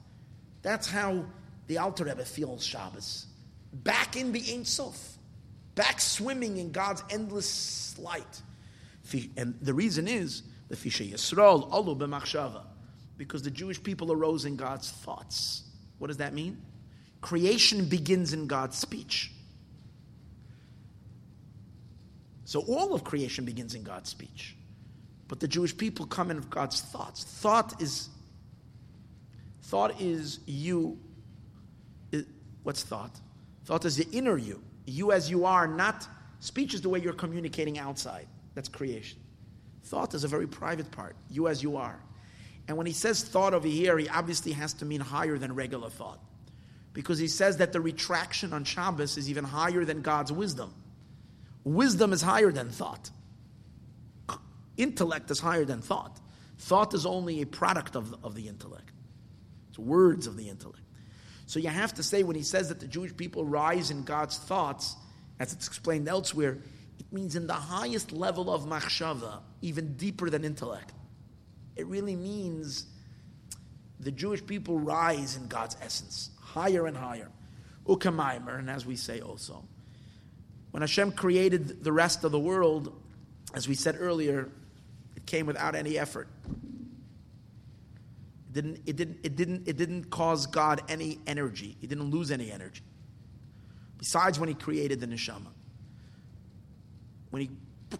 That's 0.62 0.90
how 0.90 1.26
the 1.68 1.80
Alter 1.80 2.06
Rebbe 2.06 2.24
feels 2.24 2.66
Shabbos. 2.66 3.26
Back 3.74 4.16
in 4.16 4.32
the 4.32 4.42
Ein 4.54 4.64
Sof. 4.64 5.17
Back 5.78 6.02
swimming 6.02 6.58
in 6.58 6.72
God's 6.72 7.04
endless 7.12 7.98
light. 8.00 8.42
And 9.38 9.54
the 9.62 9.76
reason 9.76 10.08
is 10.08 10.42
the 10.70 10.76
Fisha 10.76 11.08
Yisrael, 11.08 11.72
Alu 11.72 11.96
b'machshava. 11.96 12.64
Because 13.16 13.44
the 13.44 13.52
Jewish 13.52 13.82
people 13.82 14.12
arose 14.12 14.46
in 14.46 14.56
God's 14.56 14.90
thoughts. 14.90 15.64
What 16.00 16.08
does 16.08 16.18
that 16.18 16.34
mean? 16.34 16.60
Creation 17.22 17.86
begins 17.86 18.34
in 18.34 18.48
God's 18.48 18.76
speech. 18.76 19.32
So 22.46 22.62
all 22.62 22.96
of 22.96 23.04
creation 23.04 23.46
begins 23.46 23.76
in 23.76 23.84
God's 23.84 24.10
speech. 24.10 24.56
But 25.28 25.40
the 25.40 25.48
Jewish 25.48 25.78
people 25.78 26.08
come 26.08 26.32
in 26.32 26.38
of 26.40 26.50
God's 26.50 26.82
thoughts. 26.82 27.24
Thought 27.24 27.80
is 27.80 28.10
thought 29.62 30.02
is 30.02 30.40
you. 30.48 30.98
what's 32.64 32.82
thought? 32.82 33.12
Thought 33.66 33.86
is 33.86 33.98
the 33.98 34.08
inner 34.12 34.38
you. 34.38 34.64
You 34.88 35.12
as 35.12 35.30
you 35.30 35.46
are, 35.46 35.68
not 35.68 36.08
speech 36.40 36.74
is 36.74 36.82
the 36.82 36.90
way 36.90 37.00
you're 37.00 37.14
communicating 37.14 37.78
outside. 37.78 38.28
That's 38.56 38.70
creation. 38.70 39.20
Thought 39.84 40.14
is 40.14 40.24
a 40.24 40.28
very 40.28 40.48
private 40.48 40.90
part. 40.92 41.16
You 41.30 41.48
as 41.48 41.62
you 41.62 41.78
are. 41.78 42.00
And 42.68 42.78
when 42.78 42.88
he 42.88 42.94
says 42.94 43.24
thought 43.24 43.54
over 43.54 43.68
here, 43.68 43.98
he 43.98 44.10
obviously 44.10 44.54
has 44.54 44.74
to 44.76 44.86
mean 44.86 45.02
higher 45.02 45.38
than 45.38 45.54
regular 45.54 45.90
thought. 45.90 46.20
Because 46.94 47.20
he 47.20 47.28
says 47.28 47.58
that 47.58 47.74
the 47.74 47.80
retraction 47.80 48.54
on 48.54 48.64
Shabbos 48.64 49.18
is 49.18 49.30
even 49.30 49.44
higher 49.44 49.86
than 49.86 50.02
God's 50.02 50.32
wisdom. 50.32 50.74
Wisdom 51.64 52.14
is 52.14 52.22
higher 52.22 52.52
than 52.52 52.70
thought. 52.70 53.12
Intellect 54.78 55.30
is 55.32 55.40
higher 55.40 55.66
than 55.66 55.82
thought. 55.82 56.20
Thought 56.60 56.94
is 56.94 57.06
only 57.06 57.42
a 57.42 57.46
product 57.46 57.96
of 57.96 58.12
the, 58.12 58.18
of 58.24 58.36
the 58.36 58.48
intellect. 58.48 58.92
It's 59.70 59.80
words 59.80 60.28
of 60.28 60.38
the 60.38 60.50
intellect. 60.50 60.82
So 61.48 61.60
you 61.60 61.70
have 61.70 61.94
to 61.96 62.04
say 62.04 62.24
when 62.24 62.36
he 62.36 62.44
says 62.44 62.70
that 62.70 62.80
the 62.82 62.88
Jewish 62.88 63.16
people 63.16 63.46
rise 63.46 63.90
in 63.90 64.04
God's 64.04 64.38
thoughts, 64.38 64.96
as 65.40 65.54
it's 65.54 65.66
explained 65.68 66.08
elsewhere, 66.08 66.58
it 67.00 67.12
means 67.12 67.36
in 67.36 67.48
the 67.48 67.54
highest 67.54 68.12
level 68.12 68.54
of 68.54 68.66
machshava, 68.66 69.40
even 69.62 69.94
deeper 69.96 70.30
than 70.30 70.44
intellect. 70.44 70.92
It 71.78 71.88
really 71.88 72.18
means 72.18 72.86
the 74.00 74.12
Jewish 74.12 74.46
people 74.46 74.78
rise 74.78 75.38
in 75.38 75.48
God's 75.48 75.78
essence, 75.82 76.32
higher 76.42 76.86
and 76.86 76.98
higher. 76.98 77.30
Ukamaimer, 77.86 78.60
and 78.60 78.70
as 78.70 78.86
we 78.86 78.98
say 78.98 79.22
also. 79.22 79.64
When 80.72 80.82
Hashem 80.82 81.14
created 81.14 81.82
the 81.82 81.94
rest 81.94 82.26
of 82.26 82.34
the 82.34 82.40
world, 82.40 82.94
as 83.54 83.70
we 83.70 83.76
said 83.76 83.96
earlier, 83.98 84.50
it 85.16 85.26
came 85.26 85.46
without 85.46 85.76
any 85.76 85.98
effort. 85.98 86.28
Didn't, 88.58 88.82
it 88.88 88.96
didn't, 88.96 89.20
it 89.22 89.36
didn't, 89.36 89.68
it 89.68 89.78
didn't 89.78 90.10
cause 90.10 90.48
God 90.48 90.82
any 90.90 91.20
energy. 91.28 91.78
He 91.80 91.86
didn't 91.86 92.10
lose 92.10 92.32
any 92.32 92.52
energy. 92.52 92.82
Besides 94.00 94.40
when 94.40 94.50
he 94.50 94.56
created 94.56 95.00
the 95.00 95.06
neshama. 95.06 95.52
When 97.30 97.44
he 97.44 97.52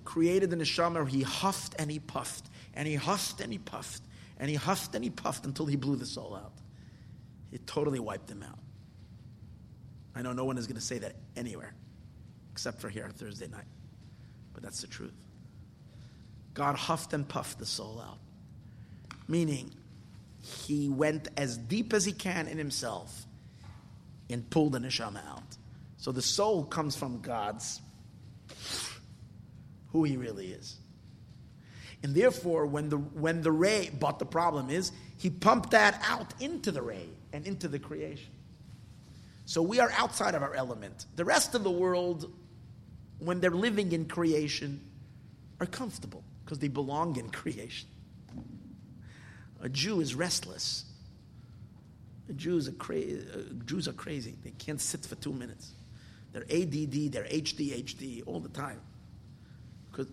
created 0.04 0.50
the 0.50 0.56
neshama, 0.56 1.08
he 1.08 1.22
huffed 1.22 1.76
and 1.78 1.92
he 1.92 2.00
puffed, 2.00 2.50
and 2.74 2.88
he 2.88 2.96
huffed 2.96 3.40
and 3.40 3.52
he 3.52 3.60
puffed, 3.60 4.02
and 4.40 4.50
he 4.50 4.56
huffed 4.56 4.96
and 4.96 5.04
he 5.04 5.12
puffed 5.12 5.46
until 5.46 5.68
he 5.68 5.76
blew 5.76 5.96
the 5.96 6.08
soul 6.08 6.36
out. 6.36 6.54
It 7.52 7.68
totally 7.68 8.00
wiped 8.00 8.28
him 8.28 8.42
out. 8.42 8.58
I 10.16 10.24
know 10.24 10.34
no 10.34 10.44
one 10.44 10.58
is 10.58 10.66
going 10.66 10.78
to 10.78 10.82
say 10.82 10.98
that 10.98 11.14
anywhere 11.36 11.76
except 12.52 12.82
for 12.82 12.90
here 12.90 13.04
on 13.04 13.12
Thursday 13.12 13.48
night. 13.48 13.68
But 14.56 14.64
that's 14.64 14.82
the 14.82 14.88
truth. 14.88 15.14
God 16.56 16.76
huffed 16.76 17.14
and 17.14 17.30
puffed 17.30 17.60
the 17.60 17.68
soul 17.68 18.04
out, 18.04 18.18
meaning 19.28 19.76
he 20.66 20.90
went 20.90 21.28
as 21.38 21.58
deep 21.58 21.94
as 21.94 22.06
he 22.06 22.12
can 22.12 22.48
in 22.48 22.58
himself 22.58 23.26
and 24.30 24.50
pulled 24.50 24.74
the 24.74 24.80
neshama 24.80 25.26
out. 25.28 25.58
So 25.98 26.12
the 26.12 26.22
soul 26.22 26.64
comes 26.64 26.96
from 26.96 27.22
God's 27.22 27.82
who 29.92 30.04
he 30.04 30.18
really 30.18 30.48
is. 30.48 30.78
And 32.04 32.14
therefore, 32.14 32.66
when 32.66 32.90
the 32.90 32.98
when 32.98 33.42
the 33.42 33.52
ray, 33.52 33.90
but 34.00 34.20
the 34.20 34.26
problem 34.26 34.70
is, 34.70 34.92
he 35.18 35.30
pumped 35.30 35.72
that 35.72 36.00
out 36.06 36.34
into 36.40 36.72
the 36.72 36.82
ray 36.82 37.10
and 37.34 37.48
into 37.48 37.68
the 37.68 37.80
creation. 37.80 38.32
So 39.46 39.62
we 39.62 39.80
are 39.80 39.92
outside 39.98 40.36
of 40.36 40.44
our 40.44 40.54
element. 40.54 41.06
The 41.16 41.26
rest 41.26 41.56
of 41.56 41.64
the 41.64 41.72
world 41.72 42.32
when 43.20 43.40
they're 43.40 43.52
living 43.52 43.92
in 43.92 44.06
creation, 44.06 44.82
are 45.60 45.66
comfortable 45.66 46.24
because 46.44 46.60
they 46.60 46.68
belong 46.68 47.18
in 47.18 47.30
creation. 47.32 47.88
A 49.62 49.70
Jew 49.70 50.02
is 50.02 50.16
restless. 50.16 50.86
Jews 52.36 52.68
are, 52.68 52.72
uh, 52.72 53.54
Jews 53.66 53.88
are 53.88 53.94
crazy. 53.94 54.36
They 54.44 54.52
can't 54.52 54.82
sit 54.82 55.06
for 55.06 55.16
two 55.16 55.32
minutes. 55.32 55.72
They're 56.34 56.44
ADD, 56.44 57.12
they're 57.12 57.24
ADHD 57.24 58.24
all 58.26 58.40
the 58.40 58.50
time. 58.50 58.82
Because, 59.90 60.08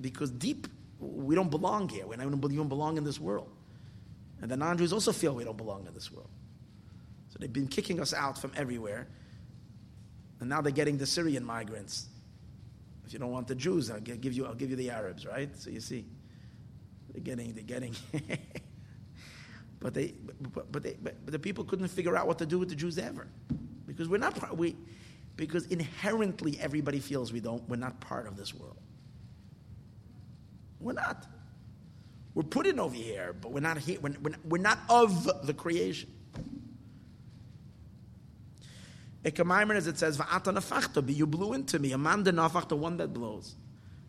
because 0.00 0.30
deep, 0.30 0.66
we 0.98 1.34
don't 1.34 1.50
belong 1.50 1.88
here. 1.88 2.06
We 2.06 2.16
don't, 2.16 2.40
don't 2.40 2.68
belong 2.68 2.96
in 2.96 3.04
this 3.04 3.20
world. 3.20 3.48
And 4.42 4.50
the 4.50 4.56
non 4.56 4.78
Jews 4.78 4.92
also 4.92 5.12
feel 5.12 5.34
we 5.34 5.44
don't 5.44 5.56
belong 5.56 5.86
in 5.86 5.94
this 5.94 6.12
world. 6.12 6.28
So 7.30 7.38
they've 7.38 7.52
been 7.52 7.68
kicking 7.68 8.00
us 8.00 8.12
out 8.12 8.36
from 8.36 8.52
everywhere. 8.56 9.06
And 10.40 10.48
now 10.48 10.60
they're 10.60 10.72
getting 10.72 10.98
the 10.98 11.06
Syrian 11.06 11.44
migrants 11.44 12.08
if 13.08 13.14
you 13.14 13.18
don't 13.18 13.30
want 13.30 13.48
the 13.48 13.54
Jews, 13.54 13.90
I'll 13.90 14.00
give 14.00 14.34
you, 14.34 14.44
I'll 14.44 14.54
give 14.54 14.68
you 14.68 14.76
the 14.76 14.90
Arabs, 14.90 15.24
right? 15.24 15.48
So 15.56 15.70
you 15.70 15.80
see, 15.80 16.04
they're 17.12 17.22
getting, 17.22 17.54
they're 17.54 17.64
getting. 17.64 17.94
but 19.80 19.94
they, 19.94 20.14
but, 20.40 20.70
but, 20.70 20.82
they, 20.82 20.96
but, 21.02 21.16
but 21.24 21.32
the 21.32 21.38
people 21.38 21.64
couldn't 21.64 21.88
figure 21.88 22.16
out 22.16 22.26
what 22.26 22.38
to 22.38 22.46
do 22.46 22.58
with 22.58 22.68
the 22.68 22.74
Jews 22.74 22.98
ever, 22.98 23.26
because 23.86 24.08
we're 24.08 24.18
not 24.18 24.34
part, 24.34 24.56
we, 24.56 24.76
because 25.36 25.66
inherently 25.66 26.58
everybody 26.60 26.98
feels 26.98 27.32
we 27.32 27.40
don't, 27.40 27.66
we're 27.68 27.76
not 27.76 28.00
part 28.00 28.26
of 28.26 28.36
this 28.36 28.54
world. 28.54 28.76
We're 30.80 30.92
not. 30.92 31.26
We're 32.34 32.44
put 32.44 32.66
in 32.66 32.78
over 32.78 32.94
here, 32.94 33.34
but 33.40 33.52
we're 33.52 33.60
not 33.60 33.78
here. 33.78 33.98
We're, 34.00 34.14
we're 34.44 34.62
not 34.62 34.78
of 34.88 35.46
the 35.46 35.54
creation. 35.54 36.10
Ekamaimer, 39.24 39.74
as 39.74 39.86
it 39.86 39.98
says, 39.98 40.18
Va'ata 40.18 41.16
you 41.16 41.26
blew 41.26 41.52
into 41.52 41.78
me. 41.78 41.92
A 41.92 41.98
man 41.98 42.22
the 42.22 42.76
one 42.76 42.96
that 42.98 43.12
blows. 43.12 43.56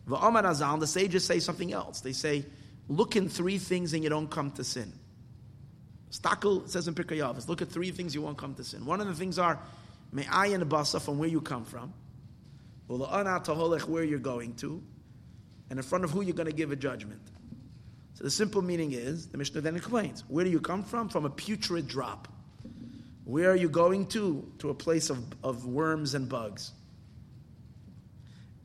Va'amar 0.08 0.44
azal, 0.44 0.80
the 0.80 0.88
sages 0.88 1.24
say 1.24 1.40
something 1.40 1.74
else. 1.74 2.02
They 2.02 2.14
say, 2.14 2.46
look 2.90 3.16
in 3.16 3.30
three 3.30 3.58
things 3.58 3.94
and 3.94 4.04
you 4.04 4.10
don't 4.10 4.30
come 4.30 4.52
to 4.52 4.64
sin. 4.64 4.92
Stakel 6.12 6.68
says 6.68 6.88
in 6.88 6.96
Pirkei 6.96 7.18
Avos, 7.20 7.48
look 7.48 7.62
at 7.62 7.70
three 7.70 7.92
things 7.92 8.16
you 8.16 8.22
won't 8.22 8.38
come 8.38 8.56
to 8.56 8.64
sin. 8.64 8.86
One 8.86 9.00
of 9.00 9.08
the 9.08 9.14
things 9.14 9.38
are, 9.40 9.60
me'ayin 10.12 10.64
basa, 10.64 11.00
from 11.00 11.20
where 11.20 11.30
you 11.30 11.40
come 11.40 11.64
from. 11.66 11.94
Where 12.88 14.04
you're 14.04 14.20
going 14.20 14.56
to. 14.56 14.82
And 15.70 15.78
in 15.78 15.84
front 15.84 16.04
of 16.04 16.10
who 16.10 16.22
you're 16.22 16.36
going 16.36 16.50
to 16.50 16.56
give 16.56 16.72
a 16.72 16.76
judgment. 16.76 17.22
So 18.16 18.24
the 18.24 18.32
simple 18.32 18.64
meaning 18.64 18.92
is, 18.94 19.28
the 19.28 19.38
Mishnah 19.38 19.62
then 19.62 19.76
explains, 19.76 20.24
where 20.28 20.44
do 20.44 20.50
you 20.50 20.60
come 20.60 20.84
from? 20.84 21.08
From 21.10 21.26
a 21.26 21.30
putrid 21.30 21.88
drop. 21.88 22.28
Where 23.24 23.52
are 23.52 23.56
you 23.56 23.70
going 23.70 24.08
to? 24.08 24.52
To 24.60 24.72
a 24.72 24.74
place 24.74 25.12
of, 25.12 25.24
of 25.44 25.68
worms 25.68 26.16
and 26.16 26.28
bugs. 26.28 26.72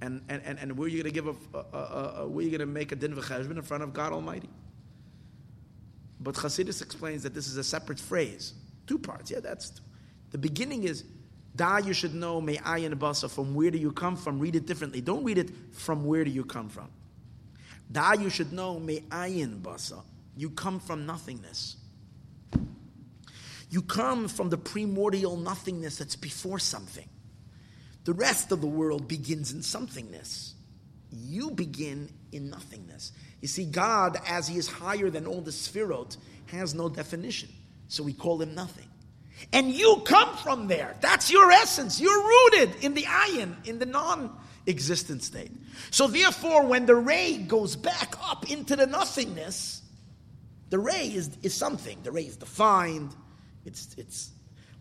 And, 0.05 0.21
and, 0.29 0.43
and, 0.45 0.59
and 0.59 0.77
where 0.77 0.85
are 0.85 0.89
you 0.91 1.03
going 1.03 1.15
to 1.15 1.21
give 1.23 1.27
a, 1.29 1.59
a, 1.59 1.79
a, 1.79 2.15
a 2.19 2.29
where 2.29 2.43
are 2.43 2.43
you 2.43 2.51
going 2.51 2.61
to 2.61 2.67
make 2.67 2.93
a 2.93 2.97
din 2.97 3.15
v'cheshbon 3.15 3.57
in 3.57 3.63
front 3.63 3.83
of 3.83 3.95
God 3.95 4.13
Almighty? 4.13 4.51
But 6.21 6.35
Chassidus 6.35 6.83
explains 6.83 7.23
that 7.23 7.33
this 7.33 7.49
is 7.49 7.57
a 7.57 7.65
separate 7.65 7.99
phrase, 7.99 8.53
two 8.87 8.99
parts. 8.99 9.31
Yeah, 9.31 9.41
that's 9.41 9.81
the 10.31 10.37
beginning 10.37 10.85
is 10.85 11.05
da. 11.57 11.79
You 11.79 11.95
should 11.95 12.15
know 12.15 12.39
may 12.43 12.57
ayin 12.59 12.93
basa 12.97 13.31
from 13.31 13.55
where 13.55 13.71
do 13.71 13.79
you 13.79 13.93
come 13.93 14.15
from. 14.15 14.39
Read 14.39 14.57
it 14.57 14.67
differently. 14.67 15.01
Don't 15.01 15.25
read 15.25 15.39
it 15.39 15.51
from 15.73 16.05
where 16.05 16.23
do 16.23 16.31
you 16.31 16.45
come 16.45 16.69
from. 16.69 16.91
Da. 17.91 18.13
You 18.13 18.29
should 18.29 18.53
know 18.53 18.79
may 18.79 19.01
ayin 19.01 19.63
basa. 19.63 20.03
You 20.37 20.51
come 20.51 20.81
from 20.81 21.07
nothingness. 21.07 21.77
You 23.71 23.81
come 23.81 24.29
from 24.29 24.51
the 24.51 24.59
primordial 24.59 25.39
nothingness 25.39 25.97
that's 25.97 26.17
before 26.17 26.59
something. 26.59 27.09
The 28.05 28.13
rest 28.13 28.53
of 28.53 28.61
the 28.61 28.67
world 28.67 29.09
begins 29.09 29.53
in 29.53 29.61
somethingness. 29.61 30.53
You 31.11 31.51
begin 31.51 32.11
in 32.33 32.51
nothingness. 32.51 33.13
You 33.41 33.49
see, 33.49 33.65
God, 33.65 34.19
as 34.27 34.49
He 34.49 34.59
is 34.59 34.69
higher 34.69 35.11
than 35.11 35.27
all 35.27 35.41
the 35.41 35.51
sphirot, 35.51 36.17
has 36.47 36.75
no 36.75 36.89
definition. 36.89 37.49
So 37.89 38.03
we 38.03 38.13
call 38.13 38.41
Him 38.43 38.55
nothing. 38.55 38.89
And 39.53 39.73
you 39.73 40.03
come 40.05 40.37
from 40.39 40.69
there. 40.69 40.97
That's 41.01 41.31
your 41.31 41.51
essence. 41.51 42.01
You're 42.01 42.23
rooted 42.23 42.77
in 42.83 42.95
the 42.95 43.03
ayin, 43.03 43.55
in 43.67 43.79
the 43.79 43.87
non 43.87 44.37
existent 44.67 45.23
state. 45.23 45.51
So 45.91 46.07
therefore, 46.07 46.67
when 46.67 46.87
the 46.87 46.95
ray 46.95 47.39
goes 47.39 47.77
back 47.77 48.15
up 48.23 48.51
into 48.51 48.77
the 48.77 48.87
nothingness, 48.87 49.83
the 50.71 50.79
ray 50.79 51.09
is, 51.09 51.37
is 51.43 51.55
something. 51.55 51.99
The 52.03 52.13
ray 52.13 52.25
is 52.25 52.37
defined, 52.37 53.15
it's, 53.65 53.95
it's, 53.97 54.31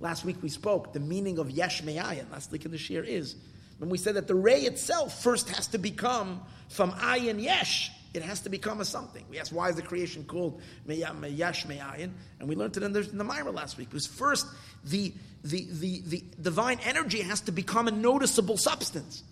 last 0.04 0.26
week 0.26 0.36
we 0.44 0.50
spoke, 0.50 0.92
the 0.92 1.00
meaning 1.00 1.40
of 1.40 1.50
Yesh 1.50 1.82
Me'ayin, 1.82 2.30
last 2.30 2.52
week 2.52 2.66
in 2.66 2.72
the 2.72 2.78
Shir 2.78 3.02
is, 3.04 3.36
when 3.78 3.90
we 3.90 3.98
said 3.98 4.16
that 4.16 4.28
the 4.28 4.36
ray 4.36 4.62
itself 4.62 5.24
first 5.24 5.50
has 5.50 5.68
to 5.68 5.78
become 5.78 6.42
from 6.68 6.92
Ayin 6.92 7.42
Yesh, 7.42 7.90
It 8.14 8.22
has 8.22 8.42
to 8.42 8.50
become 8.50 8.80
a 8.80 8.86
something. 8.86 9.26
We 9.30 9.40
asked, 9.40 9.52
why 9.52 9.70
is 9.70 9.76
the 9.76 9.82
creation 9.82 10.24
called 10.24 10.62
Meyash 10.88 11.66
Me'ayin? 11.68 12.12
And 12.40 12.48
we 12.48 12.56
learned 12.56 12.78
it 12.78 12.84
in 12.84 12.94
the, 12.94 13.00
in 13.00 13.18
the 13.18 13.24
maamar 13.24 13.54
last 13.54 13.78
week. 13.78 13.90
Because 13.90 14.06
first, 14.06 14.46
the, 14.84 15.14
the, 15.44 15.68
the, 15.72 16.02
the 16.02 16.24
divine 16.40 16.80
energy 16.84 17.22
has 17.22 17.42
to 17.42 17.52
become 17.52 17.88
a 17.88 17.92
noticeable 17.92 18.58
substance. 18.58 19.24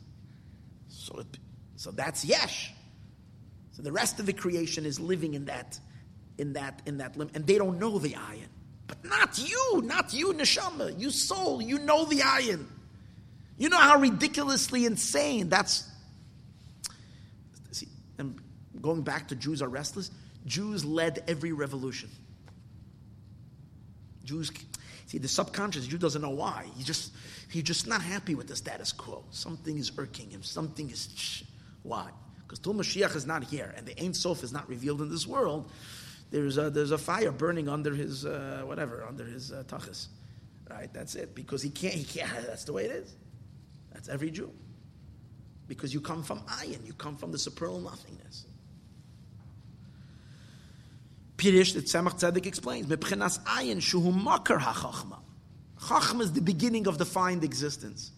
So, 0.89 1.19
it, 1.19 1.27
so 1.75 1.91
that's 1.91 2.25
Yesh. 2.25 2.73
So 3.73 3.83
the 3.83 3.91
rest 3.91 4.19
of 4.19 4.25
the 4.25 4.33
creation 4.33 4.85
is 4.85 4.99
living 4.99 5.35
in 5.35 5.45
that, 5.45 5.79
in 6.39 6.53
that, 6.53 6.81
in 6.87 6.97
that 6.97 7.15
limit. 7.15 7.35
And 7.35 7.45
they 7.45 7.59
don't 7.59 7.77
know 7.77 7.99
the 7.99 8.13
ayin. 8.13 8.47
But 8.91 9.05
not 9.05 9.39
you, 9.39 9.81
not 9.85 10.13
you, 10.13 10.33
neshama, 10.33 10.99
you 10.99 11.11
soul, 11.11 11.61
you 11.61 11.79
know 11.79 12.03
the 12.03 12.17
ayin. 12.17 12.65
You 13.57 13.69
know 13.69 13.77
how 13.77 13.97
ridiculously 13.97 14.85
insane 14.85 15.47
that's. 15.47 15.87
See, 17.71 17.87
and 18.17 18.37
going 18.81 19.03
back 19.03 19.29
to 19.29 19.35
Jews 19.35 19.61
are 19.61 19.69
restless, 19.69 20.11
Jews 20.45 20.83
led 20.83 21.23
every 21.29 21.53
revolution. 21.53 22.09
Jews, 24.25 24.51
see, 25.05 25.19
the 25.19 25.29
subconscious 25.29 25.87
Jew 25.87 25.97
doesn't 25.97 26.21
know 26.21 26.31
why. 26.31 26.65
He 26.75 26.83
just 26.83 27.13
he's 27.49 27.63
just 27.63 27.87
not 27.87 28.01
happy 28.01 28.35
with 28.35 28.49
the 28.49 28.57
status 28.57 28.91
quo. 28.91 29.23
Something 29.31 29.77
is 29.77 29.93
irking 29.97 30.31
him. 30.31 30.43
Something 30.43 30.89
is 30.89 31.43
why? 31.83 32.09
Because 32.43 32.59
till 32.59 32.73
Mashiach 32.73 33.15
is 33.15 33.25
not 33.25 33.45
here 33.45 33.73
and 33.77 33.85
the 33.85 33.97
Ein 34.03 34.13
Sof 34.13 34.43
is 34.43 34.51
not 34.51 34.67
revealed 34.67 35.01
in 35.01 35.09
this 35.09 35.25
world, 35.25 35.71
there's 36.31 36.57
a, 36.57 36.69
there's 36.69 36.91
a 36.91 36.97
fire 36.97 37.31
burning 37.31 37.67
under 37.67 37.93
his 37.93 38.25
uh, 38.25 38.61
whatever 38.65 39.03
under 39.03 39.25
his 39.25 39.51
uh, 39.51 39.63
tachas, 39.67 40.07
right? 40.69 40.91
That's 40.93 41.15
it. 41.15 41.35
Because 41.35 41.61
he 41.61 41.69
can't. 41.69 41.93
He 41.93 42.05
can't. 42.05 42.31
That's 42.47 42.63
the 42.63 42.73
way 42.73 42.85
it 42.85 42.91
is. 42.91 43.15
That's 43.93 44.09
every 44.09 44.31
Jew. 44.31 44.51
Because 45.67 45.93
you 45.93 46.01
come 46.01 46.23
from 46.23 46.39
ayin, 46.39 46.85
you 46.85 46.93
come 46.93 47.15
from 47.15 47.31
the 47.31 47.37
supernal 47.37 47.79
nothingness. 47.79 48.45
Pirish, 51.37 51.73
the 51.73 51.81
Tzemach 51.81 52.19
Tzedek 52.19 52.45
explains, 52.45 52.87
Mepchenas 52.87 53.39
ayin 53.45 53.77
shuhu 53.77 54.13
makar 54.13 54.59
ha-chachma. 54.59 55.17
Chachma 55.79 56.21
is 56.21 56.33
the 56.33 56.41
beginning 56.41 56.87
of 56.87 56.97
defined 56.97 57.43
existence. 57.43 58.11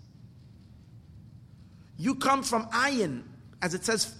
You 1.98 2.16
come 2.16 2.44
from 2.44 2.66
ayin, 2.70 3.24
as 3.62 3.74
it 3.74 3.86
says, 3.86 4.14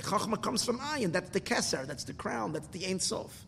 Chachma 0.00 0.40
comes 0.40 0.64
from 0.64 0.78
ayin. 0.78 1.12
That's 1.12 1.30
the 1.30 1.40
keser. 1.40 1.86
That's 1.86 2.04
the 2.04 2.12
crown. 2.12 2.52
That's 2.52 2.68
the 2.68 2.86
Ein 2.86 3.00
Sof. 3.00 3.46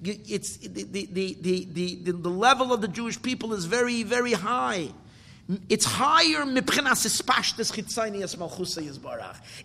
It's 0.00 0.56
the, 0.58 0.84
the, 0.84 1.06
the, 1.06 1.36
the, 1.40 1.64
the, 1.72 2.12
the 2.12 2.28
level 2.28 2.72
of 2.72 2.80
the 2.80 2.88
Jewish 2.88 3.20
people 3.20 3.52
is 3.52 3.64
very, 3.64 4.04
very 4.04 4.32
high. 4.32 4.88
It's 5.68 5.84
higher. 5.84 6.44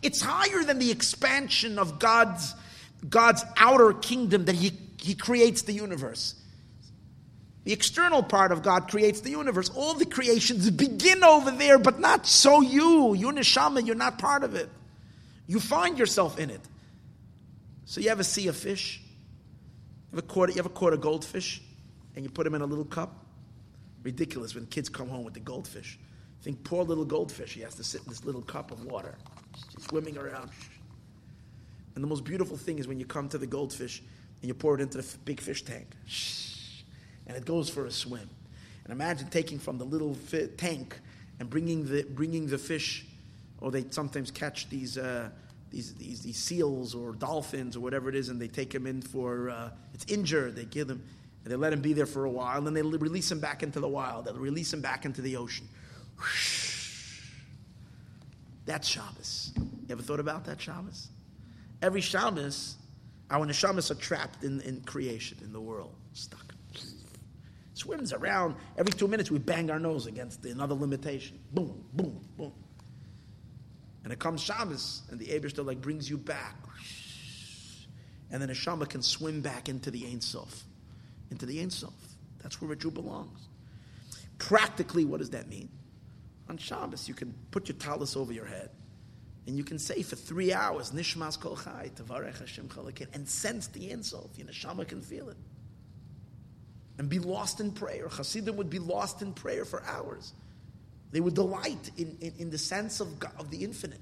It's 0.02 0.22
higher 0.22 0.64
than 0.64 0.80
the 0.80 0.92
expansion 0.92 1.78
of 1.80 2.00
God's 2.00 2.56
God's 3.10 3.44
outer 3.58 3.94
kingdom 3.94 4.46
that 4.46 4.56
He 4.56 4.72
He 5.04 5.16
creates 5.16 5.64
the 5.64 5.74
universe. 5.74 6.34
The 7.66 7.74
external 7.74 8.24
part 8.24 8.54
of 8.54 8.64
God 8.64 8.90
creates 8.90 9.20
the 9.20 9.32
universe. 9.32 9.70
All 9.76 9.96
the 9.96 10.06
creations 10.06 10.70
begin 10.70 11.26
over 11.26 11.52
there, 11.52 11.78
but 11.78 12.00
not 12.00 12.26
so 12.26 12.62
you. 12.62 13.14
You're 13.14 13.34
neshama, 13.34 13.86
you're 13.86 13.96
not 13.96 14.18
part 14.18 14.46
of 14.46 14.56
it. 14.56 14.70
You 15.46 15.60
find 15.60 16.00
yourself 16.00 16.40
in 16.40 16.50
it. 16.50 16.62
So 17.84 18.00
you 18.00 18.12
ever 18.12 18.24
see 18.24 18.48
a 18.48 18.54
fish? 18.54 19.02
You 20.14 20.20
ever 20.20 20.22
caught, 20.22 20.56
you 20.56 20.60
ever 20.60 20.70
caught 20.70 20.94
a 20.94 20.98
goldfish 20.98 21.62
and 22.16 22.24
you 22.24 22.32
put 22.32 22.48
him 22.48 22.56
in 22.56 22.62
a 22.62 22.66
little 22.66 22.86
cup? 22.86 23.26
Ridiculous 24.04 24.56
when 24.56 24.68
kids 24.68 24.88
come 24.88 25.10
home 25.10 25.26
with 25.26 25.34
the 25.34 25.42
goldfish. 25.42 26.00
Think 26.44 26.64
poor 26.64 26.86
little 26.86 27.04
goldfish, 27.04 27.56
he 27.56 27.62
has 27.62 27.76
to 27.76 27.84
sit 27.84 28.04
in 28.04 28.08
this 28.08 28.24
little 28.24 28.42
cup 28.42 28.72
of 28.72 28.86
water, 28.86 29.16
swimming 29.80 30.18
around. 30.18 30.50
And 31.96 32.02
the 32.02 32.08
most 32.08 32.24
beautiful 32.24 32.56
thing 32.56 32.80
is 32.80 32.88
when 32.88 33.02
you 33.02 33.06
come 33.06 33.28
to 33.28 33.38
the 33.38 33.48
goldfish 33.48 34.02
and 34.44 34.50
you 34.50 34.54
pour 34.54 34.76
it 34.76 34.82
into 34.82 34.98
the 34.98 35.18
big 35.24 35.40
fish 35.40 35.64
tank. 35.64 35.88
And 37.28 37.38
it 37.38 37.46
goes 37.46 37.70
for 37.70 37.86
a 37.86 37.92
swim. 37.92 38.30
And 38.84 38.92
imagine 38.92 39.30
taking 39.30 39.58
from 39.58 39.78
the 39.78 39.86
little 39.86 40.16
fi- 40.16 40.48
tank 40.58 41.00
and 41.40 41.50
bringing 41.50 41.86
the, 41.86 42.04
bringing 42.04 42.48
the 42.48 42.58
fish 42.58 43.06
or 43.62 43.72
they 43.72 43.86
sometimes 43.90 44.32
catch 44.32 44.68
these, 44.68 44.98
uh, 44.98 45.30
these, 45.72 45.94
these, 45.94 46.22
these, 46.24 46.36
seals 46.36 46.94
or 46.94 47.14
dolphins 47.14 47.78
or 47.78 47.80
whatever 47.80 48.10
it 48.10 48.16
is, 48.16 48.28
and 48.28 48.42
they 48.42 48.50
take 48.50 48.72
them 48.72 48.86
in 48.86 49.02
for, 49.02 49.50
uh, 49.50 49.70
it's 49.94 50.04
injured, 50.12 50.58
they 50.58 50.66
give 50.66 50.90
them, 50.90 51.02
and 51.46 51.54
they 51.54 51.56
let 51.56 51.70
them 51.70 51.80
be 51.80 51.94
there 51.94 52.06
for 52.06 52.26
a 52.26 52.30
while, 52.30 52.58
and 52.58 52.68
then 52.68 52.74
they 52.74 52.82
release 52.82 53.30
them 53.30 53.40
back 53.40 53.64
into 53.64 53.80
the 53.80 53.88
wild, 53.88 54.26
they'll 54.26 54.34
release 54.34 54.72
them 54.72 54.82
back 54.82 55.06
into 55.06 55.22
the 55.22 55.38
ocean. 55.38 55.70
That's 58.66 58.90
Shabbos. 58.90 59.54
You 59.56 59.64
ever 59.92 60.02
thought 60.02 60.20
about 60.20 60.44
that 60.46 60.60
Shabbos? 60.60 61.08
Every 61.82 62.02
Shabbos, 62.02 62.76
our 63.30 63.46
neshamas 63.46 63.90
are 63.92 63.96
trapped 63.96 64.44
in, 64.44 64.62
in 64.62 64.82
creation, 64.82 65.38
in 65.44 65.54
the 65.54 65.62
world, 65.62 65.96
stuck. 66.14 66.54
Swims 67.74 68.14
around. 68.14 68.56
Every 68.78 68.94
two 68.94 69.08
minutes, 69.08 69.32
we 69.32 69.40
bang 69.40 69.72
our 69.72 69.80
nose 69.80 70.06
against 70.06 70.46
another 70.46 70.76
limitation. 70.76 71.40
Boom, 71.54 71.84
boom, 71.94 72.24
boom. 72.38 72.54
And 74.04 74.14
it 74.14 74.20
comes 74.20 74.42
Shabbos, 74.42 75.02
and 75.10 75.20
the 75.20 75.26
Abishter 75.28 75.66
like 75.66 75.82
brings 75.82 76.10
you 76.10 76.18
back. 76.18 76.56
And 78.32 78.42
then 78.42 78.50
a 78.50 78.54
Shama 78.54 78.86
can 78.86 79.02
swim 79.02 79.42
back 79.42 79.70
into 79.70 79.92
the 79.92 80.06
Ein 80.06 80.22
Sof. 80.22 80.64
Into 81.32 81.46
the 81.46 81.60
Ein 81.62 81.70
Sof. 81.70 81.94
That's 82.42 82.62
where 82.62 82.72
a 82.72 82.76
Jew 82.76 82.92
belongs. 82.92 83.48
Practically, 84.38 85.06
what 85.06 85.20
does 85.20 85.30
that 85.32 85.48
mean? 85.48 85.70
On 86.50 86.58
Shabbos, 86.58 87.08
you 87.08 87.14
can 87.14 87.34
put 87.52 87.70
your 87.70 87.78
tallis 87.78 88.18
over 88.18 88.34
your 88.34 88.46
head. 88.46 88.70
And 89.46 89.58
you 89.58 89.64
can 89.64 89.78
say 89.78 90.04
for 90.04 90.16
three 90.16 90.54
hours, 90.54 90.92
Nishmas 90.92 91.40
Kol 91.40 91.58
Chai, 91.58 91.92
Tavarech 91.96 92.40
Hashem 92.40 92.70
Chalakin, 92.70 93.08
and 93.14 93.28
sense 93.28 93.68
the 93.68 93.92
Ein 93.92 94.04
Sof. 94.04 94.38
Your 94.38 94.48
Neshama 94.48 94.88
can 94.88 95.02
feel 95.02 95.30
it. 95.30 95.38
And 96.98 97.10
be 97.10 97.20
lost 97.20 97.60
in 97.60 97.72
prayer. 97.72 98.08
Hasidim 98.08 98.56
would 98.56 98.70
be 98.70 98.80
lost 98.80 99.22
in 99.22 99.34
prayer 99.34 99.66
for 99.66 99.84
hours. 99.84 100.34
They 101.12 101.20
would 101.20 101.34
delight 101.34 101.92
in, 101.98 102.18
in, 102.22 102.34
in 102.40 102.50
the 102.50 102.58
sense 102.58 103.00
of, 103.00 103.20
God, 103.20 103.34
of 103.38 103.52
the 103.52 103.64
infinite. 103.64 104.00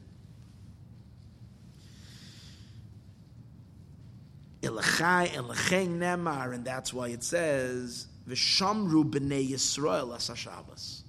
nemar, 4.62 6.54
and 6.54 6.64
that's 6.64 6.94
why 6.94 7.10
it 7.10 7.24
says, 7.24 8.08
V'shamru 8.28 9.10
b'nei 9.10 9.50
Yisrael 9.50 10.16
as. 10.16 11.04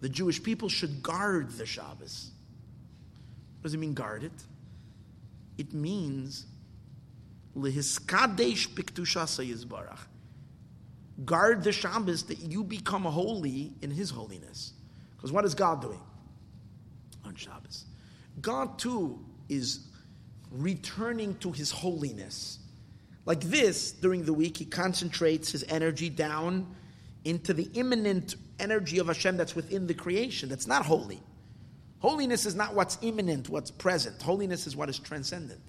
The 0.00 0.08
Jewish 0.08 0.42
people 0.42 0.68
should 0.68 1.02
guard 1.02 1.50
the 1.52 1.66
Shabbos. 1.66 2.29
What 3.60 3.64
does 3.64 3.74
it 3.74 3.78
mean, 3.78 3.94
guard 3.94 4.24
it? 4.24 4.32
It 5.58 5.74
means 5.74 6.46
lehiskadesh 7.56 8.68
piktushasa 8.68 9.46
yizbarach. 9.46 9.98
Guard 11.24 11.62
the 11.64 11.72
Shabbos 11.72 12.22
that 12.24 12.38
you 12.38 12.64
become 12.64 13.02
holy 13.02 13.74
in 13.82 13.90
His 13.90 14.10
holiness. 14.10 14.72
Because 15.16 15.32
what 15.32 15.44
is 15.44 15.54
God 15.54 15.82
doing 15.82 16.00
on 17.24 17.34
Shabbos? 17.34 17.84
God 18.40 18.78
too 18.78 19.22
is 19.50 19.90
returning 20.50 21.34
to 21.36 21.52
his 21.52 21.70
holiness. 21.70 22.58
Like 23.26 23.40
this, 23.42 23.92
during 23.92 24.24
the 24.24 24.32
week, 24.32 24.56
he 24.56 24.64
concentrates 24.64 25.52
his 25.52 25.64
energy 25.68 26.08
down 26.08 26.66
into 27.24 27.52
the 27.52 27.68
immanent 27.74 28.36
energy 28.58 28.98
of 28.98 29.08
Hashem 29.08 29.36
that's 29.36 29.54
within 29.54 29.86
the 29.86 29.94
creation, 29.94 30.48
that's 30.48 30.66
not 30.66 30.86
holy. 30.86 31.20
Holiness 32.00 32.46
is 32.46 32.54
not 32.54 32.74
what's 32.74 32.98
imminent, 33.02 33.48
what's 33.48 33.70
present. 33.70 34.20
Holiness 34.20 34.66
is 34.66 34.74
what 34.74 34.88
is 34.88 34.98
transcendent. 34.98 35.60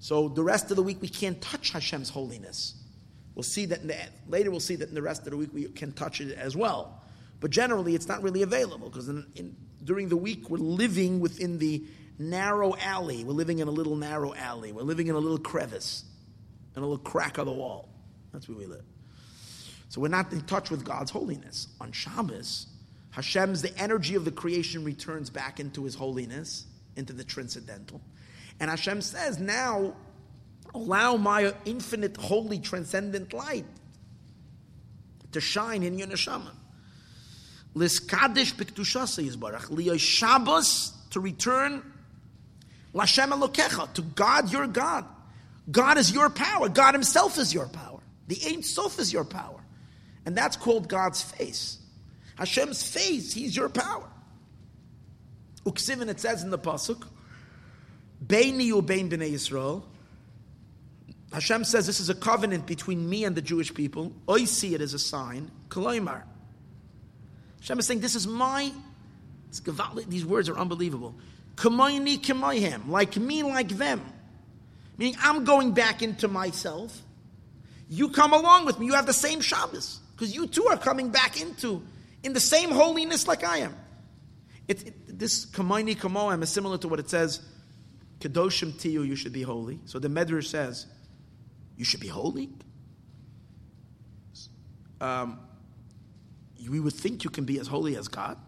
So 0.00 0.28
the 0.28 0.42
rest 0.42 0.70
of 0.70 0.76
the 0.76 0.82
week, 0.82 1.00
we 1.00 1.08
can't 1.08 1.40
touch 1.40 1.70
Hashem's 1.70 2.10
holiness. 2.10 2.74
We'll 3.34 3.44
see 3.44 3.66
that 3.66 3.86
the, 3.86 3.96
later. 4.28 4.50
We'll 4.50 4.60
see 4.60 4.76
that 4.76 4.88
in 4.88 4.94
the 4.94 5.02
rest 5.02 5.22
of 5.22 5.30
the 5.30 5.36
week 5.36 5.50
we 5.52 5.64
can 5.68 5.92
touch 5.92 6.20
it 6.20 6.36
as 6.36 6.56
well. 6.56 7.02
But 7.38 7.50
generally, 7.50 7.94
it's 7.94 8.08
not 8.08 8.22
really 8.22 8.42
available 8.42 8.88
because 8.88 9.10
during 9.84 10.08
the 10.08 10.16
week 10.16 10.50
we're 10.50 10.58
living 10.58 11.20
within 11.20 11.58
the 11.58 11.84
narrow 12.18 12.74
alley. 12.76 13.24
We're 13.24 13.32
living 13.32 13.58
in 13.60 13.68
a 13.68 13.70
little 13.72 13.94
narrow 13.94 14.34
alley. 14.34 14.72
We're 14.72 14.82
living 14.82 15.06
in 15.06 15.14
a 15.14 15.18
little 15.18 15.38
crevice, 15.38 16.04
in 16.74 16.82
a 16.82 16.86
little 16.86 17.04
crack 17.04 17.38
of 17.38 17.46
the 17.46 17.52
wall. 17.52 17.90
That's 18.32 18.48
where 18.48 18.58
we 18.58 18.66
live. 18.66 18.84
So 19.88 20.00
we're 20.00 20.08
not 20.08 20.32
in 20.32 20.40
touch 20.42 20.70
with 20.70 20.84
God's 20.84 21.10
holiness. 21.10 21.68
On 21.80 21.92
Shabbos, 21.92 22.66
Hashem's, 23.16 23.62
the 23.62 23.74
energy 23.78 24.14
of 24.14 24.26
the 24.26 24.30
creation 24.30 24.84
returns 24.84 25.30
back 25.30 25.58
into 25.58 25.84
his 25.84 25.94
holiness, 25.94 26.66
into 26.96 27.14
the 27.14 27.24
transcendental. 27.24 28.02
And 28.60 28.68
Hashem 28.68 29.00
says, 29.00 29.38
now 29.38 29.94
allow 30.74 31.16
my 31.16 31.54
infinite, 31.64 32.18
holy, 32.18 32.58
transcendent 32.58 33.32
light 33.32 33.64
to 35.32 35.40
shine 35.40 35.82
in 35.82 35.98
your 35.98 36.08
neshama. 36.08 36.50
Liskadish 37.74 38.54
b'ktushasa 38.54 39.26
yizbarach. 39.26 39.70
Liyoy 39.70 39.98
Shabbos, 39.98 40.92
to 41.08 41.20
return 41.20 41.82
Lashem 42.94 43.28
Elokecha, 43.28 43.94
to 43.94 44.02
God 44.02 44.52
your 44.52 44.66
God. 44.66 45.06
God 45.70 45.96
is 45.96 46.12
your 46.12 46.28
power. 46.28 46.68
God 46.68 46.92
himself 46.92 47.38
is 47.38 47.54
your 47.54 47.66
power. 47.66 48.00
The 48.28 48.38
Ein 48.46 48.62
Sof 48.62 48.98
is 48.98 49.10
your 49.10 49.24
power. 49.24 49.64
And 50.26 50.36
that's 50.36 50.56
called 50.56 50.86
God's 50.86 51.22
face. 51.22 51.78
Hashem's 52.36 52.82
face, 52.82 53.32
He's 53.32 53.56
your 53.56 53.68
power. 53.68 54.08
Uksivin, 55.64 56.08
it 56.08 56.20
says 56.20 56.44
in 56.44 56.50
the 56.50 56.58
Pasuk, 56.58 57.06
Beini 58.24 58.70
ubein 58.70 59.10
b'nei 59.10 59.32
Yisrael. 59.32 59.82
Hashem 61.32 61.64
says 61.64 61.86
this 61.86 61.98
is 62.00 62.08
a 62.08 62.14
covenant 62.14 62.66
between 62.66 63.08
me 63.08 63.24
and 63.24 63.34
the 63.34 63.42
Jewish 63.42 63.74
people. 63.74 64.12
I 64.28 64.44
see 64.44 64.74
it 64.74 64.80
as 64.80 64.94
a 64.94 64.98
sign. 64.98 65.50
Koloimar. 65.68 66.22
Hashem 67.60 67.78
is 67.80 67.86
saying, 67.86 68.00
this 68.00 68.14
is 68.14 68.26
my, 68.26 68.72
these 70.08 70.24
words 70.24 70.48
are 70.48 70.56
unbelievable. 70.56 71.16
Kamoini 71.56 72.18
kamoyhem, 72.18 72.88
like 72.88 73.16
me, 73.16 73.42
like 73.42 73.70
them. 73.70 74.02
Meaning, 74.98 75.16
I'm 75.20 75.44
going 75.44 75.72
back 75.72 76.00
into 76.00 76.28
myself. 76.28 77.02
You 77.88 78.10
come 78.10 78.32
along 78.32 78.66
with 78.66 78.78
me. 78.78 78.86
You 78.86 78.94
have 78.94 79.06
the 79.06 79.12
same 79.12 79.40
Shabbos. 79.40 80.00
Because 80.12 80.34
you 80.34 80.46
too 80.46 80.66
are 80.70 80.76
coming 80.76 81.10
back 81.10 81.40
into, 81.40 81.82
in 82.22 82.32
the 82.32 82.40
same 82.40 82.70
holiness 82.70 83.26
like 83.28 83.44
I 83.44 83.58
am. 83.58 83.76
It, 84.68 84.88
it, 84.88 85.18
this 85.18 85.46
kamoini 85.46 85.96
kamohem 85.96 86.42
is 86.42 86.50
similar 86.50 86.78
to 86.78 86.88
what 86.88 86.98
it 86.98 87.08
says, 87.08 87.40
Kedoshim 88.20 88.72
tiyu, 88.72 89.06
you 89.06 89.14
should 89.14 89.32
be 89.32 89.42
holy. 89.42 89.80
So 89.84 89.98
the 89.98 90.08
Medrash 90.08 90.46
says, 90.46 90.86
you 91.76 91.84
should 91.84 92.00
be 92.00 92.08
holy. 92.08 92.50
Um, 95.00 95.38
we 96.68 96.80
would 96.80 96.94
think 96.94 97.22
you 97.24 97.30
can 97.30 97.44
be 97.44 97.60
as 97.60 97.66
holy 97.66 97.96
as 97.96 98.08
God. 98.08 98.38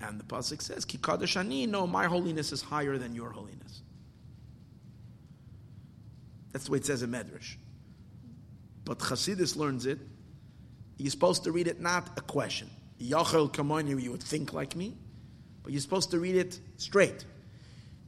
And 0.00 0.20
the 0.20 0.24
pasuk 0.24 0.60
says, 0.60 0.84
"Ki 0.84 0.98
ani." 1.36 1.66
No, 1.66 1.86
my 1.86 2.06
holiness 2.06 2.52
is 2.52 2.60
higher 2.60 2.98
than 2.98 3.14
your 3.14 3.30
holiness. 3.30 3.82
That's 6.52 6.66
the 6.66 6.72
way 6.72 6.78
it 6.78 6.86
says 6.86 7.02
in 7.02 7.10
Medrash. 7.10 7.56
But 8.84 8.98
Chassidus 8.98 9.56
learns 9.56 9.86
it. 9.86 9.98
You're 10.96 11.10
supposed 11.10 11.44
to 11.44 11.52
read 11.52 11.68
it 11.68 11.80
not 11.80 12.08
a 12.16 12.20
question. 12.20 12.70
Yachel 13.00 13.52
kamoni, 13.52 14.00
you 14.02 14.10
would 14.10 14.22
think 14.22 14.52
like 14.52 14.74
me, 14.74 14.96
but 15.62 15.72
you're 15.72 15.80
supposed 15.80 16.10
to 16.12 16.18
read 16.18 16.36
it 16.36 16.58
straight. 16.76 17.24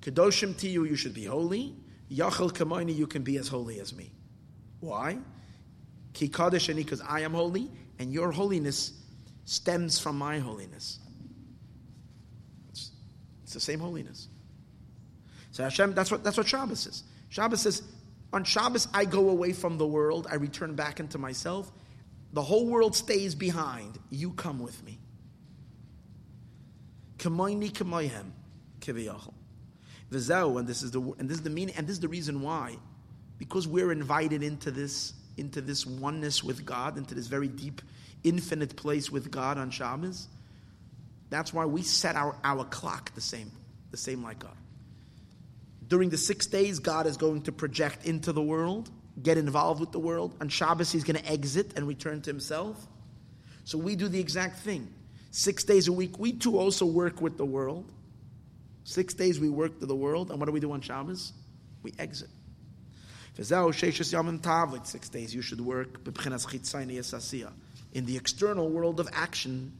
Kedoshim 0.01 0.57
to 0.59 0.69
you, 0.69 0.97
should 0.97 1.15
be 1.15 1.25
holy. 1.25 1.75
Yachel 2.11 2.51
kamoni, 2.51 2.97
you 2.97 3.07
can 3.07 3.23
be 3.23 3.37
as 3.37 3.49
holy 3.49 3.81
as 3.81 3.95
me. 3.95 4.13
Why? 4.81 5.19
Ki 6.15 6.29
kadosh 6.29 6.71
ani, 6.71 6.83
because 6.83 7.03
I 7.03 7.21
am 7.21 7.35
holy, 7.35 7.71
and 7.99 8.13
your 8.13 8.33
holiness 8.33 8.93
stems 9.45 9.99
from 9.99 10.17
my 10.17 10.39
holiness. 10.39 10.99
It's 13.49 13.55
the 13.55 13.61
same 13.61 13.81
holiness. 13.81 14.29
So 15.53 15.63
Hashem, 15.63 15.95
that's 15.95 16.11
what, 16.11 16.23
that's 16.23 16.37
what 16.37 16.47
Shabbos 16.47 16.87
is. 16.87 17.03
Shabbos 17.31 17.63
says, 17.63 17.83
on 18.33 18.45
Shabbos 18.45 18.89
I 18.93 19.07
go 19.07 19.31
away 19.31 19.55
from 19.55 19.79
the 19.79 19.87
world, 19.87 20.27
I 20.31 20.35
return 20.35 20.75
back 20.75 21.01
into 21.01 21.17
myself. 21.17 21.73
The 22.33 22.43
whole 22.43 22.67
world 22.67 22.95
stays 22.95 23.35
behind. 23.35 23.99
You 24.11 24.33
come 24.33 24.59
with 24.59 24.85
me. 24.85 24.99
Kamoini 27.19 27.73
kiviyachol. 28.81 29.35
And 30.11 30.67
this 30.67 30.83
is 30.83 30.91
the 30.93 31.01
and 31.19 31.29
this 31.29 31.39
is 31.39 31.43
the 31.43 31.51
meaning, 31.51 31.75
and 31.77 31.87
this 31.87 31.95
is 31.95 32.01
the 32.01 32.09
reason 32.09 32.41
why, 32.41 32.77
because 33.39 33.69
we're 33.69 33.93
invited 33.93 34.43
into 34.43 34.71
this 34.71 35.13
into 35.37 35.61
this 35.61 35.87
oneness 35.87 36.43
with 36.43 36.65
God, 36.65 36.97
into 36.97 37.15
this 37.15 37.27
very 37.27 37.49
deep, 37.49 37.83
infinite 38.25 38.77
place 38.77 39.11
with 39.11 39.31
God 39.31 39.59
on 39.59 39.71
Shabbos. 39.71 40.29
That's 41.31 41.53
why 41.53 41.67
we 41.67 41.83
set 41.83 42.17
our, 42.17 42.37
our 42.43 42.65
clock 42.65 43.15
the 43.15 43.21
same, 43.21 43.53
the 43.91 43.97
same 43.97 44.23
like 44.23 44.39
God. 44.39 44.57
During 45.87 46.11
the 46.11 46.19
six 46.19 46.47
days, 46.47 46.79
God 46.79 47.07
is 47.07 47.17
going 47.17 47.43
to 47.43 47.53
project 47.53 48.05
into 48.07 48.33
the 48.33 48.43
world, 48.43 48.91
get 49.23 49.39
involved 49.39 49.81
with 49.81 49.93
the 49.93 49.99
world. 49.99 50.35
On 50.41 50.49
Shabbos, 50.49 50.93
he's 50.93 51.05
going 51.05 51.17
to 51.17 51.31
exit 51.31 51.73
and 51.77 51.87
return 51.87 52.23
to 52.23 52.31
himself. 52.31 52.87
So 53.65 53.79
we 53.79 53.97
do 53.97 54.09
the 54.09 54.21
exact 54.21 54.61
thing. 54.61 54.93
Six 55.31 55.65
days 55.65 55.89
a 55.89 55.93
week, 55.93 56.19
we 56.19 56.33
too 56.33 56.59
also 56.59 56.87
work 56.87 57.21
with 57.21 57.37
the 57.37 57.45
world. 57.45 57.91
Six 58.85 59.13
days 59.13 59.39
we 59.39 59.51
work 59.51 59.81
to 59.81 59.87
the 59.87 59.95
world, 59.95 60.31
and 60.31 60.41
what 60.41 60.47
do 60.47 60.53
we 60.53 60.61
do 60.61 60.73
on 60.73 60.81
Shabbos? 60.81 61.33
We 61.83 61.93
exit. 61.99 62.31
Six 63.37 65.09
days 65.11 65.35
you 65.35 65.43
should 65.43 65.61
work 65.61 66.03
in 67.93 68.07
the 68.07 68.17
external 68.17 68.69
world 68.69 69.01
of 69.01 69.09
action. 69.13 69.73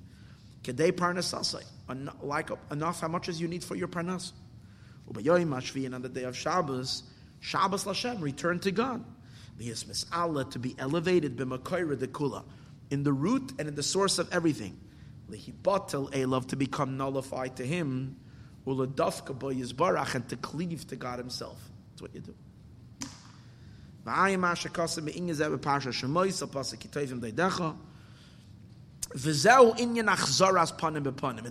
Like 2.23 2.51
enough 2.71 3.01
how 3.01 3.09
much 3.09 3.29
as 3.29 3.41
you 3.41 3.49
need 3.49 3.65
for 3.65 3.75
your 3.75 3.89
parnas. 3.89 4.33
Mashvi 5.11 5.93
on 5.93 6.03
the 6.03 6.09
day 6.09 6.25
of 6.25 6.37
Shabbos, 6.37 7.03
Shabbos 7.41 7.85
Lashem, 7.85 8.21
return 8.21 8.61
to 8.61 8.71
God. 8.71 9.03
Liyas 9.59 10.07
Allah 10.13 10.45
to 10.51 10.59
be 10.59 10.75
elevated 10.79 11.37
b'makoyra 11.37 11.97
dekula, 11.97 12.45
in 12.91 13.03
the 13.03 13.13
root 13.13 13.53
and 13.59 13.69
in 13.69 13.75
the 13.75 13.83
source 13.83 14.19
of 14.19 14.33
everything. 14.33 14.79
Lihibatel 15.31 16.11
elav 16.13 16.49
to 16.49 16.57
become 16.57 16.97
nullified 16.97 17.57
to 17.57 17.67
Him. 17.67 18.17
Uladafka 18.67 19.39
bo 19.39 19.49
yizbarach 19.49 20.15
and 20.15 20.29
to 20.29 20.37
cleave 20.37 20.87
to 20.89 20.97
God 20.97 21.19
Himself. 21.19 21.61
That's 21.91 22.03
what 22.03 22.15
you 22.15 22.21
do. 22.21 22.35
And 24.07 24.37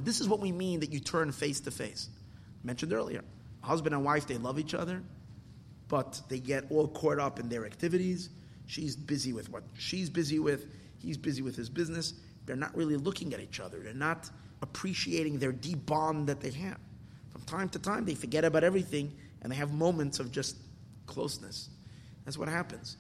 this 0.06 0.22
is 0.22 0.28
what 0.28 0.40
we 0.40 0.52
mean 0.52 0.80
that 0.80 0.92
you 0.92 1.00
turn 1.00 1.32
face 1.32 1.60
to 1.62 1.72
face. 1.72 2.10
mentioned 2.64 2.94
earlier, 2.94 3.22
husband 3.62 3.94
and 3.94 4.04
wife, 4.04 4.26
they 4.26 4.38
love 4.38 4.58
each 4.58 4.74
other, 4.74 5.04
but 5.88 6.22
they 6.30 6.40
get 6.40 6.66
all 6.70 6.88
caught 6.88 7.20
up 7.20 7.40
in 7.40 7.50
their 7.50 7.66
activities. 7.66 8.30
She's 8.66 8.96
busy 8.96 9.34
with 9.34 9.50
what 9.50 9.64
she's 9.78 10.10
busy 10.10 10.40
with, 10.40 10.68
he's 11.00 11.18
busy 11.18 11.42
with 11.42 11.56
his 11.56 11.70
business. 11.70 12.14
They're 12.46 12.56
not 12.56 12.76
really 12.76 12.98
looking 12.98 13.34
at 13.34 13.40
each 13.40 13.60
other. 13.60 13.80
They're 13.80 13.94
not 13.94 14.30
appreciating 14.62 15.40
their 15.40 15.52
deep 15.52 15.86
bond 15.86 16.28
that 16.28 16.42
they 16.42 16.52
have. 16.52 16.80
From 17.30 17.42
time 17.42 17.70
to 17.70 17.80
time, 17.80 18.06
they 18.06 18.16
forget 18.16 18.44
about 18.46 18.64
everything 18.64 19.14
and 19.42 19.52
they 19.52 19.56
have 19.56 19.72
moments 19.72 20.20
of 20.20 20.32
just 20.32 20.58
closeness. 21.06 21.70
That's 22.26 22.38
what 22.38 22.50
happens. 22.50 22.98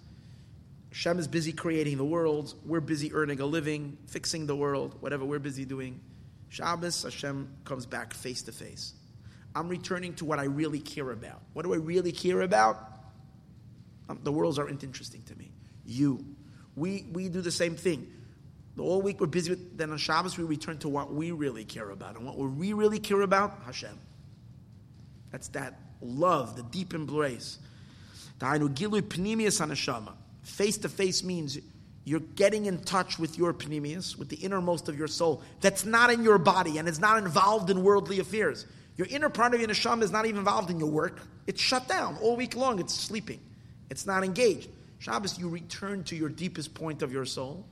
Hashem 0.89 1.19
is 1.19 1.27
busy 1.27 1.51
creating 1.51 1.97
the 1.97 2.05
world. 2.05 2.53
We're 2.65 2.79
busy 2.79 3.13
earning 3.13 3.39
a 3.39 3.45
living, 3.45 3.97
fixing 4.07 4.47
the 4.47 4.55
world, 4.55 4.95
whatever 5.01 5.25
we're 5.25 5.39
busy 5.39 5.65
doing. 5.65 5.99
Shabbos, 6.49 7.03
Hashem 7.03 7.49
comes 7.65 7.85
back 7.85 8.13
face 8.13 8.41
to 8.43 8.51
face. 8.51 8.93
I'm 9.57 9.69
returning 9.69 10.13
to 10.15 10.25
what 10.25 10.37
I 10.37 10.43
really 10.43 10.79
care 10.79 11.09
about. 11.09 11.41
What 11.53 11.63
do 11.63 11.73
I 11.73 11.77
really 11.77 12.11
care 12.11 12.41
about? 12.41 12.79
Um, 14.07 14.19
the 14.21 14.31
worlds 14.31 14.59
aren't 14.59 14.83
interesting 14.83 15.23
to 15.23 15.35
me. 15.35 15.51
You. 15.83 16.23
We, 16.75 17.07
we 17.11 17.27
do 17.27 17.41
the 17.41 17.51
same 17.51 17.75
thing. 17.75 18.07
The 18.75 18.83
whole 18.83 19.01
week 19.01 19.19
we're 19.19 19.25
busy 19.25 19.49
with, 19.49 19.75
then 19.75 19.89
on 19.89 19.97
Shabbos 19.97 20.37
we 20.37 20.43
return 20.43 20.77
to 20.79 20.89
what 20.89 21.11
we 21.11 21.31
really 21.31 21.65
care 21.65 21.89
about. 21.89 22.17
And 22.17 22.25
what 22.25 22.37
we 22.37 22.73
really 22.73 22.99
care 22.99 23.21
about, 23.21 23.57
Hashem. 23.65 23.97
That's 25.31 25.47
that 25.49 25.79
love, 26.01 26.55
the 26.55 26.61
deep 26.61 26.93
embrace. 26.93 27.57
Face 30.43 30.77
to 30.77 30.89
face 30.89 31.23
means 31.23 31.57
you're 32.05 32.19
getting 32.19 32.67
in 32.67 32.77
touch 32.83 33.17
with 33.17 33.39
your 33.39 33.53
pnimius, 33.53 34.15
with 34.19 34.29
the 34.29 34.35
innermost 34.35 34.87
of 34.87 34.99
your 34.99 35.07
soul, 35.07 35.41
that's 35.61 35.83
not 35.83 36.11
in 36.11 36.23
your 36.23 36.37
body 36.37 36.77
and 36.77 36.87
is 36.87 36.99
not 36.99 37.17
involved 37.17 37.71
in 37.71 37.81
worldly 37.83 38.19
affairs. 38.19 38.67
Your 38.97 39.07
inner 39.07 39.29
part 39.29 39.53
of 39.53 39.59
your 39.59 39.69
neshama 39.69 40.01
is 40.03 40.11
not 40.11 40.25
even 40.25 40.39
involved 40.39 40.69
in 40.69 40.79
your 40.79 40.89
work. 40.89 41.21
It's 41.45 41.61
shut 41.61 41.87
down 41.87 42.17
all 42.21 42.35
week 42.35 42.55
long. 42.55 42.79
It's 42.79 42.93
sleeping. 42.93 43.39
It's 43.89 44.05
not 44.05 44.23
engaged. 44.23 44.69
Shabbos, 44.99 45.37
you 45.37 45.49
return 45.49 46.03
to 46.05 46.15
your 46.15 46.29
deepest 46.29 46.73
point 46.73 47.03
of 47.03 47.11
your 47.11 47.25
soul. 47.25 47.65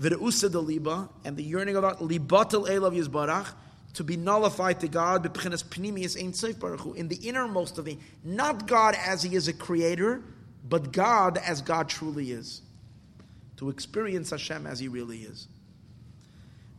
V'reusa 0.00 0.52
liba, 0.66 1.08
and 1.24 1.36
the 1.36 1.42
yearning 1.42 1.76
of 1.76 1.84
libatel 1.84 2.66
elav 2.66 2.96
yizbarach, 2.96 3.52
to 3.94 4.04
be 4.04 4.16
nullified 4.16 4.80
to 4.80 4.88
God, 4.88 5.26
in 5.26 7.08
the 7.08 7.18
innermost 7.22 7.76
of 7.76 7.84
the, 7.84 7.98
not 8.24 8.66
God 8.66 8.96
as 8.98 9.22
He 9.22 9.36
is 9.36 9.48
a 9.48 9.52
creator, 9.52 10.22
but 10.66 10.92
God 10.92 11.36
as 11.36 11.60
God 11.60 11.90
truly 11.90 12.32
is. 12.32 12.62
To 13.58 13.68
experience 13.68 14.30
Hashem 14.30 14.66
as 14.66 14.80
He 14.80 14.88
really 14.88 15.18
is. 15.18 15.46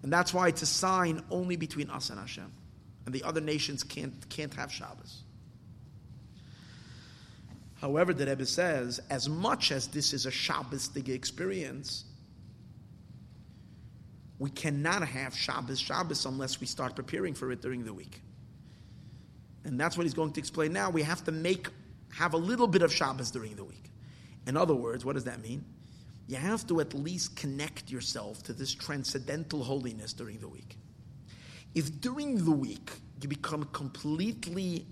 And 0.02 0.12
that's 0.12 0.34
why 0.34 0.48
it's 0.48 0.64
a 0.64 0.66
sign 0.66 1.24
only 1.30 1.56
between 1.56 1.92
us 1.92 2.10
and 2.10 2.20
Hashem. 2.20 2.52
And 3.06 3.14
the 3.14 3.24
other 3.24 3.42
nations 3.42 3.84
can't, 3.84 4.28
can't 4.30 4.54
have 4.54 4.72
Shabbos. 4.72 5.24
However, 7.82 8.14
the 8.14 8.26
Rebbe 8.26 8.46
says, 8.46 9.02
as 9.10 9.28
much 9.28 9.72
as 9.72 9.88
this 9.88 10.14
is 10.14 10.26
a 10.26 10.32
Shabbosdik 10.32 11.10
experience, 11.10 12.06
we 14.40 14.50
cannot 14.50 15.06
have 15.08 15.36
Shabbos 15.36 15.80
Shabbos 15.80 16.26
unless 16.26 16.60
we 16.60 16.68
start 16.68 16.96
preparing 16.96 17.34
for 17.34 17.52
it 17.52 17.62
during 17.62 17.84
the 17.84 17.94
week. 17.94 18.22
And 19.66 19.80
that's 19.80 19.98
what 19.98 20.04
he's 20.04 20.14
going 20.14 20.32
to 20.34 20.40
explain 20.40 20.74
now. 20.74 20.90
We 20.90 21.04
have 21.04 21.24
to 21.26 21.32
make 21.32 21.68
have 22.14 22.34
a 22.34 22.38
little 22.38 22.68
bit 22.68 22.84
of 22.84 22.94
Shabbos 22.94 23.32
during 23.32 23.56
the 23.56 23.64
week. 23.64 23.92
In 24.46 24.56
other 24.56 24.76
words, 24.76 25.04
what 25.04 25.14
does 25.14 25.24
that 25.24 25.42
mean? 25.42 25.66
You 26.28 26.38
have 26.38 26.66
to 26.68 26.80
at 26.80 26.94
least 26.94 27.36
connect 27.36 27.92
yourself 27.92 28.44
to 28.44 28.54
this 28.54 28.74
transcendental 28.74 29.64
holiness 29.64 30.14
during 30.14 30.40
the 30.40 30.48
week. 30.48 30.78
If 31.76 32.02
during 32.02 32.44
the 32.44 32.52
week 32.52 32.92
you 33.22 33.30
become 33.30 33.66
completely 33.72 34.86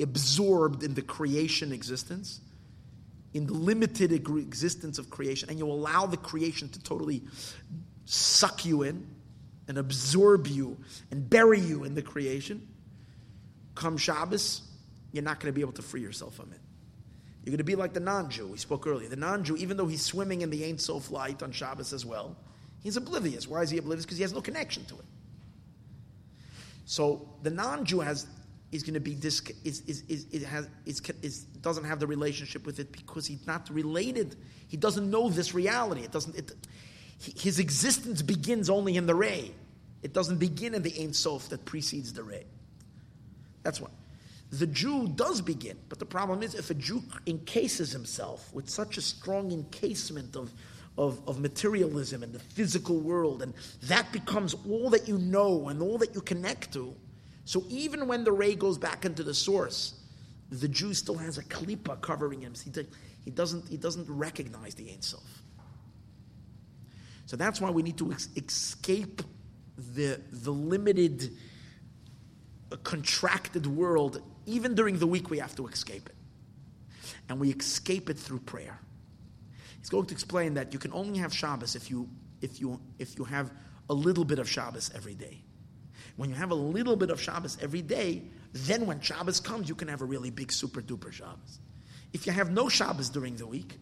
absorbed 0.00 0.82
in 0.82 0.94
the 0.94 1.02
creation 1.02 1.72
existence, 1.72 2.40
in 3.32 3.46
the 3.46 3.52
limited 3.52 4.12
existence 4.12 4.98
of 4.98 5.10
creation, 5.10 5.50
and 5.50 5.58
you 5.58 5.66
allow 5.66 6.06
the 6.06 6.16
creation 6.16 6.68
to 6.70 6.82
totally 6.82 7.22
suck 8.04 8.64
you 8.64 8.82
in 8.82 9.06
and 9.68 9.78
absorb 9.78 10.46
you 10.46 10.76
and 11.10 11.28
bury 11.30 11.60
you 11.60 11.84
in 11.84 11.94
the 11.94 12.02
creation, 12.02 12.66
come 13.74 13.96
Shabbos, 13.96 14.62
you're 15.12 15.22
not 15.22 15.38
going 15.40 15.52
to 15.52 15.54
be 15.54 15.60
able 15.60 15.72
to 15.72 15.82
free 15.82 16.02
yourself 16.02 16.34
from 16.34 16.52
it. 16.52 16.60
You're 17.44 17.52
going 17.52 17.58
to 17.58 17.64
be 17.64 17.76
like 17.76 17.94
the 17.94 18.00
non-Jew 18.00 18.48
we 18.48 18.58
spoke 18.58 18.86
earlier. 18.86 19.08
The 19.08 19.16
non-Jew, 19.16 19.56
even 19.56 19.76
though 19.76 19.86
he's 19.86 20.02
swimming 20.02 20.42
in 20.42 20.50
the 20.50 20.64
Ein 20.64 20.78
Sof 20.78 21.10
light 21.10 21.42
on 21.42 21.52
Shabbos 21.52 21.92
as 21.92 22.04
well, 22.04 22.36
he's 22.82 22.96
oblivious. 22.96 23.46
Why 23.48 23.62
is 23.62 23.70
he 23.70 23.78
oblivious? 23.78 24.04
Because 24.04 24.18
he 24.18 24.22
has 24.22 24.32
no 24.32 24.40
connection 24.40 24.84
to 24.86 24.94
it. 24.94 25.04
So 26.84 27.28
the 27.42 27.50
non-Jew 27.50 28.00
has 28.00 28.26
is 28.72 28.82
going 28.82 28.94
to 28.94 29.00
be 29.00 29.14
dis, 29.14 29.42
is, 29.64 29.80
is, 29.86 30.04
is, 30.08 30.26
it 30.30 30.42
has 30.44 30.68
is, 30.86 31.00
is, 31.22 31.40
doesn't 31.40 31.84
have 31.84 31.98
the 31.98 32.06
relationship 32.06 32.64
with 32.64 32.78
it 32.78 32.92
because 32.92 33.26
he's 33.26 33.46
not 33.46 33.68
related. 33.70 34.36
He 34.68 34.76
doesn't 34.76 35.10
know 35.10 35.28
this 35.28 35.54
reality. 35.54 36.02
It 36.02 36.12
doesn't. 36.12 36.36
It, 36.36 36.52
his 37.18 37.58
existence 37.58 38.22
begins 38.22 38.70
only 38.70 38.96
in 38.96 39.06
the 39.06 39.14
ray. 39.14 39.52
It 40.02 40.14
doesn't 40.14 40.38
begin 40.38 40.74
in 40.74 40.82
the 40.82 40.94
Ein 40.98 41.12
Sof 41.12 41.48
that 41.50 41.64
precedes 41.64 42.12
the 42.12 42.22
ray. 42.22 42.44
That's 43.62 43.80
why. 43.80 43.90
The 44.52 44.66
Jew 44.66 45.08
does 45.08 45.40
begin, 45.40 45.76
but 45.88 45.98
the 45.98 46.06
problem 46.06 46.42
is 46.42 46.54
if 46.54 46.70
a 46.70 46.74
Jew 46.74 47.02
encases 47.26 47.92
himself 47.92 48.52
with 48.52 48.68
such 48.68 48.96
a 48.96 49.00
strong 49.02 49.52
encasement 49.52 50.34
of, 50.34 50.50
of, 50.98 51.20
of 51.28 51.40
materialism 51.40 52.22
and 52.22 52.32
the 52.32 52.38
physical 52.38 52.98
world, 52.98 53.42
and 53.42 53.54
that 53.84 54.10
becomes 54.12 54.54
all 54.68 54.90
that 54.90 55.08
you 55.08 55.18
know 55.18 55.68
and 55.68 55.80
all 55.80 55.98
that 55.98 56.14
you 56.14 56.20
connect 56.20 56.72
to, 56.72 56.94
so 57.44 57.64
even 57.68 58.06
when 58.06 58.22
the 58.22 58.30
ray 58.30 58.54
goes 58.54 58.78
back 58.78 59.04
into 59.04 59.24
the 59.24 59.34
source, 59.34 59.94
the 60.50 60.68
Jew 60.68 60.94
still 60.94 61.16
has 61.16 61.36
a 61.36 61.42
klipa 61.42 62.00
covering 62.00 62.40
him. 62.40 62.54
He, 63.24 63.30
doesn't, 63.30 63.68
he 63.68 63.76
doesn't 63.76 64.08
recognize 64.08 64.74
the 64.74 64.88
Ein 64.88 65.02
Sof. 65.02 65.42
So 67.26 67.36
that's 67.36 67.60
why 67.60 67.70
we 67.70 67.82
need 67.82 67.98
to 67.98 68.12
ex- 68.12 68.28
escape 68.36 69.22
the, 69.94 70.20
the 70.30 70.52
limited, 70.52 71.36
uh, 72.70 72.76
contracted 72.84 73.66
world. 73.66 74.22
Even 74.46 74.74
during 74.74 74.98
the 74.98 75.06
week, 75.06 75.30
we 75.30 75.38
have 75.38 75.54
to 75.56 75.66
escape 75.66 76.08
it. 76.08 76.14
And 77.28 77.38
we 77.38 77.50
escape 77.50 78.10
it 78.10 78.18
through 78.18 78.40
prayer. 78.40 78.78
He's 79.80 79.88
going 79.88 80.06
to 80.06 80.14
explain 80.14 80.54
that 80.54 80.72
you 80.72 80.78
can 80.78 80.92
only 80.92 81.18
have 81.18 81.34
Shabbos 81.34 81.74
if 81.74 81.90
you, 81.90 82.08
if 82.40 82.60
you, 82.60 82.80
if 82.98 83.18
you 83.18 83.24
have 83.24 83.50
a 83.88 83.94
little 83.94 84.24
bit 84.24 84.38
of 84.38 84.48
Shabbos 84.48 84.90
every 84.94 85.14
day. 85.14 85.42
When 86.16 86.28
you 86.28 86.36
have 86.36 86.50
a 86.50 86.54
little 86.54 86.96
bit 86.96 87.10
of 87.10 87.20
Shabbos 87.20 87.58
every 87.60 87.82
day, 87.82 88.22
then 88.52 88.86
when 88.86 89.00
Shabbos 89.00 89.40
comes, 89.40 89.68
you 89.68 89.74
can 89.74 89.88
have 89.88 90.02
a 90.02 90.04
really 90.04 90.30
big, 90.30 90.52
super 90.52 90.82
duper 90.82 91.12
Shabbos. 91.12 91.58
If 92.12 92.26
you 92.26 92.32
have 92.32 92.50
no 92.50 92.68
Shabbos 92.68 93.08
during 93.08 93.36
the 93.36 93.46
week, 93.46 93.78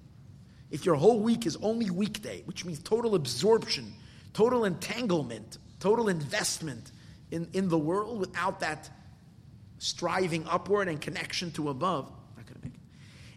if 0.70 0.84
your 0.84 0.94
whole 0.94 1.20
week 1.20 1.46
is 1.46 1.56
only 1.62 1.90
weekday, 1.90 2.42
which 2.44 2.64
means 2.64 2.78
total 2.80 3.14
absorption, 3.14 3.92
total 4.34 4.64
entanglement, 4.64 5.58
total 5.80 6.08
investment 6.08 6.92
in, 7.30 7.48
in 7.54 7.68
the 7.68 7.78
world 7.78 8.20
without 8.20 8.60
that 8.60 8.90
striving 9.78 10.46
upward 10.48 10.88
and 10.88 11.00
connection 11.00 11.50
to 11.52 11.70
above, 11.70 12.10
not 12.36 12.46
going 12.46 12.60
to 12.60 12.66
make 12.66 12.74
it. 12.74 12.80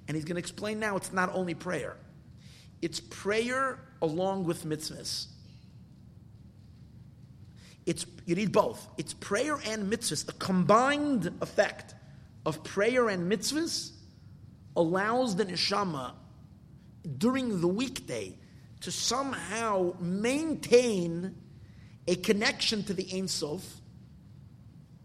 And 0.08 0.16
he's 0.16 0.26
going 0.26 0.36
to 0.36 0.40
explain 0.40 0.80
now 0.80 0.98
it's 0.98 1.14
not 1.14 1.34
only 1.34 1.54
prayer, 1.54 1.96
it's 2.82 2.99
prayer 2.99 3.80
along 4.02 4.45
with 4.45 4.66
mitzvahs. 4.66 5.28
It's, 7.86 8.06
you 8.26 8.36
need 8.36 8.52
both. 8.52 8.88
It's 8.98 9.14
prayer 9.14 9.60
and 9.68 9.91
mitzvahs. 9.91 10.28
A 10.30 10.34
combined 10.34 11.32
effect 11.41 11.95
of 12.45 12.64
prayer 12.64 13.10
and 13.10 13.32
mitzvahs 13.32 13.91
allows 14.76 15.36
the 15.36 15.45
neshama 15.45 16.14
during 17.18 17.62
the 17.62 17.68
weekday 17.68 18.38
to 18.82 18.91
somehow 18.91 19.94
maintain 19.99 21.36
a 22.08 22.16
connection 22.16 22.84
to 22.84 22.94
the 22.94 23.08
Ein 23.14 23.28
Sof. 23.28 23.64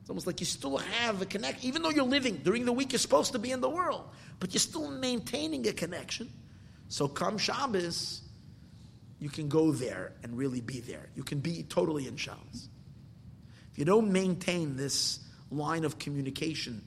It's 0.00 0.10
almost 0.10 0.26
like 0.26 0.40
you 0.40 0.46
still 0.46 0.78
have 0.78 1.20
a 1.20 1.26
connection, 1.26 1.66
even 1.66 1.82
though 1.82 1.90
you're 1.90 2.04
living 2.04 2.36
during 2.36 2.64
the 2.64 2.72
week, 2.72 2.92
you're 2.92 2.98
supposed 2.98 3.32
to 3.32 3.38
be 3.38 3.50
in 3.50 3.60
the 3.60 3.68
world, 3.68 4.08
but 4.38 4.54
you're 4.54 4.60
still 4.60 4.88
maintaining 4.88 5.66
a 5.66 5.72
connection. 5.72 6.30
So 6.88 7.08
come 7.08 7.38
Shabbos, 7.38 8.22
you 9.18 9.28
can 9.28 9.48
go 9.48 9.72
there 9.72 10.12
and 10.22 10.36
really 10.36 10.60
be 10.60 10.80
there. 10.80 11.08
You 11.14 11.22
can 11.22 11.40
be 11.40 11.64
totally 11.64 12.06
in 12.06 12.16
Shabbos. 12.16 12.68
If 13.72 13.78
you 13.78 13.84
don't 13.84 14.12
maintain 14.12 14.76
this 14.76 15.20
line 15.50 15.84
of 15.84 15.98
communication, 15.98 16.82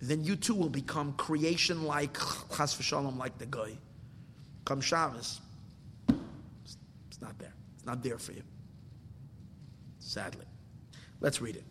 then 0.00 0.24
you 0.24 0.36
too 0.36 0.54
will 0.54 0.68
become 0.68 1.12
creation 1.14 1.84
like 1.84 2.14
chas 2.56 2.74
v'shalom, 2.74 3.18
like 3.18 3.38
the 3.38 3.46
guy. 3.46 3.76
Come 4.64 4.80
Shabbos, 4.80 5.40
it's 6.08 7.20
not 7.20 7.38
there. 7.38 7.52
It's 7.76 7.86
not 7.86 8.02
there 8.02 8.18
for 8.18 8.32
you. 8.32 8.42
Sadly. 9.98 10.46
Let's 11.20 11.40
read 11.42 11.56
it. 11.56 11.64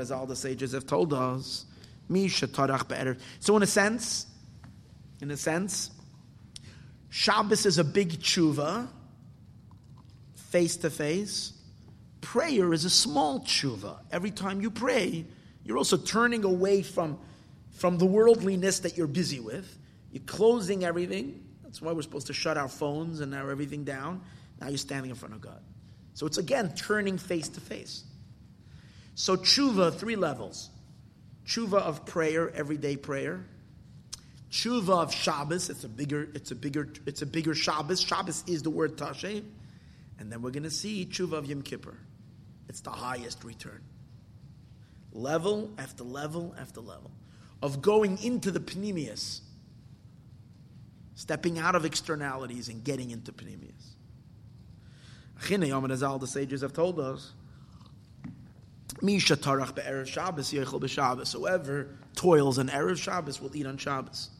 as 0.00 0.10
all 0.10 0.26
the 0.26 0.36
sages 0.36 0.72
have 0.72 0.86
told 0.86 1.14
us, 1.14 1.66
So 2.08 3.56
in 3.56 3.62
a 3.62 3.66
sense, 3.66 4.26
in 5.20 5.30
a 5.30 5.36
sense, 5.36 5.90
Shabbos 7.16 7.64
is 7.64 7.78
a 7.78 7.84
big 7.84 8.14
tshuva, 8.14 8.88
face 10.34 10.74
to 10.78 10.90
face. 10.90 11.52
Prayer 12.20 12.72
is 12.72 12.84
a 12.84 12.90
small 12.90 13.38
tshuva. 13.38 14.00
Every 14.10 14.32
time 14.32 14.60
you 14.60 14.68
pray, 14.68 15.24
you're 15.62 15.78
also 15.78 15.96
turning 15.96 16.42
away 16.42 16.82
from, 16.82 17.20
from 17.70 17.98
the 17.98 18.04
worldliness 18.04 18.80
that 18.80 18.96
you're 18.96 19.06
busy 19.06 19.38
with. 19.38 19.78
You're 20.10 20.24
closing 20.24 20.84
everything 20.84 21.40
that's 21.62 21.80
why 21.80 21.92
we're 21.92 22.02
supposed 22.02 22.26
to 22.26 22.32
shut 22.32 22.56
our 22.56 22.66
phones 22.66 23.20
and 23.20 23.30
narrow 23.30 23.50
everything 23.50 23.84
down. 23.84 24.20
Now 24.60 24.66
you're 24.66 24.76
standing 24.76 25.10
in 25.10 25.16
front 25.16 25.36
of 25.36 25.40
God. 25.40 25.62
So 26.14 26.26
it's 26.26 26.38
again 26.38 26.74
turning 26.74 27.16
face 27.16 27.48
to 27.50 27.60
face. 27.60 28.02
So 29.14 29.36
tshuva, 29.36 29.94
three 29.94 30.16
levels. 30.16 30.68
Tshuva 31.46 31.74
of 31.74 32.06
prayer, 32.06 32.50
everyday 32.50 32.96
prayer. 32.96 33.46
Tshuva 34.54 35.02
of 35.02 35.12
Shabbos, 35.12 35.68
it's 35.68 35.82
a 35.82 35.88
bigger, 35.88 36.28
it's 36.32 36.52
a 36.52 36.54
bigger, 36.54 36.88
it's 37.06 37.22
a 37.22 37.26
bigger 37.26 37.56
Shabbos. 37.56 38.00
Shabbos 38.00 38.44
is 38.46 38.62
the 38.62 38.70
word 38.70 38.96
tashe. 38.96 39.42
And 40.20 40.30
then 40.30 40.42
we're 40.42 40.52
going 40.52 40.62
to 40.62 40.70
see 40.70 41.04
tshuva 41.04 41.32
of 41.32 41.46
Yom 41.46 41.62
Kippur. 41.62 41.96
It's 42.68 42.80
the 42.80 42.90
highest 42.90 43.42
return. 43.42 43.80
Level 45.12 45.72
after 45.76 46.04
level 46.04 46.54
after 46.56 46.80
level. 46.80 47.10
Of 47.64 47.82
going 47.82 48.22
into 48.22 48.52
the 48.52 48.60
Pnimius 48.60 49.40
stepping 51.16 51.58
out 51.58 51.74
of 51.74 51.84
externalities 51.84 52.68
and 52.68 52.84
getting 52.84 53.10
into 53.10 53.32
pnimius. 53.32 53.94
Azal, 55.40 56.20
the 56.20 56.28
sages 56.28 56.60
have 56.60 56.72
told 56.72 57.00
us, 57.00 57.32
Misha 59.02 59.36
tarach 59.36 59.74
be'erev 59.74 60.06
Shabbos 60.06 60.52
yechol 60.52 60.80
b'Shabbos. 60.80 61.32
Whoever 61.32 61.88
toils 62.14 62.60
on 62.60 62.68
erev 62.68 62.96
Shabbos 62.96 63.40
will 63.40 63.54
eat 63.56 63.66
on 63.66 63.78
Shabbos. 63.78 64.30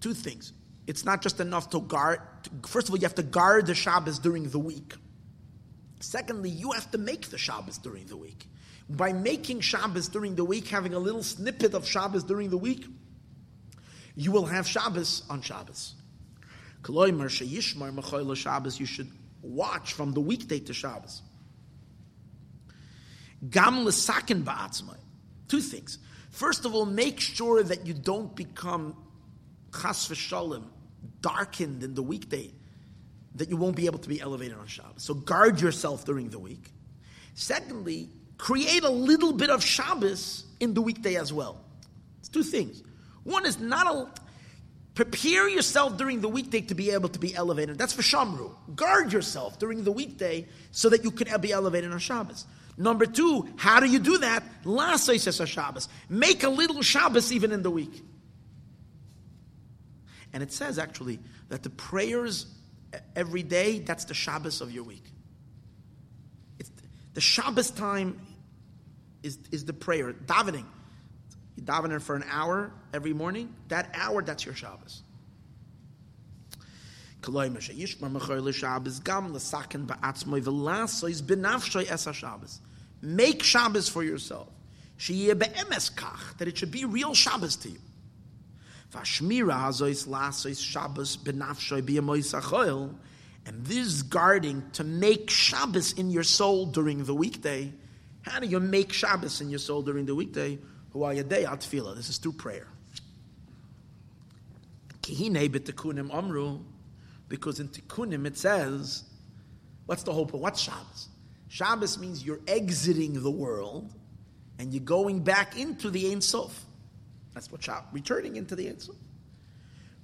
Two 0.00 0.14
things. 0.14 0.52
It's 0.86 1.04
not 1.04 1.22
just 1.22 1.40
enough 1.40 1.70
to 1.70 1.80
guard. 1.80 2.20
First 2.66 2.88
of 2.88 2.94
all, 2.94 2.98
you 2.98 3.04
have 3.04 3.14
to 3.16 3.22
guard 3.22 3.66
the 3.66 3.74
Shabbos 3.74 4.18
during 4.18 4.48
the 4.48 4.58
week. 4.58 4.94
Secondly, 6.00 6.48
you 6.50 6.72
have 6.72 6.90
to 6.92 6.98
make 6.98 7.28
the 7.28 7.38
Shabbos 7.38 7.78
during 7.78 8.06
the 8.06 8.16
week 8.16 8.46
by 8.90 9.12
making 9.12 9.60
Shabbos 9.60 10.08
during 10.08 10.34
the 10.34 10.44
week, 10.44 10.66
having 10.68 10.94
a 10.94 10.98
little 10.98 11.22
snippet 11.22 11.74
of 11.74 11.86
Shabbos 11.86 12.24
during 12.24 12.50
the 12.50 12.58
week, 12.58 12.86
you 14.16 14.32
will 14.32 14.46
have 14.46 14.66
Shabbos 14.66 15.22
on 15.30 15.42
Shabbos. 15.42 15.94
You 18.80 18.86
should 18.86 19.10
watch 19.42 19.92
from 19.92 20.12
the 20.12 20.20
weekday 20.20 20.58
to 20.60 20.74
Shabbos. 20.74 21.22
Gam 23.48 23.84
l'sakin 23.84 24.42
ba'atzmai. 24.42 24.96
Two 25.48 25.60
things. 25.60 25.98
First 26.30 26.64
of 26.64 26.74
all, 26.74 26.86
make 26.86 27.18
sure 27.20 27.62
that 27.62 27.86
you 27.86 27.94
don't 27.94 28.34
become 28.36 28.96
chas 29.72 30.08
v'shalom, 30.08 30.64
darkened 31.20 31.82
in 31.82 31.94
the 31.94 32.02
weekday, 32.02 32.52
that 33.34 33.48
you 33.48 33.56
won't 33.56 33.76
be 33.76 33.86
able 33.86 33.98
to 33.98 34.08
be 34.08 34.20
elevated 34.20 34.58
on 34.58 34.66
Shabbos. 34.66 35.02
So 35.02 35.14
guard 35.14 35.60
yourself 35.60 36.04
during 36.04 36.28
the 36.30 36.38
week. 36.38 36.72
Secondly, 37.34 38.10
create 38.38 38.84
a 38.84 38.90
little 38.90 39.32
bit 39.32 39.50
of 39.50 39.64
Shabbos 39.64 40.44
in 40.60 40.74
the 40.74 40.82
weekday 40.82 41.16
as 41.16 41.32
well. 41.32 41.64
It's 42.18 42.28
two 42.28 42.42
things. 42.42 42.82
One 43.24 43.46
is 43.46 43.58
not 43.58 43.86
a 43.86 44.08
prepare 44.94 45.48
yourself 45.48 45.96
during 45.96 46.20
the 46.20 46.28
weekday 46.28 46.60
to 46.60 46.74
be 46.74 46.90
able 46.90 47.08
to 47.08 47.18
be 47.18 47.34
elevated. 47.34 47.78
That's 47.78 47.92
for 47.92 48.02
Shamru. 48.02 48.54
Guard 48.74 49.12
yourself 49.12 49.58
during 49.58 49.84
the 49.84 49.92
weekday 49.92 50.46
so 50.72 50.90
that 50.90 51.04
you 51.04 51.10
can 51.10 51.40
be 51.40 51.52
elevated 51.52 51.92
on 51.92 51.98
Shabbos. 51.98 52.44
Number 52.80 53.04
two, 53.04 53.46
how 53.56 53.78
do 53.78 53.86
you 53.86 53.98
do 53.98 54.18
that? 54.18 54.42
Lasais 54.64 55.46
Shabbos. 55.46 55.86
Make 56.08 56.44
a 56.44 56.48
little 56.48 56.80
Shabbos 56.80 57.30
even 57.30 57.52
in 57.52 57.62
the 57.62 57.70
week. 57.70 58.02
And 60.32 60.42
it 60.42 60.50
says 60.50 60.78
actually 60.78 61.18
that 61.50 61.62
the 61.62 61.68
prayers 61.68 62.46
every 63.14 63.42
day, 63.42 63.80
that's 63.80 64.06
the 64.06 64.14
Shabbos 64.14 64.62
of 64.62 64.72
your 64.72 64.84
week. 64.84 65.04
It's 66.58 66.70
the 67.12 67.20
Shabbos 67.20 67.70
time 67.70 68.18
is, 69.22 69.38
is 69.52 69.66
the 69.66 69.74
prayer, 69.74 70.14
davening. 70.14 70.64
You 71.56 71.62
davening 71.62 72.00
for 72.00 72.16
an 72.16 72.24
hour 72.30 72.72
every 72.94 73.12
morning. 73.12 73.54
That 73.68 73.90
hour, 73.94 74.22
that's 74.22 74.46
your 74.46 74.54
Shabbos. 74.54 75.02
Make 83.02 83.42
Shabbos 83.42 83.88
for 83.88 84.02
yourself. 84.02 84.48
That 84.98 86.48
it 86.48 86.58
should 86.58 86.70
be 86.70 86.84
real 86.84 87.14
Shabbos 87.14 87.56
to 87.56 87.70
you. 87.70 87.78
And 93.46 93.64
this 93.64 94.02
guarding 94.02 94.70
to 94.72 94.84
make 94.84 95.30
Shabbos 95.30 95.92
in 95.92 96.10
your 96.10 96.24
soul 96.24 96.66
during 96.66 97.04
the 97.04 97.14
weekday. 97.14 97.72
How 98.22 98.40
do 98.40 98.46
you 98.46 98.60
make 98.60 98.92
Shabbos 98.92 99.40
in 99.40 99.48
your 99.48 99.58
soul 99.58 99.80
during 99.82 100.04
the 100.04 100.14
weekday? 100.14 100.58
This 100.92 102.08
is 102.08 102.18
through 102.18 102.32
prayer. 102.32 102.66
Because 107.28 107.60
in 107.60 107.68
Tikkunim 107.68 108.26
it 108.26 108.36
says, 108.36 109.04
what's 109.86 110.02
the 110.02 110.12
whole 110.12 110.26
point? 110.26 110.42
What's 110.42 110.60
Shabbos? 110.60 111.09
Shabbos 111.50 111.98
means 111.98 112.24
you're 112.24 112.40
exiting 112.46 113.24
the 113.24 113.30
world 113.30 113.92
and 114.60 114.72
you're 114.72 114.84
going 114.84 115.24
back 115.24 115.58
into 115.58 115.90
the 115.90 116.12
Ein 116.12 116.20
Sof. 116.20 116.64
That's 117.34 117.50
what 117.50 117.60
Shabbos, 117.60 117.88
returning 117.92 118.36
into 118.36 118.54
the 118.54 118.68
Ein 118.68 118.78
Sof. 118.78 118.94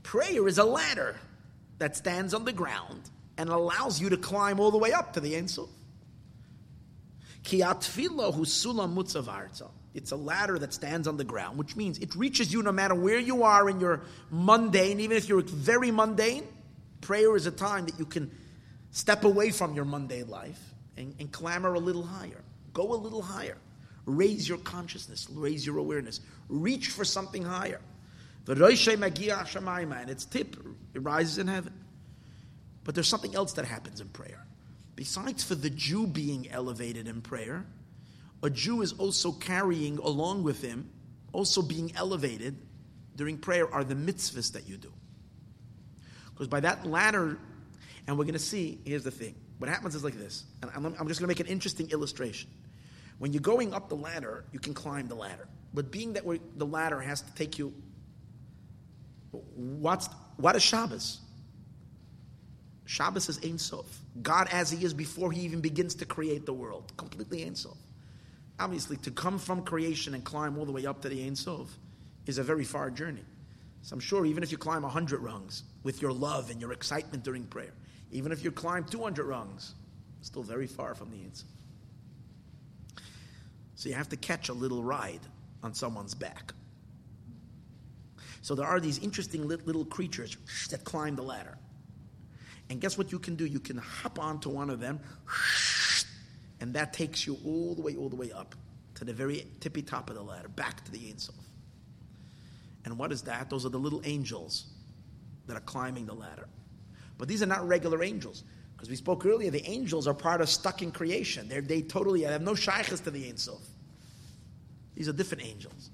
Prayer 0.03 0.49
is 0.49 0.59
a 0.59 0.65
ladder 0.65 1.15
that 1.79 1.97
stands 1.97 2.35
on 2.35 2.45
the 2.45 2.53
ground 2.53 3.01
and 3.39 3.49
allows 3.49 4.01
you 4.01 4.11
to 4.11 4.17
climb 4.17 4.59
all 4.59 4.73
the 4.73 4.79
way 4.79 4.93
up 4.93 5.13
to 5.13 5.21
the 5.21 5.37
Ein 5.37 5.47
Sof. 5.47 5.71
It's 9.95 10.11
a 10.11 10.17
ladder 10.17 10.59
that 10.59 10.75
stands 10.75 11.07
on 11.07 11.17
the 11.17 11.23
ground, 11.25 11.59
which 11.59 11.77
means 11.77 11.99
it 12.01 12.17
reaches 12.17 12.53
you 12.53 12.61
no 12.65 12.73
matter 12.73 12.97
where 12.97 13.21
you 13.21 13.45
are 13.45 13.71
in 13.71 13.79
your 13.79 14.03
mundane, 14.31 14.99
even 14.99 15.17
if 15.17 15.29
you're 15.29 15.43
very 15.43 15.93
mundane. 15.93 16.43
Prayer 17.03 17.37
is 17.37 17.47
a 17.47 17.53
time 17.53 17.87
that 17.87 18.01
you 18.01 18.05
can 18.05 18.33
step 18.91 19.23
away 19.23 19.53
from 19.53 19.77
your 19.77 19.85
mundane 19.85 20.29
life 20.29 20.73
and, 20.97 21.15
and 21.19 21.31
clamor 21.33 21.75
a 21.75 21.79
little 21.79 22.03
higher. 22.03 22.43
Go 22.73 22.93
a 22.93 22.97
little 22.97 23.23
higher. 23.23 23.59
Raise 24.07 24.49
your 24.49 24.59
consciousness, 24.59 25.29
raise 25.31 25.67
your 25.67 25.79
awareness. 25.79 26.21
Reach 26.49 26.89
for 26.89 27.05
something 27.05 27.43
higher. 27.43 27.81
The 28.45 28.55
Roishe 28.55 28.97
Magia 28.97 29.35
Hashemayim, 29.35 30.01
and 30.01 30.09
its 30.09 30.25
tip, 30.25 30.57
it 30.95 31.01
rises 31.01 31.39
in 31.39 31.49
heaven. 31.49 31.73
But 32.85 32.95
there's 32.95 33.09
something 33.09 33.35
else 33.35 33.55
that 33.55 33.65
happens 33.65 34.01
in 34.01 34.09
prayer. 34.09 34.47
Besides 34.95 35.43
for 35.43 35.57
the 35.57 35.71
Jew 35.71 36.07
being 36.07 36.49
elevated 36.49 37.09
in 37.09 37.21
prayer, 37.21 37.67
a 38.43 38.49
Jew 38.49 38.83
is 38.83 38.93
also 38.93 39.33
carrying 39.33 39.99
along 39.99 40.45
with 40.45 40.63
him, 40.63 40.89
also 41.33 41.61
being 41.61 41.93
elevated 41.97 42.57
during 43.17 43.39
prayer, 43.39 43.73
are 43.73 43.83
the 43.83 43.97
mitzvahs 43.97 44.53
that 44.53 44.69
you 44.69 44.77
do. 44.77 44.93
Because 46.33 46.49
by 46.49 46.61
that 46.61 46.87
ladder, 46.87 47.39
and 48.07 48.17
we're 48.17 48.25
going 48.25 48.35
to 48.35 48.39
see, 48.39 48.79
here's 48.85 49.05
the 49.05 49.11
thing. 49.11 49.35
What 49.59 49.71
happens 49.71 49.95
is 49.95 50.05
like 50.05 50.15
this, 50.15 50.45
and 50.63 50.71
I'm, 50.75 50.85
I'm 50.85 51.09
just 51.09 51.21
going 51.21 51.27
to 51.27 51.27
make 51.29 51.41
an 51.41 51.47
interesting 51.47 51.91
illustration. 51.91 52.51
When 53.19 53.33
you're 53.33 53.41
going 53.41 53.73
up 53.73 53.89
the 53.89 53.97
ladder, 53.97 54.45
you 54.53 54.59
can 54.59 54.75
climb 54.75 55.09
the 55.09 55.15
ladder. 55.15 55.49
But 55.73 55.91
being 55.91 56.13
that 56.15 56.25
the 56.57 56.67
ladder 56.67 57.01
has 57.01 57.23
to 57.23 57.35
take 57.35 57.59
you, 57.59 57.73
what's, 59.31 60.09
what 60.37 60.57
is 60.57 60.63
Shabbos? 60.63 61.21
Shabbos 62.85 63.29
is 63.29 63.41
Ein 63.45 63.59
Sof. 63.59 64.01
God 64.23 64.49
as 64.53 64.71
He 64.71 64.85
is 64.85 64.95
before 64.95 65.33
He 65.33 65.41
even 65.43 65.61
begins 65.61 65.95
to 65.97 66.05
create 66.05 66.47
the 66.47 66.53
world. 66.53 66.93
Completely 66.97 67.45
Ein 67.45 67.55
Sof. 67.55 67.77
Obviously, 68.59 68.97
to 68.99 69.11
come 69.11 69.39
from 69.39 69.63
creation 69.63 70.15
and 70.15 70.25
climb 70.25 70.59
all 70.59 70.65
the 70.65 70.73
way 70.73 70.87
up 70.87 71.03
to 71.03 71.09
the 71.09 71.25
Ein 71.25 71.37
Sof 71.37 71.77
is 72.27 72.39
a 72.39 72.43
very 72.43 72.65
far 72.65 72.91
journey. 72.91 73.25
So 73.83 73.95
I'm 73.95 74.01
sure 74.01 74.27
even 74.27 74.43
if 74.43 74.51
you 74.51 74.59
climb 74.59 74.83
100 74.83 75.21
rungs 75.21 75.63
with 75.83 76.03
your 76.03 76.13
love 76.13 76.51
and 76.51 76.61
your 76.61 76.73
excitement 76.73 77.23
during 77.23 77.45
prayer, 77.45 77.73
even 78.13 78.33
if 78.33 78.45
you 78.45 78.51
climb 78.51 78.85
200 78.85 79.25
rungs, 79.25 79.75
still 80.21 80.43
very 80.43 80.67
far 80.67 80.95
from 80.95 81.11
the 81.11 81.23
answer. 81.25 81.47
So 83.75 83.89
you 83.89 83.95
have 83.95 84.09
to 84.09 84.17
catch 84.17 84.49
a 84.49 84.53
little 84.53 84.83
ride 84.83 85.21
on 85.63 85.75
someone's 85.75 86.15
back. 86.15 86.53
So 88.43 88.55
there 88.55 88.67
are 88.67 88.81
these 88.81 88.99
interesting 88.99 89.47
little 89.47 89.85
creatures 89.85 90.37
that 90.71 90.85
climb 90.85 91.17
the 91.17 91.23
ladder. 91.23 91.59
And 92.71 92.81
guess 92.81 92.97
what 92.97 93.13
you 93.13 93.19
can 93.19 93.37
do? 93.37 93.45
You 93.47 93.61
can 93.61 93.77
hop 93.77 94.19
onto 94.19 94.49
one 94.49 94.71
of 94.71 94.81
them, 94.81 95.01
and 96.61 96.73
that 96.75 96.93
takes 96.93 97.27
you 97.27 97.39
all 97.45 97.75
the 97.75 97.83
way, 97.83 97.97
all 97.97 98.09
the 98.09 98.17
way 98.17 98.33
up 98.33 98.55
to 98.95 99.05
the 99.05 99.13
very 99.13 99.47
tippy 99.61 99.83
top 99.83 100.11
of 100.11 100.17
the 100.17 100.23
ladder, 100.23 100.49
back 100.49 100.85
to 100.85 100.91
the 100.91 101.09
Ein 101.09 101.19
Sof. 101.19 101.35
And 102.85 102.99
what 102.99 103.13
is 103.13 103.23
that? 103.23 103.51
Those 103.51 103.67
are 103.67 103.69
the 103.69 103.79
little 103.79 104.01
angels 104.05 104.67
that 105.47 105.57
are 105.57 105.61
climbing 105.61 106.07
the 106.07 106.15
ladder. 106.15 106.49
But 107.19 107.29
these 107.29 107.43
are 107.43 107.47
not 107.47 107.67
regular 107.67 108.03
angels. 108.03 108.45
Because 108.75 108.91
we 108.91 108.97
spoke 108.97 109.25
earlier, 109.25 109.51
the 109.51 109.67
angels 109.67 110.07
are 110.07 110.15
part 110.15 110.41
of 110.41 110.49
stuck 110.49 110.83
in 110.83 110.93
creation. 110.93 111.49
They're, 111.49 111.63
they 111.63 111.83
totally 111.83 112.23
have 112.23 112.43
no 112.43 112.53
shaychus 112.53 113.03
to 113.05 113.11
the 113.11 113.27
Ein 113.27 113.37
Sof. 113.39 113.63
These 114.95 115.09
are 115.09 115.13
different 115.13 115.47
angels. 115.47 115.91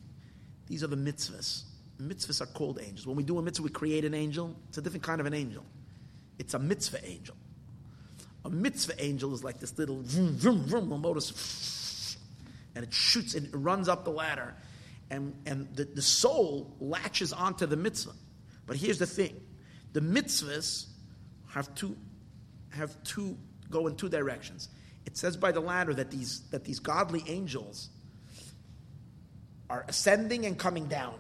These 0.67 0.83
are 0.83 0.89
the 0.89 0.97
mitzvahs. 0.97 1.63
Mitzvahs 2.01 2.41
are 2.41 2.47
called 2.47 2.81
angels. 2.81 3.07
When 3.07 3.17
we 3.17 3.23
do 3.23 3.39
a 3.39 3.43
mitzvah, 3.43 3.63
we 3.63 3.71
create 3.71 4.05
an 4.05 4.15
angel. 4.15 4.57
It's 4.69 4.79
a 4.79 4.83
different 4.83 5.05
kind 5.05 5.21
of 5.21 5.27
an 5.27 5.35
angel. 5.35 5.65
It's 6.39 6.55
a 6.55 6.59
mitzvah 6.59 7.07
angel. 7.07 7.37
A 8.45 8.51
mitzvah 8.51 9.03
angel 9.03 9.33
is 9.35 9.45
like 9.45 9.61
this 9.61 9.79
little 9.79 10.03
vroom, 10.03 10.35
vroom, 10.37 10.65
vroom, 10.67 11.01
motor, 11.01 11.21
and 12.75 12.85
it 12.85 12.93
shoots 12.93 13.35
and 13.35 13.47
it 13.47 13.55
runs 13.55 13.89
up 13.89 14.05
the 14.05 14.11
ladder 14.11 14.55
and, 15.11 15.35
and 15.47 15.69
the, 15.77 15.85
the 15.85 16.03
soul 16.03 16.75
latches 16.81 17.33
onto 17.33 17.67
the 17.67 17.77
mitzvah. 17.77 18.15
But 18.67 18.77
here's 18.77 18.99
the 18.99 19.07
thing 19.07 19.41
the 19.93 20.01
mitzvahs 20.01 20.87
have 21.53 21.75
two, 21.75 21.97
have 22.71 23.03
two, 23.05 23.37
go 23.71 23.87
in 23.87 23.97
two 23.97 24.09
directions. 24.09 24.69
It 25.05 25.17
says 25.17 25.37
by 25.37 25.53
the 25.53 25.61
ladder 25.61 25.95
that 25.95 26.11
these, 26.11 26.41
that 26.51 26.65
these 26.65 26.79
godly 26.79 27.23
angels 27.27 27.91
are 29.69 29.85
ascending 29.89 30.47
and 30.47 30.59
coming 30.59 30.87
down. 30.87 31.15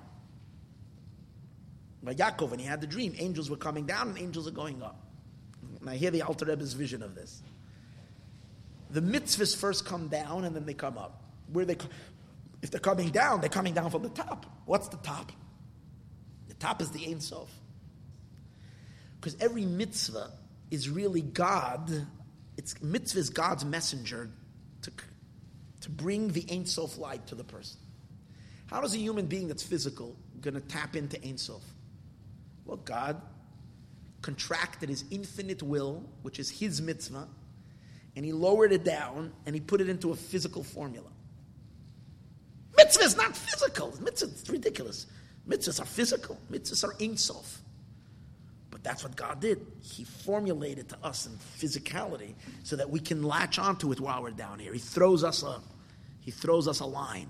By 2.03 2.15
Yaakov, 2.15 2.51
when 2.51 2.59
he 2.59 2.67
had 2.67 2.81
the 2.81 2.87
dream, 2.87 3.15
angels 3.19 3.49
were 3.51 3.57
coming 3.57 3.87
down 3.87 4.09
and 4.09 4.19
angels 4.19 4.49
are 4.49 4.53
going 4.53 4.83
up. 4.83 4.99
And 5.81 5.89
I 5.89 5.97
hear 5.97 6.11
the 6.11 6.23
Alter 6.23 6.47
Rebbe's 6.47 6.73
vision 6.73 7.03
of 7.03 7.15
this. 7.15 7.43
The 8.91 9.01
mitzvahs 9.01 9.57
first 9.57 9.85
come 9.85 10.09
down 10.09 10.45
and 10.45 10.55
then 10.55 10.67
they 10.67 10.75
come 10.75 10.99
up. 10.99 11.23
Where 11.53 11.65
they 11.65 11.77
if 12.63 12.71
they're 12.71 12.81
coming 12.81 13.11
down, 13.11 13.41
they're 13.41 13.51
coming 13.51 13.75
down 13.75 13.91
from 13.91 14.03
the 14.03 14.09
top. 14.09 14.47
What's 14.65 14.89
the 14.89 14.97
top? 14.99 15.33
The 16.49 16.55
top 16.55 16.81
is 16.81 16.91
the 16.91 17.07
Ein 17.07 17.21
Sof. 17.21 17.49
Because 19.23 19.36
every 19.40 19.65
mitzvah 19.65 20.32
is 20.73 20.89
really 20.89 21.20
God. 21.20 22.09
It's 22.57 22.82
mitzvah 22.82 23.20
is 23.20 23.31
God's 23.31 23.65
messenger 23.65 24.28
to, 24.82 24.90
to 25.82 25.90
bring 25.90 26.27
the 26.32 26.44
Ein 26.51 26.66
Sof 26.66 26.99
light 26.99 27.24
to 27.28 27.36
the 27.36 27.44
person. 27.44 27.78
How 28.66 28.81
does 28.81 28.94
a 28.94 28.99
human 28.99 29.27
being 29.27 29.47
that's 29.47 29.62
physical 29.62 30.16
going 30.40 30.55
to 30.55 30.61
tap 30.61 30.97
into 30.97 31.24
Ein 31.24 31.39
Sof? 31.39 31.62
Well, 32.65 32.78
God 32.78 33.23
contracted 34.23 34.89
his 34.89 35.05
infinite 35.12 35.62
will, 35.62 36.03
which 36.23 36.40
is 36.40 36.51
his 36.51 36.82
mitzvah, 36.82 37.28
and 38.16 38.24
he 38.24 38.32
lowered 38.32 38.73
it 38.73 38.82
down 38.82 39.32
and 39.47 39.55
he 39.55 39.61
put 39.61 39.81
it 39.81 39.89
into 39.89 40.11
a 40.11 40.16
physical 40.16 40.65
formula. 40.65 41.11
Mitzvah 42.77 43.05
is 43.05 43.16
not 43.16 43.36
physical. 43.36 43.94
Mitzvah 44.01 44.32
is 44.32 44.51
ridiculous. 44.51 45.07
Mitzvahs 45.49 45.81
are 45.81 45.86
physical. 45.86 46.40
Mitzvahs 46.51 46.82
are 46.82 46.94
Ein 47.01 47.16
Sof. 47.16 47.62
But 48.83 48.91
that's 48.91 49.03
what 49.03 49.17
God 49.17 49.41
did. 49.41 49.65
He 49.81 50.05
formulated 50.05 50.89
to 50.91 50.97
us 51.03 51.27
in 51.27 51.33
physicality 51.33 52.35
so 52.63 52.77
that 52.77 52.91
we 52.91 53.01
can 53.01 53.23
latch 53.23 53.59
onto 53.59 53.93
it 53.93 54.01
while 54.01 54.23
we're 54.23 54.31
down 54.31 54.59
here. 54.59 54.73
He 54.73 54.79
throws 54.79 55.25
us 55.25 55.43
a, 55.43 55.61
he 56.21 56.31
throws 56.31 56.69
us 56.69 56.81
a 56.81 56.87
line. 56.87 57.29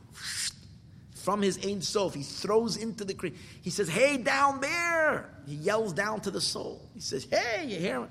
From 1.14 1.40
his 1.40 1.64
Ein 1.64 1.82
Sof, 1.82 2.14
he 2.14 2.22
throws 2.22 2.76
into 2.76 3.04
the 3.04 3.14
creation. 3.14 3.38
He 3.62 3.70
says, 3.70 3.88
Hey, 3.88 4.16
down 4.16 4.60
there! 4.60 5.30
He 5.46 5.54
yells 5.54 5.92
down 5.92 6.20
to 6.22 6.30
the 6.30 6.40
soul. 6.40 6.88
He 6.94 7.00
says, 7.00 7.26
Hey, 7.30 7.66
you 7.66 7.78
hear 7.78 8.00
me? 8.00 8.08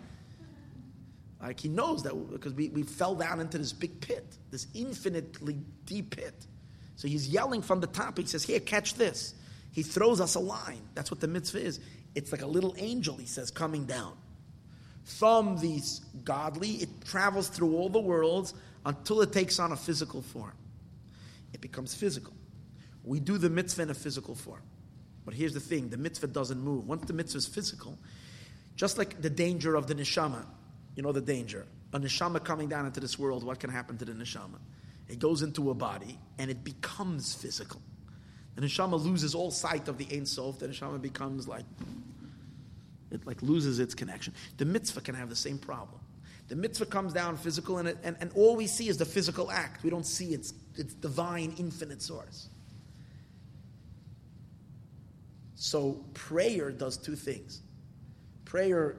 Like 1.41 1.59
he 1.59 1.67
knows 1.69 2.03
that 2.03 2.13
because 2.31 2.53
we, 2.53 2.69
we 2.69 2.83
fell 2.83 3.15
down 3.15 3.39
into 3.39 3.57
this 3.57 3.73
big 3.73 3.99
pit, 3.99 4.37
this 4.51 4.67
infinitely 4.73 5.57
deep 5.85 6.15
pit. 6.15 6.45
So 6.95 7.07
he's 7.07 7.27
yelling 7.27 7.63
from 7.63 7.79
the 7.79 7.87
top. 7.87 8.17
He 8.17 8.25
says, 8.25 8.43
Here, 8.43 8.59
catch 8.59 8.93
this. 8.93 9.33
He 9.71 9.83
throws 9.83 10.21
us 10.21 10.35
a 10.35 10.39
line. 10.39 10.81
That's 10.93 11.09
what 11.09 11.19
the 11.19 11.27
mitzvah 11.27 11.61
is. 11.61 11.79
It's 12.15 12.31
like 12.31 12.41
a 12.41 12.47
little 12.47 12.75
angel, 12.77 13.15
he 13.17 13.25
says, 13.25 13.51
coming 13.51 13.85
down. 13.85 14.13
From 15.03 15.57
these 15.57 16.01
godly, 16.23 16.71
it 16.73 16.89
travels 17.05 17.47
through 17.47 17.75
all 17.75 17.89
the 17.89 17.99
worlds 17.99 18.53
until 18.85 19.21
it 19.21 19.31
takes 19.31 19.59
on 19.59 19.71
a 19.71 19.77
physical 19.77 20.21
form. 20.21 20.53
It 21.53 21.61
becomes 21.61 21.93
physical. 21.93 22.33
We 23.03 23.19
do 23.19 23.37
the 23.37 23.49
mitzvah 23.49 23.83
in 23.83 23.89
a 23.89 23.93
physical 23.95 24.35
form. 24.35 24.61
But 25.25 25.33
here's 25.33 25.53
the 25.53 25.59
thing 25.59 25.89
the 25.89 25.97
mitzvah 25.97 26.27
doesn't 26.27 26.59
move. 26.59 26.87
Once 26.87 27.05
the 27.05 27.13
mitzvah 27.13 27.39
is 27.39 27.47
physical, 27.47 27.97
just 28.75 28.97
like 28.97 29.21
the 29.21 29.29
danger 29.29 29.75
of 29.75 29.87
the 29.87 29.95
neshama, 29.95 30.45
you 30.95 31.03
know 31.03 31.11
the 31.11 31.21
danger. 31.21 31.65
A 31.93 31.99
neshama 31.99 32.43
coming 32.43 32.69
down 32.69 32.85
into 32.85 32.99
this 32.99 33.19
world, 33.19 33.43
what 33.43 33.59
can 33.59 33.69
happen 33.69 33.97
to 33.97 34.05
the 34.05 34.13
neshama? 34.13 34.59
It 35.09 35.19
goes 35.19 35.41
into 35.41 35.71
a 35.71 35.73
body 35.73 36.17
and 36.37 36.49
it 36.49 36.63
becomes 36.63 37.35
physical. 37.35 37.81
And 38.55 38.63
the 38.63 38.67
neshama 38.67 39.01
loses 39.01 39.33
all 39.33 39.51
sight 39.51 39.87
of 39.87 39.97
the 39.97 40.07
Ein 40.11 40.25
Sof. 40.25 40.59
The 40.59 40.67
neshama 40.67 41.01
becomes 41.01 41.47
like 41.47 41.65
it 43.11 43.25
like 43.27 43.41
loses 43.41 43.79
its 43.79 43.93
connection. 43.93 44.33
The 44.57 44.65
mitzvah 44.65 45.01
can 45.01 45.15
have 45.15 45.29
the 45.29 45.35
same 45.35 45.57
problem. 45.57 45.99
The 46.47 46.55
mitzvah 46.55 46.87
comes 46.87 47.13
down 47.13 47.37
physical, 47.37 47.77
and, 47.77 47.87
it, 47.87 47.97
and, 48.03 48.17
and 48.19 48.31
all 48.35 48.55
we 48.55 48.67
see 48.67 48.89
is 48.89 48.97
the 48.97 49.05
physical 49.05 49.51
act. 49.51 49.83
We 49.83 49.89
don't 49.89 50.05
see 50.05 50.33
its, 50.33 50.53
its 50.75 50.93
divine, 50.93 51.53
infinite 51.57 52.01
source. 52.01 52.49
So 55.55 56.03
prayer 56.13 56.71
does 56.71 56.97
two 56.97 57.15
things. 57.15 57.61
Prayer, 58.45 58.97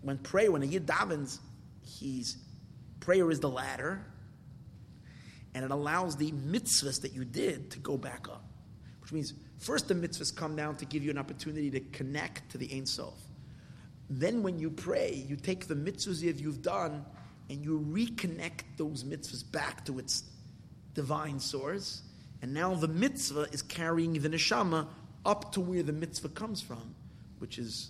when 0.00 0.16
prayer, 0.18 0.52
when 0.52 0.62
a 0.62 0.66
yid 0.66 0.86
davens, 0.86 1.40
he's 1.84 2.38
prayer 3.00 3.30
is 3.30 3.40
the 3.40 3.50
ladder, 3.50 4.04
and 5.54 5.64
it 5.64 5.70
allows 5.70 6.16
the 6.16 6.32
mitzvahs 6.32 7.02
that 7.02 7.12
you 7.12 7.24
did 7.24 7.70
to 7.72 7.78
go 7.80 7.96
back 7.96 8.28
up. 8.28 8.47
Which 9.08 9.14
means 9.14 9.32
first 9.56 9.88
the 9.88 9.94
mitzvahs 9.94 10.36
come 10.36 10.54
down 10.54 10.76
to 10.76 10.84
give 10.84 11.02
you 11.02 11.10
an 11.10 11.16
opportunity 11.16 11.70
to 11.70 11.80
connect 11.80 12.50
to 12.50 12.58
the 12.58 12.68
Ein 12.70 12.84
Sof. 12.84 13.14
Then 14.10 14.42
when 14.42 14.58
you 14.58 14.68
pray, 14.68 15.24
you 15.26 15.34
take 15.34 15.66
the 15.66 15.74
mitzvahs 15.74 16.22
you've 16.38 16.60
done 16.60 17.06
and 17.48 17.64
you 17.64 17.80
reconnect 17.90 18.64
those 18.76 19.04
mitzvahs 19.04 19.50
back 19.50 19.86
to 19.86 19.98
its 19.98 20.24
divine 20.92 21.40
source. 21.40 22.02
And 22.42 22.52
now 22.52 22.74
the 22.74 22.86
mitzvah 22.86 23.46
is 23.50 23.62
carrying 23.62 24.12
the 24.12 24.28
neshama 24.28 24.86
up 25.24 25.52
to 25.52 25.62
where 25.62 25.82
the 25.82 25.94
mitzvah 25.94 26.28
comes 26.28 26.60
from, 26.60 26.94
which 27.38 27.58
is 27.58 27.88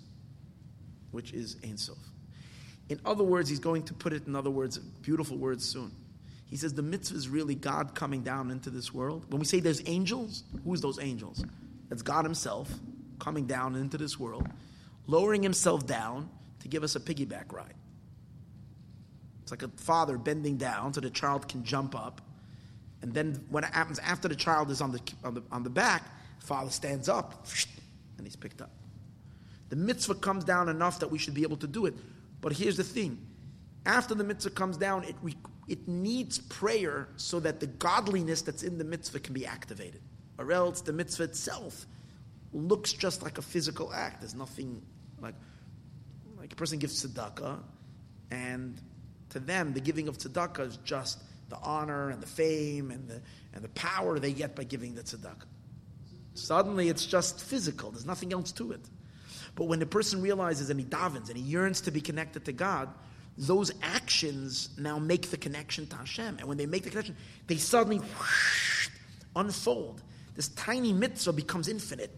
which 1.11 1.33
is 1.33 1.57
Ein 1.65 1.79
Sof. 1.79 1.99
In 2.91 3.01
other 3.05 3.25
words, 3.25 3.49
he's 3.49 3.59
going 3.59 3.83
to 3.85 3.95
put 3.95 4.13
it 4.13 4.29
in 4.29 4.37
other 4.37 4.51
words, 4.51 4.79
beautiful 4.79 5.37
words 5.37 5.65
soon. 5.65 5.91
He 6.49 6.57
says 6.57 6.75
the 6.75 6.83
mitzvah 6.83 7.17
is 7.17 7.29
really 7.29 7.55
God 7.55 7.95
coming 7.95 8.23
down 8.23 8.51
into 8.51 8.71
this 8.71 8.93
world. 8.95 9.27
When 9.31 9.39
we 9.39 9.45
say 9.45 9.61
there's 9.61 9.83
angels, 9.87 10.45
who's 10.65 10.81
those 10.81 10.99
angels? 10.99 11.45
That's 11.89 12.03
God 12.03 12.25
Himself 12.25 12.71
coming 13.19 13.47
down 13.47 13.75
into 13.75 13.99
this 13.99 14.19
world 14.19 14.49
lowering 15.09 15.43
himself 15.43 15.87
down 15.87 16.31
to 16.61 16.69
give 16.69 16.85
us 16.85 16.95
a 16.95 17.01
piggyback 17.01 17.53
ride. 17.53 17.75
It's 19.43 19.51
like 19.51 19.65
a 19.65 19.69
father 19.69 20.17
bending 20.19 20.59
down 20.59 20.95
so 20.95 21.01
the 21.01 21.11
child 21.11 21.49
can 21.49 21.65
jump 21.65 21.97
up. 21.97 22.21
And 23.03 23.13
then 23.13 23.43
what 23.49 23.65
happens 23.65 23.99
after 23.99 24.29
the 24.29 24.37
child 24.37 24.71
is 24.71 24.81
on 24.81 24.93
the, 24.93 25.01
on 25.25 25.35
the, 25.35 25.43
on 25.51 25.63
the 25.65 25.71
back, 25.71 26.05
father 26.41 26.71
stands 26.71 27.09
up 27.09 27.47
and 28.19 28.27
he's 28.27 28.37
picked 28.37 28.61
up. 28.61 28.71
The 29.71 29.77
mitzvah 29.77 30.17
comes 30.17 30.45
down 30.45 30.69
enough 30.69 31.01
that 31.01 31.11
we 31.11 31.19
should 31.19 31.35
be 31.35 31.43
able 31.43 31.57
to 31.59 31.67
do 31.67 31.87
it. 31.87 31.95
But 32.41 32.53
here's 32.53 32.77
the 32.77 32.85
thing 32.85 33.19
after 33.87 34.15
the 34.15 34.25
mitzvah 34.25 34.51
comes 34.51 34.77
down, 34.77 35.05
it, 35.05 35.17
it 35.69 35.87
needs 35.87 36.39
prayer 36.39 37.09
so 37.17 37.41
that 37.41 37.61
the 37.61 37.67
godliness 37.67 38.43
that's 38.43 38.63
in 38.63 38.79
the 38.79 38.85
mitzvah 38.85 39.21
can 39.21 39.35
be 39.35 39.47
activated. 39.47 40.01
Or 40.39 40.53
else 40.53 40.81
the 40.81 40.93
mitzvah 40.93 41.25
itself 41.25 41.87
looks 42.53 42.93
just 42.93 43.23
like 43.23 43.39
a 43.39 43.43
physical 43.43 43.93
act. 43.93 44.21
There's 44.21 44.35
nothing 44.35 44.83
like, 45.21 45.35
like 46.39 46.53
a 46.53 46.57
person 46.57 46.79
gives 46.79 47.05
tzedakah, 47.05 47.59
and 48.31 48.81
to 49.31 49.41
them, 49.41 49.75
the 49.75 49.81
giving 49.81 50.09
of 50.09 50.19
tzedakah 50.19 50.67
is 50.67 50.77
just 50.79 51.23
the 51.49 51.59
honor 51.59 52.11
and 52.11 52.23
the 52.23 52.27
fame 52.27 52.91
and 52.91 53.09
the, 53.09 53.21
and 53.55 53.63
the 53.63 53.69
power 53.71 54.19
they 54.19 54.33
get 54.33 54.55
by 54.55 54.65
giving 54.65 54.95
the 54.95 55.03
tzedakah. 55.03 55.47
Suddenly, 56.35 56.89
it's 56.89 57.05
just 57.05 57.41
physical. 57.41 57.91
There's 57.91 58.07
nothing 58.07 58.33
else 58.33 58.53
to 58.53 58.73
it. 58.73 58.81
But 59.55 59.65
when 59.65 59.81
the 59.81 59.87
person 59.87 60.23
realizes 60.23 60.71
and 60.71 60.79
he 60.79 60.87
davens 60.87 61.29
and 61.29 61.37
he 61.37 61.43
yearns 61.43 61.81
to 61.83 61.91
be 61.91 62.01
connected 62.01 62.45
to 62.45 62.53
God, 62.53 62.89
those 63.39 63.73
actions 63.83 64.71
now 64.77 64.99
make 64.99 65.31
the 65.31 65.37
connection 65.37 65.87
to 65.87 65.97
Hashem. 65.97 66.39
And 66.39 66.49
when 66.49 66.59
they 66.59 66.67
make 66.67 66.83
the 66.83 66.91
connection, 66.91 67.17
they 67.47 67.57
suddenly 67.57 67.99
whoosh, 67.99 68.89
unfold. 69.37 70.03
This 70.35 70.49
tiny 70.49 70.93
mitzvah 70.93 71.33
becomes 71.33 71.69
infinite 71.69 72.11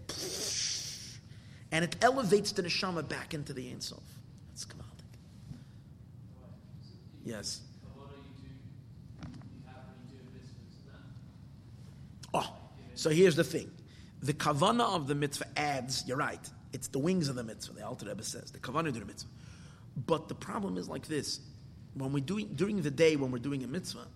and 1.73 1.85
it 1.85 1.97
elevates 2.03 2.53
the 2.53 2.63
neshama 2.63 3.07
back 3.07 3.35
into 3.35 3.53
the 3.53 3.71
Ein 3.71 3.81
Sof. 3.81 4.03
That's 4.49 4.65
gewaldig. 4.65 5.05
Yes. 7.25 7.61
Oh, 12.33 12.53
so 12.95 13.11
here's 13.11 13.37
the 13.37 13.45
thing. 13.45 13.71
The 14.23 14.35
kavana 14.35 14.95
of 14.95 15.07
the 15.07 15.15
mitzvah 15.15 15.47
adds, 15.57 16.05
you're 16.07 16.17
right, 16.17 16.51
it's 16.73 16.89
the 16.89 16.99
wings 16.99 17.29
of 17.29 17.37
the 17.37 17.45
mitzvah, 17.45 17.75
the 17.75 17.87
Alter 17.87 18.07
Rebbe 18.07 18.23
says, 18.23 18.51
the 18.51 18.59
kavana 18.59 18.89
of 18.89 18.95
the 18.95 19.05
mitzvah. 19.05 19.31
But 20.07 20.29
the 20.29 20.35
problem 20.35 20.77
is 20.77 20.89
like 20.89 21.07
this. 21.07 21.41
When 21.95 22.13
we're 22.13 22.25
doing, 22.25 22.51
during 22.55 22.83
the 22.83 22.91
day, 22.91 23.17
when 23.17 23.31
we're 23.31 23.39
doing 23.39 23.65
a 23.65 23.67
mitzvah, 23.67 24.07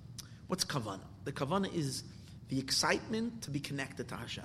what's 0.46 0.64
kavana? 0.64 1.00
The 1.24 1.32
kavana 1.32 1.72
is 1.74 2.04
the 2.48 2.58
excitement 2.58 3.42
to 3.42 3.50
be 3.50 3.60
connected 3.60 4.08
to 4.08 4.16
Hashem. 4.16 4.44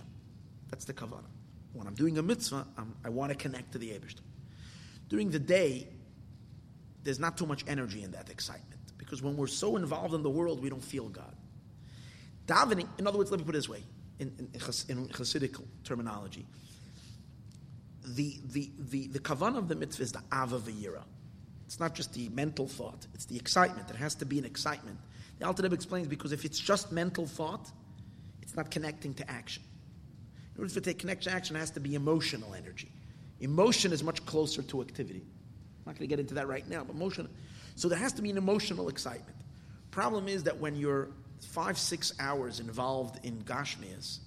That's 0.69 0.85
the 0.85 0.93
kavana. 0.93 1.29
When 1.73 1.87
I'm 1.87 1.93
doing 1.93 2.17
a 2.17 2.23
mitzvah, 2.23 2.65
I'm, 2.77 2.95
i 3.03 3.09
want 3.09 3.31
to 3.31 3.37
connect 3.37 3.73
to 3.73 3.77
the 3.77 3.89
Ebershter. 3.89 4.21
During 5.07 5.29
the 5.29 5.39
day, 5.39 5.87
there's 7.03 7.19
not 7.19 7.37
too 7.37 7.45
much 7.45 7.63
energy 7.67 8.03
in 8.03 8.11
that 8.11 8.29
excitement 8.29 8.81
because 8.97 9.21
when 9.21 9.37
we're 9.37 9.47
so 9.47 9.75
involved 9.75 10.13
in 10.13 10.23
the 10.23 10.29
world, 10.29 10.61
we 10.61 10.69
don't 10.69 10.83
feel 10.83 11.07
God. 11.09 11.35
Davening, 12.47 12.87
in 12.97 13.07
other 13.07 13.17
words, 13.17 13.31
let 13.31 13.39
me 13.39 13.45
put 13.45 13.55
it 13.55 13.59
this 13.59 13.69
way 13.69 13.83
in, 14.19 14.27
in, 14.37 14.49
in 14.89 15.07
Hasidic 15.07 15.61
terminology. 15.83 16.45
The, 18.03 18.39
the, 18.45 18.71
the, 18.79 19.07
the 19.07 19.35
of 19.45 19.67
the 19.67 19.75
mitzvah 19.75 20.03
is 20.03 20.11
the 20.11 20.21
ava 20.33 20.59
v'yira. 20.59 21.03
It's 21.69 21.79
not 21.79 21.93
just 21.93 22.13
the 22.15 22.29
mental 22.29 22.67
thought, 22.67 23.05
it's 23.13 23.25
the 23.25 23.35
excitement. 23.35 23.91
It 23.91 23.95
has 23.95 24.15
to 24.15 24.25
be 24.25 24.39
an 24.39 24.45
excitement. 24.45 24.97
The 25.37 25.45
Alter 25.45 25.61
Rebbe 25.61 25.75
explains 25.75 26.07
because 26.07 26.31
if 26.31 26.43
it's 26.43 26.59
just 26.59 26.91
mental 26.91 27.27
thought, 27.27 27.69
it's 28.41 28.55
not 28.55 28.71
connecting 28.71 29.13
to 29.13 29.29
action. 29.29 29.61
In 30.55 30.63
order 30.63 30.81
to 30.81 30.93
connect 30.95 31.25
to 31.25 31.31
action, 31.31 31.55
it 31.55 31.59
has 31.59 31.69
to 31.69 31.79
be 31.79 31.93
emotional 31.93 32.55
energy. 32.55 32.91
Emotion 33.39 33.93
is 33.93 34.01
much 34.01 34.25
closer 34.25 34.63
to 34.63 34.81
activity. 34.81 35.21
I'm 35.21 35.83
not 35.85 35.93
going 35.93 36.07
to 36.07 36.07
get 36.07 36.19
into 36.19 36.33
that 36.33 36.47
right 36.47 36.67
now, 36.67 36.83
but 36.83 36.95
emotion. 36.95 37.29
So 37.75 37.87
there 37.87 37.99
has 37.99 38.13
to 38.13 38.23
be 38.23 38.31
an 38.31 38.37
emotional 38.39 38.89
excitement. 38.89 39.37
Problem 39.91 40.27
is 40.27 40.41
that 40.45 40.57
when 40.57 40.75
you're 40.75 41.09
five, 41.39 41.77
six 41.77 42.15
hours 42.19 42.59
involved 42.59 43.23
in 43.23 43.43
Gashmias, 43.43 44.21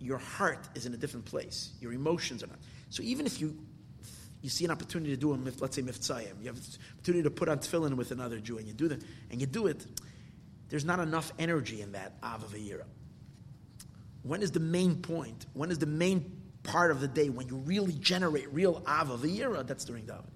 your 0.00 0.16
heart 0.16 0.70
is 0.74 0.86
in 0.86 0.94
a 0.94 0.96
different 0.96 1.26
place. 1.26 1.72
Your 1.82 1.92
emotions 1.92 2.42
are 2.42 2.46
not. 2.46 2.60
So 2.88 3.02
even 3.02 3.26
if 3.26 3.42
you 3.42 3.54
you 4.42 4.50
see 4.50 4.64
an 4.64 4.70
opportunity 4.70 5.10
to 5.12 5.16
do 5.16 5.32
a 5.32 5.36
let's 5.60 5.76
say 5.76 5.82
mivtzoyim, 5.82 6.40
you 6.40 6.48
have 6.48 6.56
an 6.56 6.62
opportunity 6.96 7.22
to 7.22 7.30
put 7.30 7.48
on 7.48 7.58
tefillin 7.58 7.94
with 7.94 8.10
another 8.10 8.38
Jew, 8.38 8.58
and 8.58 8.66
you 8.66 8.74
do 8.74 8.88
that, 8.88 9.02
and 9.30 9.40
you 9.40 9.46
do 9.46 9.68
it. 9.68 9.86
There's 10.68 10.84
not 10.84 11.00
enough 11.00 11.32
energy 11.38 11.80
in 11.80 11.92
that 11.92 12.20
avavayira. 12.22 12.84
When 14.22 14.42
is 14.42 14.52
the 14.52 14.60
main 14.60 14.96
point? 14.96 15.46
When 15.52 15.70
is 15.70 15.78
the 15.78 15.86
main 15.86 16.42
part 16.62 16.90
of 16.90 17.00
the 17.00 17.08
day 17.08 17.28
when 17.28 17.48
you 17.48 17.56
really 17.56 17.94
generate 17.94 18.52
real 18.52 18.82
Ava 18.88 19.16
V'yira? 19.16 19.58
Uh, 19.58 19.62
that's 19.62 19.84
during 19.84 20.04
davening. 20.04 20.30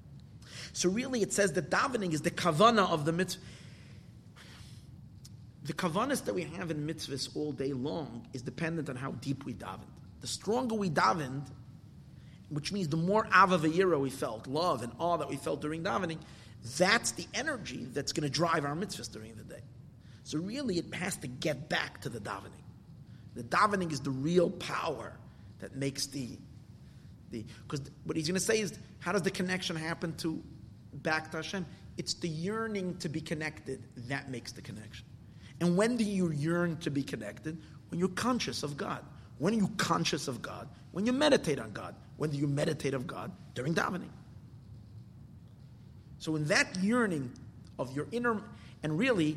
So 0.73 0.89
really 0.91 1.23
it 1.23 1.33
says 1.33 1.53
that 1.53 1.71
davening 1.71 2.13
is 2.13 2.23
the 2.23 2.31
kavana 2.31 2.91
of 2.91 3.05
the 3.05 3.13
mitzvah. 3.13 3.41
The 5.65 5.73
kavanas 5.73 6.25
that 6.25 6.35
we 6.35 6.43
have 6.43 6.71
in 6.71 6.87
mitzvahs 6.87 7.35
all 7.35 7.51
day 7.53 7.73
long 7.73 8.27
is 8.33 8.43
dependent 8.43 8.89
on 8.89 8.97
how 8.97 9.13
deep 9.13 9.45
we 9.45 9.55
davened. 9.55 9.81
The 10.21 10.27
stronger 10.27 10.75
we 10.75 10.91
davened, 10.91 11.47
which 12.49 12.73
means 12.73 12.89
the 12.89 12.97
more 12.97 13.27
Ava 13.27 13.59
V'yira 13.59 13.99
we 13.99 14.11
felt, 14.11 14.47
love 14.47 14.83
and 14.83 14.93
awe 14.99 15.17
that 15.17 15.29
we 15.29 15.37
felt 15.37 15.61
during 15.61 15.83
davening, 15.83 16.19
that's 16.79 17.13
the 17.13 17.27
energy 17.35 17.87
that's 17.93 18.13
going 18.13 18.25
to 18.25 18.31
drive 18.31 18.65
our 18.65 18.75
mitzvahs 18.75 19.11
during 19.11 19.35
the 19.37 19.45
day. 19.45 19.61
So 20.25 20.39
really 20.39 20.79
it 20.79 20.95
has 20.95 21.17
to 21.19 21.29
get 21.29 21.69
back 21.69 22.01
to 22.03 22.09
the 22.09 22.21
davening. 22.21 22.51
The 23.35 23.45
davening 23.45 23.93
is 23.93 24.01
the 24.01 24.11
real 24.11 24.51
power 24.51 25.13
that 25.59 25.77
makes 25.77 26.07
the 26.07 26.39
the 27.31 27.45
because 27.67 27.91
what 28.05 28.17
he's 28.17 28.29
going 28.29 28.35
to 28.35 28.41
say 28.41 28.61
is 28.61 28.79
how 29.01 29.13
does 29.13 29.23
the 29.23 29.31
connection 29.31 29.77
happen 29.77 30.15
to 30.17 30.43
back 30.95 31.31
to 31.33 31.39
Hashem? 31.39 31.67
It's 31.97 32.15
the 32.15 32.29
yearning 32.29 32.97
to 32.99 33.09
be 33.09 33.21
connected 33.21 33.83
that 34.09 34.31
makes 34.31 34.53
the 34.53 34.63
connection. 34.63 35.07
And 35.61 35.77
when 35.77 35.97
do 35.97 36.05
you 36.05 36.31
yearn 36.33 36.77
to 36.79 36.91
be 36.91 37.03
connected? 37.03 37.59
When 37.89 37.99
you're 37.99 38.09
conscious 38.09 38.63
of 38.63 38.77
God. 38.77 39.05
When 39.39 39.55
are 39.55 39.57
you 39.57 39.71
conscious 39.77 40.29
of 40.29 40.43
God? 40.43 40.69
When 40.93 41.07
you 41.07 41.13
meditate 41.13 41.59
on 41.59 41.73
God. 41.73 41.95
When 42.17 42.31
do 42.31 42.37
you 42.37 42.47
meditate 42.47 42.95
of 42.95 43.07
God? 43.07 43.31
During 43.55 43.75
davening. 43.75 44.11
So 46.19 46.37
in 46.37 46.47
that 46.47 46.77
yearning 46.77 47.31
of 47.79 47.95
your 47.95 48.07
inner, 48.11 48.41
and 48.83 48.99
really, 48.99 49.37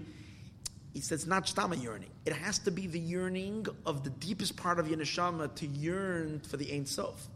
he 0.93 1.01
says 1.01 1.27
not 1.27 1.45
stama 1.45 1.81
yearning. 1.81 2.09
It 2.25 2.33
has 2.33 2.59
to 2.59 2.71
be 2.71 2.87
the 2.87 2.99
yearning 2.99 3.67
of 3.85 4.03
the 4.03 4.09
deepest 4.09 4.55
part 4.55 4.79
of 4.79 4.87
your 4.87 4.97
neshama 4.97 5.53
to 5.55 5.67
yearn 5.67 6.39
for 6.39 6.57
the 6.57 6.73
Ein 6.73 6.85
Sof. 6.85 7.27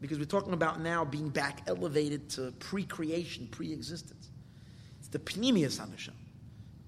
Because 0.00 0.18
we're 0.18 0.26
talking 0.26 0.52
about 0.52 0.80
now 0.80 1.04
being 1.04 1.30
back 1.30 1.62
elevated 1.66 2.28
to 2.30 2.52
pre-creation, 2.58 3.48
pre-existence. 3.50 4.28
It's 5.00 5.08
the 5.08 5.18
pnimius 5.18 5.80
haneshama. 5.80 6.12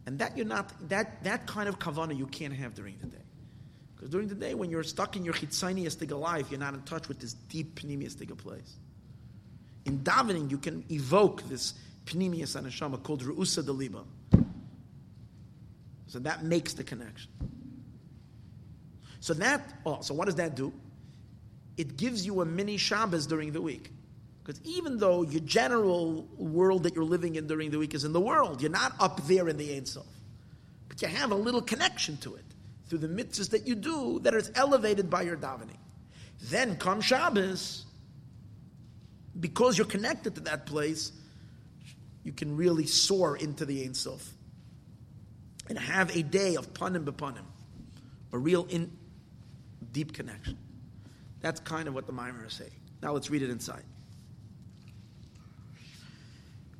And 0.06 0.18
that 0.18 0.36
you're 0.36 0.47
not 0.47 0.72
that 0.88 1.24
that 1.24 1.47
kind 1.47 1.68
of 1.68 1.78
kavana 1.78 2.16
you 2.16 2.26
can't 2.26 2.52
have 2.52 2.74
during 2.74 2.97
the 3.01 3.06
day. 3.06 3.26
Because 3.97 4.10
during 4.10 4.28
the 4.28 4.35
day, 4.35 4.55
when 4.55 4.70
you're 4.70 4.82
stuck 4.82 5.16
in 5.16 5.24
your 5.24 5.35
chitzaniistic 5.35 6.16
life, 6.16 6.51
you're 6.51 6.60
not 6.60 6.74
in 6.74 6.82
touch 6.82 7.09
with 7.09 7.18
this 7.18 7.32
deep 7.32 7.81
pneumiistic 7.81 8.36
place. 8.36 8.77
In 9.86 10.01
davening, 10.01 10.51
you 10.51 10.59
can 10.59 10.85
evoke 10.90 11.43
this 11.48 11.74
pnimius 12.05 12.60
haneshama 12.60 13.02
called 13.02 13.23
ru'usa 13.23 13.62
deliba 13.62 14.05
So 16.09 16.18
that 16.18 16.44
makes 16.44 16.74
the 16.74 16.85
connection. 16.85 17.31
So 19.20 19.32
that, 19.35 19.81
oh, 19.86 20.02
so 20.02 20.12
what 20.12 20.27
does 20.27 20.35
that 20.36 20.55
do? 20.55 20.73
It 21.78 21.97
gives 21.97 22.27
you 22.27 22.43
a 22.43 22.44
mini 22.44 22.77
Shabbos 22.77 23.27
during 23.27 23.52
the 23.52 23.62
week. 23.62 23.90
Because 24.43 24.60
even 24.62 24.98
though 24.98 25.23
your 25.23 25.40
general 25.40 26.28
world 26.36 26.85
that 26.85 26.94
you're 26.94 27.05
living 27.05 27.35
in 27.35 27.47
during 27.47 27.70
the 27.70 27.78
week 27.78 27.94
is 27.94 28.05
in 28.05 28.12
the 28.12 28.20
world, 28.20 28.60
you're 28.60 28.70
not 28.70 28.93
up 29.01 29.27
there 29.27 29.48
in 29.48 29.56
the 29.56 29.74
Ein 29.74 29.86
Sof. 29.86 30.06
But 30.89 31.02
you 31.02 31.09
have 31.09 31.32
a 31.32 31.35
little 31.35 31.62
connection 31.62 32.16
to 32.18 32.36
it 32.36 32.45
through 32.88 32.98
the 32.98 33.08
mitzvahs 33.08 33.50
that 33.50 33.66
you 33.66 33.74
do 33.74 34.20
that 34.20 34.34
is 34.34 34.50
elevated 34.54 35.10
by 35.10 35.22
your 35.22 35.36
davening. 35.36 35.78
Then 36.42 36.76
come 36.76 37.00
Shabbos, 37.00 37.84
because 39.38 39.76
you're 39.76 39.86
connected 39.86 40.34
to 40.36 40.40
that 40.42 40.66
place, 40.66 41.12
you 42.22 42.32
can 42.32 42.56
really 42.56 42.86
soar 42.86 43.36
into 43.36 43.64
the 43.64 43.84
Ein 43.84 43.94
Sof 43.94 44.32
and 45.68 45.78
have 45.78 46.14
a 46.16 46.22
day 46.22 46.56
of 46.56 46.72
panim 46.74 47.04
bepanim, 47.04 47.44
a 48.32 48.38
real 48.38 48.66
in, 48.70 48.90
deep 49.92 50.12
connection. 50.12 50.56
That's 51.40 51.60
kind 51.60 51.88
of 51.88 51.94
what 51.94 52.06
the 52.06 52.12
maamar 52.12 52.46
is 52.46 52.54
saying. 52.54 52.70
Now 53.02 53.12
let's 53.12 53.30
read 53.30 53.42
it 53.42 53.50
inside. 53.50 53.84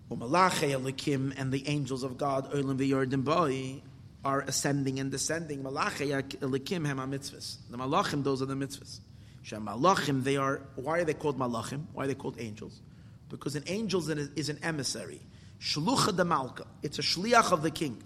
And 0.09 0.21
the 0.21 1.65
angels 1.67 2.03
of 2.05 2.17
God, 2.17 2.53
Olam 2.53 2.79
v'Yordim 2.79 3.25
Boi, 3.25 3.83
are 4.27 4.41
ascending 4.41 4.99
and 4.99 5.13
descending. 5.13 5.63
Malachei 5.63 6.21
Elikim 6.39 6.85
hem 6.85 6.99
mitzvahs. 6.99 7.59
The 7.71 7.79
Malachim, 7.79 8.25
those 8.25 8.43
are 8.43 8.47
the 8.47 8.55
mitzvahs. 8.55 8.99
Shem 9.43 9.67
Malachim, 9.67 10.25
they 10.25 10.37
are, 10.37 10.63
why 10.75 10.99
are 10.99 11.05
they 11.05 11.15
called 11.15 11.39
Malachim? 11.39 11.85
Why 11.93 12.05
are 12.05 12.07
they 12.09 12.17
called 12.17 12.35
angels? 12.41 12.81
Because 13.29 13.55
an 13.55 13.63
angel 13.69 14.01
is 14.11 14.49
an 14.49 14.59
emissary. 14.65 15.21
Shlucha 15.61 16.17
de 16.17 16.25
Malka. 16.25 16.67
It's 16.83 16.99
a 16.99 17.03
shliach 17.03 17.53
of 17.53 17.63
the 17.63 17.71
king. 17.71 18.03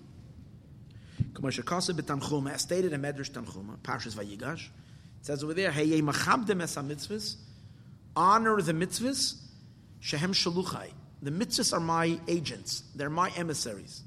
As 1.43 1.55
stated 1.55 2.93
in 2.93 3.01
Medrash 3.01 3.31
Tanchuma, 3.31 3.79
Parshas 3.79 4.15
Vayigash, 4.15 4.67
it 4.67 4.71
says 5.23 5.43
over 5.43 5.55
there, 5.55 5.71
Hey 5.71 6.03
machabdem 6.03 6.61
es 6.61 6.77
mitzvahs, 6.77 7.37
honor 8.15 8.61
the 8.61 8.73
mitzvahs, 8.73 9.41
shehem 10.01 10.35
shaluchai. 10.35 10.91
The 11.23 11.31
mitzvahs 11.31 11.73
are 11.73 11.81
my 11.81 12.19
agents; 12.29 12.83
they're 12.95 13.09
my 13.09 13.31
emissaries. 13.37 14.03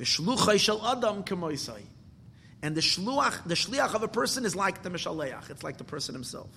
V'shluchai 0.00 0.58
shel 0.58 0.84
adam 0.86 1.22
kemoisai. 1.22 1.82
And 2.62 2.74
the 2.74 2.80
shluach, 2.80 3.46
the 3.46 3.54
shliach 3.54 3.94
of 3.94 4.02
a 4.02 4.08
person 4.08 4.44
is 4.44 4.56
like 4.56 4.82
the 4.82 4.90
mishaleach. 4.90 5.50
It's 5.50 5.62
like 5.62 5.76
the 5.76 5.84
person 5.84 6.14
himself. 6.14 6.50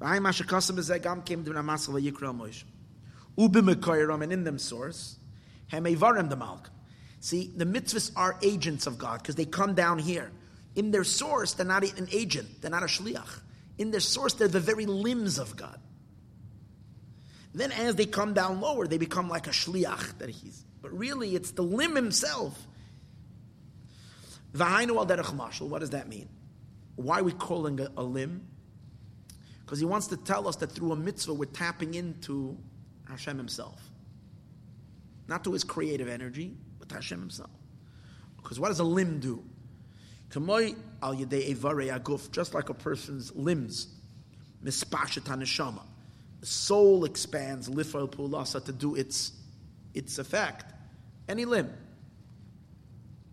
And 0.00 0.26
in 4.32 4.44
them 4.44 4.58
source, 4.58 5.16
hemevarim 5.72 6.28
the 6.30 6.36
malk. 6.36 6.66
See, 7.20 7.52
the 7.54 7.66
mitzvahs 7.66 8.12
are 8.16 8.36
agents 8.42 8.86
of 8.86 8.98
God 8.98 9.20
because 9.20 9.34
they 9.34 9.44
come 9.44 9.74
down 9.74 9.98
here. 9.98 10.30
In 10.74 10.90
their 10.90 11.04
source, 11.04 11.52
they're 11.54 11.66
not 11.66 11.84
an 11.84 12.08
agent, 12.12 12.62
they're 12.62 12.70
not 12.70 12.82
a 12.82 12.86
shliach. 12.86 13.40
In 13.78 13.90
their 13.90 14.00
source, 14.00 14.34
they're 14.34 14.48
the 14.48 14.60
very 14.60 14.86
limbs 14.86 15.38
of 15.38 15.56
God. 15.56 15.78
Then, 17.52 17.72
as 17.72 17.96
they 17.96 18.06
come 18.06 18.32
down 18.32 18.60
lower, 18.60 18.86
they 18.86 18.98
become 18.98 19.28
like 19.28 19.48
a 19.48 19.50
shliach 19.50 20.18
that 20.18 20.30
he's. 20.30 20.64
But 20.82 20.96
really, 20.96 21.34
it's 21.34 21.52
the 21.52 21.62
limb 21.62 21.94
himself. 21.94 22.66
V'hainu 24.52 24.96
al 24.96 25.06
derech 25.06 25.36
mashal. 25.36 25.68
What 25.68 25.80
does 25.80 25.90
that 25.90 26.08
mean? 26.08 26.28
Why 26.96 27.20
are 27.20 27.24
we 27.24 27.32
calling 27.32 27.80
a, 27.80 27.90
a 27.96 28.02
limb? 28.02 28.46
Because 29.64 29.78
he 29.78 29.84
wants 29.84 30.08
to 30.08 30.16
tell 30.16 30.48
us 30.48 30.56
that 30.56 30.72
through 30.72 30.92
a 30.92 30.96
mitzvah, 30.96 31.34
we're 31.34 31.44
tapping 31.44 31.94
into 31.94 32.58
Hashem 33.08 33.36
himself. 33.36 33.80
Not 35.28 35.44
to 35.44 35.52
his 35.52 35.62
creative 35.62 36.08
energy, 36.08 36.56
but 36.78 36.88
to 36.88 36.96
Hashem 36.96 37.20
himself. 37.20 37.50
Because 38.36 38.58
what 38.58 38.68
does 38.68 38.80
a 38.80 38.84
limb 38.84 39.20
do? 39.20 39.44
al 40.34 41.14
aguf, 41.14 42.30
just 42.32 42.54
like 42.54 42.68
a 42.68 42.74
person's 42.74 43.34
limbs, 43.34 43.88
mispashet 44.64 45.22
neshama. 45.22 45.82
The 46.40 46.46
soul 46.46 47.04
expands 47.04 47.68
lifal 47.68 48.10
pulasa 48.10 48.64
to 48.64 48.72
do 48.72 48.94
its 48.94 49.32
its 49.94 50.18
effect. 50.18 50.72
Any 51.28 51.44
limb. 51.44 51.72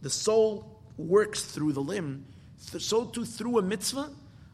The 0.02 0.10
soul 0.10 0.82
works 0.98 1.44
through 1.44 1.74
the 1.74 1.82
limb. 1.82 2.26
So 2.58 3.06
too 3.06 3.26
through 3.26 3.60
a 3.60 3.62
mitzvah, 3.62 4.10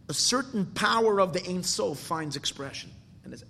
a 0.10 0.14
certain 0.14 0.66
power 0.66 1.20
of 1.20 1.34
the 1.34 1.48
Ein 1.50 1.64
Sof 1.64 1.98
finds 1.98 2.36
expression 2.36 2.92
and 3.24 3.34
is, 3.34 3.44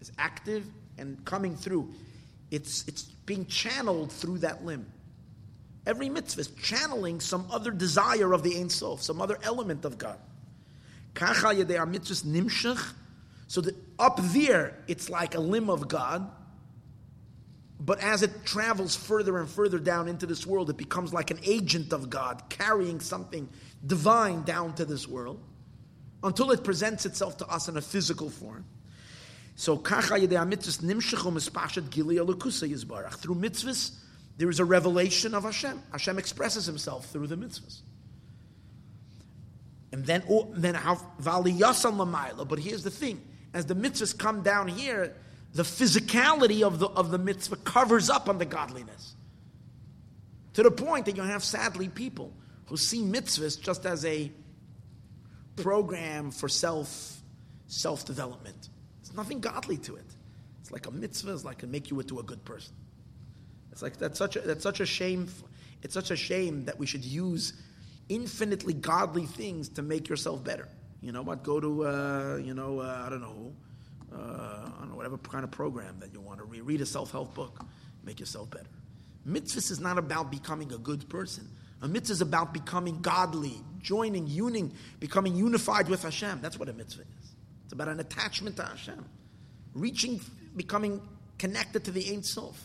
is 0.00 0.12
active 0.18 0.66
and 0.98 1.24
coming 1.24 1.56
through. 1.56 1.92
It's, 2.50 2.86
it's 2.86 3.02
being 3.02 3.46
channeled 3.46 4.12
through 4.12 4.38
that 4.38 4.64
limb. 4.64 4.86
Every 5.86 6.08
mitzvah 6.08 6.42
is 6.42 6.48
channeling 6.48 7.20
some 7.20 7.46
other 7.50 7.70
desire 7.70 8.32
of 8.32 8.42
the 8.42 8.58
Ein 8.58 8.68
Sof, 8.68 9.02
some 9.02 9.20
other 9.20 9.38
element 9.42 9.84
of 9.84 9.98
God. 9.98 10.18
So 13.48 13.60
that 13.60 13.74
up 13.98 14.18
there, 14.20 14.78
it's 14.88 15.10
like 15.10 15.34
a 15.34 15.40
limb 15.40 15.68
of 15.68 15.88
God. 15.88 16.30
But 17.84 17.98
as 17.98 18.22
it 18.22 18.44
travels 18.44 18.94
further 18.94 19.38
and 19.38 19.48
further 19.48 19.80
down 19.80 20.06
into 20.06 20.24
this 20.24 20.46
world, 20.46 20.70
it 20.70 20.76
becomes 20.76 21.12
like 21.12 21.32
an 21.32 21.40
agent 21.42 21.92
of 21.92 22.08
God, 22.08 22.40
carrying 22.48 23.00
something 23.00 23.48
divine 23.84 24.44
down 24.44 24.74
to 24.74 24.84
this 24.84 25.08
world, 25.08 25.40
until 26.22 26.52
it 26.52 26.62
presents 26.62 27.06
itself 27.06 27.38
to 27.38 27.46
us 27.48 27.66
in 27.66 27.76
a 27.76 27.80
physical 27.80 28.30
form. 28.30 28.64
So, 29.56 29.76
through 29.76 30.20
mitzvahs, 33.34 33.90
there 34.38 34.48
is 34.48 34.60
a 34.60 34.64
revelation 34.64 35.34
of 35.34 35.42
Hashem. 35.42 35.82
Hashem 35.90 36.18
expresses 36.18 36.66
himself 36.66 37.06
through 37.06 37.26
the 37.26 37.36
mitzvahs. 37.36 37.80
And 39.90 40.06
then, 40.06 40.22
oh, 40.30 40.52
then 40.54 40.76
but 42.44 42.60
here's 42.60 42.84
the 42.84 42.90
thing: 42.90 43.20
as 43.52 43.66
the 43.66 43.74
mitzvahs 43.74 44.16
come 44.16 44.42
down 44.42 44.68
here, 44.68 45.16
the 45.54 45.62
physicality 45.62 46.62
of 46.62 46.78
the 46.78 46.88
of 46.88 47.10
the 47.10 47.18
mitzvah 47.18 47.56
covers 47.56 48.08
up 48.08 48.28
on 48.28 48.38
the 48.38 48.44
godliness. 48.44 49.14
To 50.54 50.62
the 50.62 50.70
point 50.70 51.06
that 51.06 51.16
you 51.16 51.22
have 51.22 51.42
sadly 51.42 51.88
people 51.88 52.32
who 52.66 52.76
see 52.76 53.02
mitzvahs 53.02 53.60
just 53.60 53.86
as 53.86 54.04
a 54.04 54.30
program 55.56 56.30
for 56.30 56.48
self 56.48 57.20
self 57.66 58.04
development. 58.04 58.68
There's 59.02 59.16
nothing 59.16 59.40
godly 59.40 59.78
to 59.78 59.96
it. 59.96 60.06
It's 60.60 60.70
like 60.70 60.86
a 60.86 60.90
mitzvah, 60.90 61.32
it's 61.32 61.44
like 61.44 61.58
to 61.58 61.66
make 61.66 61.90
you 61.90 62.00
into 62.00 62.18
a 62.18 62.22
good 62.22 62.44
person. 62.44 62.74
It's 63.72 63.82
like 63.82 63.98
that's 63.98 64.18
such 64.18 64.36
a 64.36 64.40
that's 64.40 64.62
such 64.62 64.80
a 64.80 64.86
shame. 64.86 65.28
It's 65.82 65.94
such 65.94 66.10
a 66.10 66.16
shame 66.16 66.64
that 66.66 66.78
we 66.78 66.86
should 66.86 67.04
use 67.04 67.54
infinitely 68.08 68.74
godly 68.74 69.26
things 69.26 69.68
to 69.70 69.82
make 69.82 70.08
yourself 70.08 70.44
better. 70.44 70.68
You 71.00 71.12
know 71.12 71.22
what? 71.22 71.42
Go 71.42 71.60
to 71.60 71.86
uh, 71.86 72.36
you 72.42 72.54
know 72.54 72.80
uh, 72.80 73.02
I 73.04 73.10
don't 73.10 73.20
know 73.20 73.52
uh, 74.14 74.62
whatever 75.02 75.18
kind 75.18 75.42
of 75.42 75.50
program 75.50 75.96
that 75.98 76.12
you 76.12 76.20
want 76.20 76.38
to 76.38 76.44
read. 76.44 76.62
Read 76.62 76.80
a 76.80 76.86
self 76.86 77.10
help 77.10 77.34
book, 77.34 77.64
make 78.04 78.20
yourself 78.20 78.50
better. 78.50 78.68
Mitzvah 79.24 79.58
is 79.58 79.80
not 79.80 79.98
about 79.98 80.30
becoming 80.30 80.72
a 80.72 80.78
good 80.78 81.08
person. 81.08 81.48
A 81.80 81.88
mitzvah 81.88 82.12
is 82.12 82.20
about 82.20 82.54
becoming 82.54 83.00
godly, 83.00 83.56
joining, 83.80 84.28
uning, 84.28 84.70
becoming 85.00 85.34
unified 85.34 85.88
with 85.88 86.02
Hashem. 86.04 86.38
That's 86.40 86.56
what 86.56 86.68
a 86.68 86.72
mitzvah 86.72 87.02
is. 87.02 87.32
It's 87.64 87.72
about 87.72 87.88
an 87.88 87.98
attachment 87.98 88.56
to 88.58 88.64
Hashem, 88.64 89.04
reaching, 89.74 90.20
becoming 90.54 91.02
connected 91.38 91.84
to 91.84 91.90
the 91.90 92.12
Ein 92.12 92.22
Sof. 92.22 92.62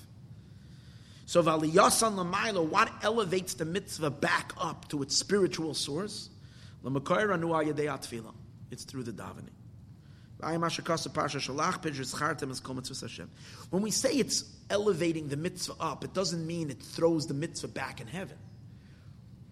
So 1.26 1.42
v'aliyasan 1.42 2.16
l'maylo, 2.16 2.70
what 2.70 2.92
elevates 3.02 3.56
the 3.56 3.66
mitzvah 3.66 4.12
back 4.12 4.54
up 4.60 4.88
to 4.90 5.02
its 5.02 5.18
spiritual 5.18 5.74
source? 5.74 6.30
It's 8.70 8.84
through 8.84 9.04
the 9.04 9.12
davening. 9.12 9.57
When 10.40 10.62
we 13.82 13.92
say 13.92 14.12
it's 14.14 14.44
elevating 14.70 15.28
the 15.30 15.38
mitzvah 15.38 15.74
up, 15.80 16.04
it 16.04 16.14
doesn't 16.14 16.46
mean 16.46 16.70
it 16.70 16.82
throws 16.82 17.26
the 17.26 17.34
mitzvah 17.34 17.70
back 17.70 18.02
in 18.02 18.08
heaven. 18.08 18.38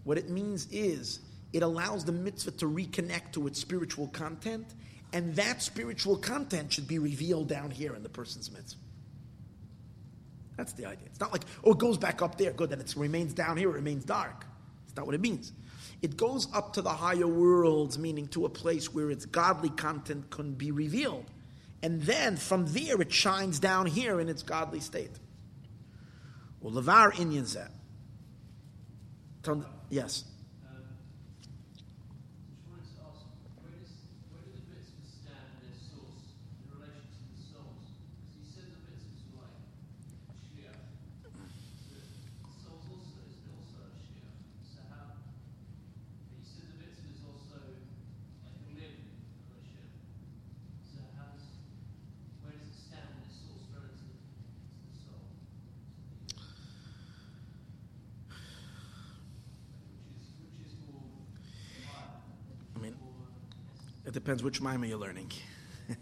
What 0.04 0.20
it 0.20 0.30
means 0.30 0.68
is 0.72 1.20
it 1.54 1.64
allows 1.64 2.06
the 2.06 2.12
mitzvah 2.12 2.52
to 2.52 2.66
reconnect 2.68 3.32
to 3.34 3.48
its 3.48 3.60
spiritual 3.60 4.08
content, 4.10 4.68
and 5.12 5.36
that 5.36 5.64
spiritual 5.64 6.18
content 6.18 6.74
should 6.74 6.88
be 6.88 7.00
revealed 7.00 7.50
down 7.50 7.72
here 7.72 7.96
in 7.96 8.04
the 8.04 8.10
person's 8.10 8.52
mitzvah. 8.52 8.80
That's 10.58 10.74
the 10.74 10.86
idea. 10.86 11.08
It's 11.08 11.20
not 11.20 11.32
like, 11.32 11.44
oh, 11.64 11.72
it 11.72 11.80
goes 11.80 11.98
back 11.98 12.22
up 12.22 12.38
there. 12.38 12.52
Good, 12.52 12.70
then 12.70 12.80
it 12.80 12.94
remains 12.96 13.34
down 13.34 13.58
here, 13.58 13.70
it 13.70 13.74
remains 13.74 14.06
dark. 14.06 14.46
It's 14.86 14.96
not 14.96 15.06
what 15.06 15.16
it 15.16 15.22
means. 15.22 15.52
It 16.06 16.18
goes 16.18 16.48
up 16.54 16.74
to 16.74 16.84
the 16.84 16.92
higher 16.92 17.26
worlds, 17.26 17.98
meaning 17.98 18.28
to 18.28 18.46
a 18.46 18.50
place 18.50 18.94
where 18.94 19.10
its 19.10 19.26
godly 19.26 19.72
content 19.72 20.30
can 20.30 20.54
be 20.54 20.70
revealed. 20.70 21.26
And 21.82 22.00
then 22.04 22.38
from 22.38 22.68
there 22.68 23.02
it 23.02 23.12
shines 23.12 23.58
down 23.58 23.88
here 23.88 24.20
in 24.20 24.30
its 24.30 24.44
godly 24.44 24.82
state. 24.82 25.18
Well, 26.62 26.74
Levar 26.74 27.12
Inyan 27.14 27.72
Yes. 29.90 30.26
Depends 64.26 64.42
which 64.42 64.60
maamar 64.60 64.90
you're 64.90 64.98
learning. 64.98 65.32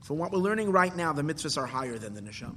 From 0.00 0.16
what 0.16 0.32
we're 0.32 0.38
learning 0.38 0.72
right 0.72 0.96
now, 0.96 1.12
the 1.12 1.20
mitzvahs 1.20 1.58
are 1.58 1.66
higher 1.66 1.98
than 1.98 2.14
the 2.14 2.22
neshama. 2.22 2.56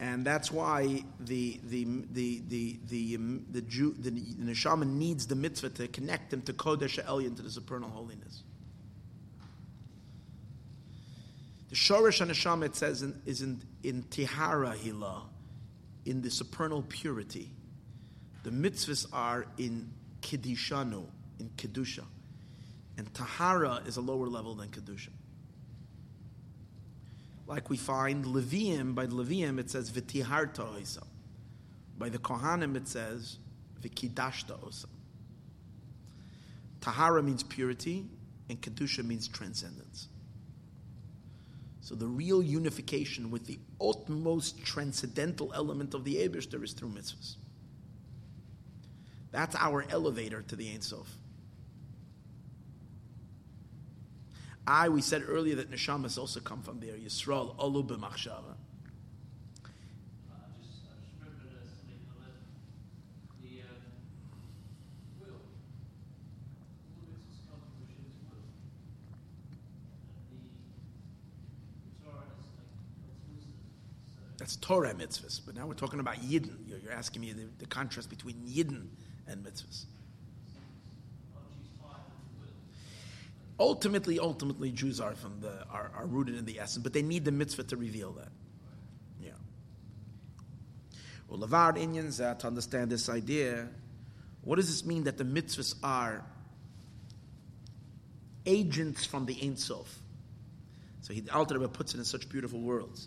And 0.00 0.24
that's 0.24 0.50
why 0.50 1.04
the 1.20 1.60
the 1.64 1.84
the 2.10 2.40
the 2.48 2.78
the 2.88 3.16
um, 3.16 3.44
the, 3.50 3.60
Jew, 3.60 3.94
the, 3.98 4.08
the 4.08 4.52
neshama 4.52 4.86
needs 4.86 5.26
the 5.26 5.34
mitzvah 5.34 5.68
to 5.68 5.88
connect 5.88 6.32
him 6.32 6.40
to 6.42 6.54
kodesh 6.54 6.98
elyon 7.04 7.36
to 7.36 7.42
the 7.42 7.50
supernal 7.50 7.90
holiness. 7.90 8.44
The 11.68 11.76
shorish 11.76 12.26
neshama 12.26 12.64
it 12.64 12.76
says 12.76 13.02
in, 13.02 13.20
is 13.26 13.42
in 13.42 13.60
in 13.82 14.04
tihara 14.04 14.74
hila, 14.74 15.24
in 16.06 16.22
the 16.22 16.30
supernal 16.30 16.80
purity. 16.88 17.50
The 18.42 18.50
mitzvahs 18.50 19.06
are 19.12 19.46
in 19.58 19.90
kiddishanu, 20.20 21.04
in 21.38 21.50
kedusha, 21.56 22.04
and 22.96 23.12
tahara 23.14 23.82
is 23.86 23.96
a 23.96 24.00
lower 24.00 24.26
level 24.26 24.54
than 24.54 24.68
kedusha 24.68 25.10
like 27.52 27.68
we 27.68 27.76
find 27.76 28.24
Levium, 28.24 28.94
by 28.94 29.04
the 29.04 29.14
Levium 29.14 29.58
it 29.58 29.70
says 29.70 29.90
V'tiharta 29.90 30.66
oisa. 30.74 31.04
By 31.98 32.08
the 32.08 32.18
Kohanim 32.18 32.76
it 32.76 32.88
says 32.88 33.38
V'kidashta 33.82 34.58
oisa. 34.64 34.86
Tahara 36.80 37.22
means 37.22 37.42
purity, 37.42 38.06
and 38.48 38.60
Kedusha 38.60 39.04
means 39.04 39.28
transcendence. 39.28 40.08
So 41.80 41.94
the 41.94 42.06
real 42.06 42.42
unification 42.42 43.30
with 43.30 43.46
the 43.46 43.58
utmost 43.80 44.64
transcendental 44.64 45.52
element 45.54 45.94
of 45.94 46.04
the 46.04 46.16
Eberster 46.16 46.62
is 46.64 46.72
through 46.72 46.88
mitzvahs. 46.88 47.36
That's 49.32 49.56
our 49.56 49.84
elevator 49.90 50.42
to 50.42 50.56
the 50.56 50.70
Ein 50.70 50.82
Sof. 50.82 51.08
I, 54.66 54.90
we 54.90 55.00
said 55.00 55.24
earlier 55.26 55.56
that 55.56 55.70
neshamas 55.70 56.18
also 56.18 56.38
come 56.38 56.62
from 56.62 56.78
there. 56.78 56.94
Yisrael, 56.94 57.56
olu 57.56 57.84
b'machshava. 57.84 58.56
That's 74.38 74.56
Torah 74.56 74.92
mitzvahs, 74.92 75.40
but 75.46 75.54
now 75.54 75.68
we're 75.68 75.74
talking 75.74 76.00
about 76.00 76.16
Yidden. 76.16 76.66
You're, 76.66 76.80
you're 76.80 76.92
asking 76.92 77.22
me 77.22 77.32
the, 77.32 77.44
the, 77.58 77.66
contrast 77.66 78.10
between 78.10 78.34
Yidden 78.44 78.88
and 79.32 79.44
mitzvahs. 79.44 79.86
Ultimately, 83.58 84.18
ultimately, 84.18 84.72
Jews 84.72 85.00
are 85.00 85.14
from 85.14 85.40
the 85.40 85.64
are, 85.70 85.92
are 85.94 86.06
rooted 86.06 86.36
in 86.36 86.44
the 86.44 86.58
essence, 86.58 86.82
but 86.82 86.92
they 86.92 87.02
need 87.02 87.24
the 87.24 87.32
mitzvah 87.32 87.64
to 87.64 87.76
reveal 87.76 88.12
that. 88.12 88.32
Yeah. 89.20 89.30
Well, 91.28 91.38
Lavar 91.38 91.78
Indians 91.78 92.20
uh, 92.20 92.34
to 92.34 92.46
understand 92.46 92.90
this 92.90 93.08
idea. 93.08 93.68
What 94.42 94.56
does 94.56 94.68
this 94.68 94.84
mean 94.84 95.04
that 95.04 95.16
the 95.16 95.24
mitzvahs 95.24 95.76
are 95.82 96.24
agents 98.44 99.06
from 99.06 99.26
the 99.26 99.38
Ein 99.40 99.56
Sof? 99.56 100.00
So 101.02 101.12
he, 101.14 101.20
the 101.20 101.32
Alter 101.32 101.54
Rebbe 101.54 101.68
puts 101.68 101.94
it 101.94 101.98
in 101.98 102.04
such 102.04 102.28
beautiful 102.28 102.60
words. 102.60 103.06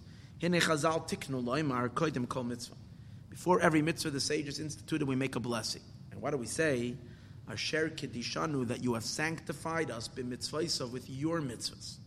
Before 3.29 3.59
every 3.61 3.81
mitzvah 3.81 4.09
the 4.09 4.19
sages 4.19 4.59
instituted, 4.59 5.07
we 5.07 5.15
make 5.15 5.35
a 5.35 5.39
blessing. 5.39 5.81
And 6.15 6.23
what 6.23 6.31
do 6.31 6.37
we 6.37 6.47
say? 6.47 6.95
Asher 7.47 7.89
Kedishanu, 7.89 8.67
that 8.69 8.83
you 8.83 8.95
have 8.95 9.03
sanctified 9.03 9.91
us 9.91 10.07
b'mitzvahs 10.07 10.89
with 10.91 11.07
your 11.09 11.41
mitzvahs. 11.41 11.97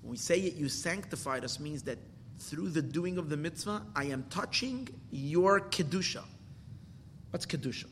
When 0.00 0.10
we 0.10 0.16
say 0.16 0.40
it, 0.40 0.54
you 0.54 0.68
sanctified 0.68 1.44
us 1.44 1.60
means 1.60 1.84
that 1.84 1.98
through 2.38 2.70
the 2.70 2.82
doing 2.82 3.18
of 3.18 3.28
the 3.28 3.36
mitzvah, 3.36 3.82
I 3.94 4.06
am 4.06 4.24
touching 4.30 4.88
your 5.10 5.60
kedusha. 5.60 6.24
What's 7.30 7.46
kedusha? 7.46 7.84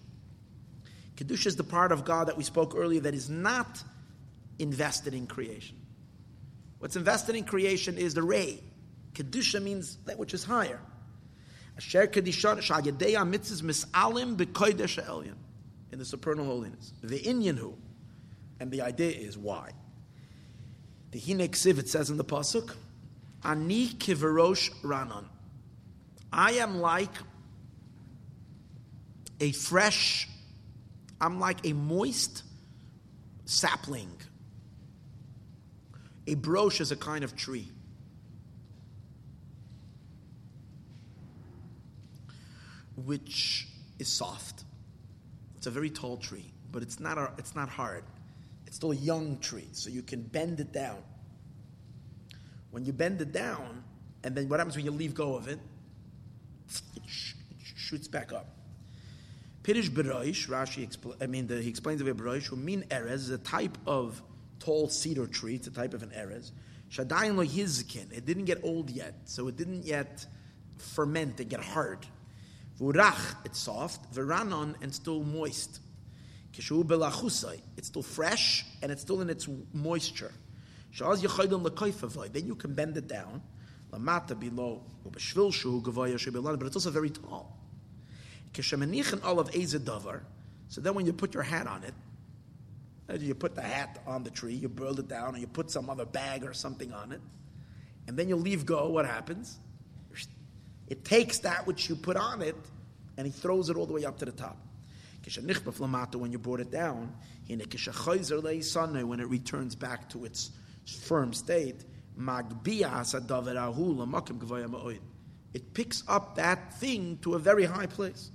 Kedusha 1.17 1.47
is 1.47 1.57
the 1.57 1.65
part 1.65 1.93
of 1.93 2.05
God 2.05 2.29
that 2.29 2.37
we 2.37 2.45
spoke 2.45 2.75
earlier 2.75 3.01
that 3.03 3.15
is 3.15 3.29
not 3.29 3.83
invested 4.59 5.15
in 5.15 5.27
creation. 5.27 5.77
What's 6.79 6.97
invested 6.97 7.37
in 7.37 7.45
creation 7.45 7.99
is 7.99 8.15
the 8.15 8.23
ray. 8.23 8.63
Kedusha 9.13 9.63
means 9.63 9.97
that 10.07 10.19
which 10.19 10.33
is 10.33 10.45
higher. 10.45 10.81
Asher 11.79 12.09
Kedishon 12.09 12.59
Shayadeya 12.59 13.25
mitzvahs 13.25 13.63
misalim 13.63 14.37
b'kodesh 14.37 15.03
elyon 15.05 15.37
in 15.93 15.99
the 15.99 16.05
supernal 16.05 16.45
holiness. 16.45 16.93
The 17.03 17.21
Inyan 17.21 17.57
who, 17.57 17.79
and 18.59 18.73
the 18.73 18.83
idea 18.83 19.13
is 19.13 19.39
why. 19.39 19.71
The 21.13 21.21
Hinek 21.21 21.51
Siv 21.51 21.79
it 21.79 21.89
says 21.89 22.11
in 22.11 22.17
the 22.17 22.25
pasuk, 22.25 22.75
Ani 23.45 23.87
kiverosh 23.91 24.71
ranon. 24.83 25.25
I 26.33 26.53
am 26.55 26.81
like 26.81 27.15
a 29.41 29.53
fresh, 29.53 30.29
I'm 31.21 31.39
like 31.39 31.65
a 31.65 31.73
moist 31.73 32.43
sapling. 33.45 34.11
A 36.27 36.35
brosh 36.35 36.81
is 36.81 36.91
a 36.91 36.97
kind 36.97 37.23
of 37.23 37.37
tree. 37.37 37.69
Which 43.05 43.69
is 43.99 44.09
soft. 44.09 44.65
It's 45.57 45.67
a 45.67 45.71
very 45.71 45.91
tall 45.91 46.17
tree, 46.17 46.53
but 46.73 46.83
it's 46.83 47.01
not, 47.01 47.19
a, 47.19 47.33
it's 47.39 47.55
not 47.55 47.69
hard. 47.69 48.05
It's 48.67 48.77
still 48.77 48.93
a 48.93 48.97
young 48.97 49.39
tree, 49.39 49.69
so 49.73 49.91
you 49.91 50.03
can 50.03 50.23
bend 50.23 50.61
it 50.61 50.73
down. 50.73 50.99
When 52.71 52.85
you 52.85 52.93
bend 52.93 53.21
it 53.21 53.33
down, 53.33 53.83
and 54.23 54.35
then 54.35 54.49
what 54.49 54.61
happens 54.61 54.77
when 54.77 54.85
you 54.85 54.91
leave 54.91 55.15
go 55.15 55.35
of 55.35 55.49
it? 55.49 55.59
It, 56.97 57.03
sh- 57.07 57.35
it 57.51 57.57
shoots 57.77 58.09
back 58.09 58.33
up. 58.33 58.47
Pirish 59.63 59.91
Beroish, 59.91 60.49
Rashi, 60.49 60.89
expl- 60.89 61.17
I 61.21 61.27
mean, 61.27 61.47
the, 61.47 61.61
he 61.61 61.69
explains 61.69 62.01
the 62.01 62.07
way 62.07 62.13
Beroish, 62.13 62.47
who 62.47 62.57
mean 62.57 62.85
Erez 62.89 63.15
is 63.15 63.31
a 63.31 63.39
type 63.39 63.77
of 63.87 64.23
tall 64.61 64.89
cedar 64.89 65.27
tree, 65.27 65.55
it's 65.57 65.67
a 65.67 65.71
type 65.71 65.95
of 65.95 66.03
an 66.03 66.11
Erez. 66.11 66.53
Shadayin 66.91 67.37
lo 67.37 67.45
yizkin, 67.45 68.13
it 68.13 68.25
didn't 68.25 68.47
get 68.47 68.63
old 68.65 68.91
yet, 68.91 69.15
so 69.25 69.49
it 69.49 69.57
didn't 69.57 69.85
yet 69.85 70.25
ferment 70.77 71.41
and 71.41 71.51
get 71.51 71.61
hard. 71.61 72.07
Vurach, 72.81 73.37
it's 73.45 73.59
soft. 73.59 74.13
Veranon, 74.15 74.75
and 74.83 74.95
still 74.95 75.23
moist. 75.23 75.81
Kishu 76.53 76.83
belachusai, 76.85 77.61
it's 77.77 77.89
still 77.89 78.03
fresh 78.03 78.65
and 78.83 78.91
it's 78.91 79.03
still 79.03 79.21
in 79.21 79.31
its 79.31 79.49
moisture. 79.73 80.33
Shaz 80.95 81.23
yechaydon 81.23 81.65
lekoifavoy, 81.65 82.33
then 82.33 82.47
you 82.47 82.55
can 82.55 82.75
bend 82.75 82.97
it 82.97 83.07
down. 83.07 83.43
Lamata 83.93 84.39
below, 84.39 84.83
ubeshvil 85.07 85.53
shu 85.53 85.81
gavoya 85.83 86.15
shebelan, 86.15 86.59
but 86.59 86.67
it's 86.67 86.77
also 86.77 86.91
very 86.91 87.11
tall. 87.11 87.57
Kishemenichin 88.53 89.25
olav 89.25 89.51
davar. 89.51 90.21
So 90.69 90.81
then 90.81 90.95
when 90.95 91.07
you 91.07 91.13
put 91.13 91.35
your 91.35 91.43
hat 91.43 91.67
on 91.67 91.85
it, 91.85 91.95
uh, 93.09 93.15
you 93.15 93.35
put 93.35 93.55
the 93.55 93.63
hat 93.63 94.03
on 94.07 94.23
the 94.23 94.31
tree, 94.31 94.55
you 94.55 94.69
burl 94.69 94.99
it 94.99 95.09
down, 95.09 95.31
and 95.31 95.39
you 95.39 95.47
put 95.47 95.71
some 95.71 95.89
other 95.89 96.05
bag 96.05 96.45
or 96.45 96.53
something 96.53 96.93
on 96.93 97.13
it, 97.13 97.21
and 98.07 98.17
then 98.19 98.29
you 98.29 98.37
leave 98.37 98.67
go, 98.67 98.89
what 98.89 99.07
happens? 99.07 99.59
It 100.89 101.05
takes 101.05 101.39
that 101.41 101.67
which 101.67 101.89
you 101.89 101.97
put 101.97 102.17
on 102.17 102.43
it 102.43 102.57
and 103.17 103.27
he 103.27 103.33
throws 103.33 103.69
it 103.69 103.77
all 103.77 103.87
the 103.87 103.93
way 103.93 104.05
up 104.05 104.19
to 104.19 104.25
the 104.25 104.33
top. 104.33 104.57
When 106.15 106.33
you 106.33 106.39
brought 106.39 106.61
it 106.61 106.71
down, 106.71 107.13
when 107.47 107.61
it 107.61 109.29
returns 109.29 109.75
back 109.75 110.09
to 110.11 110.25
its 110.25 110.51
firm 111.03 111.35
state, 111.35 111.85
it 115.55 115.75
picks 115.75 116.03
up 116.09 116.37
that 116.37 116.75
thing 116.75 117.19
to 117.23 117.35
a 117.35 117.39
very 117.39 117.65
high 117.65 117.87
place. 117.87 118.31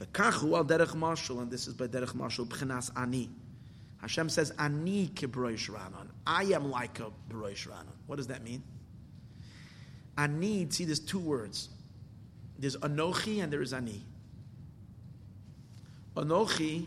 And 0.00 0.08
this 1.50 1.66
is 1.66 1.74
by 1.74 1.86
derech 1.88 2.14
marshal 2.14 2.46
b'chinas 2.46 2.90
ani. 2.96 3.30
Hashem 4.00 4.28
says, 4.28 4.52
ani 4.58 5.08
kibroish 5.08 5.70
ranon. 5.70 6.08
I 6.26 6.44
am 6.44 6.70
like 6.70 7.00
a 7.00 7.10
broish 7.28 7.66
ranon. 7.66 7.96
What 8.06 8.16
does 8.16 8.28
that 8.28 8.44
mean? 8.44 8.62
Ani, 10.16 10.66
see, 10.70 10.84
there's 10.84 11.00
two 11.00 11.18
words. 11.18 11.70
There's 12.58 12.76
Anochi 12.76 13.42
and 13.42 13.52
there 13.52 13.62
is 13.62 13.72
Ani. 13.72 14.02
Anochi, 16.16 16.86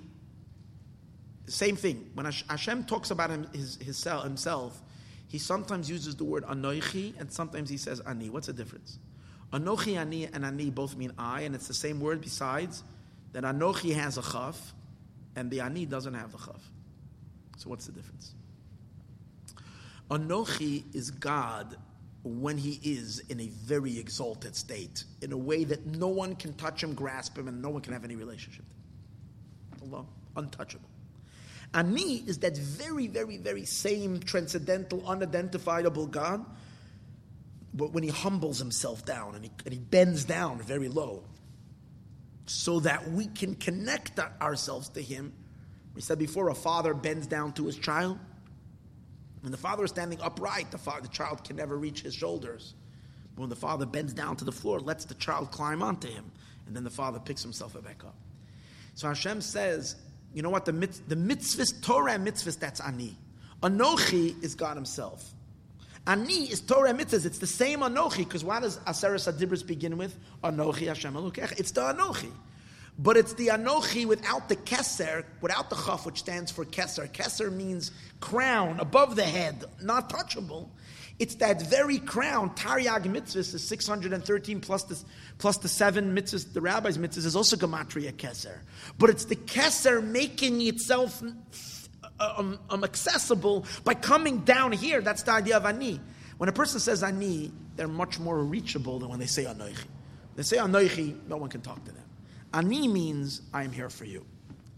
same 1.47 1.75
thing. 1.75 2.11
When 2.13 2.25
Hashem 2.25 2.83
talks 2.85 3.11
about 3.11 3.29
him, 3.29 3.47
his, 3.53 3.77
his, 3.77 4.03
himself, 4.03 4.81
he 5.27 5.37
sometimes 5.37 5.89
uses 5.89 6.15
the 6.15 6.25
word 6.25 6.43
Anochi 6.43 7.17
and 7.19 7.31
sometimes 7.31 7.69
he 7.69 7.77
says 7.77 8.01
Ani. 8.01 8.29
What's 8.29 8.47
the 8.47 8.53
difference? 8.53 8.99
Anochi, 9.53 9.97
Ani, 9.97 10.25
and 10.25 10.45
Ani 10.45 10.69
both 10.69 10.95
mean 10.95 11.13
I, 11.17 11.41
and 11.41 11.55
it's 11.55 11.67
the 11.67 11.73
same 11.73 11.99
word 11.99 12.21
besides 12.21 12.83
that 13.33 13.43
Anochi 13.43 13.93
has 13.93 14.17
a 14.17 14.21
chaf 14.21 14.73
and 15.35 15.49
the 15.49 15.61
Ani 15.61 15.85
doesn't 15.85 16.13
have 16.13 16.31
the 16.31 16.37
chaf. 16.37 16.71
So 17.57 17.69
what's 17.69 17.85
the 17.85 17.91
difference? 17.93 18.33
Anochi 20.09 20.83
is 20.93 21.11
God 21.11 21.77
when 22.23 22.57
he 22.57 22.79
is 22.83 23.19
in 23.29 23.39
a 23.39 23.47
very 23.47 23.97
exalted 23.97 24.55
state, 24.55 25.05
in 25.21 25.31
a 25.31 25.37
way 25.37 25.63
that 25.63 25.85
no 25.85 26.07
one 26.07 26.35
can 26.35 26.53
touch 26.53 26.83
him, 26.83 26.93
grasp 26.93 27.37
him, 27.37 27.47
and 27.47 27.61
no 27.61 27.69
one 27.69 27.81
can 27.81 27.93
have 27.93 28.03
any 28.03 28.15
relationship. 28.15 28.65
Allah, 29.81 30.05
untouchable. 30.35 30.89
Ani 31.73 32.23
is 32.27 32.39
that 32.39 32.55
very, 32.57 33.07
very, 33.07 33.37
very 33.37 33.65
same 33.65 34.19
transcendental, 34.19 35.07
unidentifiable 35.07 36.05
God, 36.07 36.45
but 37.73 37.93
when 37.93 38.03
he 38.03 38.09
humbles 38.09 38.59
himself 38.59 39.05
down 39.05 39.35
and 39.35 39.45
he, 39.45 39.51
and 39.65 39.73
he 39.73 39.79
bends 39.79 40.25
down 40.25 40.61
very 40.61 40.89
low, 40.89 41.23
so 42.45 42.81
that 42.81 43.09
we 43.09 43.27
can 43.27 43.55
connect 43.55 44.19
ourselves 44.19 44.89
to 44.89 45.01
him. 45.01 45.33
We 45.95 46.01
said 46.01 46.19
before, 46.19 46.49
a 46.49 46.55
father 46.55 46.93
bends 46.93 47.27
down 47.27 47.53
to 47.53 47.65
his 47.65 47.77
child. 47.77 48.19
When 49.41 49.51
the 49.51 49.57
father 49.57 49.83
is 49.83 49.89
standing 49.89 50.19
upright, 50.21 50.71
the, 50.71 50.77
the 51.01 51.07
child 51.07 51.43
can 51.43 51.55
never 51.55 51.77
reach 51.77 52.01
his 52.01 52.13
shoulders. 52.13 52.73
But 53.35 53.41
when 53.41 53.49
the 53.49 53.55
father 53.55 53.85
bends 53.85 54.13
down 54.13 54.35
to 54.37 54.45
the 54.45 54.51
floor, 54.51 54.79
lets 54.79 55.05
the 55.05 55.15
child 55.15 55.51
climb 55.51 55.81
onto 55.81 56.07
him, 56.07 56.31
and 56.67 56.75
then 56.75 56.83
the 56.83 56.89
father 56.89 57.19
picks 57.19 57.41
himself 57.41 57.73
back 57.83 58.03
up. 58.03 58.15
So 58.93 59.07
Hashem 59.07 59.41
says, 59.41 59.95
you 60.33 60.41
know 60.41 60.49
what? 60.49 60.65
The, 60.65 60.73
mit- 60.73 61.01
the 61.07 61.15
mitzvahs, 61.15 61.81
Torah 61.81 62.17
mitzvahs, 62.17 62.59
that's 62.59 62.79
Ani. 62.79 63.17
Anochi 63.61 64.41
is 64.43 64.55
God 64.55 64.75
Himself. 64.75 65.33
Ani 66.07 66.49
is 66.51 66.61
Torah 66.61 66.93
mitzvahs. 66.93 67.25
It's 67.25 67.39
the 67.39 67.47
same 67.47 67.79
Anochi, 67.79 68.19
because 68.19 68.43
why 68.43 68.59
does 68.59 68.77
Aseres 68.79 69.31
Adibris 69.31 69.65
begin 69.65 69.97
with? 69.97 70.17
Anochi 70.43 70.87
Hashem 70.87 71.13
Elokech. 71.13 71.59
It's 71.59 71.71
the 71.71 71.81
Anochi. 71.81 72.31
But 72.99 73.17
it's 73.17 73.33
the 73.33 73.47
Anochi 73.47 74.05
without 74.05 74.49
the 74.49 74.55
Keser, 74.55 75.23
without 75.41 75.69
the 75.69 75.75
Chaf, 75.75 76.05
which 76.05 76.19
stands 76.19 76.51
for 76.51 76.65
Keser. 76.65 77.09
Keser 77.11 77.51
means 77.51 77.91
crown, 78.19 78.79
above 78.79 79.15
the 79.15 79.23
head, 79.23 79.65
not 79.81 80.09
touchable. 80.09 80.69
It's 81.17 81.35
that 81.35 81.61
very 81.61 81.99
crown. 81.99 82.49
Taryag 82.51 83.03
mitzvahs 83.03 83.53
is 83.53 83.63
613 83.67 84.59
plus 84.59 84.83
the, 84.83 85.03
plus 85.37 85.57
the 85.57 85.67
seven 85.67 86.15
mitzvahs, 86.15 86.51
the 86.51 86.61
rabbi's 86.61 86.97
mitzvahs 86.97 87.25
is 87.25 87.35
also 87.35 87.55
Gematria 87.55 88.11
Keser. 88.11 88.57
But 88.97 89.11
it's 89.11 89.25
the 89.25 89.35
Keser 89.35 90.03
making 90.03 90.61
itself 90.61 91.21
uh, 92.19 92.33
um, 92.37 92.59
um, 92.69 92.83
accessible 92.83 93.65
by 93.83 93.93
coming 93.93 94.39
down 94.39 94.71
here. 94.71 95.01
That's 95.01 95.23
the 95.23 95.31
idea 95.31 95.57
of 95.57 95.65
Ani. 95.65 95.99
When 96.37 96.49
a 96.49 96.53
person 96.53 96.79
says 96.79 97.03
Ani, 97.03 97.51
they're 97.75 97.87
much 97.87 98.19
more 98.19 98.43
reachable 98.43 98.99
than 98.99 99.09
when 99.09 99.19
they 99.19 99.27
say 99.27 99.45
Anoichi. 99.45 99.85
They 100.35 100.43
say 100.43 100.57
Anoichi, 100.57 101.27
no 101.27 101.37
one 101.37 101.49
can 101.49 101.61
talk 101.61 101.83
to 101.85 101.91
them. 101.91 102.03
Ani 102.53 102.87
means 102.87 103.41
I 103.53 103.63
am 103.63 103.71
here 103.71 103.89
for 103.89 104.05
you. 104.05 104.25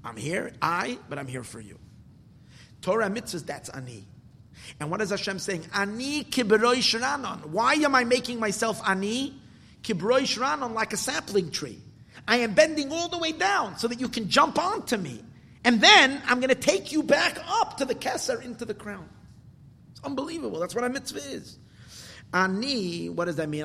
I'm 0.04 0.18
here, 0.18 0.52
I, 0.62 0.98
but 1.10 1.18
I'm 1.18 1.28
here 1.28 1.44
for 1.44 1.60
you. 1.60 1.80
Torah 2.82 3.10
mitzvahs, 3.10 3.46
that's 3.46 3.70
Ani. 3.70 4.06
And 4.80 4.92
what 4.92 5.02
is 5.02 5.10
Hashem 5.10 5.40
saying? 5.40 5.66
Ani 5.74 6.24
kibroi 6.24 6.78
shranon. 6.78 7.48
Why 7.48 7.74
am 7.74 7.96
I 7.96 8.04
making 8.04 8.40
myself 8.40 8.82
ani? 8.88 9.34
Kibroi 9.82 10.22
shranon, 10.22 10.74
like 10.74 10.94
a 10.94 10.98
sapling 10.98 11.52
tree. 11.52 11.80
I 12.28 12.38
am 12.38 12.54
bending 12.54 12.92
all 12.92 13.10
the 13.10 13.18
way 13.18 13.32
down 13.32 13.78
so 13.78 13.88
that 13.88 14.00
you 14.00 14.08
can 14.08 14.30
jump 14.30 14.58
onto 14.58 14.98
me. 14.98 15.22
And 15.66 15.82
then 15.82 16.22
I'm 16.26 16.40
going 16.40 16.50
to 16.50 16.56
take 16.56 16.92
you 16.92 17.04
back 17.04 17.38
up 17.48 17.78
to 17.78 17.86
the 17.86 17.96
keser, 17.96 18.44
into 18.44 18.66
the 18.66 18.74
crown. 18.74 19.08
It's 19.92 20.02
unbelievable. 20.04 20.60
That's 20.60 20.76
what 20.76 20.84
a 20.84 20.90
mitzvah 20.90 21.20
is. 21.20 21.58
Ani, 22.33 23.09
what 23.09 23.25
does 23.27 23.37
that 23.37 23.49
mean? 23.49 23.65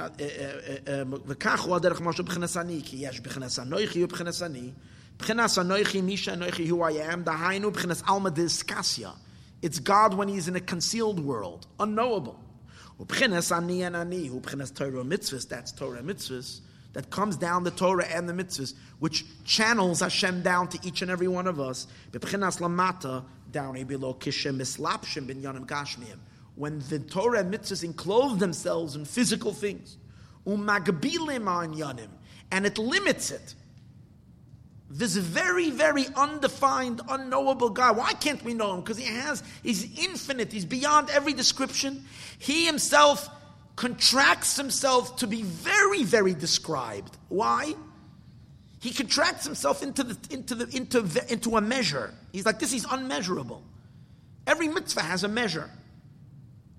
וכך 1.26 1.62
הוא 1.62 1.76
הדרך 1.76 2.02
משהו 2.02 2.24
בבחינת 2.24 2.58
אני, 2.58 2.82
כי 2.86 2.98
יש 3.00 3.20
בבחינת 3.20 3.60
אנוכי 3.60 4.04
ובבחינת 4.04 4.42
אני. 4.42 4.72
בבחינת 5.18 5.58
אנוכי, 5.58 6.02
מי 6.02 6.18
שאנוכי, 6.18 6.72
who 6.72 6.76
I 6.76 7.14
am, 7.14 7.18
דהיינו 7.24 7.72
בבחינת 7.72 8.02
עלמא 8.06 8.30
דסקסיה. 8.30 9.12
It's 9.64 9.80
God 9.80 10.14
when 10.14 10.28
he's 10.28 10.48
in 10.48 10.56
a 10.56 10.60
concealed 10.60 11.20
world, 11.20 11.68
unknowable. 11.80 12.38
Ubchinas 13.00 13.56
ani 13.56 13.84
and 13.84 13.96
ani, 13.96 14.30
ubchinas 14.30 14.74
Torah 14.76 15.04
mitzvahs, 15.04 15.48
that's 15.48 15.72
Torah 15.72 16.02
mitzvahs, 16.02 16.60
that 16.92 17.10
comes 17.10 17.38
down 17.38 17.64
the 17.64 17.72
Torah 17.72 18.06
and 18.06 18.28
the 18.28 18.34
mitzvahs, 18.34 18.74
which 19.00 19.26
channels 19.46 20.02
Hashem 20.02 20.42
down 20.42 20.68
to 20.68 20.78
each 20.84 21.02
and 21.02 21.10
every 21.10 21.28
one 21.28 21.48
of 21.48 21.60
us. 21.60 21.88
Bebchinas 22.12 22.60
lamata, 22.60 23.24
down 23.52 23.82
below 23.86 24.14
kishem 24.14 24.58
mislapshim 24.58 25.28
bin 25.28 25.42
yanim 25.42 25.66
gashmiyim. 25.66 26.20
When 26.59 26.81
the 26.89 26.99
Torah 26.99 27.41
and 27.41 27.55
mitzvahs 27.55 27.85
enclose 27.85 28.39
themselves 28.39 28.97
in 28.97 29.05
physical 29.05 29.53
things, 29.53 29.97
umagbilim 30.45 32.09
and 32.51 32.67
it 32.67 32.79
limits 32.79 33.31
it 33.31 33.55
this 34.91 35.17
very, 35.17 35.71
very 35.71 36.07
undefined, 36.17 37.03
unknowable 37.09 37.71
God. 37.71 37.97
Why 37.97 38.15
can't 38.15 38.43
we 38.43 38.55
know 38.55 38.75
him? 38.75 38.81
Because 38.81 38.97
he 38.97 39.05
has, 39.05 39.43
he's 39.63 39.99
infinite, 39.99 40.51
he's 40.51 40.65
beyond 40.65 41.11
every 41.11 41.35
description. 41.35 42.05
He 42.39 42.65
himself 42.65 43.29
contracts 43.77 44.57
himself 44.57 45.17
to 45.17 45.27
be 45.27 45.43
very, 45.43 46.05
very 46.05 46.35
described. 46.35 47.17
Why? 47.29 47.75
He 48.81 48.93
contracts 48.93 49.45
himself 49.45 49.83
into 49.83 50.05
the 50.05 50.35
into 50.35 50.55
the 50.55 50.77
into 50.77 51.01
into 51.29 51.57
a 51.57 51.61
measure. 51.61 52.15
He's 52.33 52.47
like 52.47 52.59
this. 52.59 52.73
He's 52.73 52.87
unmeasurable. 52.91 53.63
Every 54.47 54.69
mitzvah 54.69 55.03
has 55.03 55.23
a 55.23 55.29
measure. 55.29 55.69